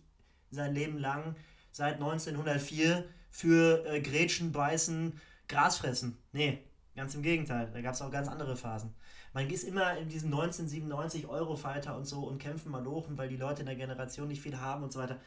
sein 0.50 0.74
Leben 0.74 0.98
lang 0.98 1.36
seit 1.72 1.94
1904 1.94 3.04
für 3.36 3.84
äh, 3.84 4.00
Grätschen, 4.00 4.50
Beißen, 4.50 5.20
Gras 5.46 5.76
fressen. 5.76 6.16
Nee, 6.32 6.58
ganz 6.96 7.14
im 7.14 7.20
Gegenteil. 7.22 7.68
Da 7.70 7.82
gab 7.82 7.92
es 7.92 8.00
auch 8.00 8.10
ganz 8.10 8.28
andere 8.28 8.56
Phasen. 8.56 8.94
Man 9.34 9.50
ist 9.50 9.64
immer 9.64 9.98
in 9.98 10.08
diesen 10.08 10.32
1997 10.32 11.28
Euro-Fighter 11.28 11.98
und 11.98 12.06
so 12.06 12.20
und 12.20 12.38
kämpfen 12.38 12.72
mal 12.72 12.82
lochen, 12.82 13.18
weil 13.18 13.28
die 13.28 13.36
Leute 13.36 13.60
in 13.60 13.66
der 13.66 13.76
Generation 13.76 14.28
nicht 14.28 14.40
viel 14.40 14.58
haben 14.58 14.84
und 14.84 14.90
so 14.90 15.00
weiter. 15.00 15.20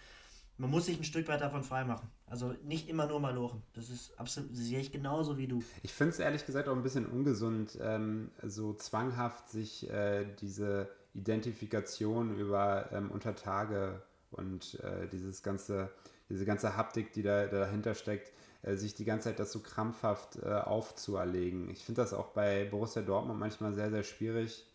Man 0.57 0.71
muss 0.71 0.87
sich 0.87 0.97
ein 0.97 1.03
Stück 1.03 1.27
weit 1.27 1.41
davon 1.41 1.63
freimachen. 1.63 2.09
Also 2.25 2.55
nicht 2.63 2.89
immer 2.89 3.05
nur 3.05 3.19
mal 3.19 3.35
lochen. 3.35 3.61
Das 3.73 3.91
ist 3.91 4.19
absolut, 4.19 4.53
das 4.53 4.57
sehe 4.57 4.79
ich 4.79 4.91
genauso 4.91 5.37
wie 5.37 5.47
du. 5.47 5.61
Ich 5.83 5.93
finde 5.93 6.13
es 6.13 6.19
ehrlich 6.19 6.47
gesagt 6.47 6.67
auch 6.67 6.75
ein 6.75 6.81
bisschen 6.81 7.05
ungesund, 7.05 7.77
ähm, 7.79 8.31
so 8.41 8.73
zwanghaft 8.73 9.49
sich 9.49 9.87
äh, 9.87 10.25
diese 10.41 10.89
Identifikation 11.13 12.35
über 12.35 12.91
ähm, 12.91 13.11
Untertage 13.11 14.01
und 14.31 14.79
äh, 14.79 15.07
dieses 15.07 15.43
ganze 15.43 15.91
diese 16.29 16.45
ganze 16.45 16.75
Haptik, 16.75 17.13
die 17.13 17.23
da, 17.23 17.47
dahinter 17.47 17.95
steckt, 17.95 18.31
äh, 18.61 18.75
sich 18.75 18.93
die 18.95 19.05
ganze 19.05 19.25
Zeit 19.25 19.39
das 19.39 19.51
so 19.51 19.59
krampfhaft 19.59 20.37
äh, 20.43 20.47
aufzuerlegen. 20.49 21.69
Ich 21.69 21.83
finde 21.83 22.01
das 22.01 22.13
auch 22.13 22.29
bei 22.29 22.65
Borussia 22.65 23.01
Dortmund 23.01 23.39
manchmal 23.39 23.73
sehr, 23.73 23.89
sehr 23.89 24.03
schwierig 24.03 24.65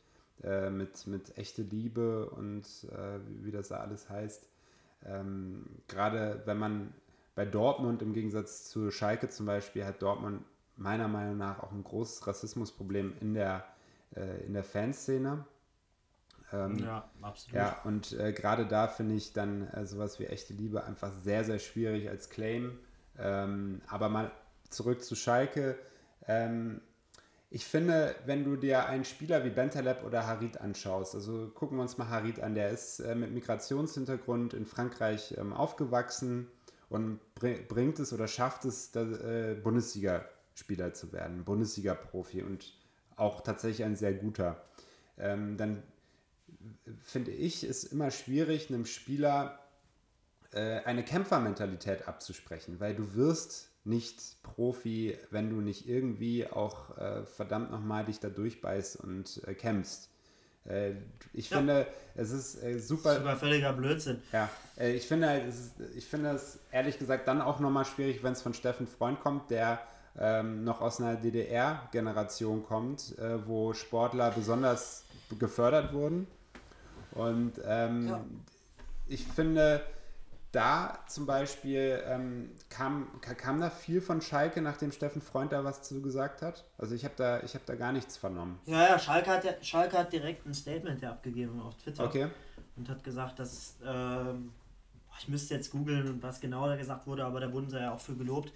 äh, 0.42 0.70
mit, 0.70 1.06
mit 1.06 1.38
echte 1.38 1.62
Liebe 1.62 2.28
und 2.30 2.64
äh, 2.90 3.20
wie, 3.26 3.46
wie, 3.46 3.52
das 3.52 3.68
da 3.68 3.76
alles 3.76 4.08
heißt. 4.08 4.48
Ähm, 5.06 5.66
Gerade 5.88 6.42
wenn 6.44 6.58
man 6.58 6.94
bei 7.34 7.44
Dortmund 7.44 8.02
im 8.02 8.12
Gegensatz 8.14 8.64
zu 8.64 8.90
Schalke 8.90 9.28
zum 9.28 9.46
Beispiel 9.46 9.84
hat 9.84 10.02
Dortmund 10.02 10.44
meiner 10.76 11.08
Meinung 11.08 11.36
nach 11.36 11.62
auch 11.62 11.72
ein 11.72 11.84
großes 11.84 12.26
Rassismusproblem 12.26 13.14
in 13.20 13.34
der, 13.34 13.64
äh, 14.16 14.44
in 14.44 14.54
der 14.54 14.64
Fanszene. 14.64 15.44
Ähm, 16.52 16.78
ja, 16.78 17.10
absolut. 17.22 17.54
Ja, 17.56 17.80
und 17.84 18.12
äh, 18.12 18.32
gerade 18.32 18.66
da 18.66 18.88
finde 18.88 19.14
ich 19.14 19.32
dann 19.32 19.68
äh, 19.68 19.86
sowas 19.86 20.18
wie 20.20 20.26
echte 20.26 20.52
Liebe 20.52 20.84
einfach 20.84 21.12
sehr, 21.12 21.44
sehr 21.44 21.58
schwierig 21.58 22.08
als 22.08 22.30
Claim. 22.30 22.78
Ähm, 23.18 23.80
aber 23.88 24.08
mal 24.08 24.30
zurück 24.70 25.02
zu 25.02 25.14
Schalke. 25.14 25.78
Ähm, 26.26 26.80
ich 27.50 27.64
finde, 27.64 28.16
wenn 28.26 28.44
du 28.44 28.56
dir 28.56 28.86
einen 28.86 29.04
Spieler 29.04 29.44
wie 29.44 29.50
Bentaleb 29.50 30.02
oder 30.04 30.26
Harit 30.26 30.60
anschaust, 30.60 31.14
also 31.14 31.48
gucken 31.54 31.78
wir 31.78 31.82
uns 31.82 31.96
mal 31.98 32.08
Harit 32.08 32.40
an, 32.40 32.54
der 32.54 32.70
ist 32.70 32.98
äh, 32.98 33.14
mit 33.14 33.32
Migrationshintergrund 33.32 34.54
in 34.54 34.66
Frankreich 34.66 35.36
ähm, 35.38 35.52
aufgewachsen 35.52 36.48
und 36.88 37.20
bring, 37.36 37.66
bringt 37.68 38.00
es 38.00 38.12
oder 38.12 38.26
schafft 38.26 38.64
es, 38.64 38.94
äh, 38.96 39.56
Bundesliga-Spieler 39.62 40.94
zu 40.94 41.12
werden, 41.12 41.44
Bundesliga-Profi 41.44 42.42
und 42.42 42.74
auch 43.14 43.40
tatsächlich 43.42 43.84
ein 43.84 43.94
sehr 43.94 44.14
guter. 44.14 44.64
Ähm, 45.16 45.56
dann 45.56 45.82
finde 47.02 47.30
ich, 47.30 47.64
ist 47.64 47.84
immer 47.84 48.10
schwierig, 48.10 48.68
einem 48.68 48.86
Spieler 48.86 49.58
äh, 50.52 50.80
eine 50.84 51.04
Kämpfermentalität 51.04 52.08
abzusprechen, 52.08 52.80
weil 52.80 52.94
du 52.94 53.14
wirst 53.14 53.70
nicht 53.84 54.42
Profi, 54.42 55.18
wenn 55.30 55.50
du 55.50 55.56
nicht 55.56 55.88
irgendwie 55.88 56.46
auch 56.46 56.96
äh, 56.96 57.24
verdammt 57.26 57.70
nochmal 57.70 58.04
dich 58.04 58.20
da 58.20 58.28
durchbeißt 58.30 58.96
und 58.96 59.42
äh, 59.46 59.54
kämpfst. 59.54 60.10
Äh, 60.66 60.92
ich 61.32 61.50
ja. 61.50 61.58
finde, 61.58 61.86
es 62.14 62.30
ist 62.30 62.62
äh, 62.62 62.78
super. 62.78 63.16
Super 63.16 63.36
völliger 63.36 63.72
Blödsinn. 63.72 64.22
Ja, 64.32 64.48
äh, 64.78 64.92
ich 64.92 65.06
finde, 65.06 65.42
es 65.42 65.58
ist, 65.58 65.72
ich 65.94 66.06
finde 66.06 66.30
es 66.30 66.58
ehrlich 66.72 66.98
gesagt 66.98 67.28
dann 67.28 67.42
auch 67.42 67.60
nochmal 67.60 67.84
schwierig, 67.84 68.22
wenn 68.22 68.32
es 68.32 68.42
von 68.42 68.54
Steffen 68.54 68.86
Freund 68.86 69.20
kommt, 69.20 69.50
der 69.50 69.80
ähm, 70.18 70.64
noch 70.64 70.80
aus 70.80 71.00
einer 71.00 71.16
DDR-Generation 71.16 72.64
kommt, 72.64 73.16
wo 73.46 73.72
Sportler 73.74 74.30
besonders 74.30 75.04
gefördert 75.38 75.92
wurden. 75.92 76.28
Und 77.14 77.60
ähm, 77.64 78.08
ja. 78.08 78.24
ich 79.06 79.24
finde, 79.24 79.84
da 80.54 80.98
zum 81.08 81.26
Beispiel 81.26 82.02
ähm, 82.06 82.50
kam, 82.68 83.08
kam 83.20 83.60
da 83.60 83.70
viel 83.70 84.00
von 84.00 84.20
Schalke, 84.20 84.62
nachdem 84.62 84.92
Steffen 84.92 85.20
Freund 85.20 85.52
da 85.52 85.64
was 85.64 85.82
zu 85.82 86.00
gesagt 86.00 86.42
hat. 86.42 86.64
Also 86.78 86.94
ich 86.94 87.04
habe 87.04 87.14
da, 87.16 87.40
hab 87.42 87.66
da 87.66 87.74
gar 87.74 87.92
nichts 87.92 88.16
vernommen. 88.16 88.58
Ja, 88.66 88.88
ja, 88.88 88.98
Schalke 88.98 89.30
hat, 89.30 89.44
ja, 89.44 89.52
Schalke 89.62 89.98
hat 89.98 90.12
direkt 90.12 90.46
ein 90.46 90.54
Statement 90.54 91.02
ja 91.02 91.10
abgegeben 91.10 91.60
auf 91.60 91.76
Twitter. 91.76 92.04
Okay. 92.04 92.28
Und 92.76 92.88
hat 92.88 93.02
gesagt, 93.02 93.38
dass, 93.38 93.76
ähm, 93.84 94.52
ich 95.18 95.28
müsste 95.28 95.54
jetzt 95.54 95.70
googeln, 95.70 96.22
was 96.22 96.40
genau 96.40 96.66
da 96.66 96.76
gesagt 96.76 97.06
wurde, 97.06 97.24
aber 97.24 97.40
da 97.40 97.52
wurden 97.52 97.68
sie 97.68 97.80
ja 97.80 97.92
auch 97.92 98.00
für 98.00 98.14
gelobt, 98.14 98.52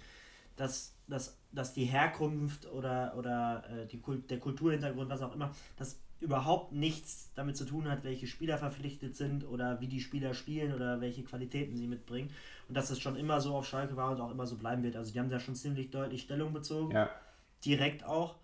dass, 0.55 0.93
dass, 1.07 1.37
dass 1.51 1.73
die 1.73 1.85
Herkunft 1.85 2.65
oder, 2.71 3.13
oder 3.17 3.63
äh, 3.69 3.85
die 3.87 3.99
Kult, 3.99 4.29
der 4.29 4.39
Kulturhintergrund, 4.39 5.09
was 5.09 5.21
auch 5.21 5.33
immer, 5.33 5.51
dass 5.77 5.97
überhaupt 6.19 6.73
nichts 6.73 7.31
damit 7.35 7.55
zu 7.55 7.65
tun 7.65 7.89
hat, 7.89 8.03
welche 8.03 8.27
Spieler 8.27 8.57
verpflichtet 8.57 9.15
sind 9.15 9.47
oder 9.47 9.79
wie 9.79 9.87
die 9.87 10.01
Spieler 10.01 10.33
spielen 10.33 10.73
oder 10.73 10.99
welche 10.99 11.23
Qualitäten 11.23 11.77
sie 11.77 11.87
mitbringen. 11.87 12.29
Und 12.67 12.75
dass 12.75 12.89
es 12.89 12.99
schon 12.99 13.15
immer 13.15 13.39
so 13.39 13.55
auf 13.55 13.67
Schalke 13.67 13.95
war 13.95 14.11
und 14.11 14.21
auch 14.21 14.31
immer 14.31 14.45
so 14.45 14.57
bleiben 14.57 14.83
wird. 14.83 14.95
Also 14.95 15.13
die 15.13 15.19
haben 15.19 15.29
da 15.29 15.39
schon 15.39 15.55
ziemlich 15.55 15.91
deutlich 15.91 16.23
Stellung 16.23 16.51
bezogen. 16.53 16.93
Ja. 16.93 17.09
Direkt 17.63 18.03
auch. 18.03 18.35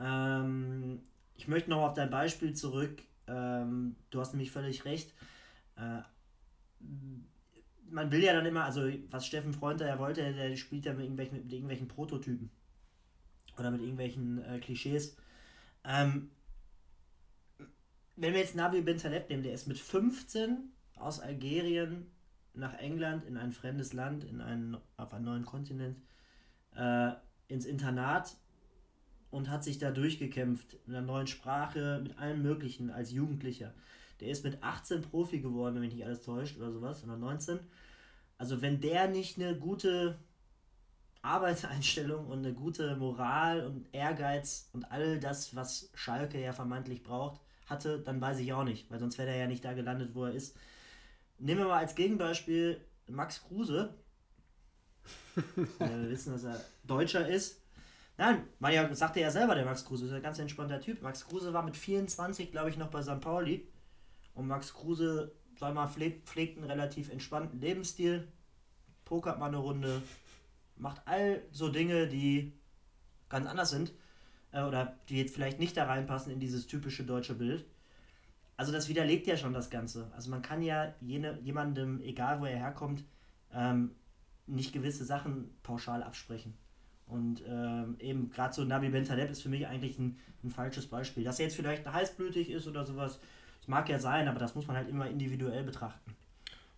Ähm, 0.00 1.02
ich 1.36 1.48
möchte 1.48 1.70
noch 1.70 1.82
auf 1.82 1.94
dein 1.94 2.10
Beispiel 2.10 2.54
zurück 2.54 3.02
Ähm, 3.26 3.96
du 4.10 4.20
hast 4.20 4.32
nämlich 4.32 4.50
völlig 4.50 4.84
recht. 4.84 5.12
Äh, 5.76 6.02
man 7.90 8.10
will 8.10 8.22
ja 8.22 8.32
dann 8.32 8.44
immer, 8.44 8.64
also 8.64 8.82
was 9.10 9.26
Steffen 9.26 9.52
Freund 9.52 9.80
da 9.80 9.86
ja 9.86 9.98
wollte, 9.98 10.32
der 10.34 10.54
spielt 10.56 10.84
ja 10.84 10.92
mit 10.92 11.02
irgendwelchen, 11.02 11.38
mit 11.38 11.52
irgendwelchen 11.52 11.88
Prototypen 11.88 12.50
oder 13.58 13.70
mit 13.70 13.80
irgendwelchen 13.80 14.44
äh, 14.44 14.58
Klischees. 14.58 15.16
Ähm, 15.84 16.30
wenn 18.16 18.32
wir 18.32 18.40
jetzt 18.40 18.54
Nabi 18.54 18.80
Bentaleb 18.80 19.28
nehmen, 19.28 19.42
der 19.42 19.54
ist 19.54 19.66
mit 19.66 19.78
15 19.78 20.70
aus 20.96 21.20
Algerien 21.20 22.10
nach 22.54 22.74
England 22.78 23.24
in 23.24 23.36
ein 23.36 23.52
fremdes 23.52 23.92
Land, 23.92 24.24
in 24.24 24.40
einen, 24.40 24.76
auf 24.96 25.12
einen 25.12 25.24
neuen 25.24 25.44
Kontinent, 25.44 26.00
äh, 26.76 27.12
ins 27.48 27.66
Internat 27.66 28.36
und 29.30 29.50
hat 29.50 29.64
sich 29.64 29.78
da 29.78 29.90
durchgekämpft 29.90 30.78
mit 30.86 30.96
einer 30.96 31.04
neuen 31.04 31.26
Sprache, 31.26 32.00
mit 32.02 32.18
allem 32.18 32.42
Möglichen 32.42 32.90
als 32.90 33.10
Jugendlicher. 33.10 33.74
Der 34.20 34.28
ist 34.28 34.44
mit 34.44 34.62
18 34.62 35.02
Profi 35.02 35.40
geworden, 35.40 35.74
wenn 35.74 35.82
mich 35.82 35.94
nicht 35.94 36.04
alles 36.04 36.22
täuscht 36.22 36.56
oder 36.56 36.70
sowas, 36.70 37.02
oder 37.02 37.16
19. 37.16 37.58
Also 38.38 38.62
wenn 38.62 38.80
der 38.80 39.08
nicht 39.08 39.38
eine 39.40 39.56
gute 39.58 40.18
Arbeitseinstellung 41.22 42.26
und 42.28 42.38
eine 42.38 42.54
gute 42.54 42.94
Moral 42.96 43.66
und 43.66 43.92
Ehrgeiz 43.92 44.68
und 44.72 44.84
all 44.92 45.18
das, 45.18 45.56
was 45.56 45.90
Schalke 45.94 46.40
ja 46.40 46.52
vermeintlich 46.52 47.02
braucht, 47.02 47.40
hatte, 47.66 47.98
dann 47.98 48.20
weiß 48.20 48.38
ich 48.40 48.52
auch 48.52 48.64
nicht, 48.64 48.90
weil 48.90 48.98
sonst 48.98 49.18
wäre 49.18 49.30
er 49.30 49.36
ja 49.36 49.46
nicht 49.46 49.64
da 49.64 49.72
gelandet, 49.72 50.14
wo 50.14 50.24
er 50.24 50.32
ist. 50.32 50.56
Nehmen 51.38 51.60
wir 51.60 51.68
mal 51.68 51.78
als 51.78 51.94
Gegenbeispiel 51.94 52.80
Max 53.08 53.42
Kruse. 53.42 53.94
wir 55.34 56.10
wissen, 56.10 56.32
dass 56.32 56.44
er 56.44 56.60
Deutscher 56.84 57.26
ist. 57.28 57.60
Nein, 58.16 58.44
man 58.60 58.72
ja, 58.72 58.94
sagte 58.94 59.20
ja 59.20 59.30
selber, 59.30 59.54
der 59.54 59.64
Max 59.64 59.84
Kruse 59.84 60.06
ist 60.06 60.12
ein 60.12 60.22
ganz 60.22 60.38
entspannter 60.38 60.80
Typ. 60.80 61.02
Max 61.02 61.26
Kruse 61.26 61.52
war 61.52 61.62
mit 61.62 61.76
24, 61.76 62.52
glaube 62.52 62.70
ich, 62.70 62.76
noch 62.76 62.88
bei 62.88 63.02
St. 63.02 63.20
Pauli. 63.20 63.66
Und 64.34 64.46
Max 64.46 64.72
Kruse, 64.72 65.32
sag 65.58 65.74
mal, 65.74 65.88
pflegt, 65.88 66.28
pflegt 66.28 66.56
einen 66.56 66.70
relativ 66.70 67.10
entspannten 67.10 67.60
Lebensstil, 67.60 68.28
pokert 69.04 69.38
mal 69.38 69.46
eine 69.46 69.56
Runde, 69.56 70.02
macht 70.76 71.02
all 71.06 71.42
so 71.50 71.68
Dinge, 71.68 72.06
die 72.06 72.52
ganz 73.28 73.46
anders 73.46 73.70
sind 73.70 73.92
äh, 74.54 74.62
oder 74.62 74.96
die 75.08 75.18
jetzt 75.18 75.34
vielleicht 75.34 75.58
nicht 75.58 75.76
da 75.76 75.84
reinpassen 75.84 76.32
in 76.32 76.40
dieses 76.40 76.66
typische 76.66 77.04
deutsche 77.04 77.34
Bild. 77.34 77.64
Also 78.56 78.72
das 78.72 78.88
widerlegt 78.88 79.26
ja 79.26 79.36
schon 79.36 79.52
das 79.52 79.68
Ganze. 79.68 80.10
Also 80.14 80.30
man 80.30 80.40
kann 80.40 80.62
ja 80.62 80.94
jene, 81.00 81.38
jemandem, 81.40 82.00
egal 82.02 82.40
wo 82.40 82.46
er 82.46 82.56
herkommt, 82.56 83.04
ähm, 83.52 83.90
nicht 84.46 84.72
gewisse 84.72 85.04
Sachen 85.04 85.50
pauschal 85.62 86.02
absprechen. 86.02 86.54
Und 87.06 87.42
ähm, 87.46 87.96
eben 87.98 88.30
gerade 88.30 88.54
so 88.54 88.64
Nabi 88.64 88.88
Bentaleb 88.88 89.30
ist 89.30 89.42
für 89.42 89.48
mich 89.48 89.66
eigentlich 89.66 89.98
ein, 89.98 90.18
ein 90.42 90.50
falsches 90.50 90.86
Beispiel. 90.86 91.24
Dass 91.24 91.38
er 91.38 91.46
jetzt 91.46 91.56
vielleicht 91.56 91.86
heißblütig 91.86 92.50
ist 92.50 92.66
oder 92.66 92.86
sowas, 92.86 93.18
das 93.58 93.68
mag 93.68 93.88
ja 93.88 93.98
sein, 93.98 94.28
aber 94.28 94.38
das 94.38 94.54
muss 94.54 94.66
man 94.66 94.76
halt 94.76 94.88
immer 94.88 95.08
individuell 95.08 95.64
betrachten. 95.64 96.14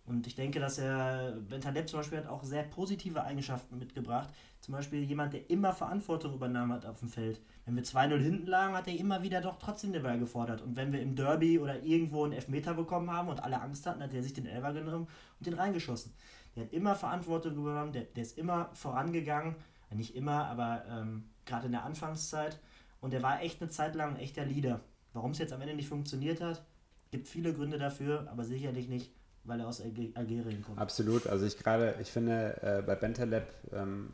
Und 0.07 0.25
ich 0.25 0.35
denke, 0.35 0.61
dass 0.61 0.77
er, 0.77 1.33
Bentaleb 1.49 1.89
zum 1.89 1.99
Beispiel 1.99 2.19
hat 2.19 2.27
auch 2.27 2.41
sehr 2.41 2.63
positive 2.63 3.23
Eigenschaften 3.23 3.77
mitgebracht. 3.77 4.29
Zum 4.61 4.73
Beispiel 4.73 5.03
jemand, 5.03 5.33
der 5.33 5.49
immer 5.49 5.73
Verantwortung 5.73 6.33
übernommen 6.33 6.71
hat 6.71 6.85
auf 6.85 6.99
dem 6.99 7.09
Feld. 7.09 7.41
Wenn 7.65 7.75
wir 7.75 7.83
2-0 7.83 8.17
hinten 8.17 8.47
lagen, 8.47 8.73
hat 8.73 8.87
er 8.87 8.97
immer 8.97 9.21
wieder 9.21 9.41
doch 9.41 9.57
trotzdem 9.59 9.91
den 9.91 10.03
Ball 10.03 10.17
gefordert. 10.17 10.61
Und 10.61 10.77
wenn 10.77 10.93
wir 10.93 11.01
im 11.01 11.17
Derby 11.17 11.59
oder 11.59 11.83
irgendwo 11.83 12.23
einen 12.23 12.31
Elfmeter 12.31 12.73
bekommen 12.73 13.11
haben 13.11 13.27
und 13.27 13.43
alle 13.43 13.61
Angst 13.61 13.85
hatten, 13.85 14.01
hat 14.01 14.13
er 14.13 14.23
sich 14.23 14.33
den 14.33 14.45
Elfer 14.45 14.71
genommen 14.71 15.07
und 15.39 15.45
den 15.45 15.55
reingeschossen. 15.55 16.13
Der 16.55 16.63
hat 16.63 16.71
immer 16.71 16.95
Verantwortung 16.95 17.57
übernommen, 17.57 17.91
der, 17.91 18.03
der 18.03 18.23
ist 18.23 18.37
immer 18.37 18.69
vorangegangen. 18.73 19.55
Nicht 19.93 20.15
immer, 20.15 20.45
aber 20.45 20.85
ähm, 20.89 21.29
gerade 21.45 21.65
in 21.65 21.73
der 21.73 21.83
Anfangszeit. 21.83 22.61
Und 23.01 23.11
der 23.11 23.23
war 23.23 23.41
echt 23.41 23.61
eine 23.61 23.69
Zeit 23.69 23.93
lang 23.93 24.15
ein 24.15 24.19
echter 24.21 24.45
Leader. 24.45 24.79
Warum 25.11 25.31
es 25.31 25.37
jetzt 25.37 25.51
am 25.51 25.61
Ende 25.61 25.75
nicht 25.75 25.89
funktioniert 25.89 26.39
hat, 26.39 26.63
gibt 27.11 27.27
viele 27.27 27.53
Gründe 27.53 27.77
dafür, 27.77 28.27
aber 28.31 28.43
sicherlich 28.43 28.87
nicht, 28.87 29.11
weil 29.47 29.61
er 29.61 29.67
aus 29.67 29.81
Algerien 29.81 30.61
kommt. 30.61 30.77
Absolut. 30.77 31.25
Also 31.27 31.45
ich 31.45 31.57
gerade, 31.57 31.95
ich 32.01 32.11
finde 32.11 32.61
äh, 32.61 32.81
bei 32.85 32.95
Bentaleb, 32.95 33.47
ähm, 33.73 34.09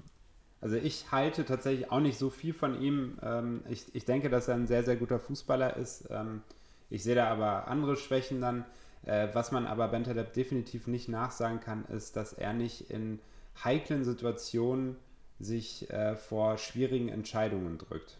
also 0.62 0.76
ich 0.76 1.12
halte 1.12 1.44
tatsächlich 1.44 1.92
auch 1.92 2.00
nicht 2.00 2.18
so 2.18 2.30
viel 2.30 2.54
von 2.54 2.80
ihm. 2.82 3.18
Ähm, 3.22 3.62
ich, 3.68 3.94
ich 3.94 4.06
denke, 4.06 4.30
dass 4.30 4.48
er 4.48 4.56
ein 4.56 4.68
sehr, 4.68 4.84
sehr 4.84 4.96
guter 4.96 5.20
Fußballer 5.20 5.76
ist. 5.76 6.06
Ähm, 6.10 6.42
ich 6.90 7.04
sehe 7.04 7.16
da 7.16 7.28
aber 7.28 7.68
andere 7.68 7.98
Schwächen 7.98 8.40
dann. 8.40 8.64
Äh, 9.06 9.28
was 9.34 9.52
man 9.52 9.66
aber 9.66 9.90
Bentaleb 9.90 10.32
definitiv 10.34 10.88
nicht 10.88 11.10
nachsagen 11.10 11.60
kann, 11.60 11.84
ist, 11.86 12.16
dass 12.16 12.32
er 12.32 12.54
nicht 12.54 12.90
in 12.90 13.20
heiklen 13.62 14.06
Situationen 14.06 14.96
sich 15.40 15.90
äh, 15.90 16.16
vor 16.16 16.58
schwierigen 16.58 17.10
Entscheidungen 17.10 17.78
drückt. 17.78 18.18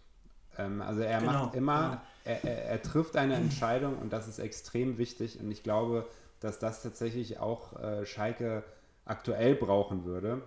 Ähm, 0.58 0.82
also 0.82 1.02
er 1.02 1.20
genau, 1.20 1.32
macht 1.32 1.56
immer, 1.56 2.02
genau. 2.26 2.42
er, 2.44 2.44
er, 2.44 2.66
er, 2.66 2.82
trifft 2.82 3.16
eine 3.16 3.36
Entscheidung 3.36 3.98
und 3.98 4.12
das 4.12 4.28
ist 4.28 4.40
extrem 4.40 4.98
wichtig. 4.98 5.40
Und 5.40 5.50
ich 5.52 5.64
glaube, 5.64 6.08
dass 6.44 6.60
das 6.60 6.84
tatsächlich 6.84 7.40
auch 7.40 7.80
äh, 7.80 8.06
Schalke 8.06 8.64
aktuell 9.06 9.56
brauchen 9.56 10.04
würde. 10.04 10.42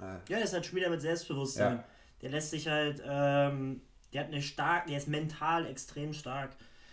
Äh, 0.00 0.16
ja, 0.28 0.38
er 0.38 0.42
ist 0.42 0.54
ein 0.54 0.64
Spieler 0.64 0.90
mit 0.90 1.00
Selbstbewusstsein. 1.00 1.76
Ja. 1.76 1.84
Der 2.22 2.30
lässt 2.30 2.50
sich 2.50 2.66
halt, 2.66 3.00
ähm, 3.06 3.80
der 4.12 4.22
hat 4.22 4.28
eine 4.28 4.42
stark, 4.42 4.86
der 4.86 4.98
ist 4.98 5.06
mental 5.06 5.66
extrem 5.66 6.12
stark. 6.12 6.50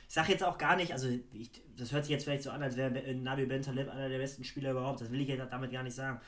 Ich 0.07 0.13
sage 0.13 0.31
jetzt 0.31 0.43
auch 0.43 0.59
gar 0.59 0.75
nicht, 0.75 0.93
also 0.93 1.07
ich, 1.07 1.49
das 1.77 1.91
hört 1.91 2.03
sich 2.03 2.11
jetzt 2.11 2.25
vielleicht 2.25 2.43
so 2.43 2.51
an, 2.51 2.61
als 2.61 2.77
wäre 2.77 2.91
Nabi 3.15 3.45
Bentaleb 3.45 3.89
einer 3.89 4.09
der 4.09 4.19
besten 4.19 4.43
Spieler 4.43 4.71
überhaupt. 4.71 5.01
Das 5.01 5.11
will 5.11 5.21
ich 5.21 5.27
jetzt 5.27 5.41
damit 5.51 5.71
gar 5.71 5.83
nicht 5.83 5.95
sagen. 5.95 6.21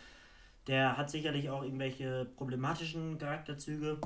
Der 0.65 0.97
hat 0.97 1.11
sicherlich 1.11 1.49
auch 1.51 1.61
irgendwelche 1.61 2.25
problematischen 2.37 3.19
Charakterzüge. 3.19 3.99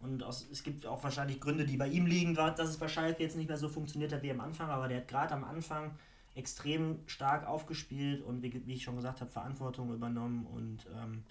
Und 0.00 0.22
aus, 0.22 0.46
es 0.50 0.62
gibt 0.62 0.86
auch 0.86 1.02
wahrscheinlich 1.02 1.40
Gründe, 1.40 1.66
die 1.66 1.76
bei 1.76 1.88
ihm 1.88 2.06
liegen, 2.06 2.34
dass 2.34 2.60
es 2.60 2.78
bei 2.78 2.88
Schalke 2.88 3.22
jetzt 3.22 3.36
nicht 3.36 3.48
mehr 3.48 3.56
so 3.58 3.68
funktioniert 3.68 4.12
hat 4.12 4.22
wie 4.22 4.30
am 4.30 4.40
Anfang. 4.40 4.70
Aber 4.70 4.88
der 4.88 4.98
hat 4.98 5.08
gerade 5.08 5.34
am 5.34 5.44
Anfang 5.44 5.90
extrem 6.34 6.98
stark 7.06 7.46
aufgespielt 7.46 8.22
und 8.22 8.42
wie, 8.42 8.66
wie 8.66 8.74
ich 8.74 8.82
schon 8.82 8.96
gesagt 8.96 9.20
habe, 9.20 9.30
Verantwortung 9.30 9.92
übernommen 9.92 10.46
und 10.46 10.86
ähm, 10.94 11.24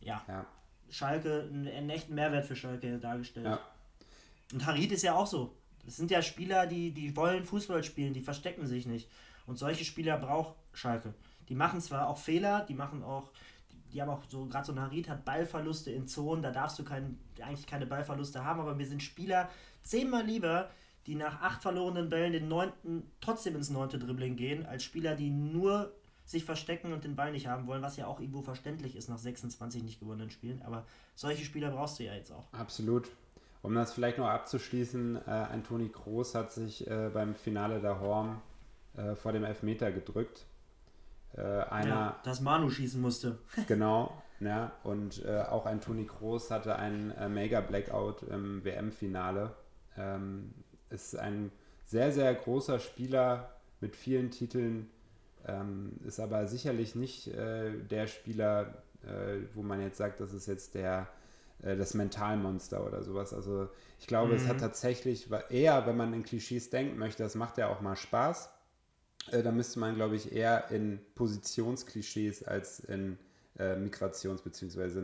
ja, 0.00 0.22
ja, 0.26 0.46
Schalke, 0.90 1.48
einen, 1.52 1.90
echten 1.90 2.14
Mehrwert 2.14 2.44
für 2.44 2.56
Schalke 2.56 2.98
dargestellt. 2.98 3.46
Ja. 3.46 3.60
Und 4.52 4.66
Harid 4.66 4.92
ist 4.92 5.02
ja 5.02 5.14
auch 5.14 5.26
so. 5.26 5.54
Das 5.84 5.96
sind 5.96 6.10
ja 6.10 6.20
Spieler, 6.22 6.66
die, 6.66 6.92
die 6.92 7.16
wollen 7.16 7.44
Fußball 7.44 7.84
spielen, 7.84 8.12
die 8.12 8.20
verstecken 8.20 8.66
sich 8.66 8.86
nicht. 8.86 9.08
Und 9.46 9.58
solche 9.58 9.84
Spieler 9.84 10.18
braucht 10.18 10.54
Schalke. 10.72 11.14
Die 11.48 11.54
machen 11.54 11.80
zwar 11.80 12.08
auch 12.08 12.18
Fehler, 12.18 12.64
die 12.68 12.74
machen 12.74 13.02
auch, 13.02 13.30
die 13.92 14.02
haben 14.02 14.10
auch 14.10 14.22
so, 14.28 14.46
gerade 14.46 14.66
so 14.66 14.72
ein 14.72 14.80
Harid 14.80 15.08
hat 15.08 15.24
Ballverluste 15.24 15.90
in 15.90 16.06
Zonen, 16.06 16.42
da 16.42 16.50
darfst 16.50 16.78
du 16.78 16.84
kein, 16.84 17.18
eigentlich 17.40 17.66
keine 17.66 17.86
Ballverluste 17.86 18.44
haben, 18.44 18.60
aber 18.60 18.74
mir 18.74 18.86
sind 18.86 19.02
Spieler 19.02 19.48
zehnmal 19.82 20.26
lieber, 20.26 20.70
die 21.08 21.14
nach 21.14 21.40
acht 21.40 21.62
verlorenen 21.62 22.10
Bällen 22.10 22.32
den 22.32 22.48
neunten 22.48 23.10
trotzdem 23.22 23.56
ins 23.56 23.70
neunte 23.70 23.98
Dribbling 23.98 24.36
gehen, 24.36 24.66
als 24.66 24.84
Spieler, 24.84 25.16
die 25.16 25.30
nur 25.30 25.90
sich 26.26 26.44
verstecken 26.44 26.92
und 26.92 27.04
den 27.04 27.16
Ball 27.16 27.32
nicht 27.32 27.46
haben 27.46 27.66
wollen, 27.66 27.80
was 27.80 27.96
ja 27.96 28.06
auch 28.06 28.20
irgendwo 28.20 28.42
verständlich 28.42 28.94
ist 28.94 29.08
nach 29.08 29.16
26 29.16 29.82
nicht 29.82 30.00
gewonnenen 30.00 30.30
Spielen. 30.30 30.60
Aber 30.60 30.84
solche 31.14 31.46
Spieler 31.46 31.70
brauchst 31.70 31.98
du 31.98 32.04
ja 32.04 32.12
jetzt 32.12 32.30
auch. 32.30 32.44
Absolut. 32.52 33.08
Um 33.62 33.74
das 33.74 33.94
vielleicht 33.94 34.18
noch 34.18 34.28
abzuschließen, 34.28 35.16
äh, 35.26 35.30
ein 35.30 35.64
Toni 35.64 35.88
Kroos 35.88 36.34
hat 36.34 36.52
sich 36.52 36.86
äh, 36.86 37.10
beim 37.12 37.34
Finale 37.34 37.80
der 37.80 37.98
Horm 38.00 38.42
äh, 38.94 39.14
vor 39.14 39.32
dem 39.32 39.44
Elfmeter 39.44 39.90
gedrückt. 39.90 40.44
Äh, 41.34 41.40
einer, 41.40 41.88
ja, 41.88 42.20
dass 42.22 42.42
Manu 42.42 42.68
schießen 42.68 43.00
musste. 43.00 43.38
genau, 43.66 44.22
ja. 44.40 44.72
Und 44.84 45.24
äh, 45.24 45.40
auch 45.40 45.64
ein 45.64 45.80
Toni 45.80 46.04
Kroos 46.04 46.50
hatte 46.50 46.76
einen 46.76 47.12
äh, 47.12 47.30
Mega 47.30 47.62
Blackout 47.62 48.22
im 48.24 48.62
WM-Finale. 48.62 49.54
Ähm, 49.96 50.52
ist 50.90 51.16
ein 51.16 51.50
sehr, 51.86 52.12
sehr 52.12 52.34
großer 52.34 52.80
Spieler 52.80 53.50
mit 53.80 53.96
vielen 53.96 54.30
Titeln, 54.30 54.90
ähm, 55.46 55.92
ist 56.06 56.20
aber 56.20 56.46
sicherlich 56.46 56.94
nicht 56.94 57.28
äh, 57.28 57.72
der 57.90 58.06
Spieler, 58.06 58.82
äh, 59.02 59.38
wo 59.54 59.62
man 59.62 59.80
jetzt 59.80 59.96
sagt, 59.96 60.20
das 60.20 60.32
ist 60.32 60.46
jetzt 60.46 60.74
der, 60.74 61.08
äh, 61.62 61.76
das 61.76 61.94
Mentalmonster 61.94 62.84
oder 62.84 63.02
sowas. 63.02 63.32
Also 63.32 63.68
ich 63.98 64.06
glaube, 64.06 64.32
mhm. 64.32 64.36
es 64.36 64.46
hat 64.46 64.56
mhm. 64.56 64.60
tatsächlich 64.60 65.28
eher, 65.50 65.86
wenn 65.86 65.96
man 65.96 66.12
in 66.12 66.22
Klischees 66.22 66.70
denken 66.70 66.98
möchte, 66.98 67.22
das 67.22 67.34
macht 67.34 67.58
ja 67.58 67.68
auch 67.68 67.80
mal 67.80 67.96
Spaß. 67.96 68.50
Äh, 69.30 69.42
da 69.42 69.52
müsste 69.52 69.78
man, 69.78 69.94
glaube 69.94 70.16
ich, 70.16 70.32
eher 70.32 70.70
in 70.70 71.00
Positionsklischees 71.14 72.42
als 72.44 72.80
in 72.80 73.18
äh, 73.58 73.74
Migrations- 73.74 74.42
bzw. 74.42 75.00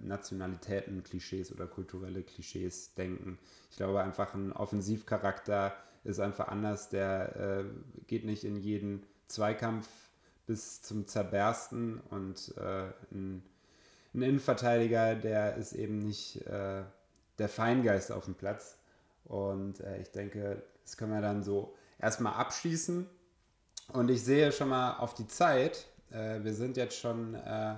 Nationalitäten-Klischees 0.00 1.52
oder 1.52 1.66
kulturelle 1.66 2.22
Klischees 2.22 2.94
denken. 2.94 3.38
Ich 3.70 3.76
glaube 3.76 4.02
einfach, 4.02 4.34
ein 4.34 4.52
Offensivcharakter 4.52 5.74
ist 6.04 6.20
einfach 6.20 6.48
anders. 6.48 6.88
Der 6.88 7.36
äh, 7.36 7.64
geht 8.06 8.24
nicht 8.24 8.44
in 8.44 8.56
jeden 8.56 9.04
Zweikampf 9.28 9.88
bis 10.46 10.82
zum 10.82 11.06
Zerbersten 11.06 12.00
und 12.10 12.54
äh, 12.56 12.86
ein, 13.10 13.42
ein, 14.14 14.22
Innenverteidiger, 14.22 15.16
der 15.16 15.56
ist 15.56 15.72
eben 15.72 15.98
nicht 15.98 16.46
äh, 16.46 16.82
der 17.38 17.48
Feingeist 17.48 18.12
auf 18.12 18.26
dem 18.26 18.34
Platz. 18.34 18.78
Und 19.24 19.80
äh, 19.80 20.00
ich 20.00 20.10
denke, 20.12 20.62
das 20.84 20.96
können 20.96 21.12
wir 21.12 21.20
dann 21.20 21.42
so 21.42 21.74
erstmal 21.98 22.34
abschließen. 22.34 23.06
Und 23.92 24.10
ich 24.10 24.22
sehe 24.22 24.52
schon 24.52 24.68
mal 24.68 24.98
auf 24.98 25.14
die 25.14 25.26
Zeit. 25.26 25.86
Äh, 26.10 26.42
wir 26.42 26.54
sind 26.54 26.76
jetzt 26.76 26.98
schon 26.98 27.34
äh, 27.34 27.74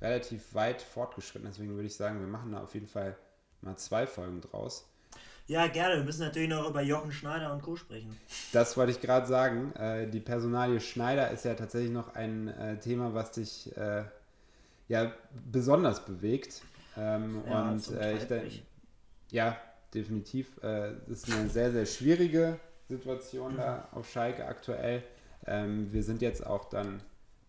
relativ 0.00 0.54
weit 0.54 0.82
fortgeschritten, 0.82 1.48
deswegen 1.48 1.74
würde 1.74 1.86
ich 1.86 1.96
sagen, 1.96 2.20
wir 2.20 2.26
machen 2.26 2.52
da 2.52 2.62
auf 2.62 2.74
jeden 2.74 2.88
Fall 2.88 3.16
mal 3.60 3.76
zwei 3.76 4.06
Folgen 4.06 4.40
draus. 4.40 4.86
Ja, 5.46 5.66
gerne. 5.66 5.96
Wir 5.96 6.04
müssen 6.04 6.20
natürlich 6.20 6.48
noch 6.48 6.68
über 6.68 6.80
Jochen 6.80 7.10
Schneider 7.10 7.52
und 7.52 7.60
Co. 7.62 7.74
sprechen. 7.74 8.16
Das 8.52 8.76
wollte 8.76 8.92
ich 8.92 9.00
gerade 9.00 9.26
sagen. 9.26 9.72
Äh, 9.74 10.08
die 10.08 10.20
Personalie 10.20 10.80
Schneider 10.80 11.30
ist 11.30 11.44
ja 11.44 11.54
tatsächlich 11.54 11.90
noch 11.90 12.14
ein 12.14 12.48
äh, 12.48 12.78
Thema, 12.78 13.14
was 13.14 13.32
dich 13.32 13.76
äh, 13.76 14.04
ja 14.86 15.12
besonders 15.50 16.04
bewegt. 16.04 16.62
Ähm, 16.96 17.42
ja, 17.48 17.68
und 17.68 17.78
ich 17.80 18.26
denke, 18.26 18.50
ja, 19.32 19.56
definitiv. 19.92 20.60
Das 20.60 20.98
ist 21.08 21.32
eine 21.32 21.48
sehr, 21.48 21.72
sehr 21.72 21.86
schwierige 21.86 22.58
Situation 22.88 23.56
da 23.56 23.88
auf 23.92 24.08
Schalke 24.10 24.44
aktuell. 24.44 25.02
Ähm, 25.46 25.92
wir 25.92 26.02
sind 26.02 26.22
jetzt 26.22 26.44
auch 26.46 26.68
dann 26.68 27.00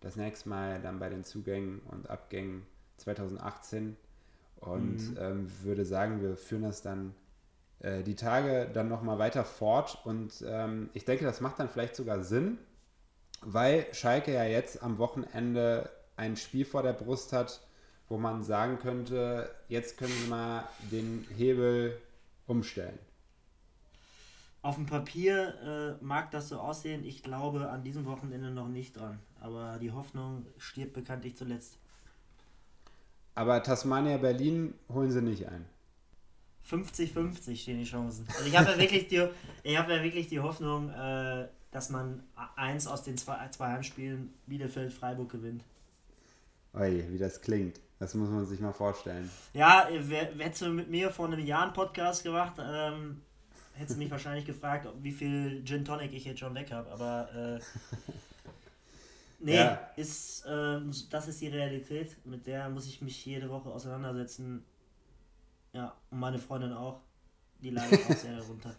das 0.02 0.16
nächste 0.16 0.48
Mal 0.48 0.80
dann 0.80 0.98
bei 0.98 1.08
den 1.08 1.24
Zugängen 1.24 1.80
und 1.90 2.10
Abgängen 2.10 2.66
2018 2.98 3.96
und 4.60 5.10
mhm. 5.10 5.18
ähm, 5.18 5.52
würde 5.62 5.84
sagen, 5.84 6.20
wir 6.20 6.36
führen 6.36 6.62
das 6.62 6.82
dann 6.82 7.14
äh, 7.80 8.02
die 8.02 8.14
Tage 8.14 8.68
dann 8.72 8.88
nochmal 8.88 9.18
weiter 9.18 9.44
fort 9.44 10.00
und 10.04 10.44
ähm, 10.46 10.90
ich 10.92 11.04
denke, 11.04 11.24
das 11.24 11.40
macht 11.40 11.58
dann 11.58 11.68
vielleicht 11.68 11.96
sogar 11.96 12.22
Sinn, 12.22 12.58
weil 13.40 13.86
Schalke 13.92 14.32
ja 14.32 14.44
jetzt 14.44 14.82
am 14.82 14.98
Wochenende 14.98 15.90
ein 16.16 16.36
Spiel 16.36 16.64
vor 16.64 16.82
der 16.82 16.92
Brust 16.92 17.32
hat, 17.32 17.60
wo 18.08 18.18
man 18.18 18.42
sagen 18.42 18.78
könnte, 18.78 19.50
jetzt 19.68 19.98
können 19.98 20.12
wir 20.20 20.28
mal 20.28 20.68
den 20.90 21.26
Hebel 21.36 21.98
umstellen. 22.46 22.98
Auf 24.62 24.76
dem 24.76 24.86
Papier 24.86 25.98
äh, 26.00 26.04
mag 26.04 26.30
das 26.30 26.48
so 26.48 26.60
aussehen. 26.60 27.04
Ich 27.04 27.24
glaube 27.24 27.68
an 27.68 27.82
diesem 27.82 28.06
Wochenende 28.06 28.50
noch 28.50 28.68
nicht 28.68 28.96
dran. 28.96 29.18
Aber 29.40 29.78
die 29.80 29.90
Hoffnung 29.90 30.46
stirbt 30.56 30.92
bekanntlich 30.92 31.36
zuletzt. 31.36 31.78
Aber 33.34 33.60
Tasmania 33.62 34.18
Berlin 34.18 34.74
holen 34.88 35.10
sie 35.10 35.20
nicht 35.20 35.48
ein. 35.48 35.66
50-50 36.70 37.56
stehen 37.56 37.78
die 37.78 37.84
Chancen. 37.84 38.24
Also 38.28 38.46
ich 38.46 38.56
habe 38.56 38.70
ja 38.70 38.78
wirklich 38.78 39.08
die, 39.08 39.26
ich 39.64 39.76
habe 39.76 39.94
ja 39.94 40.02
wirklich 40.02 40.28
die 40.28 40.38
Hoffnung, 40.38 40.90
äh, 40.90 41.48
dass 41.72 41.90
man 41.90 42.22
eins 42.54 42.86
aus 42.86 43.02
den 43.02 43.16
zwei, 43.16 43.48
zwei 43.48 43.72
Heimspielen 43.72 44.32
Bielefeld-Freiburg 44.46 45.30
gewinnt. 45.30 45.64
Oi, 46.74 47.04
wie 47.10 47.18
das 47.18 47.40
klingt. 47.40 47.80
Das 47.98 48.14
muss 48.14 48.30
man 48.30 48.46
sich 48.46 48.60
mal 48.60 48.72
vorstellen. 48.72 49.28
Ja, 49.54 49.88
hättest 50.38 50.62
du 50.62 50.68
mit 50.68 50.88
mir 50.88 51.10
vor 51.10 51.26
einem 51.26 51.44
Jahr 51.44 51.64
einen 51.64 51.72
Podcast 51.72 52.22
gemacht, 52.22 52.54
ähm, 52.60 53.22
hättest 53.74 53.96
du 53.96 54.02
mich 54.02 54.10
wahrscheinlich 54.10 54.44
gefragt, 54.44 54.86
wie 55.00 55.12
viel 55.12 55.64
Gin 55.64 55.84
Tonic 55.84 56.12
ich 56.12 56.24
jetzt 56.24 56.40
schon 56.40 56.54
weg 56.54 56.70
habe. 56.72 56.90
Aber 56.90 57.28
äh, 57.34 57.60
nee, 59.40 59.56
ja. 59.56 59.90
ist, 59.96 60.44
äh, 60.46 60.80
das 61.10 61.28
ist 61.28 61.40
die 61.40 61.48
Realität. 61.48 62.16
Mit 62.24 62.46
der 62.46 62.68
muss 62.68 62.86
ich 62.86 63.02
mich 63.02 63.24
jede 63.24 63.48
Woche 63.48 63.70
auseinandersetzen. 63.70 64.64
Ja, 65.72 65.96
und 66.10 66.20
meine 66.20 66.38
Freundin 66.38 66.72
auch. 66.72 67.00
Die 67.60 67.70
leidet 67.70 68.00
auch 68.10 68.16
sehr 68.16 68.36
darunter. 68.38 68.74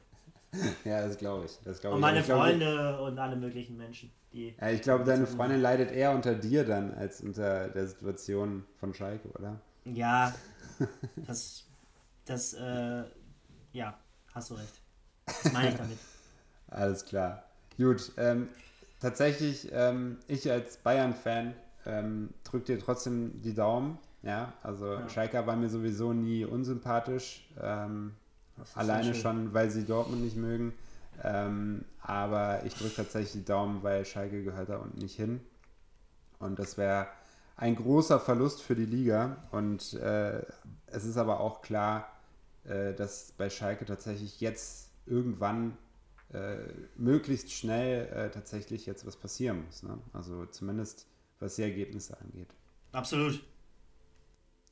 Ja, 0.83 1.07
das 1.07 1.17
glaube 1.17 1.45
ich. 1.45 1.59
Das 1.63 1.81
glaub 1.81 1.95
und 1.95 2.01
meine 2.01 2.19
ich. 2.19 2.25
Freunde 2.25 2.65
glaub, 2.65 3.07
und 3.07 3.17
alle 3.17 3.35
möglichen 3.35 3.77
Menschen. 3.77 4.11
Die 4.31 4.53
ja, 4.59 4.69
ich 4.69 4.81
glaube, 4.81 5.03
deine 5.03 5.25
Freundin 5.25 5.61
leidet 5.61 5.91
eher 5.91 6.11
unter 6.11 6.35
dir 6.35 6.65
dann 6.65 6.93
als 6.93 7.21
unter 7.21 7.69
der 7.69 7.87
Situation 7.87 8.65
von 8.79 8.93
Schalke, 8.93 9.29
oder? 9.29 9.59
Ja, 9.85 10.33
das, 11.27 11.65
das, 12.25 12.53
äh, 12.53 13.03
ja, 13.73 13.97
hast 14.33 14.49
du 14.49 14.55
recht. 14.55 14.82
Das 15.25 15.53
meine 15.53 15.69
ich 15.69 15.75
damit. 15.75 15.97
Alles 16.69 17.05
klar. 17.05 17.43
Gut, 17.77 18.11
ähm, 18.17 18.49
tatsächlich, 18.99 19.69
ähm, 19.71 20.17
ich 20.27 20.49
als 20.51 20.77
Bayern-Fan 20.77 21.53
ähm, 21.85 22.29
drücke 22.43 22.65
dir 22.65 22.79
trotzdem 22.79 23.41
die 23.41 23.53
Daumen. 23.53 23.97
Ja, 24.23 24.53
also 24.63 24.93
ja. 24.93 25.09
Schalke 25.09 25.45
war 25.45 25.55
mir 25.55 25.69
sowieso 25.69 26.13
nie 26.13 26.45
unsympathisch. 26.45 27.45
Ähm, 27.61 28.13
alleine 28.75 29.13
schon, 29.13 29.53
weil 29.53 29.69
sie 29.69 29.85
Dortmund 29.85 30.23
nicht 30.23 30.37
mögen. 30.37 30.73
Ähm, 31.23 31.85
aber 32.01 32.63
ich 32.65 32.73
drücke 32.75 32.95
tatsächlich 32.95 33.33
die 33.33 33.45
Daumen, 33.45 33.83
weil 33.83 34.05
Schalke 34.05 34.43
gehört 34.43 34.69
da 34.69 34.77
unten 34.77 34.99
nicht 34.99 35.15
hin. 35.15 35.41
Und 36.39 36.59
das 36.59 36.77
wäre 36.77 37.07
ein 37.57 37.75
großer 37.75 38.19
Verlust 38.19 38.61
für 38.61 38.75
die 38.75 38.85
Liga. 38.85 39.37
Und 39.51 39.93
äh, 39.93 40.41
es 40.87 41.05
ist 41.05 41.17
aber 41.17 41.39
auch 41.39 41.61
klar, 41.61 42.07
äh, 42.65 42.93
dass 42.93 43.33
bei 43.37 43.49
Schalke 43.49 43.85
tatsächlich 43.85 44.39
jetzt 44.41 44.89
irgendwann 45.05 45.77
äh, 46.33 46.57
möglichst 46.95 47.51
schnell 47.51 48.07
äh, 48.07 48.31
tatsächlich 48.31 48.85
jetzt 48.85 49.05
was 49.05 49.15
passieren 49.15 49.65
muss. 49.65 49.83
Ne? 49.83 49.97
Also 50.13 50.45
zumindest 50.47 51.07
was 51.39 51.55
die 51.55 51.63
Ergebnisse 51.63 52.19
angeht. 52.19 52.55
Absolut. 52.91 53.43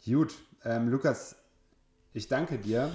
Gut, 0.05 0.33
ähm, 0.63 0.89
Lukas, 0.89 1.35
ich 2.13 2.27
danke 2.27 2.57
dir, 2.57 2.91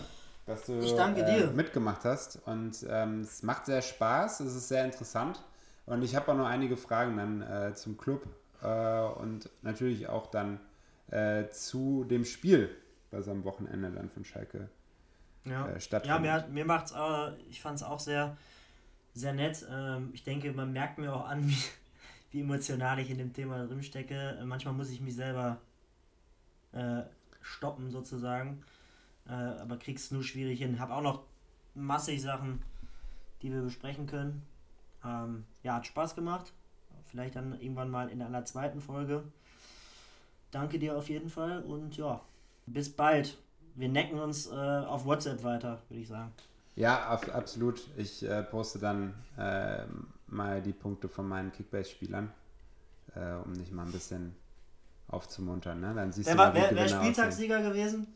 dass 0.46 0.66
du 0.66 0.72
äh, 0.72 1.46
mitgemacht 1.52 2.04
hast. 2.04 2.40
Und 2.46 2.84
ähm, 2.88 3.20
es 3.20 3.42
macht 3.42 3.66
sehr 3.66 3.82
Spaß, 3.82 4.40
es 4.40 4.54
ist 4.54 4.68
sehr 4.68 4.84
interessant. 4.84 5.42
Und 5.84 6.02
ich 6.02 6.16
habe 6.16 6.32
auch 6.32 6.36
noch 6.36 6.46
einige 6.46 6.76
Fragen 6.76 7.16
dann 7.16 7.42
äh, 7.42 7.74
zum 7.74 7.96
Club 7.96 8.26
äh, 8.62 9.00
und 9.00 9.50
natürlich 9.62 10.08
auch 10.08 10.26
dann 10.26 10.58
äh, 11.10 11.48
zu 11.50 12.04
dem 12.04 12.24
Spiel, 12.24 12.70
was 13.10 13.28
am 13.28 13.44
Wochenende 13.44 13.90
dann 13.90 14.10
von 14.10 14.24
Schalke 14.24 14.68
ja. 15.46 15.68
äh, 15.68 15.80
stattfindet. 15.80 16.24
Ja, 16.24 16.40
mir, 16.40 16.48
mir 16.48 16.64
macht's, 16.64 16.92
äh, 16.92 17.32
ich 17.48 17.60
fand 17.60 17.76
es 17.76 17.82
auch 17.82 18.00
sehr, 18.00 18.36
sehr 19.14 19.32
nett. 19.32 19.66
Ähm, 19.70 20.10
ich 20.12 20.24
denke, 20.24 20.52
man 20.52 20.72
merkt 20.72 20.98
mir 20.98 21.14
auch 21.14 21.26
an, 21.26 21.48
wie, 21.48 21.56
wie 22.30 22.40
emotional 22.40 22.98
ich 22.98 23.10
in 23.10 23.18
dem 23.18 23.32
Thema 23.32 23.66
drin 23.66 23.82
stecke. 23.82 24.40
Manchmal 24.44 24.74
muss 24.74 24.90
ich 24.90 25.00
mich 25.00 25.14
selber 25.14 25.58
äh, 26.72 27.02
stoppen, 27.40 27.90
sozusagen. 27.90 28.62
Äh, 29.28 29.32
aber 29.32 29.78
krieg's 29.78 30.10
nur 30.10 30.22
schwierig 30.22 30.58
hin. 30.58 30.78
Hab 30.78 30.90
auch 30.90 31.02
noch 31.02 31.22
massig 31.74 32.22
Sachen, 32.22 32.62
die 33.42 33.52
wir 33.52 33.62
besprechen 33.62 34.06
können. 34.06 34.42
Ähm, 35.04 35.44
ja, 35.62 35.74
hat 35.76 35.86
Spaß 35.86 36.14
gemacht. 36.14 36.52
Vielleicht 37.04 37.36
dann 37.36 37.60
irgendwann 37.60 37.90
mal 37.90 38.08
in 38.08 38.20
einer 38.20 38.44
zweiten 38.44 38.80
Folge. 38.80 39.22
Danke 40.50 40.78
dir 40.78 40.96
auf 40.96 41.08
jeden 41.08 41.28
Fall 41.28 41.62
und 41.62 41.96
ja, 41.96 42.20
bis 42.66 42.90
bald 42.94 43.38
wir 43.76 43.88
necken 43.88 44.18
uns 44.18 44.46
äh, 44.46 44.54
auf 44.54 45.04
WhatsApp 45.04 45.42
weiter, 45.44 45.82
würde 45.88 46.02
ich 46.02 46.08
sagen. 46.08 46.32
Ja, 46.74 47.10
auf, 47.10 47.28
absolut. 47.34 47.82
Ich 47.96 48.22
äh, 48.22 48.42
poste 48.42 48.78
dann 48.78 49.14
äh, 49.38 49.84
mal 50.26 50.60
die 50.60 50.72
Punkte 50.72 51.08
von 51.08 51.28
meinen 51.28 51.52
Kickbase-Spielern, 51.52 52.30
äh, 53.14 53.32
um 53.44 53.54
dich 53.54 53.70
mal 53.72 53.84
ein 53.84 53.92
bisschen 53.92 54.34
aufzumuntern. 55.08 55.80
Ne? 55.80 55.92
Dann 55.94 56.12
siehst 56.12 56.28
wer 56.28 56.34
du 56.34 56.40
war, 56.40 56.54
wer, 56.54 56.74
wer 56.74 56.88
Spieltagssieger 56.88 57.62
gewesen? 57.62 58.06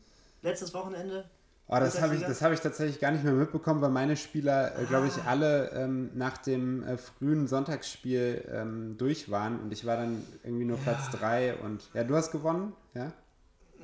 Letztes 0.41 0.73
Wochenende? 0.73 1.25
Oh, 1.67 1.79
das 1.79 2.01
habe 2.01 2.15
ich, 2.15 2.23
hab 2.23 2.51
ich 2.51 2.59
tatsächlich 2.59 2.99
gar 2.99 3.11
nicht 3.11 3.23
mehr 3.23 3.33
mitbekommen, 3.33 3.79
weil 3.81 3.91
meine 3.91 4.17
Spieler, 4.17 4.77
äh, 4.77 4.83
glaube 4.85 5.07
ich, 5.07 5.13
ah. 5.19 5.27
alle 5.27 5.69
ähm, 5.69 6.11
nach 6.15 6.37
dem 6.37 6.83
äh, 6.83 6.97
frühen 6.97 7.47
Sonntagsspiel 7.47 8.45
ähm, 8.51 8.97
durch 8.97 9.31
waren 9.31 9.61
und 9.61 9.71
ich 9.71 9.85
war 9.85 9.95
dann 9.95 10.21
irgendwie 10.43 10.65
nur. 10.65 10.77
Platz 10.77 11.09
3 11.11 11.55
und 11.55 11.89
ja, 11.93 12.03
du 12.03 12.15
hast 12.15 12.31
gewonnen, 12.31 12.73
ja? 12.93 13.13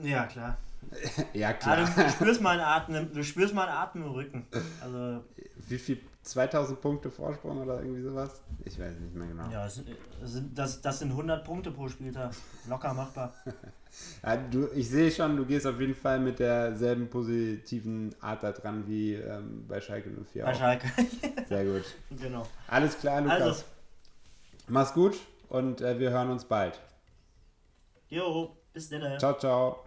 Ja, 0.01 0.25
klar. 0.25 0.57
Ja, 1.33 1.53
klar. 1.53 1.79
Ja, 1.79 1.85
du, 1.85 2.09
spürst 2.09 2.41
meinen 2.41 2.61
Atem, 2.61 3.13
du 3.13 3.23
spürst 3.23 3.53
meinen 3.53 3.69
Atem 3.69 4.03
im 4.03 4.11
Rücken. 4.11 4.47
Also, 4.81 5.23
Wie 5.67 5.77
viel? 5.77 6.01
2000 6.27 6.81
Punkte 6.81 7.09
Vorsprung 7.09 7.61
oder 7.61 7.81
irgendwie 7.81 8.01
sowas? 8.01 8.41
Ich 8.65 8.77
weiß 8.79 8.99
nicht 8.99 9.15
mehr 9.15 9.27
genau. 9.27 9.49
Ja, 9.49 9.63
das 9.63 9.75
sind, 9.75 10.57
das, 10.57 10.81
das 10.81 10.99
sind 10.99 11.11
100 11.11 11.43
Punkte 11.43 11.71
pro 11.71 11.87
Spieltag. 11.87 12.31
Locker 12.67 12.93
machbar. 12.93 13.33
ja, 14.23 14.37
du, 14.37 14.67
ich 14.75 14.89
sehe 14.89 15.09
schon, 15.09 15.37
du 15.37 15.45
gehst 15.45 15.65
auf 15.65 15.79
jeden 15.79 15.95
Fall 15.95 16.19
mit 16.19 16.39
derselben 16.39 17.09
positiven 17.09 18.13
Art 18.19 18.43
da 18.43 18.51
dran 18.51 18.87
wie 18.87 19.13
ähm, 19.13 19.65
bei 19.67 19.79
Schalke 19.79 20.09
04. 20.09 20.43
Bei 20.43 20.51
auch. 20.51 20.57
Schalke. 20.57 20.87
Sehr 21.49 21.65
gut. 21.65 21.85
Genau. 22.09 22.45
Alles 22.67 22.97
klar, 22.97 23.21
Lukas. 23.21 23.41
Also. 23.41 23.63
Mach's 24.67 24.93
gut 24.93 25.17
und 25.47 25.81
äh, 25.81 25.97
wir 25.97 26.09
hören 26.09 26.29
uns 26.29 26.43
bald. 26.43 26.79
Jo, 28.09 28.57
bis 28.73 28.89
dann. 28.89 29.17
Ciao, 29.17 29.37
ciao. 29.37 29.86